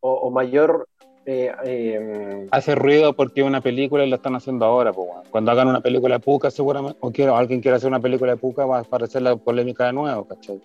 o, 0.00 0.10
o 0.12 0.30
mayor 0.30 0.88
eh, 1.26 1.52
eh, 1.64 2.48
hace 2.50 2.74
ruido 2.74 3.12
porque 3.14 3.42
una 3.44 3.60
película 3.60 4.04
y 4.04 4.10
la 4.10 4.16
están 4.16 4.34
haciendo 4.34 4.64
ahora. 4.64 4.92
Pues, 4.92 5.06
bueno. 5.06 5.22
Cuando 5.30 5.50
hagan 5.52 5.68
una 5.68 5.80
película 5.82 6.14
de 6.16 6.20
Puka, 6.24 6.50
seguramente, 6.50 6.96
o 7.00 7.12
quiera, 7.12 7.36
alguien 7.38 7.60
quiera 7.60 7.76
hacer 7.76 7.88
una 7.88 8.00
película 8.00 8.32
de 8.32 8.38
Puka, 8.38 8.64
va 8.66 8.78
a 8.78 8.80
aparecer 8.80 9.20
la 9.22 9.36
polémica 9.36 9.86
de 9.86 9.92
nuevo, 9.92 10.24
¿cachai? 10.24 10.60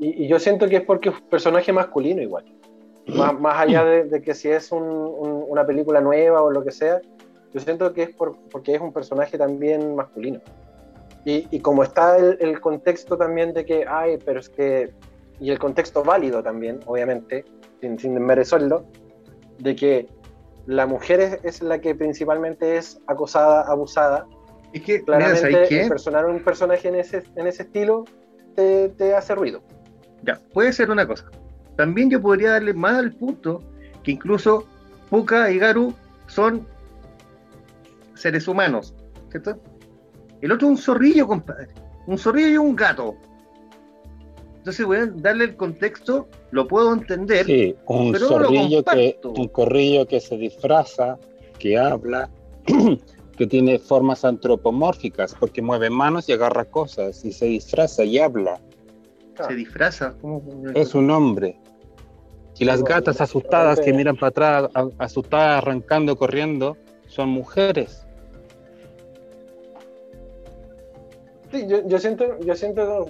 y, 0.00 0.24
y 0.24 0.28
yo 0.28 0.38
siento 0.40 0.66
que 0.68 0.76
es 0.76 0.82
porque 0.82 1.10
es 1.10 1.14
un 1.14 1.28
personaje 1.28 1.72
masculino 1.72 2.20
igual. 2.22 2.44
Más, 3.14 3.38
más 3.38 3.60
allá 3.60 3.84
de, 3.84 4.04
de 4.04 4.22
que 4.22 4.34
si 4.34 4.48
es 4.48 4.70
un- 4.72 4.82
un- 4.82 5.44
una 5.48 5.66
película 5.66 6.00
nueva 6.00 6.42
o 6.42 6.50
lo 6.50 6.62
que 6.64 6.70
sea, 6.72 7.00
yo 7.52 7.60
siento 7.60 7.92
que 7.92 8.04
es 8.04 8.10
por- 8.14 8.36
porque 8.50 8.74
es 8.74 8.80
un 8.80 8.92
personaje 8.92 9.36
también 9.38 9.94
masculino. 9.96 10.40
Y, 11.24 11.46
y 11.50 11.60
como 11.60 11.82
está 11.82 12.16
el, 12.16 12.38
el 12.40 12.60
contexto 12.60 13.16
también 13.18 13.52
de 13.52 13.64
que, 13.64 13.84
ay, 13.86 14.18
pero 14.24 14.40
es 14.40 14.48
que, 14.48 14.90
y 15.38 15.50
el 15.50 15.58
contexto 15.58 16.02
válido 16.02 16.42
también, 16.42 16.80
obviamente, 16.86 17.44
sin, 17.80 17.98
sin 17.98 18.14
desmerecerlo, 18.14 18.84
de 19.58 19.76
que 19.76 20.08
la 20.66 20.86
mujer 20.86 21.20
es, 21.20 21.38
es 21.42 21.62
la 21.62 21.78
que 21.80 21.94
principalmente 21.94 22.76
es 22.76 23.00
acosada, 23.06 23.62
abusada, 23.62 24.26
Es 24.72 24.82
que, 24.82 25.02
claramente 25.04 25.66
personar 25.88 26.26
un 26.26 26.40
personaje 26.44 26.88
en 26.88 26.94
ese, 26.94 27.22
en 27.36 27.46
ese 27.46 27.64
estilo 27.64 28.04
te, 28.54 28.88
te 28.90 29.14
hace 29.14 29.34
ruido. 29.34 29.60
Ya, 30.22 30.38
puede 30.54 30.72
ser 30.72 30.90
una 30.90 31.06
cosa. 31.06 31.26
También 31.80 32.10
yo 32.10 32.20
podría 32.20 32.50
darle 32.50 32.74
más 32.74 32.96
al 32.96 33.10
punto 33.12 33.62
que 34.02 34.10
incluso 34.10 34.66
Puka 35.08 35.50
y 35.50 35.56
Garu 35.58 35.94
son 36.26 36.66
seres 38.12 38.46
humanos, 38.46 38.92
¿cierto? 39.30 39.58
El 40.42 40.52
otro 40.52 40.68
es 40.68 40.72
un 40.72 40.76
zorrillo, 40.76 41.26
compadre. 41.26 41.68
Un 42.06 42.18
zorrillo 42.18 42.48
y 42.50 42.56
un 42.58 42.76
gato. 42.76 43.14
Entonces, 44.58 44.84
voy 44.84 44.98
a 44.98 45.06
darle 45.06 45.44
el 45.44 45.56
contexto, 45.56 46.28
lo 46.50 46.68
puedo 46.68 46.92
entender. 46.92 47.46
Sí, 47.46 47.74
un 47.86 48.12
pero 48.12 48.28
no 48.28 48.38
lo 48.40 48.44
zorrillo 48.48 48.84
que, 48.84 49.18
un 49.24 49.48
corrillo 49.48 50.06
que 50.06 50.20
se 50.20 50.36
disfraza, 50.36 51.18
que 51.58 51.78
habla, 51.78 52.28
que 53.38 53.46
tiene 53.46 53.78
formas 53.78 54.26
antropomórficas, 54.26 55.34
porque 55.34 55.62
mueve 55.62 55.88
manos 55.88 56.28
y 56.28 56.32
agarra 56.32 56.66
cosas, 56.66 57.24
y 57.24 57.32
se 57.32 57.46
disfraza 57.46 58.04
y 58.04 58.18
habla. 58.18 58.60
Se 59.48 59.54
disfraza. 59.54 60.12
¿cómo? 60.20 60.42
Es 60.74 60.94
un 60.94 61.10
hombre. 61.10 61.58
Y 62.60 62.66
las 62.66 62.84
gatas 62.84 63.20
asustadas 63.22 63.80
que 63.80 63.90
miran 63.92 64.16
para 64.16 64.28
atrás, 64.28 64.70
asustadas, 64.98 65.62
arrancando, 65.62 66.14
corriendo, 66.14 66.76
son 67.06 67.30
mujeres. 67.30 68.06
Sí, 71.50 71.66
yo, 71.66 71.78
yo 71.88 71.98
siento, 71.98 72.38
yo 72.40 72.54
siento, 72.54 73.06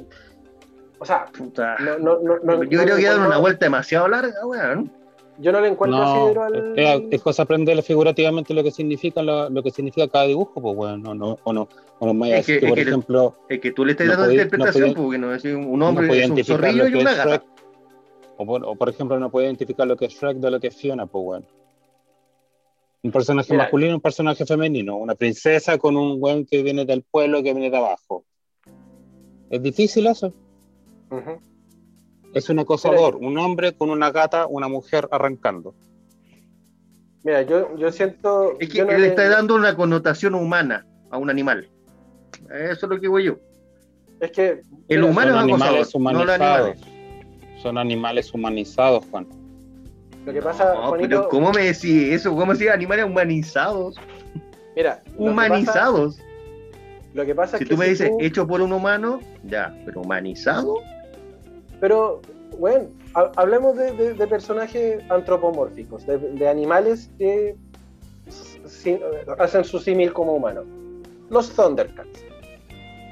o 0.99 1.05
sea, 1.05 1.27
Puta. 1.37 1.77
no, 1.81 1.99
no, 1.99 2.19
no, 2.21 2.37
no- 2.43 2.65
yo 2.65 2.79
no 2.79 2.85
creo 2.85 2.97
que 2.97 3.03
dieron 3.03 3.23
una 3.27 3.39
vuelta 3.39 3.67
demasiado 3.67 4.07
larga, 4.09 4.47
weón. 4.47 4.91
Yo 5.39 5.53
no 5.53 5.61
le 5.63 5.69
encuentro 5.69 5.99
No, 5.99 6.43
al. 6.45 6.79
es, 6.79 7.03
es 7.11 7.23
cosa 7.23 7.43
aprenderle 7.43 7.83
figurativamente 7.83 8.53
lo 8.55 8.63
que 8.63 8.71
significa 8.71 9.23
lo, 9.23 9.49
lo 9.51 9.63
que 9.63 9.71
significa 9.71 10.07
cada 10.07 10.27
dibujo, 10.27 10.61
pues 10.61 10.77
bueno, 10.77 11.15
no, 11.15 11.39
o 11.43 11.53
no, 11.53 11.67
o 11.99 12.07
no 12.07 12.15
me 12.15 12.39
Es 12.39 12.47
que- 12.47 12.61
que, 12.61 12.69
por 12.69 12.79
ejemplo, 12.79 13.35
Es 13.49 13.59
que 13.61 13.73
tú 13.73 13.85
le 13.85 13.93
estás 13.93 14.07
No 14.07 14.13
dando 14.13 14.27
podí- 14.29 14.35
interpretación, 14.35 14.89
no 14.89 14.95
podí- 14.95 15.03
porque 15.03 15.19
no 15.19 15.35
es 15.35 15.45
un 15.45 15.83
hombre, 15.83 16.23
es 16.25 16.31
un 16.31 16.45
zorrillo 16.45 16.85
lo 16.85 16.89
y 16.89 17.01
una 17.01 17.15
gata. 17.15 17.43
O 18.43 18.47
por, 18.47 18.65
o 18.65 18.75
por 18.75 18.89
ejemplo, 18.89 19.21
no 19.21 19.31
puede 19.31 19.45
identificar 19.49 19.87
lo 19.87 19.99
que 19.99 20.07
es 20.07 20.15
Shrek 20.15 20.39
de 20.39 20.51
lo 20.51 20.59
que 20.59 20.69
es 20.69 20.75
Fiona, 20.77 21.05
pues 21.05 21.23
bueno. 21.23 21.47
Un 23.03 23.11
personaje 23.13 23.53
Mira. 23.53 23.65
masculino, 23.65 23.95
un 23.97 24.01
personaje 24.01 24.47
femenino, 24.47 24.97
una 24.97 25.15
princesa 25.15 25.77
con 25.77 25.95
un 25.95 26.17
weón 26.19 26.47
que 26.47 26.63
viene 26.63 26.87
del 26.87 27.03
pueblo, 27.03 27.43
que 27.43 27.53
viene 27.53 27.69
de 27.71 27.77
abajo. 27.77 28.25
Es 29.51 29.63
difícil 29.63 30.07
eso. 30.07 30.33
Es 32.33 32.49
un 32.49 32.61
acosador, 32.61 33.17
un 33.17 33.37
hombre 33.37 33.75
con 33.75 33.91
una 33.91 34.11
gata, 34.11 34.47
una 34.47 34.69
mujer 34.69 35.07
arrancando. 35.11 35.75
Mira, 37.23 37.43
yo, 37.43 37.77
yo 37.77 37.93
siento. 37.93 38.59
Es 38.59 38.71
que 38.71 38.79
yo 38.79 38.85
no 38.87 38.93
él 38.93 39.03
le- 39.03 39.09
está 39.09 39.29
dando 39.29 39.55
una 39.55 39.77
connotación 39.77 40.35
humana 40.35 40.87
a 41.11 41.19
un 41.19 41.29
animal. 41.29 41.69
Eso 42.51 42.87
es 42.87 42.91
lo 42.91 42.99
que 42.99 43.09
voy 43.09 43.25
yo. 43.25 43.37
Es 44.19 44.31
que. 44.31 44.63
El 44.89 45.01
mira, 45.01 45.05
humano 45.11 45.33
es 45.33 45.37
animales 45.43 45.63
acosador, 45.69 45.75
no 45.77 45.85
los 45.85 45.95
humanizados. 45.95 46.71
animales. 46.71 47.00
Son 47.63 47.77
animales 47.79 48.33
humanizados, 48.33 49.05
Juan. 49.11 49.27
Lo 50.25 50.33
que 50.33 50.43
pasa, 50.43 50.75
No, 50.75 50.89
Juanito, 50.89 51.09
pero 51.09 51.29
¿cómo 51.29 51.53
me 51.53 51.63
decís 51.65 52.13
eso? 52.13 52.35
¿Cómo 52.35 52.53
decís 52.53 52.69
animales 52.71 53.05
humanizados? 53.07 53.97
mira, 54.77 55.03
lo 55.07 55.13
que 55.17 55.23
Humanizados. 55.31 56.17
pasa- 56.17 56.27
Lo 57.13 57.27
que 57.27 57.35
pasa, 57.35 57.59
Si 57.59 57.65
es 57.65 57.71
tú 57.71 57.77
me 57.77 57.87
si 57.87 57.91
dices 57.91 58.09
tú- 58.11 58.19
hecho 58.21 58.47
por 58.47 58.61
un 58.61 58.73
humano, 58.73 59.21
ya, 59.43 59.75
pero 59.85 60.01
humanizado. 60.03 60.77
Pero, 61.81 62.21
bueno, 62.59 62.87
ha- 63.15 63.33
hablemos 63.37 63.77
de, 63.77 63.93
de- 63.93 64.15
de 64.15 64.27
personajes 64.29 65.03
antropomórficos, 65.11 66.07
de, 66.07 66.19
de 66.19 66.49
animales 66.49 67.11
que 67.19 67.57
si- 68.65 69.01
hacen 69.39 69.65
su 69.65 69.81
símil 69.81 70.13
como 70.13 70.35
humanos. 70.35 70.67
Los 71.31 71.51
Thundercats. 71.51 72.25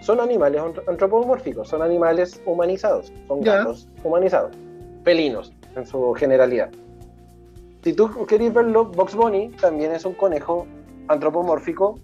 Son 0.09 0.21
animales 0.21 0.59
antro- 0.59 0.85
antropomórficos, 0.89 1.69
son 1.69 1.83
animales 1.83 2.41
humanizados, 2.47 3.13
son 3.29 3.43
Ya. 3.43 3.57
gatos 3.57 3.87
humanizados, 4.03 4.57
felinos 5.05 5.53
en 5.77 5.85
su 5.85 6.15
generalidad. 6.15 6.71
Si 7.85 7.93
tú 7.93 8.25
querés 8.27 8.55
verlo, 8.55 8.87
Box 8.87 9.15
Bunny 9.15 9.51
también 9.61 9.93
es 9.93 10.07
un 10.07 10.15
conejo 10.15 10.67
antropomórfico 11.09 11.99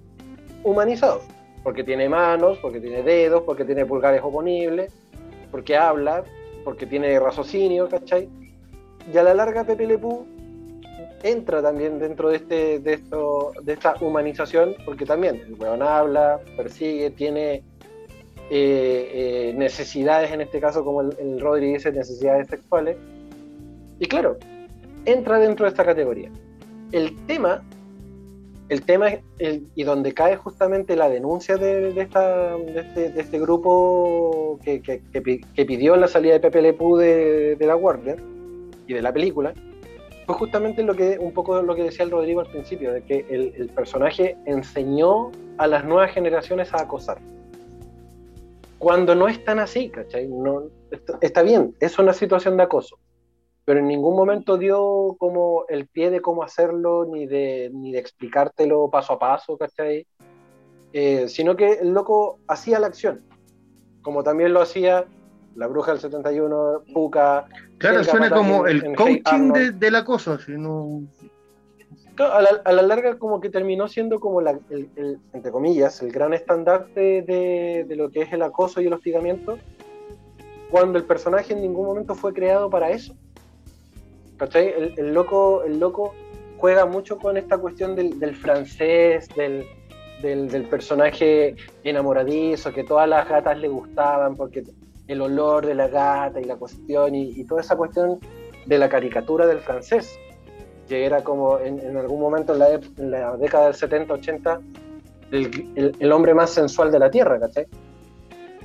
humanizado, 0.65 1.23
porque 1.63 1.83
tiene 1.83 2.07
manos, 2.11 2.59
porque 2.61 2.79
tiene 2.79 3.03
dedos, 3.03 3.43
porque 3.45 3.65
tiene 3.65 3.87
pulgares 3.87 4.21
oponibles, 4.23 4.93
porque 5.51 5.75
habla, 5.75 6.25
porque 6.63 6.85
tiene 6.85 7.19
raciocinio, 7.19 7.89
¿cachai? 7.89 8.29
Y 9.11 9.17
a 9.17 9.23
la 9.23 9.33
larga 9.33 9.65
Pepe 9.65 9.87
Le 9.87 9.97
Pew 9.97 10.27
entra 11.23 11.63
también 11.63 11.99
dentro 11.99 12.29
de, 12.29 12.37
este, 12.37 12.81
de, 12.81 12.93
esto, 12.93 13.53
de 13.63 13.73
esta 13.73 13.95
humanización, 14.03 14.75
porque 14.85 15.07
también 15.07 15.37
el 15.37 15.55
weón 15.55 15.83
habla, 15.83 16.39
persigue, 16.55 17.09
tiene 17.09 17.63
eh, 18.51 19.11
eh, 19.51 19.55
necesidades, 19.57 20.31
en 20.33 20.41
este 20.43 20.61
caso, 20.61 20.85
como 20.85 21.01
el, 21.03 21.17
el 21.19 21.41
Rodri 21.41 21.73
dice, 21.73 21.93
necesidades 21.93 22.49
sexuales. 22.49 22.97
Y 23.99 24.07
claro, 24.07 24.37
entra 25.05 25.39
dentro 25.39 25.65
de 25.65 25.71
esta 25.71 25.85
categoría. 25.85 26.31
El 26.93 27.17
tema, 27.27 27.63
el 28.69 28.83
tema 28.83 29.09
y 29.75 29.83
donde 29.85 30.13
cae 30.15 30.37
justamente 30.37 30.97
la 30.97 31.09
denuncia 31.09 31.57
de, 31.57 31.89
este, 32.01 33.21
este 33.21 33.39
grupo 33.39 34.59
que, 34.65 34.81
que- 34.81 35.03
que 35.13 35.21
pi- 35.23 35.41
que 35.55 35.65
pidió 35.65 35.97
la 35.97 36.09
salida 36.09 36.35
de 36.35 36.41
Pepe 36.41 36.63
Le 36.63 36.73
Pew 36.73 36.97
de, 36.97 37.57
de 37.57 37.67
la 37.67 37.77
Warner 37.77 38.23
y 38.87 38.95
de 38.95 39.03
la 39.03 39.13
película, 39.13 39.53
fue 40.27 40.35
justamente 40.37 40.83
lo 40.83 40.95
que 40.95 41.19
un 41.19 41.33
poco 41.33 41.61
lo 41.63 41.75
que 41.75 41.83
decía 41.83 42.05
el 42.05 42.11
Rodrigo 42.11 42.41
al 42.41 42.47
principio, 42.47 42.93
de 42.93 43.03
que 43.03 43.27
el, 43.29 43.53
el 43.57 43.69
personaje 43.69 44.37
enseñó 44.47 45.31
a 45.59 45.67
las 45.67 45.85
nuevas 45.85 46.11
generaciones 46.13 46.73
a 46.73 46.83
acosar. 46.83 47.19
Cuando 48.85 49.15
no 49.15 49.29
es 49.29 49.43
tan 49.43 49.61
así, 49.61 49.89
¿cachai? 49.89 50.29
No, 50.29 50.65
está, 50.91 51.17
está 51.23 51.43
bien, 51.43 51.75
es 51.81 51.99
una 51.99 52.13
situación 52.13 52.59
de 52.59 52.65
acoso, 52.65 52.99
pero 53.65 53.81
en 53.81 53.89
ningún 53.89 54.15
momento 54.15 54.59
dio 54.59 55.17
como 55.19 55.65
el 55.71 55.87
pie 55.89 56.11
de 56.11 56.21
cómo 56.21 56.43
hacerlo, 56.43 57.07
ni 57.11 57.27
de, 57.27 57.71
ni 57.73 57.93
de 57.93 57.99
explicártelo 57.99 58.91
paso 58.91 59.15
a 59.15 59.19
paso, 59.19 59.57
¿cachai? 59.57 60.07
Eh, 60.93 61.29
sino 61.29 61.57
que 61.57 61.73
el 61.81 61.95
loco 61.95 62.41
hacía 62.47 62.79
la 62.79 62.89
acción, 62.89 63.23
como 64.03 64.23
también 64.23 64.53
lo 64.53 64.61
hacía 64.61 65.07
la 65.57 65.67
bruja 65.67 65.93
del 65.93 66.01
71, 66.03 66.83
Puka, 66.93 67.47
Claro, 67.79 68.01
Helga 68.01 68.11
suena 68.11 68.31
como 68.31 68.67
el 68.67 68.95
coaching 68.95 69.53
de- 69.53 69.73
del 69.73 69.95
acoso. 69.97 70.35
así, 70.35 70.53
no- 70.53 71.05
Claro, 71.19 71.34
a, 72.19 72.73
la, 72.73 72.83
larga 72.83 73.19
como 73.19 73.41
que 73.41 73.51
terminó 73.51 73.89
siendo 73.89 74.21
como 74.21 74.41
el, 74.41 74.61
el, 74.71 75.19
entre 75.33 75.51
comillas, 75.51 76.01
el 76.03 76.13
gran 76.13 76.33
estandarte 76.33 77.23
de, 77.23 77.85
de 77.89 77.97
lo 77.97 78.11
que 78.11 78.23
es 78.23 78.33
el 78.33 78.43
acoso 78.43 78.81
y 78.81 78.87
el 78.87 78.93
hostigamiento, 78.93 79.59
cuando 80.71 80.99
el 80.99 81.05
personaje 81.05 81.53
en 81.53 81.63
ningún 81.63 81.87
momento 81.87 82.15
fue 82.15 82.33
creado 82.33 82.71
para 82.71 82.91
eso. 82.91 83.15
¿Cachai? 84.37 84.69
El, 84.69 84.95
el 84.97 85.15
loco, 85.15 85.63
el 85.65 85.79
loco 85.79 86.15
juega 86.59 86.87
mucho 86.87 87.19
con 87.19 87.37
esta 87.37 87.59
cuestión 87.59 87.97
del, 87.97 88.19
del 88.19 88.35
francés, 88.37 89.29
del, 89.37 89.67
del, 90.23 90.49
del 90.49 90.65
personaje 90.65 91.57
enamoradizo, 91.83 92.73
que 92.73 92.85
todas 92.85 93.09
las 93.09 93.29
gatas 93.29 93.59
le 93.59 93.69
gustaban, 93.69 94.37
porque 94.37 94.65
el 95.09 95.21
olor 95.21 95.67
de 95.67 95.75
la 95.75 95.89
gata 95.89 96.41
y 96.41 96.45
la 96.45 96.57
cuestión, 96.57 97.15
y, 97.15 97.31
y 97.31 97.45
toda 97.45 97.61
esa 97.61 97.77
cuestión 97.77 98.19
de 98.67 98.79
la 98.79 98.89
caricatura 98.89 99.47
del 99.47 99.59
francés 99.59 100.19
que 100.89 101.05
era 101.07 101.23
como 101.23 101.59
en, 101.59 101.79
en 101.81 101.97
algún 101.97 102.21
momento 102.21 102.53
en 102.53 102.59
la, 102.59 102.75
ep- 102.75 102.99
en 102.99 103.11
la 103.11 103.37
década 103.37 103.67
del 103.67 103.75
70-80 103.75 104.61
el, 105.31 105.69
el- 105.75 105.97
el 105.99 106.13
hombre 106.13 106.35
más 106.35 106.51
sensual 106.51 106.91
de 106.93 106.99
la 106.99 107.11
Tierra, 107.11 107.39
¿cachai? 107.41 107.67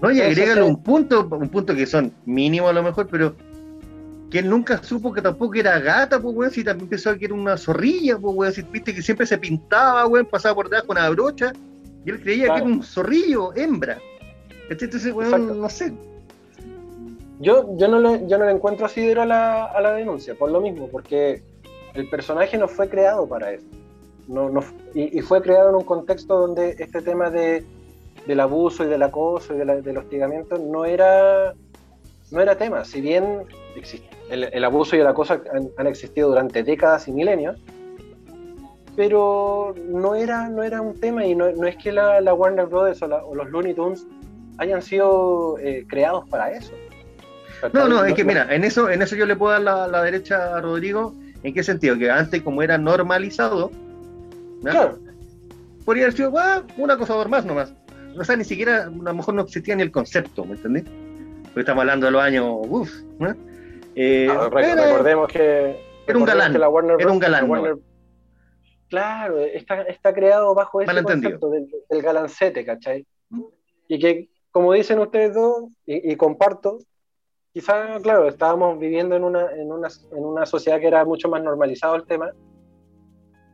No, 0.01 0.11
y 0.11 0.21
agrégale 0.21 0.61
eh, 0.61 0.63
un 0.63 0.81
punto, 0.81 1.27
un 1.31 1.49
punto 1.49 1.75
que 1.75 1.85
son 1.85 2.11
mínimos 2.25 2.69
a 2.69 2.73
lo 2.73 2.83
mejor, 2.83 3.07
pero 3.09 3.35
que 4.29 4.39
él 4.39 4.49
nunca 4.49 4.81
supo 4.83 5.11
que 5.11 5.21
tampoco 5.21 5.55
era 5.55 5.79
gata, 5.79 6.19
pues 6.21 6.35
weón, 6.35 6.51
si 6.51 6.63
también 6.63 6.87
pensaba 6.87 7.17
que 7.17 7.25
era 7.25 7.33
una 7.33 7.57
zorrilla, 7.57 8.17
pues 8.17 8.35
weón, 8.35 8.53
si 8.53 8.61
viste 8.61 8.93
que 8.93 9.01
siempre 9.01 9.25
se 9.25 9.37
pintaba, 9.37 10.05
weón, 10.07 10.25
pasaba 10.27 10.55
por 10.55 10.69
debajo 10.69 10.87
con 10.87 10.97
una 10.97 11.09
brocha, 11.09 11.51
y 12.05 12.11
él 12.11 12.21
creía 12.21 12.45
Claro. 12.45 12.61
que 12.63 12.67
era 12.67 12.75
un 12.77 12.83
zorrillo, 12.83 13.53
hembra. 13.55 13.97
Entonces, 14.69 15.11
weón, 15.13 15.33
Exacto. 15.33 15.55
no 15.55 15.67
sé. 15.69 15.93
Yo, 17.41 17.75
yo, 17.77 17.87
no, 17.87 17.99
le, 17.99 18.27
yo 18.27 18.37
no 18.37 18.45
le 18.45 18.51
encuentro 18.51 18.85
asidero 18.85 19.21
a 19.21 19.25
la, 19.25 19.65
a 19.65 19.81
la 19.81 19.93
denuncia, 19.93 20.35
por 20.35 20.51
lo 20.51 20.59
mismo, 20.61 20.87
porque 20.89 21.41
el 21.99 22.09
personaje 22.09 22.57
no 22.57 22.67
fue 22.67 22.89
creado 22.89 23.27
para 23.27 23.51
eso. 23.51 23.65
No, 24.27 24.49
no, 24.49 24.61
y, 24.93 25.17
y 25.17 25.21
fue 25.21 25.41
creado 25.41 25.69
en 25.69 25.75
un 25.75 25.83
contexto 25.83 26.37
donde 26.39 26.75
este 26.79 27.01
tema 27.01 27.29
de, 27.29 27.63
del 28.27 28.39
abuso 28.39 28.83
y 28.83 28.87
del 28.87 29.01
acoso 29.03 29.53
y 29.55 29.57
de 29.57 29.65
la- 29.65 29.81
del 29.81 29.97
hostigamiento 29.97 30.57
no 30.57 30.85
era, 30.85 31.53
no 32.31 32.39
era 32.41 32.55
tema. 32.55 32.85
Si 32.85 33.01
bien 33.01 33.43
existe, 33.75 34.07
el, 34.29 34.43
el 34.43 34.63
abuso 34.63 34.95
y 34.95 34.99
el 34.99 35.07
acoso 35.07 35.33
han, 35.33 35.69
han 35.77 35.87
existido 35.87 36.29
durante 36.29 36.61
décadas 36.63 37.07
y 37.07 37.11
milenios, 37.11 37.57
pero 38.95 39.73
no 39.87 40.15
era, 40.15 40.49
no 40.49 40.63
era 40.63 40.81
un 40.81 40.99
tema 40.99 41.25
y 41.25 41.33
no, 41.35 41.49
no 41.51 41.67
es 41.67 41.77
que 41.77 41.91
la, 41.91 42.19
la 42.21 42.33
Warner 42.33 42.65
Brothers 42.65 43.01
o, 43.01 43.07
la- 43.07 43.23
o 43.23 43.33
los 43.35 43.49
Looney 43.49 43.73
Tunes 43.73 44.05
hayan 44.57 44.81
sido 44.81 45.57
eh, 45.59 45.85
creados 45.87 46.27
para 46.29 46.51
eso. 46.51 46.73
No, 47.73 47.87
no, 47.89 48.03
es 48.05 48.13
que 48.13 48.23
mira, 48.23 48.47
en 48.53 48.63
eso, 48.63 48.89
en 48.89 49.01
eso 49.01 49.15
yo 49.15 49.25
le 49.25 49.35
puedo 49.35 49.51
dar 49.53 49.61
la, 49.61 49.87
la 49.87 50.03
derecha 50.03 50.55
a 50.55 50.61
Rodrigo. 50.61 51.13
¿En 51.43 51.53
qué 51.53 51.63
sentido? 51.63 51.97
Que 51.97 52.09
antes, 52.11 52.41
como 52.41 52.61
era 52.61 52.77
normalizado, 52.77 53.71
¿ya? 54.61 54.71
Claro, 54.71 54.99
podría 55.85 56.05
haber 56.05 56.15
sido 56.17 56.33
ah, 56.37 56.63
un 56.77 56.91
acosador 56.91 57.29
más 57.29 57.45
nomás. 57.45 57.73
O 58.17 58.23
sea, 58.23 58.35
ni 58.35 58.43
siquiera, 58.43 58.83
a 58.83 58.89
lo 58.89 59.13
mejor 59.13 59.33
no 59.35 59.43
existía 59.43 59.75
ni 59.75 59.83
el 59.83 59.91
concepto, 59.91 60.43
¿me 60.45 60.55
entendés? 60.55 60.83
porque 61.45 61.61
estamos 61.61 61.81
hablando 61.81 62.05
de 62.05 62.11
los 62.11 62.21
años, 62.21 62.45
uff, 62.69 62.91
¿no? 63.17 63.33
Eh, 63.95 64.27
Ah, 64.29 64.49
era- 64.59 64.75
recordemos 64.75 65.27
que. 65.29 65.79
era 66.07 66.17
un 66.17 66.25
galán, 66.25 66.51
que 66.51 66.59
la 66.59 66.69
Warner 66.69 66.97
era 66.99 67.11
un 67.11 67.19
galán, 67.19 67.49
Warner- 67.49 67.79
Claro, 68.87 69.39
está, 69.39 69.81
está 69.83 70.13
creado 70.13 70.53
bajo 70.55 70.81
ese 70.81 71.03
concepto 71.03 71.49
del, 71.49 71.67
del 71.89 72.01
galancete, 72.01 72.65
¿cachai? 72.65 73.05
Y 73.87 73.99
que, 73.99 74.29
como 74.51 74.73
dicen 74.73 74.99
ustedes 74.99 75.33
dos, 75.33 75.65
y, 75.85 76.11
y 76.11 76.15
comparto, 76.15 76.79
quizá, 77.53 77.99
claro, 78.01 78.27
estábamos 78.27 78.79
viviendo 78.79 79.15
en 79.15 79.23
una, 79.23 79.51
en, 79.53 79.71
una, 79.71 79.87
en 80.11 80.25
una 80.25 80.45
sociedad 80.45 80.79
que 80.79 80.87
era 80.87 81.05
mucho 81.05 81.29
más 81.29 81.41
normalizado 81.43 81.95
el 81.95 82.05
tema, 82.05 82.31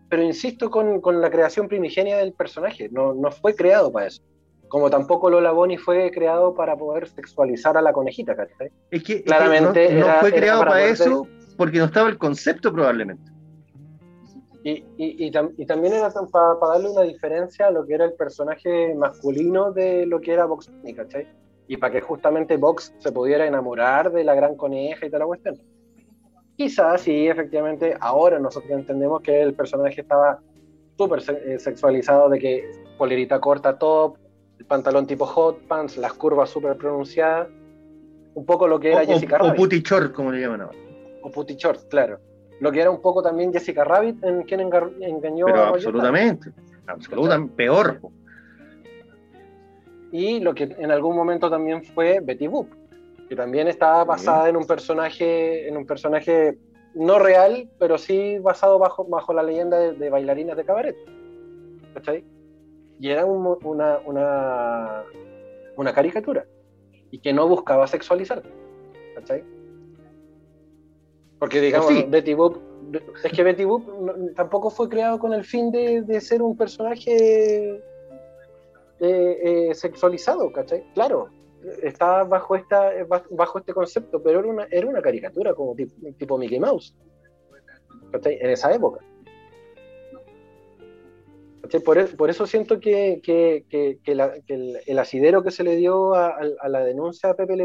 pero 0.09 0.21
insisto 0.23 0.69
con, 0.69 1.01
con 1.01 1.21
la 1.21 1.29
creación 1.31 1.67
primigenia 1.67 2.17
del 2.17 2.33
personaje, 2.33 2.89
no, 2.91 3.13
no 3.13 3.31
fue 3.31 3.55
creado 3.55 3.91
para 3.91 4.07
eso. 4.07 4.21
Como 4.67 4.89
tampoco 4.89 5.29
Lola 5.29 5.51
Bonnie 5.51 5.77
fue 5.77 6.11
creado 6.11 6.53
para 6.53 6.75
poder 6.75 7.07
sexualizar 7.07 7.77
a 7.77 7.81
la 7.81 7.93
conejita, 7.93 8.35
¿cachai? 8.35 8.69
Es 8.91 9.03
que, 9.03 9.13
es 9.13 9.19
que 9.19 9.23
Claramente 9.23 9.89
no, 9.93 9.99
no 9.99 10.05
era- 10.05 10.19
fue 10.21 10.31
creado 10.31 10.59
para 10.59 10.71
para, 10.71 10.81
poder- 10.83 10.93
eso 10.93 11.27
porque 11.57 11.77
no 11.77 11.85
estaba 11.85 12.09
el 12.09 12.17
concepto 12.17 12.73
probablemente. 12.73 13.23
Y, 14.63 14.71
y, 14.97 15.27
y, 15.27 15.31
tam- 15.31 15.53
y 15.57 15.65
también 15.67 15.93
era 15.93 16.09
para 16.31 16.73
darle 16.73 16.89
una 16.89 17.03
diferencia 17.03 17.67
a 17.67 17.71
lo 17.71 17.85
que 17.85 17.93
era 17.93 18.05
el 18.05 18.13
personaje 18.13 18.95
masculino 18.95 19.71
de 19.71 20.07
lo 20.07 20.19
que 20.19 20.33
era 20.33 20.45
Bunny, 20.45 20.93
¿cachai? 20.95 21.27
Y 21.67 21.77
para 21.77 21.93
que 21.93 22.01
justamente 22.01 22.57
Vox 22.57 22.93
se 22.99 23.11
pudiera 23.11 23.45
enamorar 23.45 24.11
de 24.11 24.23
la 24.23 24.35
gran 24.35 24.55
coneja 24.55 25.05
y 25.05 25.09
toda 25.09 25.19
la 25.19 25.25
cuestión. 25.25 25.57
Quizás 26.55 27.01
sí, 27.01 27.27
efectivamente, 27.27 27.97
ahora 27.99 28.39
nosotros 28.39 28.71
entendemos 28.71 29.21
que 29.21 29.41
el 29.41 29.53
personaje 29.53 30.01
estaba 30.01 30.39
súper 30.97 31.21
eh, 31.27 31.59
sexualizado, 31.59 32.29
de 32.29 32.39
que 32.39 32.71
polerita 32.97 33.39
corta, 33.39 33.77
top, 33.77 34.17
el 34.59 34.65
pantalón 34.65 35.05
tipo 35.05 35.25
hot 35.25 35.67
pants, 35.67 35.97
las 35.97 36.13
curvas 36.13 36.49
súper 36.49 36.77
pronunciadas, 36.77 37.49
un 38.35 38.45
poco 38.45 38.67
lo 38.67 38.79
que 38.79 38.91
era 38.91 39.01
O, 39.01 39.05
Jessica 39.05 39.37
o, 39.37 39.39
o 39.39 39.47
Rabbit. 39.47 39.59
Putty 39.59 39.81
Short, 39.81 40.13
como 40.13 40.31
le 40.31 40.41
llaman 40.41 40.61
ahora. 40.61 40.77
o 41.23 41.31
Putty 41.31 41.55
Short, 41.55 41.89
claro. 41.89 42.19
Lo 42.61 42.71
que 42.71 42.79
era 42.79 42.89
un 42.89 43.01
poco 43.01 43.21
también 43.21 43.51
Jessica 43.51 43.83
Rabbit, 43.83 44.23
en 44.23 44.43
quien 44.43 44.61
engañó 44.61 45.45
Pero 45.47 45.61
a 45.61 45.67
absolutamente, 45.69 46.51
absolutamente, 46.87 47.53
peor. 47.55 47.99
Y 50.17 50.39
lo 50.39 50.53
que 50.53 50.63
en 50.77 50.91
algún 50.91 51.15
momento 51.15 51.49
también 51.49 51.83
fue 51.83 52.19
Betty 52.21 52.47
Boop, 52.47 52.69
que 53.27 53.35
también 53.35 53.67
estaba 53.67 54.03
basada 54.03 54.47
en 54.49 54.55
un 54.55 54.65
personaje, 54.65 55.67
en 55.67 55.75
un 55.77 55.85
personaje 55.85 56.57
no 56.93 57.19
real, 57.19 57.69
pero 57.79 57.97
sí 57.97 58.37
basado 58.39 58.79
bajo, 58.79 59.03
bajo 59.05 59.33
la 59.33 59.43
leyenda 59.43 59.77
de, 59.79 59.93
de 59.93 60.09
bailarinas 60.09 60.55
de 60.55 60.63
cabaret. 60.63 60.95
¿Cachai? 61.93 62.23
Y 62.99 63.09
era 63.09 63.25
un- 63.25 63.57
una, 63.63 63.99
una, 64.05 65.03
una 65.75 65.93
caricatura 65.93 66.45
y 67.11 67.19
que 67.19 67.33
no 67.33 67.47
buscaba 67.47 67.87
sexualizar. 67.87 68.41
¿Cachai? 69.15 69.43
Porque 71.39 71.59
digamos, 71.61 71.87
sí. 71.89 72.05
Betty 72.07 72.33
Boop, 72.33 72.57
es 73.23 73.31
que 73.31 73.43
Betty 73.43 73.65
Boop 73.65 73.87
no- 74.01 74.13
tampoco 74.35 74.69
fue 74.69 74.87
creado 74.87 75.19
con 75.19 75.33
el 75.33 75.43
fin 75.43 75.71
de, 75.71 76.01
de 76.01 76.21
ser 76.21 76.41
un 76.41 76.55
personaje 76.55 77.81
eh, 78.99 79.69
eh, 79.69 79.75
sexualizado, 79.75 80.51
¿cachai? 80.51 80.83
Claro, 80.93 81.29
está 81.83 82.23
bajo 82.23 82.55
esta 82.55 82.91
bajo 83.31 83.59
este 83.59 83.73
concepto, 83.73 84.21
pero 84.21 84.39
era 84.39 84.47
una, 84.47 84.67
era 84.69 84.87
una 84.87 85.01
caricatura 85.01 85.53
como 85.53 85.75
tipo, 85.75 85.93
tipo 86.17 86.37
Mickey 86.37 86.59
Mouse, 86.59 86.95
¿cachai? 88.11 88.37
En 88.39 88.49
esa 88.51 88.73
época. 88.73 89.01
Por, 91.83 91.97
e- 91.97 92.05
por 92.05 92.29
eso 92.29 92.45
siento 92.45 92.79
que, 92.79 93.21
que- 93.23 93.65
el, 94.05 94.79
el 94.85 94.99
asidero 94.99 95.43
que 95.43 95.51
se 95.51 95.63
le 95.63 95.75
dio 95.75 96.13
a, 96.13 96.37
la 96.69 96.83
denuncia 96.85 97.31
a 97.31 97.33
Pepe 97.35 97.57
Le 97.57 97.63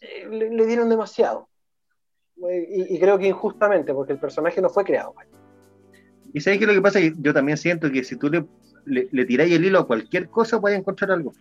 eh, 0.00 0.28
le, 0.30 0.66
dieron 0.66 0.88
demasiado. 0.88 1.48
Eh, 2.48 2.86
Y, 2.88 2.96
y 2.96 3.00
creo 3.00 3.18
que 3.18 3.26
injustamente, 3.26 3.92
porque 3.92 4.12
el 4.12 4.20
personaje 4.20 4.60
no 4.62 4.70
fue 4.70 4.84
creado. 4.84 5.14
Y 6.32 6.40
sabes 6.40 6.60
que 6.60 6.66
lo 6.66 6.72
que 6.72 6.80
pasa 6.80 7.00
yo 7.00 7.34
también 7.34 7.58
siento 7.58 7.90
que 7.90 8.04
si 8.04 8.16
tú 8.16 8.30
le, 8.30 8.44
le, 8.84 9.08
le 9.10 9.24
tiráis 9.24 9.52
el 9.52 9.64
hilo 9.64 9.80
a 9.80 9.86
cualquier 9.86 10.28
cosa, 10.28 10.60
puedes 10.60 10.78
encontrar 10.78 11.10
algo. 11.12 11.32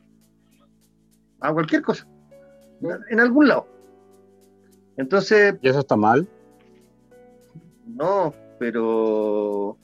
A 1.40 1.54
cualquier 1.54 1.82
cosa. 1.82 2.08
En 3.10 3.20
algún 3.20 3.48
lado. 3.48 3.68
Entonces, 4.98 5.56
¿Y 5.62 5.70
eso 5.70 5.80
está 5.80 5.96
mal? 5.96 6.28
no, 7.88 8.34
pero 8.60 9.78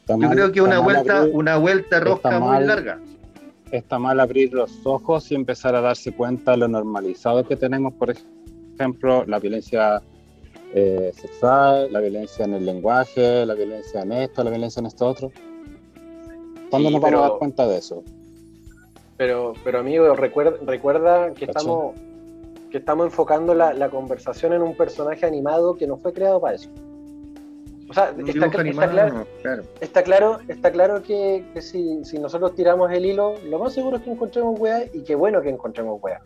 Está 0.00 0.14
yo 0.14 0.18
mal- 0.18 0.30
creo 0.30 0.52
que 0.52 0.60
una 0.62 0.78
vuelta, 0.78 1.22
abrir- 1.22 1.34
una 1.34 1.56
vuelta 1.56 2.00
rosca 2.00 2.38
muy 2.38 2.48
mal. 2.48 2.66
larga. 2.66 3.00
está 3.72 3.98
mal 3.98 4.20
abrir 4.20 4.52
los 4.54 4.86
ojos 4.86 5.30
y 5.32 5.34
empezar 5.34 5.74
a 5.74 5.80
darse 5.80 6.12
cuenta 6.14 6.52
de 6.52 6.58
lo 6.58 6.68
normalizado 6.68 7.46
que 7.46 7.56
tenemos, 7.56 7.94
por 7.94 8.14
ejemplo, 8.78 9.24
la 9.26 9.38
violencia 9.40 10.00
eh, 10.74 11.10
sexual, 11.14 11.92
la 11.92 12.00
violencia 12.00 12.44
en 12.44 12.54
el 12.54 12.64
lenguaje, 12.66 13.44
la 13.46 13.54
violencia 13.54 14.02
en 14.02 14.12
esto, 14.12 14.44
la 14.44 14.50
violencia 14.50 14.80
en 14.80 14.86
esto 14.86 15.06
otro. 15.06 15.32
¿Cuándo 16.70 16.88
Sí, 16.88 16.94
nos 16.94 17.02
vamos 17.02 17.20
a 17.20 17.28
dar 17.28 17.38
cuenta 17.38 17.66
de 17.66 17.78
eso? 17.78 18.02
Pero, 19.16 19.54
pero 19.64 19.78
amigo, 19.78 20.14
recuerda, 20.14 20.58
recuerda 20.64 21.32
que 21.32 21.46
estamos, 21.46 21.94
que 22.70 22.78
estamos 22.78 23.06
enfocando 23.06 23.54
la, 23.54 23.72
la 23.72 23.88
conversación 23.88 24.52
en 24.52 24.62
un 24.62 24.76
personaje 24.76 25.24
animado 25.24 25.76
que 25.76 25.86
no 25.86 25.96
fue 25.96 26.12
creado 26.12 26.40
para 26.40 26.56
eso. 26.56 26.68
O 27.88 27.94
sea, 27.94 28.10
está, 28.10 28.22
dibujo 28.22 28.44
está 28.46 28.60
animado, 28.60 28.90
claro, 28.90 29.26
claro. 29.42 29.62
está 29.80 30.02
claro, 30.02 30.38
está 30.48 30.72
claro 30.72 31.02
que, 31.02 31.44
que 31.54 31.62
si, 31.62 32.04
si 32.04 32.18
nosotros 32.18 32.54
tiramos 32.54 32.90
el 32.90 33.06
hilo, 33.06 33.34
lo 33.44 33.58
más 33.60 33.74
seguro 33.74 33.98
es 33.98 34.02
que 34.02 34.10
encontremos 34.10 34.58
weá 34.58 34.84
y 34.92 35.02
qué 35.02 35.14
bueno 35.14 35.40
que 35.40 35.50
encontremos 35.50 36.02
weá. 36.02 36.20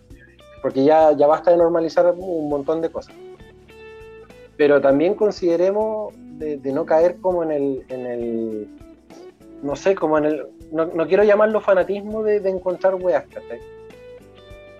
Porque 0.62 0.85
ya, 0.85 1.12
ya 1.12 1.27
basta 1.27 1.51
de 1.51 1.59
normalizar 1.59 2.12
un 2.17 2.49
montón 2.49 2.81
de 2.81 2.91
cosas. 2.91 3.15
Pero 4.57 4.81
también 4.81 5.15
consideremos 5.15 6.15
de, 6.39 6.57
de 6.57 6.73
no 6.73 6.87
caer 6.87 7.17
como 7.21 7.43
en 7.43 7.51
el, 7.51 7.85
en 7.89 8.07
el, 8.07 8.69
no 9.62 9.77
sé, 9.77 9.95
como 9.95 10.19
en 10.19 10.24
el, 10.24 10.47
no, 10.73 10.87
no 10.87 11.07
quiero 11.07 11.24
llamarlo 11.24 11.61
fanatismo 11.61 12.23
de, 12.23 12.41
de 12.41 12.51
encontrar 12.51 12.95
weas, 12.95 13.24
¿cachai? 13.27 13.61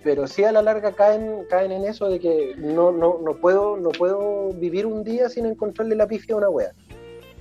Pero 0.02 0.27
sí 0.27 0.44
a 0.44 0.52
la 0.52 0.62
larga 0.62 0.93
caen, 0.93 1.44
caen 1.51 1.73
en 1.73 1.85
eso 1.85 2.09
de 2.09 2.19
que 2.19 2.55
no, 2.57 2.90
no, 2.90 3.19
no, 3.23 3.35
puedo, 3.35 3.77
no 3.77 3.90
puedo 3.90 4.52
vivir 4.55 4.86
un 4.86 5.05
día 5.05 5.28
sin 5.28 5.44
encontrarle 5.44 5.94
la 5.94 6.07
pifia 6.07 6.35
a 6.35 6.39
una 6.39 6.48
wea. 6.48 6.73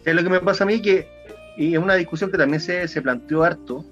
Es 0.03 0.13
lo 0.13 0.23
que 0.23 0.29
me 0.29 0.39
pasa 0.41 0.65
a 0.65 0.67
mí 0.67 0.81
que, 0.81 1.07
y 1.57 1.73
es 1.73 1.79
una 1.79 1.95
discusión 1.95 2.31
que 2.31 2.37
también 2.37 2.59
se, 2.59 2.87
se 2.87 3.01
planteó 3.01 3.43
harto, 3.43 3.85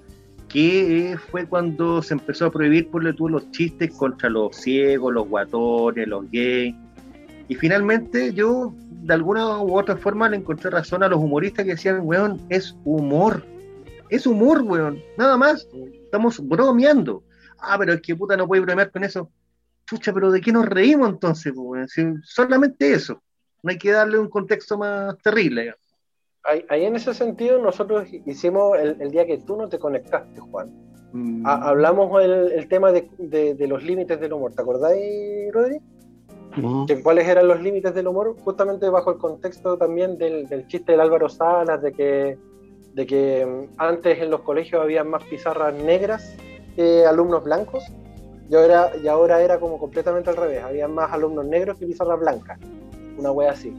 que 0.48 1.12
eh, 1.12 1.16
fue 1.16 1.46
cuando 1.46 2.02
se 2.02 2.14
empezó 2.14 2.46
a 2.46 2.50
prohibir, 2.50 2.90
por 2.90 3.14
tú, 3.14 3.28
los 3.28 3.50
chistes 3.50 3.94
contra 3.94 4.28
los 4.28 4.56
ciegos, 4.56 5.12
los 5.12 5.28
guatones, 5.28 6.06
los 6.08 6.30
gays. 6.30 6.74
Y 7.48 7.54
finalmente 7.54 8.32
yo, 8.34 8.74
de 9.08 9.14
alguna 9.14 9.62
u 9.62 9.78
otra 9.78 9.96
forma, 9.96 10.28
le 10.28 10.36
encontré 10.36 10.68
razón 10.70 11.02
a 11.02 11.08
los 11.08 11.18
humoristas 11.18 11.64
que 11.64 11.72
decían, 11.72 12.00
weón, 12.02 12.40
es 12.50 12.76
humor. 12.84 13.42
Es 14.10 14.26
humor, 14.26 14.60
weón, 14.62 15.00
nada 15.16 15.36
más. 15.38 15.66
Estamos 16.04 16.38
bromeando. 16.46 17.22
Ah, 17.58 17.76
pero 17.78 17.94
es 17.94 18.02
que 18.02 18.14
puta 18.14 18.36
no 18.36 18.46
puede 18.46 18.60
bromear 18.62 18.90
con 18.90 19.04
eso. 19.04 19.30
Chucha, 19.86 20.12
pero 20.12 20.30
¿de 20.30 20.40
qué 20.42 20.52
nos 20.52 20.66
reímos 20.66 21.08
entonces? 21.08 21.52
weón? 21.56 21.88
Si 21.88 22.02
solamente 22.22 22.92
eso. 22.92 23.22
No 23.62 23.70
hay 23.70 23.78
que 23.78 23.90
darle 23.92 24.18
un 24.18 24.28
contexto 24.28 24.76
más 24.76 25.16
terrible. 25.22 25.62
digamos. 25.62 25.80
Ahí, 26.44 26.64
ahí 26.68 26.84
en 26.84 26.96
ese 26.96 27.14
sentido 27.14 27.58
nosotros 27.62 28.06
hicimos 28.26 28.78
el, 28.78 29.00
el 29.00 29.10
día 29.10 29.26
que 29.26 29.38
tú 29.38 29.56
no 29.56 29.68
te 29.70 29.78
conectaste, 29.78 30.38
Juan. 30.40 30.68
Mm, 31.12 31.46
Ha- 31.46 31.68
hablamos 31.70 32.22
el, 32.22 32.52
el 32.52 32.68
tema 32.68 32.92
de, 32.92 33.08
de- 33.18 33.54
de 33.54 33.66
los 33.66 33.82
límites 33.82 34.20
del 34.20 34.34
humor. 34.34 34.52
¿Te 34.54 34.60
acordáis, 34.62 35.50
Rodri? 35.52 35.78
Cuáles 37.02 37.28
eran 37.28 37.48
los 37.48 37.60
límites 37.60 37.94
del 37.94 38.06
humor, 38.06 38.36
justamente 38.44 38.88
bajo 38.88 39.12
el 39.12 39.18
contexto 39.18 39.76
también 39.76 40.18
del, 40.18 40.48
del 40.48 40.66
chiste 40.66 40.92
del 40.92 41.00
Álvaro 41.00 41.28
Salas, 41.28 41.80
de 41.82 41.92
que, 41.92 42.38
de 42.94 43.06
que 43.06 43.46
mm, 43.46 43.74
antes 43.78 44.18
en 44.20 44.30
los 44.30 44.40
colegios 44.40 44.82
había 44.82 45.04
más 45.04 45.24
pizarras 45.24 45.74
negras 45.74 46.34
que 46.76 47.04
alumnos 47.06 47.44
blancos, 47.44 47.84
y 48.50 48.54
ahora, 48.54 48.92
y 49.02 49.08
ahora 49.08 49.42
era 49.42 49.60
como 49.60 49.78
completamente 49.78 50.30
al 50.30 50.36
revés, 50.36 50.62
había 50.62 50.88
más 50.88 51.12
alumnos 51.12 51.44
negros 51.46 51.78
que 51.78 51.86
pizarras 51.86 52.18
blancas, 52.18 52.58
una 53.18 53.30
wea 53.30 53.52
así. 53.52 53.78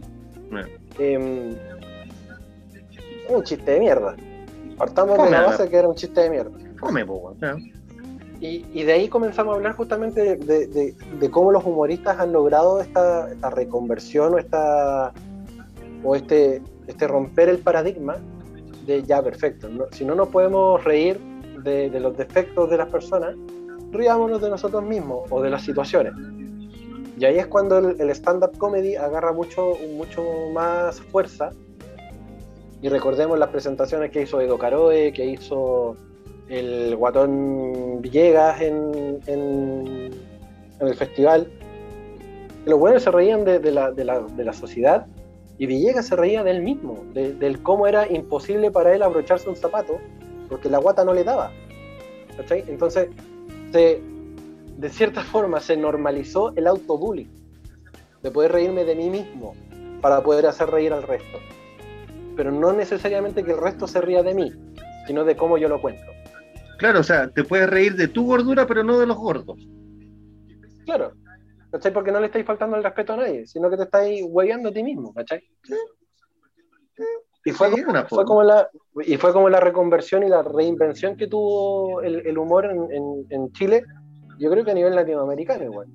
Bueno. 0.52 0.68
Em, 0.98 1.56
un 3.30 3.44
chiste 3.44 3.72
de 3.72 3.80
mierda. 3.80 4.16
Partamos 4.78 5.18
de 5.24 5.30
la 5.30 5.42
¿no? 5.42 5.48
base 5.48 5.70
que 5.70 5.76
era 5.76 5.88
un 5.88 5.96
chiste 5.96 6.22
de 6.22 6.30
mierda. 6.30 6.52
Fome, 6.80 7.06
po, 7.06 7.36
claro. 7.40 7.58
Y, 8.42 8.84
de 8.84 8.94
ahí 8.94 9.10
comenzamos 9.10 9.54
a 9.54 9.58
hablar 9.58 9.76
justamente 9.76 10.38
de, 10.38 11.30
cómo 11.30 11.52
los 11.52 11.66
humoristas 11.66 12.20
han 12.20 12.32
logrado 12.32 12.80
esta, 12.80 13.30
esta 13.30 13.50
reconversión 13.50 14.34
o 14.34 14.38
esta 14.38 15.12
o 16.04 16.16
este, 16.16 16.62
este 16.88 17.08
romper 17.08 17.50
el 17.50 17.60
paradigma 17.60 18.18
de 18.86 19.04
ya 19.04 19.22
perfecto. 19.22 19.68
si 19.92 20.06
no 20.06 20.16
nos 20.16 20.30
podemos 20.30 20.82
reír 20.84 21.20
de, 21.64 21.90
los 22.00 22.16
defectos 22.16 22.70
de 22.70 22.78
las 22.78 22.88
personas, 22.88 23.36
riámonos 23.92 24.42
de 24.42 24.50
nosotros 24.50 24.84
mismos 24.84 25.30
o 25.30 25.42
de 25.42 25.50
las 25.50 25.64
situaciones. 25.64 26.14
Y 27.18 27.26
ahí 27.26 27.38
es 27.38 27.48
cuando 27.48 27.80
el, 27.80 28.00
el 28.00 28.10
stand-up 28.12 28.58
comedy 28.58 28.96
agarra 28.96 29.34
mucho, 29.34 29.74
mucho 29.98 30.24
más 30.54 31.02
fuerza. 31.02 31.52
Y 32.82 32.88
recordemos 32.88 33.38
las 33.38 33.50
presentaciones 33.50 34.12
que 34.12 34.22
hizo 34.22 34.40
Edo 34.40 34.58
Caroe, 34.58 35.12
que 35.12 35.26
hizo 35.26 35.98
el 36.50 36.96
guatón 36.96 38.02
Villegas 38.02 38.62
en, 38.62 39.20
en, 39.28 40.10
el 40.80 40.96
festival. 40.96 41.48
Los 42.66 42.80
buenos 42.80 43.04
se 43.04 43.12
reían 43.12 43.46
de, 43.46 43.60
la, 43.72 43.92
de 43.92 44.04
la- 44.06 44.20
de 44.22 44.44
la 44.44 44.54
sociedad 44.54 45.06
y 45.58 45.66
Villegas 45.66 46.08
se 46.08 46.16
reía 46.16 46.44
de 46.44 46.52
él 46.52 46.62
mismo, 46.62 47.04
de- 47.14 47.34
del 47.34 47.62
cómo 47.62 47.88
era 47.88 48.08
imposible 48.12 48.72
para 48.72 48.94
él 48.96 49.02
abrocharse 49.04 49.50
un 49.50 49.56
zapato 49.56 49.98
porque 50.48 50.70
la 50.70 50.78
guata 50.80 51.04
no 51.06 51.14
le 51.14 51.24
daba. 51.24 51.52
Entonces, 52.68 53.10
de 53.72 54.90
cierta 54.90 55.22
forma 55.24 55.60
se 55.60 55.76
normalizó 55.78 56.54
el 56.56 56.68
autobullying, 56.68 57.30
de 58.24 58.32
poder 58.32 58.54
reírme 58.54 58.86
de 58.86 58.96
mí 58.96 59.10
mismo 59.10 59.54
para 60.02 60.22
poder 60.24 60.46
hacer 60.46 60.70
reír 60.70 60.94
al 60.94 61.04
resto. 61.04 61.38
Pero 62.36 62.52
no 62.52 62.72
necesariamente 62.72 63.44
que 63.44 63.52
el 63.52 63.58
resto 63.58 63.88
se 63.88 64.00
ría 64.02 64.24
de 64.24 64.34
mí, 64.34 64.54
sino 65.06 65.26
de 65.26 65.36
cómo 65.36 65.58
yo 65.58 65.68
lo 65.68 65.82
cuento. 65.82 66.02
Claro, 66.80 67.02
o 67.02 67.04
sea, 67.04 67.30
te 67.30 67.44
puedes 67.44 67.70
reír 67.70 67.94
de 67.96 68.08
tu 68.08 68.26
gordura, 68.26 68.66
pero 68.66 68.84
no 68.84 68.98
de 68.98 69.06
los 69.06 69.18
gordos. 69.18 69.58
Claro. 70.86 71.12
¿Cachai? 71.72 71.94
Porque 71.94 72.12
no 72.12 72.20
le 72.20 72.26
estáis 72.28 72.46
faltando 72.46 72.76
el 72.78 72.84
respeto 72.84 73.14
a 73.14 73.18
nadie, 73.18 73.46
sino 73.46 73.70
que 73.70 73.78
te 73.78 73.84
estáis 73.84 74.24
hueveando 74.28 74.70
a 74.70 74.72
ti 74.72 74.82
mismo, 74.82 75.14
¿cachai? 75.14 75.42
Y 77.46 77.52
fue, 77.52 77.70
Sí, 77.70 77.76
como, 77.84 77.92
una 77.92 78.06
fue 78.06 78.26
como 78.26 78.44
la, 78.44 78.70
y 79.06 79.16
fue 79.18 79.32
como 79.34 79.50
la 79.50 79.60
reconversión 79.60 80.24
y 80.24 80.30
la 80.30 80.42
reinvención 80.42 81.16
que 81.16 81.28
tuvo 81.28 82.02
el, 82.02 82.26
el 82.28 82.38
humor 82.38 82.66
en, 82.66 82.92
en- 82.92 83.26
en 83.30 83.52
Chile, 83.54 83.84
yo 84.40 84.50
creo 84.52 84.66
que 84.66 84.72
a 84.72 84.74
nivel 84.74 84.96
latinoamericano 84.96 85.64
igual. 85.64 85.88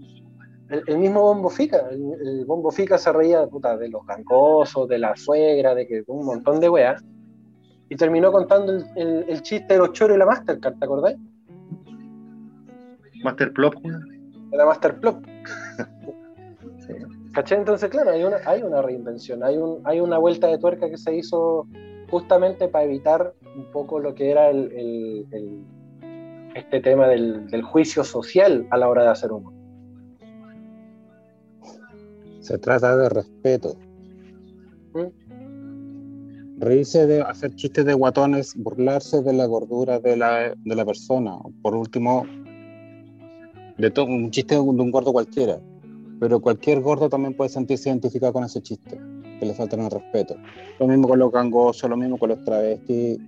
El, 0.71 0.83
el 0.87 0.99
mismo 0.99 1.21
Bombo 1.23 1.51
Fica, 1.51 1.89
el, 1.91 2.01
el 2.27 2.45
Bombo 2.47 2.71
Fica 2.71 2.97
se 2.97 3.13
reía 3.13 3.47
puta, 3.47 3.77
de 3.77 3.89
los 3.91 4.07
gangosos, 4.07 4.89
de 4.89 4.99
la 4.99 5.15
suegra, 5.17 5.75
de 5.75 5.87
que 5.87 6.03
un 6.07 6.25
montón 6.25 6.61
de 6.61 6.69
weas, 6.71 7.03
y 7.89 7.97
terminó 7.97 8.33
contando 8.33 8.73
el, 8.73 8.85
el- 8.97 9.25
el 9.29 9.43
chiste 9.43 9.75
de 9.75 9.79
los 9.79 9.93
choros 9.93 10.17
y 10.17 10.19
la 10.19 10.27
Mastercard, 10.27 10.79
¿te 10.79 10.85
acordás? 10.85 11.15
Master 13.23 13.53
Plop, 13.53 13.75
weón. 13.85 14.51
de 14.51 14.57
la 14.57 14.67
Master 14.67 14.99
Plop. 15.01 15.25
¿Cachai? 17.33 17.59
Entonces, 17.59 17.91
claro, 17.91 18.11
hay 18.11 18.23
una, 18.23 18.37
hay 18.47 18.63
una 18.63 18.81
reinvención, 18.81 19.43
hay, 19.43 19.57
un, 19.57 19.81
hay 19.85 20.01
una 20.01 20.19
vuelta 20.19 20.47
de 20.47 20.59
tuerca 20.59 20.89
que 20.89 20.97
se 20.97 21.17
hizo 21.17 21.67
justamente 22.11 22.69
para 22.69 22.85
evitar 22.85 23.35
un 23.57 23.65
poco 23.73 23.99
lo 23.99 24.15
que 24.15 24.31
era 24.31 24.51
el, 24.51 24.71
el- 24.73 25.27
el- 25.33 25.65
este 26.55 26.81
tema 26.81 27.09
del, 27.09 27.49
del 27.49 27.63
juicio 27.63 28.05
social 28.05 28.67
a 28.71 28.77
la 28.77 28.89
hora 28.89 29.03
de 29.03 29.09
hacer 29.09 29.33
humor. 29.33 29.53
Se 32.41 32.59
trata 32.59 32.97
de 32.97 33.09
respeto. 33.09 33.75
Reírse 36.57 37.07
de 37.07 37.21
hacer 37.21 37.55
chistes 37.57 37.85
de 37.85 37.95
guatones, 37.95 38.55
burlarse 38.57 39.23
de 39.23 39.33
la 39.33 39.47
gordura 39.47 39.99
de 39.99 40.17
la, 40.17 40.55
de 40.55 40.75
la 40.75 40.85
persona. 40.85 41.37
Por 41.63 41.75
último, 41.75 42.25
de 43.79 43.91
todo 43.91 44.07
un 44.07 44.31
chiste 44.31 44.55
de 44.55 44.61
un, 44.61 44.91
gordo 44.91 45.13
cualquiera. 45.13 45.59
Pero 46.21 46.41
cualquier 46.41 46.81
gordo 46.81 47.09
también 47.09 47.35
puede 47.35 47.51
sentirse 47.51 47.89
identificado 47.89 48.33
con 48.33 48.45
ese 48.45 48.63
chiste, 48.63 48.99
que 49.39 49.47
le 49.47 49.55
faltan 49.55 49.81
el 49.81 49.91
respeto. 49.91 50.37
Lo 50.79 50.87
mismo 50.87 51.09
con 51.09 51.19
los 51.19 51.33
gangosos, 51.33 51.91
lo 51.91 51.97
mismo 51.97 52.19
con 52.19 52.31
los 52.31 52.45
travestis. 52.45 53.19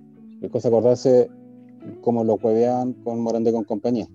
Es 0.41 0.49
cosa 0.49 0.69
acordarse 0.69 1.29
como 2.01 2.23
lo 2.23 2.35
huevean 2.35 2.93
con 3.03 3.19
Morande 3.19 3.51
con 3.51 3.63
compañía. 3.65 4.07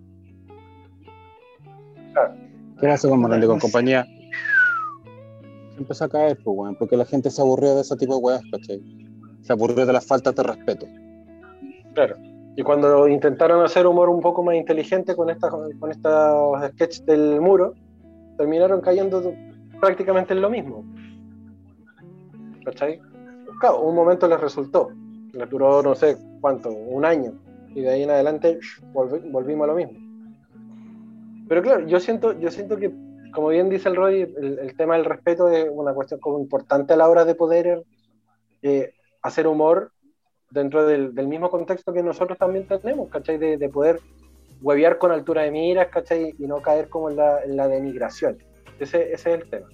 ¿Qué 2.80 2.86
va 2.86 2.92
a 2.92 2.94
hacer 2.94 3.10
con 3.10 3.20
Morande 3.20 3.46
con 3.46 3.58
compañía? 3.58 4.06
Empezó 5.82 6.04
a 6.04 6.08
caer, 6.08 6.38
pues, 6.42 6.56
weón, 6.56 6.76
porque 6.76 6.96
la 6.96 7.04
gente 7.04 7.28
se 7.28 7.42
aburrió 7.42 7.74
de 7.74 7.80
ese 7.80 7.96
tipo 7.96 8.14
de 8.16 8.20
weas, 8.20 8.42
¿cachai? 8.50 8.80
Se 9.42 9.52
aburrió 9.52 9.84
de 9.84 9.92
las 9.92 10.06
faltas 10.06 10.34
de 10.34 10.42
respeto. 10.44 10.86
Claro. 11.94 12.16
Y 12.56 12.62
cuando 12.62 13.08
intentaron 13.08 13.64
hacer 13.64 13.86
humor 13.86 14.08
un 14.08 14.20
poco 14.20 14.42
más 14.42 14.54
inteligente 14.54 15.16
con 15.16 15.28
estas 15.28 15.50
con 15.50 15.90
estos 15.90 16.62
sketches 16.72 17.04
del 17.04 17.40
muro, 17.40 17.74
terminaron 18.38 18.80
cayendo 18.80 19.34
prácticamente 19.80 20.34
en 20.34 20.40
lo 20.40 20.50
mismo. 20.50 20.84
¿Cachai? 22.64 23.00
Claro, 23.58 23.80
un 23.82 23.94
momento 23.94 24.28
les 24.28 24.40
resultó. 24.40 24.90
Les 25.32 25.48
duró 25.50 25.82
no 25.82 25.94
sé 25.94 26.16
cuánto, 26.40 26.70
un 26.70 27.04
año. 27.04 27.32
Y 27.74 27.80
de 27.80 27.90
ahí 27.90 28.02
en 28.04 28.10
adelante 28.10 28.58
volvi- 28.92 29.32
volvimos 29.32 29.64
a 29.64 29.72
lo 29.72 29.74
mismo. 29.74 29.98
Pero 31.48 31.62
claro, 31.62 31.86
yo 31.88 31.98
siento, 31.98 32.38
yo 32.38 32.50
siento 32.50 32.76
que, 32.76 32.92
como 33.32 33.48
bien 33.48 33.68
dice 33.68 33.88
el 33.88 33.96
Roy, 33.96 34.22
el, 34.22 34.58
el 34.58 34.76
tema 34.76 34.96
del 34.96 35.04
respeto 35.04 35.48
es 35.48 35.68
una 35.70 35.92
cuestión 35.94 36.20
como 36.20 36.38
importante 36.38 36.92
a 36.92 36.96
la 36.96 37.08
hora 37.08 37.24
de 37.24 37.34
poder 37.34 37.82
eh, 38.62 38.94
hacer 39.22 39.46
humor 39.46 39.92
dentro 40.50 40.86
del, 40.86 41.14
del 41.14 41.28
mismo 41.28 41.50
contexto 41.50 41.92
que 41.92 42.02
nosotros 42.02 42.38
también 42.38 42.66
tenemos, 42.66 43.08
¿cachai? 43.08 43.38
De, 43.38 43.56
de 43.56 43.68
poder 43.68 44.00
huevear 44.60 44.98
con 44.98 45.10
altura 45.10 45.42
de 45.42 45.50
miras, 45.50 45.88
¿cachai? 45.88 46.34
Y 46.38 46.46
no 46.46 46.60
caer 46.62 46.88
como 46.88 47.10
en 47.10 47.16
la, 47.16 47.42
en 47.42 47.56
la 47.56 47.68
denigración. 47.68 48.38
Ese, 48.78 49.12
ese 49.12 49.34
es 49.34 49.40
el 49.42 49.50
tema. 49.50 49.66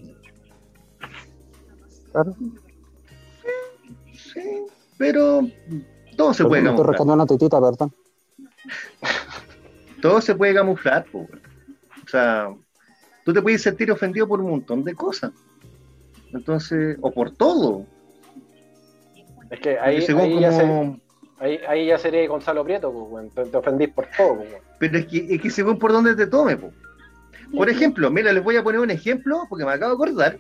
Claro. 2.13 2.35
Sí, 4.15 4.65
pero 4.97 5.41
todo 6.17 6.33
se 6.35 6.45
puede 6.45 6.63
Estoy 6.63 6.77
camuflar. 6.77 7.17
una 7.17 7.61
¿verdad? 7.61 7.89
Todo 10.03 10.21
se 10.21 10.35
puede 10.37 10.55
camuflar, 10.55 11.05
po. 11.07 11.27
O 12.05 12.09
sea, 12.09 12.55
tú 13.29 13.35
te 13.35 13.43
puedes 13.43 13.61
sentir 13.61 13.93
ofendido 13.93 14.27
por 14.27 14.41
un 14.41 14.49
montón 14.49 14.83
de 14.85 14.95
cosas. 14.95 15.33
Entonces, 16.33 16.97
o 17.03 17.11
por 17.13 17.31
todo. 17.37 17.85
Es 19.51 19.61
que 19.61 19.79
ahí, 19.79 20.01
según 20.01 20.23
ahí, 20.23 20.41
ya, 20.41 20.51
se- 20.51 20.63
como- 20.63 20.99
ahí, 21.39 21.61
ahí 21.69 21.87
ya 21.89 21.99
sería 21.99 22.27
Gonzalo 22.27 22.65
Prieto, 22.65 22.91
pues, 22.91 23.31
te, 23.35 23.45
te 23.45 23.57
ofendís 23.59 23.91
por 23.91 24.07
todo. 24.17 24.37
pues. 24.37 24.63
Pero 24.79 24.97
es 24.97 25.07
que, 25.09 25.27
es 25.29 25.43
que 25.43 25.51
según 25.51 25.79
por 25.79 25.93
dónde 25.93 26.17
te 26.17 26.27
tome, 26.27 26.57
po. 26.57 26.73
Por 27.55 27.69
ejemplo, 27.69 28.11
mira, 28.11 28.33
les 28.33 28.43
voy 28.43 28.57
a 28.57 28.63
poner 28.63 28.81
un 28.81 28.91
ejemplo 28.91 29.43
porque 29.51 29.67
me 29.67 29.73
acabo 29.73 29.91
de 29.91 29.97
acordar 29.97 30.39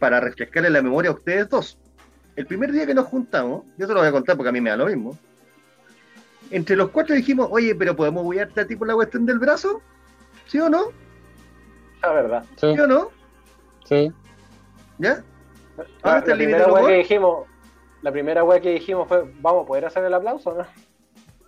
para 0.00 0.18
refrescarle 0.18 0.70
la 0.70 0.82
memoria 0.82 1.12
a 1.12 1.14
ustedes 1.14 1.48
dos. 1.48 1.78
El 2.34 2.46
primer 2.46 2.72
día 2.72 2.84
que 2.84 2.94
nos 2.94 3.06
juntamos, 3.06 3.62
yo 3.76 3.86
te 3.86 3.92
lo 3.94 4.00
voy 4.00 4.08
a 4.08 4.12
contar 4.12 4.36
porque 4.36 4.48
a 4.48 4.52
mí 4.52 4.60
me 4.60 4.70
da 4.70 4.76
lo 4.76 4.86
mismo. 4.86 5.16
Entre 6.50 6.74
los 6.74 6.90
cuatro 6.90 7.14
dijimos, 7.14 7.46
oye, 7.52 7.76
pero 7.76 7.94
podemos 7.94 8.24
huearte 8.24 8.62
a 8.62 8.66
ti 8.66 8.74
por 8.74 8.88
la 8.88 8.94
cuestión 8.94 9.24
del 9.24 9.38
brazo, 9.38 9.80
¿sí 10.48 10.58
o 10.58 10.68
no? 10.68 10.86
La 12.02 12.12
verdad. 12.12 12.44
Sí, 12.56 12.72
¿Sí 12.74 12.80
o 12.80 12.86
no? 12.86 13.08
sí. 13.84 14.12
¿Ya? 14.98 15.22
La, 15.76 15.84
Ahora 16.02 16.18
está 16.18 16.30
la 16.30 16.32
el 16.34 16.38
límite 16.40 16.56
primera 16.58 16.66
humor. 16.72 16.88
que 16.90 16.96
dijimos, 16.98 17.46
la 18.02 18.12
primera 18.12 18.44
weá 18.44 18.60
que 18.60 18.70
dijimos 18.72 19.06
fue, 19.08 19.32
vamos 19.40 19.62
a 19.64 19.66
poder 19.66 19.84
hacer 19.84 20.04
el 20.04 20.12
aplauso, 20.14 20.52
¿no? 20.54 20.66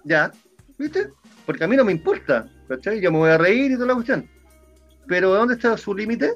Ya, 0.05 0.31
¿viste? 0.79 1.09
Porque 1.47 1.65
a 1.65 1.67
mí 1.67 1.77
no 1.77 1.85
me 1.85 1.93
importa, 1.93 2.49
¿cachai? 2.69 3.01
Yo 3.01 3.11
me 3.11 3.19
voy 3.19 3.31
a 3.31 3.39
reír 3.39 3.73
y 3.73 3.75
toda 3.75 3.89
la 3.89 3.95
cuestión. 3.95 4.29
Pero 5.09 5.31
¿dónde 5.35 5.55
está 5.55 5.77
su 5.77 5.95
límite? 5.95 6.35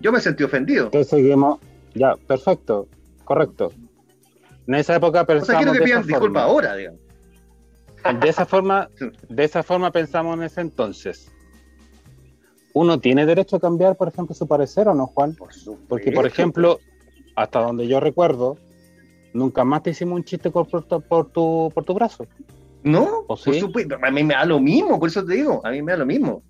Yo 0.00 0.12
me 0.12 0.20
sentí 0.20 0.44
ofendido. 0.44 0.86
Entonces 0.86 1.08
seguimos. 1.08 1.60
Ya, 1.94 2.14
perfecto, 2.16 2.88
correcto. 3.24 3.72
En 4.66 4.74
esa 4.74 4.96
época 4.96 5.22
O 5.22 5.26
sea, 5.26 5.34
pensamos 5.36 5.56
quiero 5.62 5.72
que 5.72 5.78
de, 5.80 5.84
pidan 5.84 6.00
esa 6.00 6.08
disculpas 6.08 6.42
forma. 6.44 6.52
ahora, 6.52 6.76
digamos. 6.76 7.00
de 8.20 8.28
esa 8.28 8.46
forma. 8.46 8.88
De 9.28 9.44
esa 9.44 9.62
forma 9.62 9.90
pensamos 9.90 10.36
en 10.36 10.44
ese 10.44 10.60
entonces. 10.62 11.30
¿Uno 12.74 13.00
tiene 13.00 13.26
derecho 13.26 13.56
a 13.56 13.60
cambiar, 13.60 13.96
por 13.96 14.08
ejemplo, 14.08 14.34
su 14.34 14.46
parecer 14.46 14.88
o 14.88 14.94
no, 14.94 15.06
Juan? 15.06 15.36
Porque, 15.88 16.12
por 16.12 16.26
ejemplo, 16.26 16.80
hasta 17.34 17.60
donde 17.60 17.86
yo 17.86 18.00
recuerdo, 18.00 18.56
nunca 19.32 19.64
más 19.64 19.82
te 19.82 19.90
hicimos 19.90 20.16
un 20.16 20.24
chiste 20.24 20.50
por, 20.50 20.68
por 20.68 20.84
tu, 20.84 21.00
por 21.00 21.30
tu, 21.30 21.70
por 21.74 21.84
tu 21.84 21.94
brazo. 21.94 22.26
No, 22.82 23.24
¿O 23.26 23.36
por 23.36 23.38
sí? 23.38 23.60
supuesto, 23.60 23.96
a 24.00 24.10
mí 24.10 24.22
me 24.22 24.34
da 24.34 24.44
lo 24.44 24.60
mismo, 24.60 24.98
por 24.98 25.08
eso 25.08 25.24
te 25.24 25.34
digo, 25.34 25.60
a 25.64 25.70
mí 25.70 25.82
me 25.82 25.92
da 25.92 25.98
lo 25.98 26.06
mismo. 26.06 26.42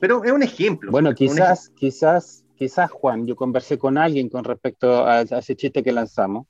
Pero 0.00 0.24
es 0.24 0.32
un 0.32 0.42
ejemplo. 0.42 0.90
Bueno, 0.90 1.14
quizás, 1.14 1.70
quizás, 1.70 2.44
quizás, 2.56 2.90
Juan, 2.90 3.26
yo 3.26 3.36
conversé 3.36 3.78
con 3.78 3.98
alguien 3.98 4.28
con 4.28 4.44
respecto 4.44 5.04
a, 5.04 5.18
a 5.18 5.22
ese 5.38 5.56
chiste 5.56 5.82
que 5.82 5.92
lanzamos. 5.92 6.46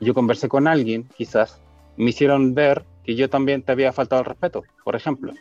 Yo 0.00 0.14
conversé 0.14 0.48
con 0.48 0.66
alguien, 0.68 1.08
quizás, 1.16 1.60
me 1.96 2.10
hicieron 2.10 2.54
ver 2.54 2.84
que 3.02 3.14
yo 3.14 3.28
también 3.28 3.62
te 3.62 3.72
había 3.72 3.92
faltado 3.92 4.20
el 4.20 4.26
respeto, 4.26 4.62
por 4.84 4.94
ejemplo. 4.94 5.32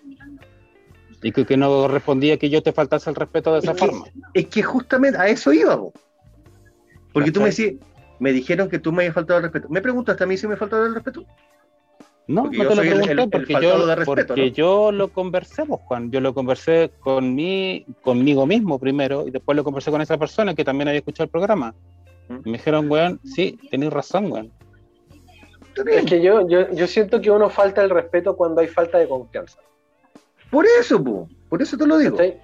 Y 1.24 1.32
que, 1.32 1.46
que 1.46 1.58
no 1.58 1.88
respondía 1.88 2.38
que 2.38 2.50
yo 2.50 2.62
te 2.62 2.72
faltase 2.74 3.10
el 3.10 3.16
respeto 3.16 3.54
de 3.54 3.60
esa 3.60 3.72
Es 3.72 3.78
que- 3.82 3.86
forma. 3.88 4.06
Es 4.34 4.46
que 4.48 4.62
justamente 4.64 5.18
a 5.18 5.28
eso 5.28 5.52
iba, 5.52 5.76
po. 5.78 5.94
Porque 7.14 7.32
tú 7.32 7.42
me 7.42 7.50
decís, 7.50 7.76
me 8.20 8.32
dijeron 8.32 8.70
que 8.70 8.78
tú 8.80 8.92
me 8.92 9.04
habías 9.04 9.16
faltado 9.16 9.38
el 9.40 9.44
respeto. 9.44 9.68
¿Me 9.70 9.82
preguntaste 9.82 10.24
a 10.24 10.28
mí 10.28 10.38
si 10.38 10.48
me 10.48 10.56
faltado 10.56 10.86
el 10.86 10.94
respeto? 10.94 11.24
No, 12.28 12.44
Porque 12.44 12.58
no 12.58 12.70
te 12.70 12.76
lo 12.76 12.82
el- 12.82 12.88
pregunté 12.90 13.12
el- 13.14 13.20
el 13.20 13.30
porque, 13.30 13.54
faltado 13.54 13.78
yo, 13.80 13.88
de 13.88 13.96
respeto, 13.96 14.28
porque 14.28 14.42
¿no? 14.50 14.56
yo 14.56 14.92
lo 14.92 15.08
conversé, 15.08 15.66
pues, 15.66 15.80
Juan. 15.86 16.12
Yo 16.12 16.20
lo 16.22 16.34
conversé 16.34 16.92
con 17.00 17.34
mí, 17.34 17.86
conmigo 18.02 18.46
mismo 18.46 18.78
primero 18.80 19.26
y 19.26 19.32
después 19.32 19.56
lo 19.56 19.64
conversé 19.64 19.92
con 19.92 20.02
esa 20.02 20.18
persona 20.18 20.54
que 20.54 20.66
también 20.66 20.90
había 20.90 21.00
escuchado 21.00 21.24
el 21.26 21.30
programa. 21.32 21.74
¿Mm? 22.28 22.36
Y 22.46 22.50
me 22.52 22.58
dijeron, 22.58 22.92
weón, 22.92 23.20
sí, 23.24 23.58
tenéis 23.72 23.94
razón, 23.94 24.32
weón. 24.32 24.52
Es 25.90 26.06
que 26.06 26.22
yo, 26.22 26.48
yo, 26.50 26.70
yo 26.72 26.86
siento 26.88 27.22
que 27.22 27.32
uno 27.32 27.50
falta 27.50 27.84
el 27.84 27.90
respeto 27.90 28.36
cuando 28.36 28.62
hay 28.62 28.68
falta 28.68 28.98
de 28.98 29.08
confianza. 29.08 29.60
Por 30.52 30.66
eso, 30.80 31.04
po. 31.04 31.28
por 31.50 31.62
eso 31.62 31.78
te 31.78 31.86
lo 31.86 31.98
digo. 31.98 32.18
¿cachai? 32.18 32.40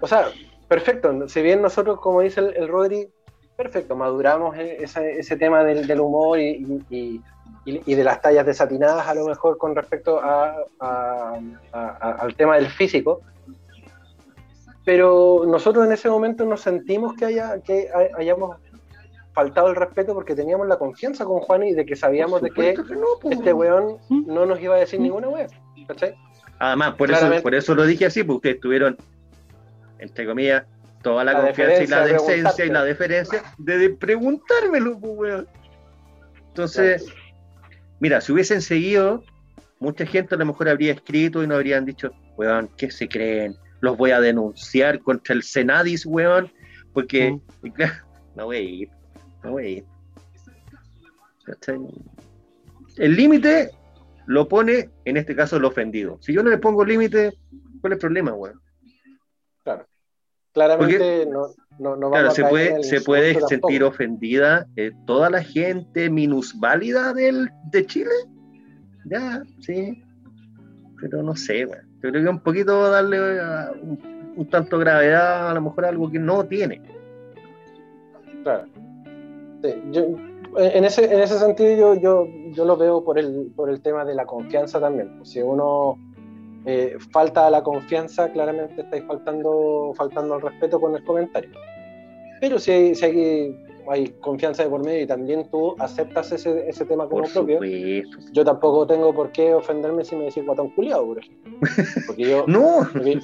O 0.00 0.06
sea, 0.06 0.26
perfecto. 0.68 1.28
Si 1.28 1.40
bien 1.42 1.62
nosotros, 1.62 2.00
como 2.00 2.20
dice 2.20 2.40
el, 2.40 2.56
el 2.56 2.68
Rodri, 2.68 3.08
perfecto, 3.56 3.94
maduramos 3.96 4.56
e- 4.56 4.82
ese, 4.82 5.18
ese 5.20 5.36
tema 5.36 5.62
del, 5.64 5.86
del 5.86 6.00
humor 6.00 6.38
y, 6.38 6.82
y- 6.90 7.20
y- 7.66 7.82
y 7.86 7.94
de 7.94 8.04
las 8.04 8.20
tallas 8.20 8.44
desatinadas 8.44 9.06
a 9.06 9.14
lo 9.14 9.26
mejor 9.26 9.56
con 9.58 9.74
respecto 9.76 10.20
a- 10.20 10.56
a- 10.80 11.38
a- 11.72 11.98
a- 12.00 12.10
al 12.20 12.34
tema 12.34 12.56
del 12.56 12.66
físico. 12.66 13.20
Pero 14.84 15.44
nosotros 15.46 15.86
en 15.86 15.92
ese 15.92 16.10
momento 16.10 16.44
nos 16.44 16.60
sentimos 16.60 17.14
que, 17.14 17.24
haya, 17.24 17.60
que 17.62 17.88
hay- 17.94 18.08
hayamos 18.18 18.56
faltado 19.32 19.68
el 19.68 19.76
respeto 19.76 20.12
porque 20.14 20.34
teníamos 20.34 20.68
la 20.68 20.76
confianza 20.78 21.24
con 21.24 21.40
Juan 21.40 21.62
y 21.64 21.72
de 21.72 21.86
que 21.86 21.96
sabíamos 21.96 22.42
de 22.42 22.50
que 22.50 22.74
no, 22.74 23.30
este 23.30 23.52
weón. 23.52 23.96
weón 24.10 24.26
no 24.26 24.44
nos 24.46 24.60
iba 24.60 24.74
a 24.76 24.78
decir 24.78 25.00
ninguna 25.00 25.28
wea. 25.28 25.46
¿Cachai? 25.88 26.14
Además, 26.58 26.94
por 26.94 27.10
eso, 27.10 27.30
por 27.42 27.54
eso 27.54 27.74
lo 27.74 27.84
dije 27.84 28.06
así, 28.06 28.22
porque 28.22 28.48
ustedes 28.48 28.60
tuvieron, 28.60 28.96
entre 29.98 30.26
comillas, 30.26 30.64
toda 31.02 31.24
la, 31.24 31.32
La 31.34 31.42
confianza 31.42 31.82
y 31.82 31.86
la 31.86 32.06
decencia 32.06 32.64
y 32.64 32.70
la 32.70 32.84
deferencia 32.84 33.42
de, 33.58 33.90
preguntármelo, 33.90 34.98
pues, 34.98 35.12
weón. 35.16 35.48
Entonces, 36.48 37.06
mira, 38.00 38.20
si 38.20 38.32
hubiesen 38.32 38.62
seguido, 38.62 39.22
mucha 39.80 40.06
gente 40.06 40.34
a 40.34 40.38
lo 40.38 40.46
mejor 40.46 40.68
habría 40.68 40.92
escrito 40.92 41.42
y 41.42 41.46
no 41.46 41.56
habrían 41.56 41.84
dicho, 41.84 42.10
weón, 42.36 42.70
¿qué 42.76 42.90
se 42.90 43.08
creen? 43.08 43.56
Los 43.80 43.96
voy 43.96 44.12
a 44.12 44.20
denunciar 44.20 45.00
contra 45.00 45.34
el 45.34 45.42
Senadis, 45.42 46.06
weón, 46.06 46.50
porque, 46.92 47.32
Mm. 47.32 47.40
no 48.36 48.46
voy 48.46 48.56
a 48.56 48.60
ir, 48.60 48.88
no 49.42 49.50
voy 49.52 49.64
a 49.64 49.68
ir. 49.68 49.84
El 52.96 53.16
límite 53.16 53.70
lo 54.26 54.48
pone, 54.48 54.90
en 55.04 55.16
este 55.16 55.34
caso, 55.36 55.56
el 55.56 55.64
ofendido. 55.64 56.18
Si 56.20 56.32
yo 56.32 56.42
no 56.42 56.50
le 56.50 56.58
pongo 56.58 56.84
límite, 56.84 57.32
¿cuál 57.80 57.92
es 57.92 57.96
el 57.96 58.00
problema, 58.00 58.32
weón? 58.34 58.60
Claramente 60.52 61.26
no, 61.26 61.48
no, 61.80 61.96
no 61.96 62.10
Claro, 62.12 62.28
a 62.28 62.30
se 62.30 62.44
puede, 62.44 62.84
se 62.84 63.00
puede 63.00 63.34
sentir 63.40 63.80
tampoco. 63.80 63.86
ofendida 63.88 64.66
eh, 64.76 64.92
toda 65.04 65.28
la 65.28 65.42
gente 65.42 66.08
minusválida 66.08 67.12
del, 67.12 67.50
de 67.72 67.86
Chile. 67.86 68.12
Ya, 69.06 69.42
sí. 69.60 70.00
Pero 71.00 71.24
no 71.24 71.34
sé, 71.34 71.66
weón. 71.66 71.84
Yo 72.02 72.10
creo 72.10 72.22
que 72.22 72.28
un 72.28 72.40
poquito 72.40 72.88
darle 72.88 73.16
eh, 73.16 73.40
un, 73.82 74.32
un 74.36 74.48
tanto 74.48 74.78
gravedad 74.78 75.50
a 75.50 75.54
lo 75.54 75.60
mejor 75.62 75.86
algo 75.86 76.08
que 76.10 76.20
no 76.20 76.44
tiene. 76.44 76.80
Claro. 78.44 78.66
Sí, 79.62 79.74
yo- 79.90 80.16
en, 80.58 80.84
ese, 80.84 81.04
en 81.12 81.20
ese 81.20 81.38
sentido 81.38 81.94
yo, 81.94 81.94
yo, 82.00 82.28
yo 82.52 82.64
lo 82.64 82.76
veo 82.76 83.04
por 83.04 83.18
el, 83.18 83.52
por 83.56 83.70
el 83.70 83.80
tema 83.80 84.04
de 84.04 84.14
la 84.14 84.26
confianza 84.26 84.80
también. 84.80 85.24
Si 85.24 85.40
uno 85.40 85.98
eh, 86.66 86.96
falta 87.12 87.50
la 87.50 87.62
confianza, 87.62 88.30
claramente 88.32 88.82
estáis 88.82 89.04
faltando, 89.04 89.92
faltando 89.96 90.34
al 90.34 90.40
respeto 90.42 90.80
con 90.80 90.94
el 90.96 91.04
comentario. 91.04 91.50
Pero 92.40 92.58
si 92.58 92.70
hay, 92.72 92.94
si 92.94 93.04
hay, 93.04 93.56
hay 93.88 94.08
confianza 94.20 94.64
de 94.64 94.68
por 94.70 94.84
medio 94.84 95.02
y 95.02 95.06
también 95.06 95.48
tú 95.50 95.74
aceptas 95.78 96.32
ese, 96.32 96.68
ese 96.68 96.84
tema 96.84 97.08
como 97.08 97.22
Por 97.22 97.32
propio, 97.32 97.56
supuesto. 97.56 98.32
yo 98.32 98.44
tampoco 98.44 98.86
tengo 98.86 99.14
por 99.14 99.30
qué 99.32 99.54
ofenderme 99.54 100.04
si 100.04 100.16
me 100.16 100.24
decís 100.24 100.44
guatón 100.44 100.70
culiado, 100.70 101.06
por 101.06 101.18
ejemplo. 101.18 101.58
Porque 102.06 102.22
yo, 102.22 102.44
No, 102.48 102.86
porque, 102.92 103.20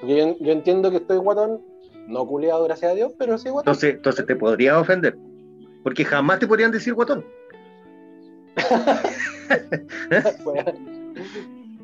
porque 0.00 0.16
yo, 0.16 0.36
yo 0.38 0.52
entiendo 0.52 0.90
que 0.90 0.98
estoy 0.98 1.18
guatón, 1.18 1.60
no 2.08 2.26
culiado, 2.26 2.64
gracias 2.64 2.92
a 2.92 2.94
Dios, 2.94 3.12
pero 3.18 3.38
sí 3.38 3.48
guatón. 3.48 3.70
entonces, 3.72 3.94
entonces 3.94 4.26
te 4.26 4.36
podrías 4.36 4.76
ofender. 4.76 5.16
Porque 5.82 6.04
jamás 6.04 6.38
te 6.38 6.46
podrían 6.46 6.70
decir 6.70 6.94
guatón. 6.94 7.24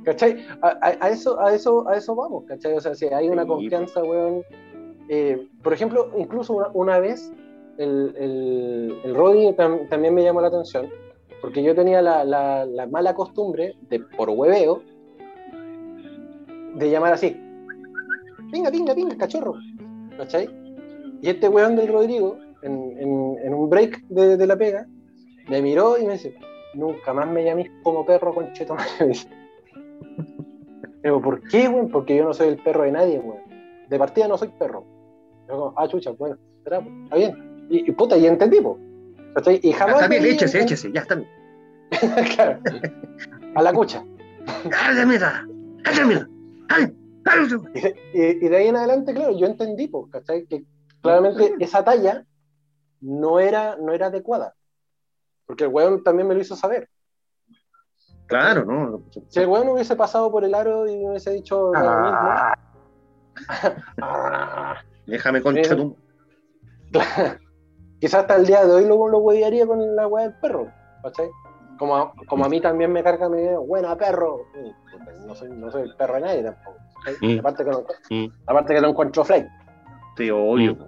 ¿Cachai? 0.04 0.46
A, 0.62 0.68
a- 0.68 0.96
a 1.00 1.10
eso, 1.10 1.40
a, 1.40 1.54
eso, 1.54 1.86
a 1.88 1.96
eso 1.96 2.14
vamos, 2.14 2.44
¿cachai? 2.46 2.74
O 2.74 2.80
sea, 2.80 2.94
si 2.94 3.06
hay 3.06 3.28
una 3.28 3.42
Sí. 3.42 3.48
confianza, 3.48 4.02
weón. 4.02 4.42
eh, 5.10 5.46
por 5.62 5.72
ejemplo, 5.72 6.10
incluso 6.18 6.52
una, 6.54 6.68
una 6.74 6.98
vez 7.00 7.32
el, 7.78 8.14
el, 8.18 9.00
el 9.04 9.14
Roddy 9.14 9.52
tam- 9.54 9.88
también 9.88 10.14
me 10.14 10.22
llamó 10.22 10.40
la 10.40 10.48
atención, 10.48 10.88
porque 11.40 11.62
yo 11.62 11.74
tenía 11.74 12.00
la, 12.02 12.24
la- 12.24 12.64
la 12.66 12.86
mala 12.86 13.14
costumbre 13.14 13.74
de, 13.90 14.00
por 14.00 14.28
hueveo, 14.30 14.82
de 16.76 16.90
llamar 16.90 17.12
así. 17.14 17.36
Venga, 18.52 18.70
venga, 18.70 18.94
venga, 18.94 19.16
cachorro. 19.16 19.54
¿Cachai? 20.16 20.48
Y 21.22 21.28
este 21.30 21.48
weón 21.48 21.76
del 21.76 21.88
Rodrigo, 21.88 22.38
en, 22.62 22.72
en- 22.98 23.36
en 23.44 23.54
un 23.54 23.68
break 23.70 24.02
de, 24.08 24.36
de 24.36 24.46
la 24.46 24.56
pega, 24.56 24.86
me 25.48 25.62
miró 25.62 25.98
y 25.98 26.04
me 26.06 26.14
dice, 26.14 26.34
nunca 26.74 27.12
más 27.14 27.28
me 27.28 27.44
llaméis 27.44 27.70
como 27.82 28.04
perro 28.04 28.34
con 28.34 28.52
cheto. 28.52 28.76
Digo, 31.02 31.20
¿por 31.22 31.40
qué, 31.48 31.68
weón? 31.68 31.88
Porque 31.90 32.16
yo 32.16 32.24
no 32.24 32.34
soy 32.34 32.48
el 32.48 32.58
perro 32.58 32.82
de 32.82 32.92
nadie, 32.92 33.18
weón. 33.18 33.42
De 33.88 33.98
partida 33.98 34.28
no 34.28 34.36
soy 34.36 34.48
perro. 34.58 34.84
Yo 35.48 35.54
como, 35.56 35.74
ah, 35.76 35.88
chucha, 35.88 36.10
bueno, 36.12 36.36
será, 36.64 36.80
pues, 36.80 36.94
está 37.04 37.16
bien. 37.16 37.66
Y, 37.70 37.88
y 37.88 37.92
puta, 37.92 38.16
y 38.16 38.26
entendí. 38.26 38.58
¿Cachai? 39.34 39.60
Y 39.62 39.72
jamás. 39.72 39.96
está 39.96 40.08
bien, 40.08 40.24
échese, 40.26 40.60
échese, 40.60 40.90
ya 40.92 41.00
está 41.02 41.14
bien. 41.14 41.28
claro. 42.34 42.58
A 43.54 43.62
la 43.62 43.72
cucha. 43.72 44.04
¡Cállate, 44.68 45.06
mierda! 45.06 45.46
¡Cállate, 45.82 46.04
mierda! 46.04 46.28
Y 47.74 47.80
de, 47.80 47.96
y- 48.14 48.44
y 48.46 48.48
de 48.48 48.56
ahí 48.56 48.68
en 48.68 48.76
adelante, 48.76 49.14
claro, 49.14 49.38
yo 49.38 49.46
entendí, 49.46 49.86
po, 49.88 50.08
¿cachai? 50.10 50.46
Que 50.46 50.64
claramente 51.02 51.54
esa 51.60 51.84
talla 51.84 52.24
no 53.00 53.40
era, 53.40 53.76
no 53.76 53.92
era 53.92 54.06
adecuada. 54.06 54.54
Porque 55.46 55.64
el 55.64 55.70
weón 55.70 56.02
también 56.02 56.28
me 56.28 56.34
lo 56.34 56.40
hizo 56.40 56.56
saber. 56.56 56.88
Claro, 58.26 58.64
¿no? 58.64 59.02
Si 59.28 59.40
el 59.40 59.46
weón 59.48 59.68
hubiese 59.68 59.96
pasado 59.96 60.30
por 60.30 60.44
el 60.44 60.54
aro 60.54 60.86
y 60.86 60.96
me 60.98 61.10
hubiese 61.10 61.30
dicho 61.30 61.72
lo 61.72 61.80
mismo. 61.80 62.18
Ah, 64.02 64.76
Déjame 65.06 65.40
concha 65.42 65.74
tu- 65.76 65.96
Quizás 68.00 68.20
hasta 68.20 68.36
el 68.36 68.46
día 68.46 68.64
de 68.64 68.72
hoy 68.72 68.84
lo, 68.86 69.08
lo 69.08 69.18
huevearía 69.18 69.66
con 69.66 69.96
la 69.96 70.06
weá 70.06 70.24
del 70.28 70.34
perro, 70.40 70.70
¿cachai? 71.02 71.28
Como 71.78 71.96
a, 71.96 72.12
como 72.28 72.44
a 72.44 72.48
mí 72.48 72.60
también 72.60 72.92
me 72.92 73.02
carga 73.02 73.28
mi 73.28 73.38
video, 73.38 73.62
buena 73.64 73.96
perro. 73.96 74.42
Mm, 74.54 75.26
No 75.26 75.34
soy, 75.34 75.48
no 75.50 75.70
soy 75.70 75.82
el 75.82 75.96
perro 75.96 76.14
de 76.14 76.20
nadie 76.20 76.42
tampoco. 76.44 76.76
Mm. 77.22 77.38
Aparte, 77.40 77.64
que 77.64 77.70
no, 77.70 77.84
Mm. 78.10 78.26
aparte 78.46 78.74
que 78.74 78.80
no 78.80 78.88
encuentro 78.88 79.24
flight, 79.24 79.46
Te 80.16 80.30
odio. 80.30 80.74
Mm. 80.74 80.86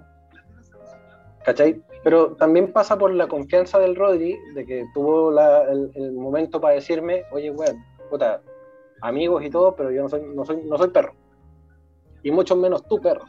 ¿cachai? 1.43 1.81
Pero 2.03 2.35
también 2.35 2.71
pasa 2.73 2.97
por 2.97 3.13
la 3.13 3.27
confianza 3.27 3.77
del 3.79 3.95
Rodri, 3.95 4.37
de 4.55 4.65
que 4.65 4.85
tuvo 4.93 5.31
la- 5.31 5.63
el, 5.63 5.91
el 5.95 6.11
momento 6.13 6.59
para 6.59 6.75
decirme, 6.75 7.23
oye, 7.31 7.51
weón, 7.51 7.77
puta, 8.09 8.41
amigos 9.01 9.43
y 9.45 9.49
todo, 9.49 9.75
pero 9.75 9.91
yo 9.91 10.01
no 10.03 10.09
soy, 10.09 10.21
no 10.33 10.45
soy, 10.45 10.57
no 10.65 10.77
soy 10.77 10.89
perro. 10.89 11.13
Y 12.23 12.31
mucho 12.31 12.55
menos 12.55 12.87
tú, 12.87 12.99
perro. 12.99 13.25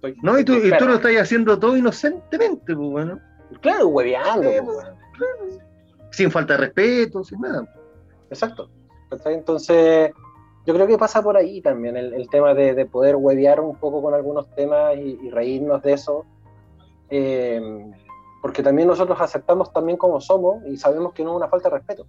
Soy- 0.00 0.16
No, 0.22 0.38
y 0.38 0.44
tú, 0.44 0.54
y 0.54 0.70
tú 0.76 0.86
lo 0.86 0.94
estás 0.94 1.12
haciendo 1.16 1.58
todo 1.58 1.76
inocentemente, 1.76 2.74
pues 2.76 2.88
bueno. 2.90 3.18
Claro, 3.60 3.88
hueveando, 3.88 4.42
Sí, 4.50 4.58
pues, 4.62 4.76
pues. 4.76 4.86
weón. 5.40 5.64
Sin 6.10 6.30
falta 6.30 6.54
de 6.54 6.58
respeto, 6.60 7.24
sin 7.24 7.40
nada. 7.40 7.66
Exacto. 8.30 8.68
Entonces, 9.26 10.10
yo 10.66 10.74
creo 10.74 10.86
que 10.86 10.98
pasa 10.98 11.22
por 11.22 11.36
ahí 11.36 11.60
también 11.60 11.96
el, 11.96 12.12
el 12.14 12.28
tema 12.28 12.52
de, 12.54 12.74
de 12.74 12.86
poder 12.86 13.16
huevear 13.16 13.60
un 13.60 13.76
poco 13.76 14.02
con 14.02 14.14
algunos 14.14 14.48
temas 14.54 14.96
y, 14.96 15.18
y 15.22 15.30
reírnos 15.30 15.82
de 15.82 15.92
eso. 15.92 16.24
Eh, 17.10 17.60
porque 18.42 18.62
también 18.62 18.88
nosotros 18.88 19.18
aceptamos 19.20 19.72
también 19.72 19.96
como 19.96 20.20
somos 20.20 20.62
y 20.66 20.76
sabemos 20.76 21.12
que 21.14 21.24
no 21.24 21.30
es 21.32 21.36
una 21.36 21.48
falta 21.48 21.70
de 21.70 21.76
respeto. 21.76 22.06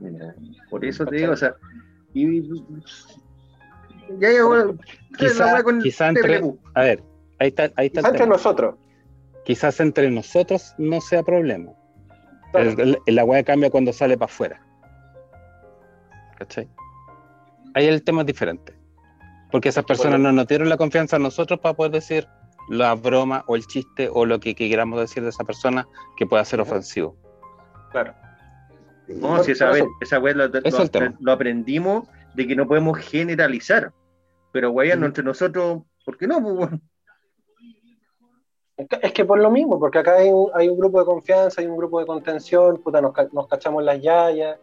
Mira, 0.00 0.34
Por 0.70 0.84
eso 0.84 1.04
te 1.04 1.16
digo, 1.16 1.32
o 1.32 1.36
sea, 1.36 1.54
y, 2.14 2.42
ya 4.18 4.30
llegó 4.30 4.54
la 4.56 4.74
Quizá- 5.18 5.46
la 5.46 5.54
wea 5.54 5.62
con 5.62 5.80
quizá 5.80 6.08
entre-. 6.08 6.42
A 6.74 6.80
ver, 6.82 7.02
ahí 7.38 7.48
está, 7.48 7.64
ahí 7.76 7.86
está 7.86 8.00
Quizá 8.00 8.08
entre 8.10 8.26
nosotros. 8.26 8.74
Quizás 9.44 9.78
entre 9.80 10.10
nosotros 10.10 10.74
no 10.78 11.00
sea 11.00 11.22
problema. 11.22 11.72
Claro. 12.52 12.70
El- 12.70 12.98
el- 13.06 13.14
la 13.14 13.24
weá 13.24 13.42
cambia 13.42 13.70
cuando 13.70 13.92
sale 13.92 14.16
para 14.16 14.30
afuera. 14.32 14.60
¿Cachai? 16.38 16.68
Ahí 17.74 17.86
el 17.86 18.02
tema 18.02 18.22
es 18.22 18.26
diferente. 18.26 18.74
Porque 19.50 19.68
esas 19.68 19.84
personas 19.84 20.18
no 20.18 20.32
nos 20.32 20.46
dieron 20.46 20.68
la 20.68 20.76
confianza 20.76 21.16
a 21.16 21.18
nosotros 21.18 21.60
para 21.60 21.74
poder 21.74 21.92
decir 21.92 22.26
la 22.68 22.94
broma 22.94 23.44
o 23.46 23.56
el 23.56 23.66
chiste 23.66 24.08
o 24.12 24.24
lo 24.26 24.40
que, 24.40 24.54
que 24.54 24.68
queramos 24.68 25.00
decir 25.00 25.22
de 25.22 25.28
esa 25.30 25.44
persona 25.44 25.86
que 26.16 26.26
pueda 26.26 26.44
ser 26.44 26.60
ofensivo. 26.60 27.16
Claro. 27.90 28.14
No, 29.08 29.42
si 29.42 29.52
esa 29.52 29.68
vez, 29.68 29.82
eso- 29.82 29.88
esa 30.00 30.18
wea 30.18 30.34
lo, 30.34 31.32
aprendimos 31.32 32.08
de 32.34 32.46
que 32.46 32.56
no 32.56 32.66
podemos 32.66 32.98
generalizar. 32.98 33.92
Pero 34.52 34.70
weyando 34.70 35.04
Ujú. 35.04 35.08
entre 35.10 35.24
nosotros, 35.24 35.82
¿por 36.04 36.16
qué 36.16 36.26
no? 36.26 36.70
Es 38.76 39.12
que- 39.12 39.24
por 39.24 39.38
lo 39.38 39.50
mismo, 39.50 39.78
porque 39.78 39.98
acá 39.98 40.14
hay 40.16 40.30
un, 40.30 40.50
hay 40.54 40.68
un 40.68 40.76
grupo 40.78 40.98
de 40.98 41.04
confianza, 41.06 41.60
hay 41.60 41.66
un 41.68 41.76
grupo 41.76 42.00
de 42.00 42.06
contención, 42.06 42.80
puta, 42.82 43.00
nos, 43.00 43.12
nos 43.32 43.46
cachamos 43.46 43.82
las 43.84 44.00
yayas. 44.00 44.58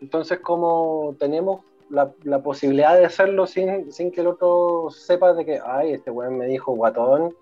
Entonces, 0.00 0.40
como 0.40 1.14
tenemos 1.18 1.60
la, 1.92 2.10
la 2.24 2.42
posibilidad 2.42 2.96
de 2.96 3.04
hacerlo 3.04 3.46
sin, 3.46 3.92
sin 3.92 4.10
que 4.10 4.22
el 4.22 4.28
otro 4.28 4.88
sepa 4.90 5.34
de 5.34 5.44
que, 5.44 5.60
ay, 5.64 5.92
este 5.92 6.10
weón 6.10 6.38
me 6.38 6.46
dijo 6.46 6.72
guatón, 6.72 7.36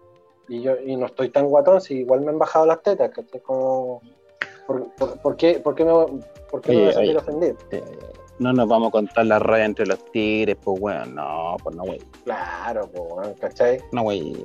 y 0.48 0.60
yo 0.60 0.74
y 0.84 0.96
no 0.96 1.06
estoy 1.06 1.28
tan 1.28 1.46
guatón, 1.46 1.80
si 1.80 1.98
igual 1.98 2.22
me 2.22 2.30
han 2.30 2.38
bajado 2.38 2.66
las 2.66 2.82
tetas, 2.82 3.10
que 3.10 3.40
como. 3.40 4.02
¿Por, 4.66 4.88
por, 4.94 5.20
por 5.20 5.36
qué, 5.36 5.58
por 5.58 5.74
qué 5.74 5.84
me, 5.84 5.92
por 6.50 6.60
qué 6.60 6.72
me 6.72 6.78
voy 6.78 6.88
a 6.88 6.92
sentir 6.92 7.10
oye. 7.10 7.18
ofendido? 7.18 7.56
Eh, 7.70 7.82
no 8.38 8.52
nos 8.52 8.68
vamos 8.68 8.88
a 8.88 8.92
contar 8.92 9.26
la 9.26 9.38
raya 9.38 9.64
entre 9.64 9.86
los 9.86 10.04
tigres, 10.12 10.56
pues 10.62 10.80
weón, 10.80 11.14
no, 11.14 11.56
pues 11.62 11.76
no, 11.76 11.84
wey. 11.84 12.02
Claro, 12.24 12.88
pues, 12.92 13.02
weón, 13.12 13.34
¿cachai? 13.34 13.80
No, 13.92 14.02
wey. 14.02 14.44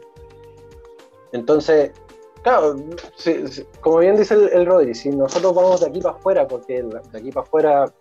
Entonces, 1.31 1.91
Claro, 2.45 2.75
como 3.81 3.97
bien 3.97 4.17
dice 4.17 4.35
el, 4.35 4.49
el 4.49 4.67
Rodri, 4.67 4.93
si 4.93 5.09
nosotros 5.09 5.55
vamos 5.55 5.81
de 5.81 5.87
aquí 5.87 5.99
para 5.99 6.15
afuera, 6.15 6.47
porque 6.47 6.83
de 6.83 7.17
aquí 7.17 7.31
para 7.31 7.43
afuera 7.43 7.93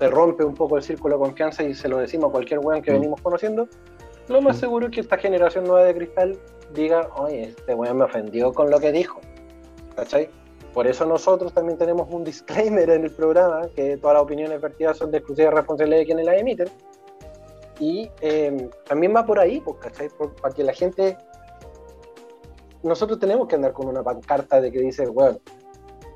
se 0.00 0.08
rompe 0.08 0.42
un 0.44 0.54
poco 0.54 0.76
el 0.78 0.82
círculo 0.82 1.16
de 1.16 1.20
confianza 1.20 1.62
y 1.62 1.74
se 1.74 1.86
lo 1.86 1.98
decimos 1.98 2.30
a 2.30 2.32
cualquier 2.32 2.58
weón 2.60 2.80
que 2.82 2.90
Mm. 2.90 2.94
venimos 2.94 3.20
conociendo, 3.20 3.68
lo 4.28 4.40
más 4.40 4.56
Mm. 4.56 4.60
seguro 4.60 4.86
es 4.86 4.92
que 4.92 5.00
esta 5.00 5.18
generación 5.18 5.64
nueva 5.64 5.84
de 5.84 5.94
cristal 5.94 6.38
diga, 6.72 7.10
oye, 7.16 7.42
este 7.50 7.74
weón 7.74 7.98
me 7.98 8.04
ofendió 8.04 8.52
con 8.54 8.70
lo 8.70 8.80
que 8.80 8.90
dijo. 8.92 9.20
¿Cachai? 9.94 10.30
Por 10.72 10.86
eso 10.86 11.04
nosotros 11.04 11.52
también 11.52 11.76
tenemos 11.78 12.08
un 12.10 12.24
disclaimer 12.24 12.88
en 12.90 13.04
el 13.04 13.10
programa, 13.10 13.68
que 13.76 13.96
todas 13.98 14.14
las 14.14 14.22
opiniones 14.22 14.60
vertidas 14.60 14.96
son 14.96 15.10
de 15.10 15.18
exclusiva 15.18 15.50
responsabilidad 15.50 15.98
de 15.98 16.06
quienes 16.06 16.24
las 16.26 16.36
emiten. 16.40 16.68
Y 17.78 18.10
eh, 18.20 18.70
también 18.86 19.14
va 19.14 19.26
por 19.26 19.38
ahí, 19.38 19.60
pues, 19.60 19.76
¿cachai? 19.80 20.08
Por- 20.10 20.34
para 20.36 20.54
que 20.54 20.64
la 20.64 20.72
gente... 20.72 21.16
Nosotros 22.82 23.18
tenemos 23.18 23.46
que 23.48 23.56
andar 23.56 23.72
con 23.74 23.88
una 23.88 24.02
pancarta 24.02 24.60
de 24.60 24.70
que 24.72 24.78
dice, 24.80 25.06
bueno, 25.08 25.38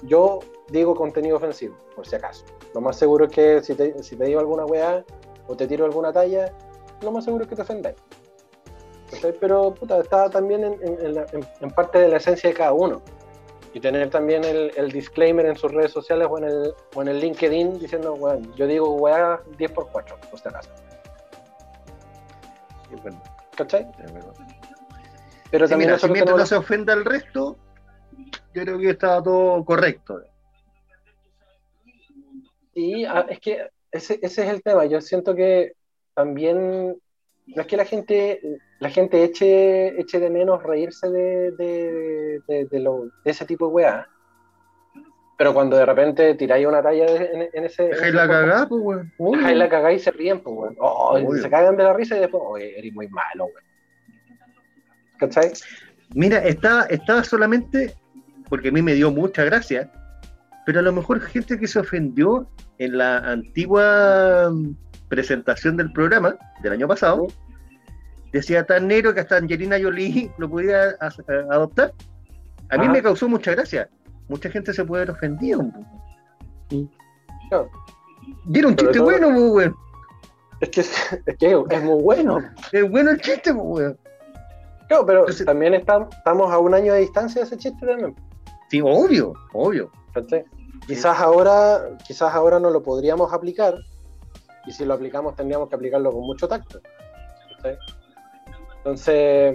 yo 0.05 0.39
digo 0.69 0.94
contenido 0.94 1.36
ofensivo, 1.36 1.77
por 1.94 2.06
si 2.06 2.16
acaso. 2.16 2.44
Lo 2.74 2.80
más 2.80 2.96
seguro 2.96 3.26
es 3.26 3.30
que 3.32 3.62
si 3.62 3.74
te, 3.74 4.02
si 4.02 4.16
te 4.16 4.24
digo 4.24 4.40
alguna 4.40 4.64
weá 4.66 5.05
o 5.46 5.56
te 5.56 5.66
tiro 5.66 5.84
alguna 5.84 6.12
talla, 6.12 6.52
lo 7.01 7.12
más 7.12 7.24
seguro 7.24 7.44
es 7.44 7.48
que 7.51 7.56
te 7.56 7.62
ofendáis. 7.62 7.96
Pero 9.40 9.72
puta, 9.74 10.01
está 10.01 10.28
también 10.28 10.64
en, 10.64 10.72
en- 10.82 11.06
en 11.06 11.14
la- 11.14 11.26
en- 11.32 11.46
en 11.60 11.70
parte 11.70 11.98
de 12.01 12.09
la 12.09 12.16
esencia 12.16 12.51
de 12.51 12.56
cada 12.56 12.72
uno. 12.72 13.01
Y 13.72 13.80
tener 13.80 14.09
también 14.10 14.44
el, 14.44 14.72
el 14.76 14.90
disclaimer 14.92 15.46
en 15.46 15.56
sus 15.56 15.72
redes 15.72 15.92
sociales 15.92 16.28
o 16.30 16.38
en 16.38 16.44
el, 16.44 16.74
o 16.94 17.02
en 17.02 17.09
el 17.09 17.20
LinkedIn 17.20 17.78
diciendo, 17.78 18.14
bueno, 18.16 18.52
yo 18.56 18.66
digo 18.66 18.92
weá 18.94 19.40
10 19.59 19.70
por 19.72 19.88
4, 19.90 20.16
por 20.30 20.38
si 20.40 20.48
acaso. 20.48 20.70
Sí, 22.88 22.96
bueno, 23.02 23.20
¿Cachai? 23.56 23.86
Pero 25.51 25.66
Sí, 25.66 25.70
también 25.70 25.90
mira, 25.90 25.98
si 25.98 26.09
mientras 26.10 26.36
no 26.38 26.46
se 26.46 26.55
ofenda 26.56 26.92
al 26.92 27.05
resto, 27.05 27.56
yo 28.52 28.62
creo 28.62 28.78
que 28.78 28.90
está 28.90 29.22
todo 29.22 29.64
correcto. 29.64 30.22
Sí, 32.74 33.05
ah, 33.05 33.26
es 33.28 33.38
que 33.40 33.68
ese, 33.92 34.18
ese 34.22 34.42
es 34.42 34.48
el 34.48 34.62
tema. 34.62 34.84
Yo 34.86 35.01
siento 35.01 35.34
que 35.34 35.72
también 36.14 36.96
no 37.46 37.60
es 37.62 37.66
que 37.66 37.76
la 37.76 37.84
gente, 37.84 38.40
la 38.80 38.90
gente 38.90 39.22
eche, 39.22 40.01
eche 40.01 40.18
de 40.18 40.30
menos 40.30 40.62
reírse 40.62 41.09
de, 41.10 41.51
de, 41.52 42.40
de- 42.48 42.64
de 42.66 42.80
lo- 42.80 43.05
de 43.24 43.30
ese 43.30 43.44
tipo 43.44 43.68
de 43.68 43.72
weá. 43.74 44.09
Pero 45.36 45.52
cuando 45.52 45.76
de 45.76 45.84
repente 45.84 46.34
tiráis 46.36 46.66
una 46.66 46.82
talla 46.82 47.06
de- 47.06 47.26
en, 47.32 47.48
en 47.52 47.64
ese. 47.64 47.84
en 47.84 47.90
Dejáis 47.90 48.14
la 48.14 48.28
cagada, 48.28 48.68
pues, 48.68 48.82
weón. 48.82 49.12
Dejáis 49.18 49.56
la 49.59 49.68
cagada 49.68 49.92
y 49.92 49.98
se 49.98 50.10
ríen, 50.10 50.40
pues, 50.40 50.56
weón. 50.56 50.76
Oh, 50.78 51.18
se 51.34 51.51
cagan 51.51 51.76
de 51.76 51.82
la 51.84 51.92
risa 51.92 52.16
y 52.16 52.20
después, 52.20 52.42
oye, 52.46 52.78
eres 52.78 52.92
muy 52.92 53.09
malo, 53.09 53.46
weón. 53.46 53.64
¿Cachai? 55.18 55.52
Mira, 56.14 56.38
estaba, 56.44 56.82
estaba 56.84 57.24
solamente 57.24 57.94
porque 58.48 58.68
a 58.68 58.72
mí 58.72 58.82
me 58.82 58.94
dio 58.94 59.10
mucha 59.10 59.44
gracia, 59.44 59.90
pero 60.66 60.80
a 60.80 60.82
lo 60.82 60.92
mejor 60.92 61.20
gente 61.20 61.59
que 61.59 61.66
se 61.66 61.78
ofendió 61.78 62.48
en 62.78 62.98
la 62.98 63.18
antigua 63.18 64.51
mm, 64.51 64.74
presentación 65.09 65.76
del 65.76 65.92
programa 65.92 66.36
del 66.62 66.72
año 66.72 66.88
pasado, 66.88 67.26
decía 68.32 68.64
tan 68.66 68.88
negro 68.88 69.14
que 69.14 69.20
hasta 69.20 69.36
Angelina 69.36 69.76
Jolie 69.80 70.30
lo 70.38 70.60
eh, 70.60 70.94
adoptar. 71.51 71.92
A 72.70 72.76
mí 72.78 72.84
Ajá. 72.84 72.92
me 72.92 73.02
causó 73.02 73.28
mucha 73.28 73.52
gracia. 73.52 73.88
Mucha 74.28 74.51
gente 74.51 74.72
se 74.72 74.84
puede 74.84 75.02
haber 75.02 75.14
ofendido. 75.16 75.62
Claro. 77.51 77.70
Y 78.46 78.59
era 78.59 78.68
un 78.68 78.76
chiste 78.76 78.94
todo- 78.94 79.05
bueno, 79.05 79.28
po, 79.32 79.52
weón. 79.52 79.76
Es 80.60 80.68
que, 80.70 80.80
es 80.80 81.36
que 81.38 81.51
es 81.70 81.82
muy 81.82 82.02
bueno. 82.02 82.38
Es 82.72 82.90
bueno 82.90 83.10
el 83.10 83.20
chiste, 83.20 83.52
po, 83.52 83.62
weón. 83.62 83.98
Claro, 84.88 85.06
pero 85.06 85.20
Entonces- 85.20 85.46
también 85.46 85.74
está- 85.74 86.09
estamos 86.10 86.51
a 86.52 86.59
un 86.59 86.74
año 86.74 86.94
de 86.94 87.01
distancia 87.01 87.42
de 87.42 87.46
ese 87.46 87.59
chiste 87.59 87.86
también. 87.86 88.14
Sí, 88.69 88.81
obvio, 88.82 89.35
obvio. 89.53 89.91
¿cachai? 90.12 90.45
Quizás 90.86 91.19
ahora, 91.20 91.99
quizás 92.07 92.35
ahora 92.35 92.59
no 92.61 92.70
lo 92.70 92.82
podríamos 92.82 93.32
aplicar, 93.32 93.74
y 94.66 94.73
si 94.73 94.85
lo 94.85 94.95
aplicamos 94.95 95.35
tendríamos 95.36 95.69
que 95.69 95.74
aplicarlo 95.77 96.12
con 96.12 96.23
mucho 96.23 96.49
tacto. 96.49 96.81
Entonces, 98.78 99.55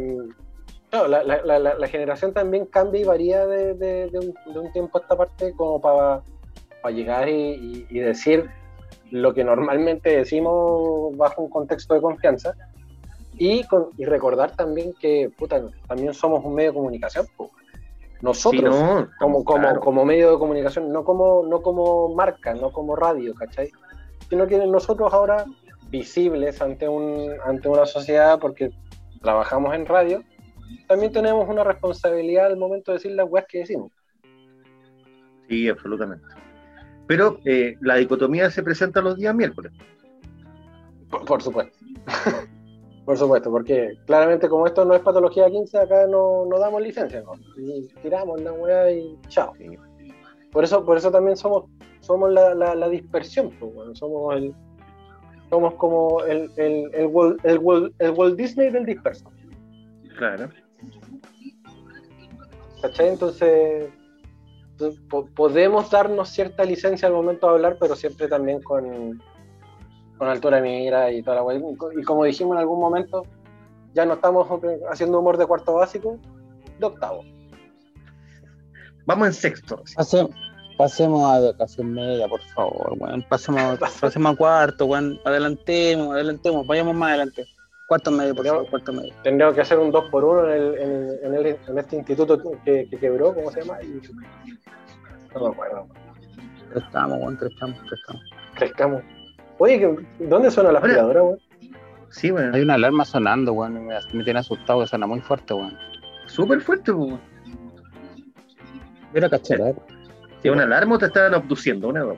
claro, 0.90 1.08
la, 1.08 1.24
la- 1.24 1.60
la- 1.60 1.74
la- 1.76 1.88
generación 1.88 2.34
también 2.34 2.66
cambia 2.66 3.02
y 3.02 3.04
varía 3.04 3.46
de, 3.46 3.74
de- 3.76 4.10
de 4.10 4.20
un, 4.20 4.54
de 4.54 4.60
un 4.60 4.72
tiempo 4.72 4.98
a 4.98 5.02
esta 5.02 5.16
parte 5.16 5.54
como 5.56 5.80
para 5.80 6.24
llegar 6.92 7.30
y, 7.30 7.34
y- 7.54 7.88
y 7.90 8.00
decir 8.00 8.50
lo 9.12 9.34
que 9.34 9.44
normalmente 9.44 10.18
decimos 10.18 11.16
bajo 11.18 11.44
un 11.44 11.50
contexto 11.50 11.94
de 11.94 12.02
confianza. 12.02 12.54
Y, 13.42 13.64
con- 13.68 13.90
y 13.98 14.06
recordar 14.06 14.56
también 14.56 14.94
que 15.00 15.30
puta, 15.38 15.62
también 15.88 16.14
somos 16.14 16.44
un 16.44 16.56
medio 16.56 16.72
de 16.72 16.76
comunicación. 16.78 17.26
po. 17.38 17.52
Nosotros, 18.22 18.76
Sí, 18.76 18.84
no, 18.84 19.10
como, 19.18 19.44
como, 19.46 19.62
claro. 19.62 19.80
como 19.80 20.06
medio 20.06 20.32
de 20.32 20.40
comunicación, 20.40 20.92
no 20.92 21.04
como, 21.04 21.46
no 21.46 21.62
como 21.62 22.14
marca, 22.14 22.54
no 22.54 22.72
como 22.72 22.96
radio, 22.96 23.34
¿cachai? 23.34 23.72
Sino 24.30 24.46
que 24.46 24.58
nosotros 24.68 25.14
ahora, 25.14 25.46
visibles 25.90 26.62
ante, 26.62 26.88
un, 26.88 27.32
ante 27.46 27.70
una 27.70 27.86
sociedad, 27.86 28.38
porque 28.40 28.72
trabajamos 29.22 29.74
en 29.74 29.86
radio, 29.86 30.24
también 30.88 31.14
tenemos 31.14 31.48
una 31.48 31.64
responsabilidad 31.64 32.48
al 32.48 32.58
momento 32.58 32.92
de 32.92 32.98
decir 32.98 33.12
las 33.14 33.30
weas 33.30 33.46
que 33.48 33.60
decimos. 33.60 33.92
Sí, 35.48 35.70
absolutamente. 35.70 36.26
Pero 37.08 37.40
eh, 37.46 37.76
la 37.82 37.96
dicotomía 37.96 38.52
se 38.52 38.62
presenta 38.62 39.02
los 39.02 39.16
días 39.16 39.34
miércoles. 39.34 39.72
Por, 41.10 41.26
por 41.26 41.42
supuesto. 41.42 41.78
por 43.10 43.18
supuesto, 43.18 43.50
porque 43.50 43.98
claramente 44.06 44.48
como 44.48 44.68
esto 44.68 44.86
no 44.86 44.94
es 44.94 45.02
patología 45.02 45.50
15, 45.50 45.80
acá 45.80 46.06
no, 46.06 46.46
no 46.46 46.60
damos 46.60 46.80
licencia, 46.80 47.24
¿no? 47.24 47.32
Y 47.58 47.88
tiramos 48.04 48.40
la 48.40 48.54
wea 48.54 48.92
y 48.92 49.18
chao. 49.30 49.54
Por 50.52 50.64
eso, 50.64 50.86
por 50.86 50.96
eso 50.96 51.10
también 51.10 51.36
somos, 51.36 51.64
somos 52.02 52.32
la, 52.32 52.54
la- 52.54 52.76
la 52.76 52.88
dispersión, 52.88 53.50
pues, 53.60 53.98
somos 53.98 54.36
el, 54.36 54.54
somos 55.50 55.74
como 55.74 56.22
el, 56.26 56.52
el, 56.58 56.94
el, 56.94 57.08
Walt, 57.08 57.44
el, 57.46 57.58
Walt- 57.60 57.96
el 57.98 58.12
Walt 58.12 58.36
Disney 58.38 58.70
del 58.70 58.86
disperso. 58.86 59.32
Claro. 60.16 60.50
¿Cachai? 62.84 63.08
Entonces, 63.08 63.90
entonces, 64.74 65.02
po- 65.10 65.26
podemos 65.36 65.90
darnos 65.90 66.30
cierta 66.30 66.64
licencia 66.64 67.08
al 67.08 67.16
momento 67.16 67.48
de 67.48 67.54
hablar, 67.54 67.78
pero 67.80 67.96
siempre 67.96 68.28
también 68.28 68.62
con, 68.62 69.20
con 70.20 70.28
altura 70.28 70.58
de 70.58 70.64
mira 70.64 71.12
y 71.12 71.24
toda 71.24 71.38
la 71.38 71.44
wea. 71.44 71.60
Y 71.98 72.04
como 72.04 72.26
dijimos 72.26 72.54
en 72.56 72.60
algún 72.60 72.80
momento, 72.80 73.24
ya 73.96 74.06
no 74.06 74.14
estamos 74.14 74.48
haciendo 74.92 75.20
humor 75.20 75.38
de 75.38 75.48
cuarto 75.48 75.74
básico, 75.74 76.20
de 76.78 76.86
octavo. 76.86 77.24
Vamos 79.08 79.28
en 79.30 79.34
sexto. 79.34 79.82
pasemos 80.78 81.32
a 81.32 81.38
educación 81.40 81.94
media, 81.94 82.28
por 82.28 82.42
favor, 82.54 82.94
weón. 83.00 83.26
Pasemos, 83.28 83.80
pasemos 84.02 84.34
a 84.34 84.38
cuarto, 84.38 84.86
weón. 84.86 85.20
Adelantemos, 85.26 86.14
adelantemos, 86.14 86.68
vayamos 86.68 86.94
más 86.96 87.10
adelante. 87.10 87.46
Cuarto 87.88 88.12
medio, 88.12 88.36
por 88.36 88.46
favor, 88.46 88.70
cuarto 88.70 88.94
medio. 88.94 89.12
Tendríamos 89.24 89.56
que 89.56 89.62
hacer 89.62 89.80
un 89.80 89.90
2 89.90 90.12
por 90.12 90.24
1 90.24 90.46
en, 90.46 90.62
el, 90.62 90.78
en, 90.78 90.92
el- 90.92 91.20
en, 91.24 91.34
el- 91.34 91.58
en 91.70 91.80
este 91.80 91.96
instituto 91.96 92.38
que, 92.64 92.88
que 92.88 92.98
quebró, 93.00 93.34
¿cómo 93.34 93.50
se 93.52 93.62
llama? 93.62 93.82
Y- 93.82 94.00
no 95.34 95.42
me 95.42 95.48
acuerdo. 95.54 95.88
Prestamos, 96.72 97.18
weón, 97.20 97.38
prestamos, 97.38 97.80
prestamos. 97.88 98.22
Crezcamos. 98.56 99.02
Oye, 99.60 99.80
¿qué- 99.80 100.26
¿dónde 100.26 100.50
suena 100.52 100.72
la 100.72 100.80
aspiradora, 100.80 101.22
weón? 101.24 101.40
Sí, 102.10 102.32
bueno. 102.32 102.56
Hay 102.56 102.62
una 102.64 102.74
alarma 102.76 103.06
sonando, 103.06 103.54
weón, 103.54 103.86
me, 103.86 103.96
me 104.14 104.24
tiene 104.24 104.40
asustado, 104.40 104.82
que 104.82 104.88
suena 104.88 105.06
muy 105.06 105.20
fuerte, 105.22 105.54
weón. 105.54 105.78
Súper 106.26 106.60
fuerte, 106.62 106.92
po. 106.94 107.20
Era 109.14 109.30
cachar. 109.30 109.76
¿Es 110.44 110.52
una 110.52 110.64
alarma 110.64 110.96
o 110.96 110.98
te 110.98 111.06
estaban 111.08 111.34
abduciendo? 111.34 111.90
Una 111.90 112.02
dos. 112.02 112.18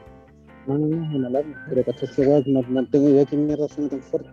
No, 0.67 0.77
no, 0.77 0.87
no, 0.87 1.15
una 1.17 1.27
alarma. 1.27 1.65
Pero 1.69 1.83
cachar 1.83 2.09
weón, 2.17 2.43
no, 2.47 2.61
no 2.69 2.85
tengo 2.87 3.09
idea 3.09 3.25
qué 3.25 3.35
mierda 3.35 3.67
suena 3.67 3.89
tan 3.89 4.01
fuerte. 4.01 4.29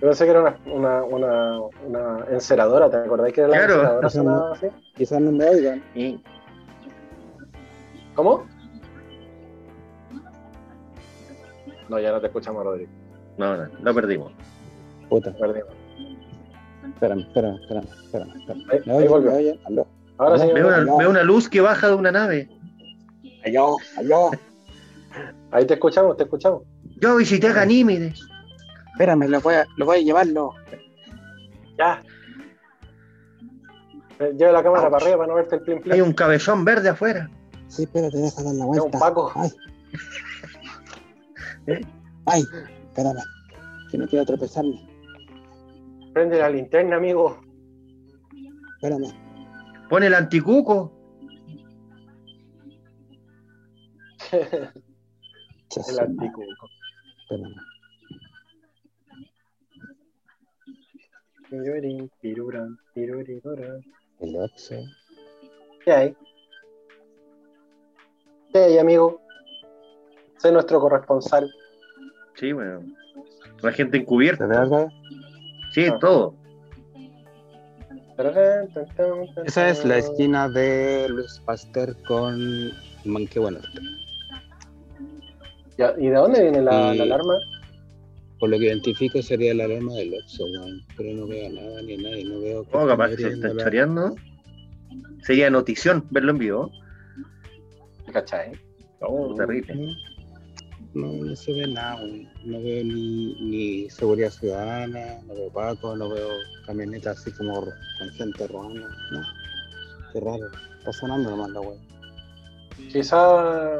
Yo 0.00 0.08
pensé 0.08 0.24
que 0.26 0.30
era 0.30 0.40
una, 0.42 0.56
una, 0.74 1.02
una, 1.04 1.58
una 1.86 2.24
enceradora, 2.30 2.90
¿te 2.90 2.98
acordáis 2.98 3.34
que 3.34 3.40
era 3.40 3.48
la 3.48 3.56
Claro. 3.56 3.74
enceradora 3.74 4.10
sonaba 4.10 4.52
así? 4.52 4.66
Quizás 4.94 5.20
no 5.20 5.32
me 5.32 5.44
oigan. 5.48 5.82
¿Cómo? 8.14 8.46
No, 11.88 11.98
ya 12.00 12.10
no 12.12 12.20
te 12.20 12.26
escuchamos, 12.26 12.64
Rodrigo. 12.64 12.90
no, 13.38 13.56
no, 13.56 13.68
lo 13.82 13.94
perdimos. 13.94 14.32
Puta, 15.08 15.32
Te 15.32 15.38
perdimos. 15.38 15.70
espérame, 16.94 17.20
espérame, 17.20 17.54
espérame, 17.60 17.86
espérame. 18.04 18.30
espérame. 18.36 18.70
Ahí- 18.70 18.80
¿Me 18.86 18.92
ahí 18.92 18.98
oyen? 18.98 19.10
volvió. 19.10 19.30
¿Me 19.30 19.36
oyen? 19.36 19.60
¿Aló? 19.66 19.86
Ahora 20.18 20.38
sí, 20.38 20.50
Veo 20.52 20.66
una, 20.68 20.96
veo 20.96 21.10
una 21.10 21.22
luz 21.22 21.48
que 21.48 21.60
baja 21.60 21.88
de 21.88 21.94
una 21.94 22.10
nave. 22.10 22.48
¿Aló? 23.44 23.76
¿Aló? 23.98 24.30
ahí 25.52 25.64
te 25.66 25.74
escuchamos, 25.74 26.16
te 26.16 26.24
escuchamos. 26.24 26.62
Yo 27.00 27.16
visité 27.16 27.52
Ganímedes. 27.52 28.20
Espérame, 28.92 29.28
lo 29.28 29.40
voy 29.40 29.54
a, 29.54 29.66
lo 29.76 29.84
voy 29.86 29.98
a 29.98 30.02
llevarlo. 30.02 30.54
Ya. 31.78 32.02
Eh, 34.18 34.32
Lleva 34.38 34.52
la 34.52 34.62
cámara 34.62 34.90
para 34.90 34.96
arriba 35.04 35.18
para 35.18 35.28
no 35.28 35.34
verte 35.34 35.56
el 35.56 35.60
plin 35.62 35.80
plin. 35.82 35.92
Hay 35.92 36.00
un 36.00 36.14
cabezón 36.14 36.64
verde 36.64 36.88
afuera. 36.88 37.28
Sí, 37.68 37.82
espérate, 37.82 38.16
deja 38.16 38.42
dar 38.42 38.54
la 38.54 38.60
Es 38.62 38.66
vuelta. 38.66 38.84
un 38.84 39.00
Paco. 39.00 39.32
Ay. 39.36 39.50
¿Eh? 41.66 41.80
Ay, 42.26 42.42
espérame, 42.88 43.22
que 43.90 43.98
no 43.98 44.06
quiero 44.06 44.24
tropezarme. 44.24 44.88
Prende 46.12 46.38
la 46.38 46.48
linterna, 46.48 46.96
amigo. 46.96 47.40
Espérame. 48.76 49.12
Pone 49.88 50.06
el 50.06 50.14
anticuco. 50.14 50.92
el 54.32 55.98
anticuco. 55.98 56.68
Espérame. 57.22 57.56
El 64.20 64.36
oxo. 64.36 64.74
¿Qué 65.84 65.92
hay? 65.92 66.16
¿Qué 68.52 68.58
hay, 68.58 68.78
amigo? 68.78 69.20
Sé 70.46 70.52
nuestro 70.52 70.78
corresponsal. 70.78 71.50
Sí, 72.36 72.52
bueno. 72.52 72.80
La 73.62 73.72
gente 73.72 73.96
encubierta. 73.98 74.46
Sí, 75.72 75.86
Ah. 75.86 75.98
todo. 76.00 76.36
Esa 79.44 79.68
es 79.68 79.84
la 79.84 79.98
esquina 79.98 80.48
de 80.48 81.08
Luis 81.08 81.42
Pasteur 81.44 81.96
con 82.06 82.70
Manquehue 83.04 83.58
¿Y 85.98 86.06
de 86.06 86.14
dónde 86.14 86.42
viene 86.42 86.62
la, 86.62 86.94
Y- 86.94 86.98
la 86.98 87.04
alarma? 87.04 87.34
Por 88.38 88.50
lo 88.50 88.58
que 88.58 88.66
identifico 88.66 89.20
sería 89.22 89.52
la 89.52 89.64
alarma 89.64 89.94
del 89.94 90.14
Oxxo, 90.14 90.44
weón. 90.44 90.80
Pero 90.96 91.12
no 91.14 91.26
veo 91.26 91.50
nada 91.50 91.82
ni 91.82 91.96
nadie, 91.96 92.24
no 92.24 92.40
veo 92.40 92.64
Oh, 92.72 92.86
capaz 92.86 93.08
que 93.10 93.16
se 93.16 93.28
están 93.30 93.56
la- 93.56 93.64
choreando. 93.64 94.14
Sería 95.22 95.50
notición 95.50 96.06
verlo 96.10 96.30
en 96.30 96.38
vivo. 96.38 96.70
¿Cachai? 98.12 98.52
Oh, 99.00 99.34
terrible. 99.34 99.96
No, 100.96 101.36
se 101.36 101.52
ve 101.52 101.68
nada, 101.68 101.96
weón. 101.96 102.26
No 102.44 102.62
veo 102.62 102.82
ni, 102.82 103.34
ni 103.34 103.90
seguridad 103.90 104.30
ciudadana, 104.30 105.18
no 105.26 105.34
veo 105.34 105.50
Paco, 105.50 105.94
no 105.94 106.08
veo 106.08 106.26
camionetas 106.64 107.18
así 107.18 107.30
como 107.32 107.60
con 107.60 108.10
gente 108.14 108.46
robando, 108.46 108.88
¿no? 109.10 109.20
Qué 110.10 110.20
raro. 110.20 110.46
Está 110.78 110.94
sonando 110.94 111.28
nomás 111.28 111.50
la 111.50 111.60
weón. 111.60 111.78
Quizá 112.90 113.78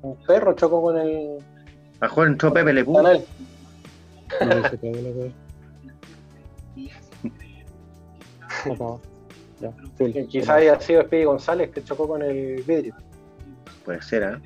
un 0.00 0.16
perro 0.26 0.54
chocó 0.54 0.80
con 0.80 0.98
el 0.98 1.36
A 2.00 2.08
jugar 2.08 2.28
entró 2.28 2.50
Pepe 2.50 2.72
Le 2.72 2.86
canal. 2.86 3.22
No 4.40 4.68
se 4.70 4.76
acabó 8.72 9.02
la. 9.60 9.60
Ya. 9.60 9.70
Que 9.98 10.26
Quizá 10.28 10.54
haya 10.54 10.80
sido 10.80 11.02
Speedy 11.02 11.24
González 11.24 11.72
que 11.72 11.84
chocó 11.84 12.08
con 12.08 12.22
el 12.22 12.62
vidrio. 12.62 12.94
Puede 13.84 14.00
ser, 14.00 14.22
¿eh? 14.22 14.38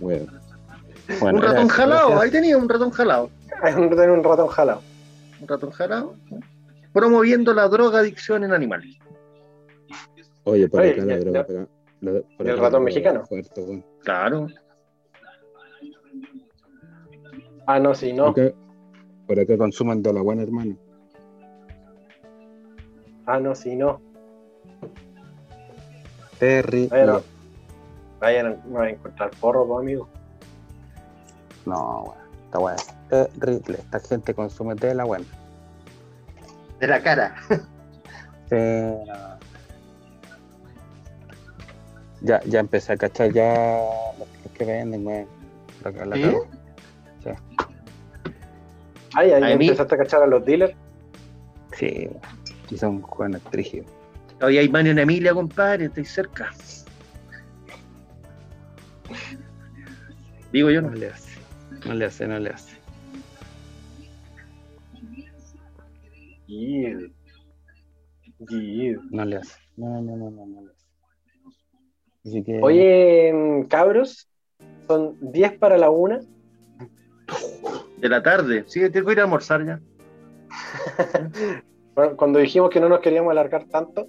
Un 0.00 0.18
ratón 1.20 1.40
gracias, 1.40 1.72
jalado, 1.72 2.08
gracias. 2.10 2.22
ahí 2.22 2.30
tenía 2.30 2.56
un 2.58 2.68
ratón 2.68 2.90
jalado. 2.90 3.30
Hay 3.62 3.74
un, 3.74 3.90
ratón 4.22 4.48
jalado. 4.48 4.82
Un 5.40 5.48
ratón 5.48 5.70
jalado. 5.70 6.14
Promoviendo 6.92 7.54
la 7.54 7.68
drogadicción 7.68 8.44
en 8.44 8.52
animales. 8.52 8.96
Oye, 10.44 10.68
por 10.68 10.80
Oye, 10.80 10.92
acá 10.92 11.04
la 11.04 11.18
droga. 11.18 11.40
ya- 11.40 11.46
pega- 11.46 11.68
la- 12.00 12.10
por 12.36 12.46
¿El 12.46 12.52
acá 12.52 12.60
ratón 12.62 12.70
droga 12.70 12.80
mexicano? 12.80 13.26
Fuerte. 13.26 13.84
Claro. 14.04 14.46
Ah, 17.66 17.78
no, 17.78 17.94
sí, 17.94 18.12
no. 18.12 18.32
Por 18.34 18.44
acá, 18.44 18.54
por 19.26 19.40
acá 19.40 19.58
consuman 19.58 20.02
de 20.02 20.12
la 20.12 20.22
buena, 20.22 20.42
hermano. 20.42 20.76
Ah, 23.26 23.38
no, 23.40 23.54
sí, 23.54 23.76
no. 23.76 24.00
Terrible. 26.38 26.88
Bueno. 26.88 27.22
Vayan 28.20 28.46
a, 28.46 28.56
van 28.66 28.84
a 28.84 28.90
encontrar 28.90 29.30
porro, 29.40 29.66
pues, 29.66 29.80
amigo. 29.80 30.08
No, 31.66 32.02
weón. 32.04 32.18
Está 32.44 32.58
bueno. 32.58 32.78
Terrible. 33.08 33.78
Esta 33.78 34.00
gente 34.00 34.34
consume 34.34 34.74
de 34.74 34.94
la 34.94 35.04
buena. 35.04 35.26
De 36.80 36.86
la 36.86 37.02
cara. 37.02 37.36
Ya, 42.20 42.42
ya 42.44 42.60
empecé 42.60 42.94
a 42.94 42.96
cachar 42.96 43.32
ya 43.32 43.80
los, 44.18 44.28
los 44.28 44.52
que 44.54 44.64
venden, 44.64 45.06
weón. 45.06 45.26
La, 45.84 46.06
la 46.06 46.16
¿Sí? 46.16 46.36
Ay, 49.14 49.32
ahí 49.32 49.52
empezaste 49.52 49.94
a 49.94 49.98
cachar 49.98 50.22
a 50.22 50.26
los 50.26 50.44
dealers. 50.44 50.74
Sí, 51.72 52.08
weón. 52.10 52.20
Y 52.70 52.76
son 52.76 53.00
jóvenes 53.02 53.42
trígidos. 53.44 53.86
Hoy 54.40 54.58
hay 54.58 54.68
Mario 54.68 54.92
en 54.92 54.98
Emilia, 54.98 55.34
compadre, 55.34 55.86
estoy 55.86 56.04
cerca. 56.04 56.50
Digo 60.52 60.70
yo, 60.70 60.82
No 60.82 60.90
le 60.92 61.08
hace. 61.08 61.38
No 61.86 61.94
le 61.94 62.04
hace, 62.06 62.26
no 62.26 62.38
le 62.38 62.50
hace. 62.50 62.76
Yeah. 66.46 66.98
Yeah. 68.48 68.98
No 69.10 69.24
le 69.24 69.36
hace. 69.36 69.58
No, 69.76 70.00
no, 70.00 70.16
no, 70.16 70.30
no, 70.30 70.46
no 70.46 70.62
le 70.62 70.70
hace. 70.72 70.86
Así 72.26 72.42
que. 72.44 72.60
Oye, 72.62 73.66
cabros, 73.68 74.28
son 74.86 75.16
10 75.20 75.58
para 75.58 75.76
la 75.76 75.90
una. 75.90 76.20
De 77.98 78.08
la 78.08 78.22
tarde. 78.22 78.64
Sí, 78.66 78.88
tengo 78.90 79.06
que 79.06 79.12
ir 79.12 79.20
a 79.20 79.24
almorzar 79.24 79.64
ya. 79.66 79.80
Bueno, 81.94 82.16
Cuando 82.16 82.38
dijimos 82.38 82.70
que 82.70 82.78
no 82.78 82.88
nos 82.88 83.00
queríamos 83.00 83.32
alargar 83.32 83.64
tanto, 83.64 84.06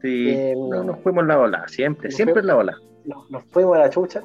Sí. 0.00 0.28
Eh, 0.30 0.54
no, 0.56 0.82
nos 0.84 1.00
fuimos 1.00 1.22
en 1.22 1.28
la 1.28 1.38
ola. 1.40 1.66
Siempre, 1.68 2.10
siempre 2.12 2.34
fuimos- 2.34 2.42
en 2.42 2.46
la 2.46 2.56
ola. 2.56 2.76
nos, 3.04 3.30
nos 3.30 3.44
fuimos 3.46 3.76
a 3.76 3.80
la 3.80 3.90
chucha. 3.90 4.22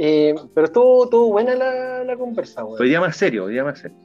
Eh, 0.00 0.32
pero 0.54 0.66
estuvo, 0.66 1.04
estuvo 1.04 1.28
buena 1.32 1.54
la, 1.56 2.04
la 2.04 2.16
conversa, 2.16 2.64
weón. 2.64 2.80
Hoy 2.80 2.88
día 2.88 3.00
más 3.00 3.16
serio, 3.16 3.44
hoy 3.46 3.54
día 3.54 3.64
más 3.64 3.80
serio. 3.80 3.96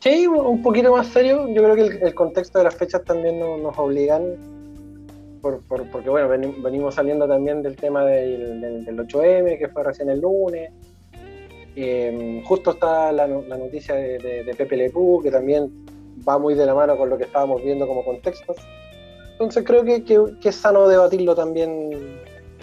Sí, 0.00 0.26
un 0.26 0.62
poquito 0.62 0.90
más 0.92 1.06
serio. 1.08 1.48
Yo 1.48 1.62
creo 1.62 1.74
que 1.74 1.82
el, 1.82 2.02
el 2.02 2.14
contexto 2.14 2.58
de 2.58 2.64
las 2.64 2.74
fechas 2.74 3.04
también 3.04 3.38
no- 3.38 3.56
nos 3.56 3.78
obligan, 3.78 4.22
por, 5.42 5.60
por- 5.62 5.86
porque 5.90 6.10
bueno, 6.10 6.28
veni- 6.28 6.54
venimos 6.62 6.94
saliendo 6.96 7.26
también 7.28 7.62
del 7.62 7.76
tema 7.76 8.04
del, 8.04 8.60
del- 8.60 8.84
del 8.84 8.98
8M, 8.98 9.58
que 9.58 9.68
fue 9.68 9.84
recién 9.84 10.08
el 10.10 10.20
lunes. 10.20 10.70
Eh, 11.76 12.42
justo 12.44 12.72
está 12.72 13.12
la, 13.12 13.26
la 13.28 13.56
noticia 13.56 13.94
de, 13.94 14.18
de- 14.18 14.44
de 14.44 14.54
Pepe 14.54 14.76
Le 14.76 14.90
Pew, 14.90 15.20
que 15.22 15.30
también 15.30 15.70
va 16.28 16.36
muy 16.38 16.54
de 16.54 16.66
la 16.66 16.74
mano 16.74 16.96
con 16.96 17.08
lo 17.08 17.16
que 17.16 17.24
estábamos 17.24 17.62
viendo 17.62 17.86
como 17.86 18.04
contextos. 18.04 18.56
Entonces 19.32 19.62
creo 19.64 19.84
que, 19.84 20.02
que- 20.02 20.34
que 20.40 20.48
es 20.48 20.56
sano 20.56 20.88
debatirlo 20.88 21.34
también 21.36 21.90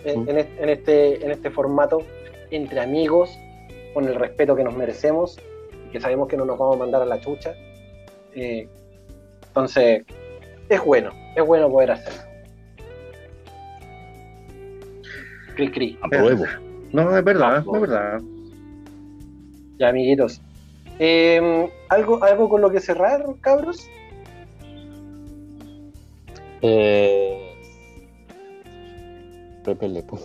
en, 0.05 0.29
en 0.29 0.37
este, 0.39 0.63
en 0.63 0.69
este- 0.69 1.25
en 1.25 1.31
este 1.31 1.49
formato, 1.49 1.99
entre 2.51 2.79
amigos, 2.79 3.37
con 3.93 4.05
el 4.07 4.15
respeto 4.15 4.55
que 4.55 4.63
nos 4.63 4.75
merecemos 4.75 5.37
y 5.87 5.91
que 5.91 5.99
sabemos 5.99 6.27
que 6.27 6.37
no 6.37 6.45
nos 6.45 6.57
vamos 6.57 6.75
a 6.75 6.79
mandar 6.79 7.01
a 7.01 7.05
la 7.05 7.19
chucha. 7.19 7.53
Eh, 8.35 8.67
entonces, 9.47 10.03
es 10.69 10.83
bueno, 10.83 11.11
es 11.35 11.45
bueno 11.45 11.69
poder 11.69 11.91
hacerlo. 11.91 12.21
Cri, 15.55 15.71
cri. 15.71 15.97
Apruebo. 16.01 16.43
No, 16.91 17.17
es 17.17 17.23
verdad, 17.23 17.59
es 17.73 17.81
verdad. 17.81 18.21
Ya, 19.79 19.89
amiguitos. 19.89 20.41
Eh, 20.99 21.69
¿algo, 21.89 22.23
¿Algo 22.23 22.49
con 22.49 22.61
lo 22.61 22.69
que 22.69 22.79
cerrar, 22.79 23.25
cabros? 23.41 23.87
Eh, 26.61 27.44
Pepe 29.65 29.87
Le 29.87 30.03
Pew. 30.03 30.19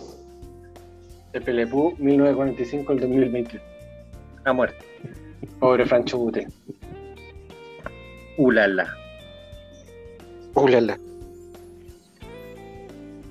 Pepe 1.31 1.51
Le 1.51 1.65
Pew, 1.65 1.95
1945 1.97 2.93
al 2.93 2.99
2021. 2.99 3.63
Ha 4.43 4.53
muerto. 4.53 4.85
Pobre 5.59 5.85
Franchute. 5.85 6.47
Ulala. 8.37 8.95
Ulala. 10.53 10.97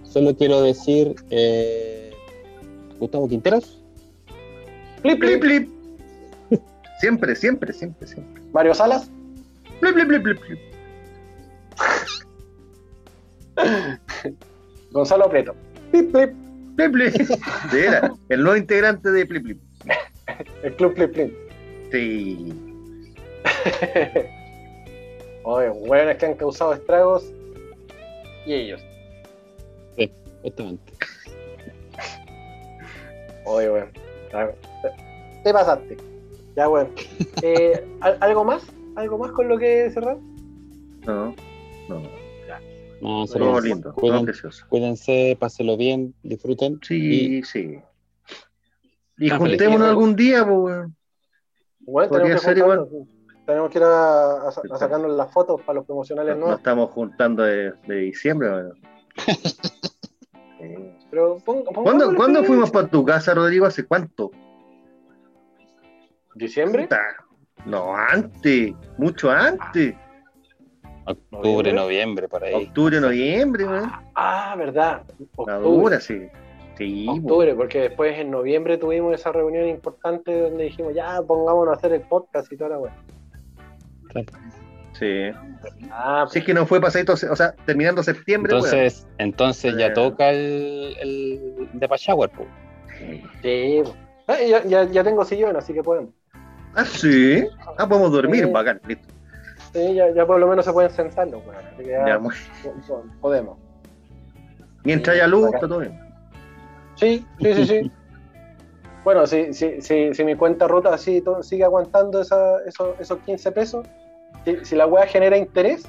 Solo 0.03 0.35
quiero 0.35 0.63
decir, 0.63 1.15
eh, 1.31 2.11
Gustavo 2.99 3.29
Quinteros, 3.29 3.79
Plip, 5.03 5.21
Plip, 5.21 5.41
plip. 5.41 5.69
Siempre, 6.99 7.35
siempre, 7.35 7.73
siempre, 7.73 8.07
siempre. 8.07 8.43
Mario 8.53 8.75
Salas. 8.75 9.09
Plip, 9.79 9.95
plip, 9.95 10.09
plip, 10.09 10.23
plip, 10.23 10.41
plip. 10.41 10.59
Gonzalo 14.91 15.31
Preto. 15.31 15.55
Plip, 15.91 16.13
plip. 16.13 16.31
Plip, 16.77 16.93
plip. 16.93 17.15
Sí, 17.71 17.79
era 17.79 18.13
el 18.29 18.43
nuevo 18.43 18.57
integrante 18.57 19.11
de 19.11 19.27
Plip, 19.27 19.43
plip. 19.45 19.59
El 20.63 20.75
club 20.77 20.95
Plip, 20.95 21.13
plip. 21.13 21.35
Sí. 21.93 22.53
Oye, 25.45 25.71
hueones 25.71 26.17
que 26.19 26.27
han 26.27 26.35
causado 26.35 26.75
estragos. 26.75 27.25
Y 28.47 28.55
ellos. 28.55 28.81
justamente. 30.43 30.93
Oye, 33.45 33.71
weón. 33.71 33.89
Te 35.45 35.53
pasaste. 35.53 35.97
Ya, 36.57 36.69
weón. 36.69 36.89
Eh, 37.43 37.85
¿al- 38.01 38.19
¿Algo 38.21 38.45
más? 38.45 38.63
¿Algo 38.97 39.19
más 39.19 39.33
con 39.33 39.49
lo 39.49 39.59
que 39.59 39.91
cerrar? 39.91 40.17
No, 41.07 41.35
no. 41.89 42.03
No, 43.01 43.25
Todo 43.27 43.61
lindo, 43.61 43.93
todo 43.93 43.95
cuiden- 44.01 44.25
precioso. 44.27 44.67
cuídense, 44.69 45.37
pásenlo 45.41 45.77
bien, 45.77 46.15
disfruten. 46.23 46.79
Sí, 46.83 47.43
sí. 47.45 47.79
Y 49.19 49.31
Ah, 49.31 49.39
juntémonos 49.39 49.89
algún 49.89 50.15
día, 50.17 50.47
pues. 50.47 50.87
Bueno, 51.81 52.09
Podría 52.09 52.23
tenemos 52.25 52.41
que 52.43 52.47
ser 52.49 52.59
igual. 52.59 52.89
Tenemos 53.47 53.71
que 53.71 53.79
ir 53.79 53.85
a, 53.85 54.49
a 54.49 54.53
sa- 54.53 54.63
a 54.71 54.77
sacarnos 54.79 55.11
las 55.17 55.33
fotos 55.33 55.61
para 55.63 55.77
los 55.79 55.87
promocionales 55.87 56.35
No, 56.35 56.41
nuevos. 56.41 56.59
estamos 56.59 56.91
juntando 56.91 57.43
de, 57.43 57.73
de 57.87 57.97
diciembre. 57.97 58.49
Pero 61.11 61.39
pon- 61.45 61.65
¿Cuándo, 61.65 61.73
pongámosle 61.73 62.17
¿cuándo 62.17 62.39
fecha. 62.41 62.47
fuimos 62.49 62.71
para 62.71 62.89
tu 62.89 63.05
casa, 63.05 63.35
Rodrigo? 63.35 63.67
¿Hace 63.67 63.85
cuánto? 63.87 64.31
¿Diciembre? 66.35 66.89
No, 67.67 67.95
antes, 67.97 68.73
mucho 68.99 69.31
antes. 69.31 69.95
Octubre, 71.31 71.73
noviembre, 71.73 72.29
por 72.29 72.45
ahí. 72.45 72.55
Octubre, 72.55 73.01
noviembre, 73.01 73.65
weón. 73.67 73.91
Ah, 74.15 74.55
verdad. 74.57 75.03
Octubre. 75.37 76.01
sí. 76.01 76.29
Octubre, 77.09 77.55
porque 77.55 77.81
después 77.83 78.19
en 78.19 78.31
noviembre 78.31 78.79
tuvimos 78.79 79.13
esa 79.15 79.31
reunión 79.33 79.69
importante 79.69 80.41
donde 80.41 80.65
dijimos, 80.65 80.95
ya, 80.95 81.21
pongámonos 81.21 81.75
a 81.75 81.77
hacer 81.77 81.93
el 81.93 82.01
podcast 82.03 82.51
y 82.53 82.57
toda 82.57 82.71
la 82.71 82.79
weá. 82.79 82.97
sí. 84.99 85.31
Ah, 85.91 86.27
Si 86.31 86.39
es 86.39 86.45
que 86.45 86.55
no 86.55 86.65
fue 86.67 86.81
pasadito, 86.81 87.13
o 87.13 87.17
sea, 87.37 87.53
terminando 87.67 88.03
septiembre, 88.03 88.55
weón. 88.55 88.65
Entonces, 88.65 89.07
entonces 89.19 89.77
ya 89.77 89.89
Eh. 89.89 89.91
toca 89.91 90.31
el, 90.31 90.97
el 91.01 91.69
de 91.73 91.89
Shower, 91.99 92.31
po. 92.31 92.47
sí. 93.43 93.83
Ah, 94.27 94.37
ya, 94.49 94.65
ya, 94.65 94.85
ya 94.85 95.05
tengo 95.05 95.25
sillón, 95.25 95.57
así 95.57 95.73
que 95.75 95.83
podemos. 95.83 96.11
Ah, 96.75 96.85
sí. 96.85 97.45
Ah, 97.77 97.87
podemos 97.89 98.13
dormir, 98.13 98.45
Sí. 98.45 98.51
bacán, 98.51 98.81
listo. 98.87 99.09
Sí, 99.73 99.95
ya, 99.95 100.11
ya 100.13 100.27
por 100.27 100.39
lo 100.41 100.47
menos 100.49 100.65
se 100.65 100.73
pueden 100.73 100.91
sentar 100.91 101.29
los 101.29 101.45
weones, 101.47 101.65
así 101.75 101.83
que 101.85 101.91
ya, 101.91 102.07
Ya, 102.07 102.19
muy- 102.19 102.35
po- 102.87 103.05
podemos. 103.21 103.59
Mientras 104.85 105.15
haya 105.17 105.27
luz, 105.27 105.47
está 105.55 105.69
todo 105.69 105.79
bien. 105.81 105.99
Sí, 106.97 107.27
sí, 107.41 107.55
sí, 107.55 107.67
sí. 107.67 107.93
Bueno, 109.03 109.27
si, 109.27 109.55
si, 109.55 109.81
si, 109.81 110.13
si 110.13 110.25
mi 110.25 110.37
cuenta 110.37 110.69
rota 110.69 110.93
así 110.93 111.25
sigue 111.41 111.65
aguantando 111.65 112.21
esa, 112.21 112.63
esos, 112.67 113.01
esos 113.01 113.19
15 113.21 113.51
pesos, 113.53 113.87
si, 114.63 114.77
la 114.77 114.87
weá 114.87 115.07
genera 115.07 115.39
interés, 115.39 115.89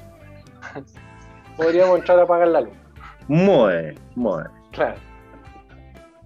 podríamos 1.58 1.98
entrar 1.98 2.18
a 2.20 2.26
pagar 2.26 2.48
la 2.48 2.62
luz. 2.62 2.72
Muy 3.28 3.72
bien, 3.74 3.94
muy. 4.14 4.42
Claro. 4.70 4.94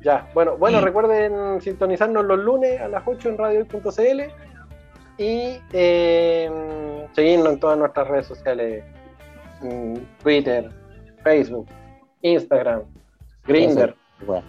Ya, 0.00 0.28
bueno, 0.32 0.56
bueno, 0.56 0.80
recuerden 0.80 1.60
sintonizarnos 1.60 2.24
los 2.24 2.38
lunes 2.38 2.80
a 2.80 2.86
las 2.86 3.02
8 3.04 3.30
en 3.30 3.38
radio.cl 3.38 4.22
y 5.18 5.58
eh, 5.72 6.50
seguirnos 7.14 7.54
en 7.54 7.60
todas 7.60 7.78
nuestras 7.78 8.08
redes 8.08 8.26
sociales: 8.26 8.84
mm, 9.62 9.94
Twitter, 10.22 10.70
Facebook, 11.24 11.66
Instagram, 12.22 12.82
Grindr. 13.46 13.94
Bueno, 14.26 14.44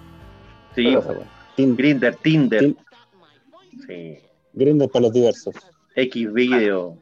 Sí, 0.75 0.95
Grinder, 1.57 2.15
Tinder. 2.17 2.59
Tin- 2.61 2.77
Sí. 3.87 4.17
Grindr 4.53 4.89
para 4.89 5.03
los 5.03 5.13
diversos. 5.13 5.55
X 5.95 6.33
video, 6.33 6.97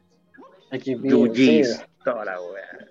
XVideos, 0.70 1.28
UGs, 1.30 1.36
sí. 1.76 1.82
toda 2.04 2.24
la 2.24 2.40
weá. 2.40 2.88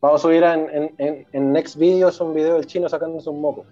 Vamos 0.00 0.20
a 0.20 0.22
subir 0.22 0.42
en, 0.42 0.68
en, 0.72 0.94
en, 0.98 1.26
en 1.32 1.52
Next 1.52 1.76
Videos 1.76 2.20
un 2.20 2.34
video 2.34 2.54
del 2.54 2.66
chino 2.66 2.88
sacándose 2.88 3.28
un 3.30 3.40
moco. 3.40 3.66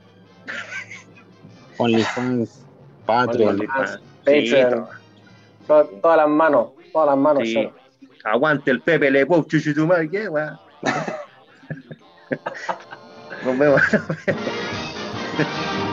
OnlyFans, 1.78 2.64
Patreon. 3.06 3.58
Sí, 3.58 3.66
Patreon. 4.24 4.86
To- 5.68 5.84
Todas, 6.02 6.16
las 6.16 6.28
manos, 6.28 6.70
todas 6.92 7.08
las 7.10 7.18
manos. 7.18 7.42
Sí. 7.44 7.70
Aguante 8.24 8.70
el 8.72 8.82
Pepe 8.82 9.10
Le 9.10 9.24
Pou, 9.26 9.44
chuchu 9.44 9.72
tu 9.72 9.86
madre, 9.86 10.10
¿qué, 10.10 10.28
weá? 10.28 10.58
Nos 13.44 13.58
vemos. 13.58 13.80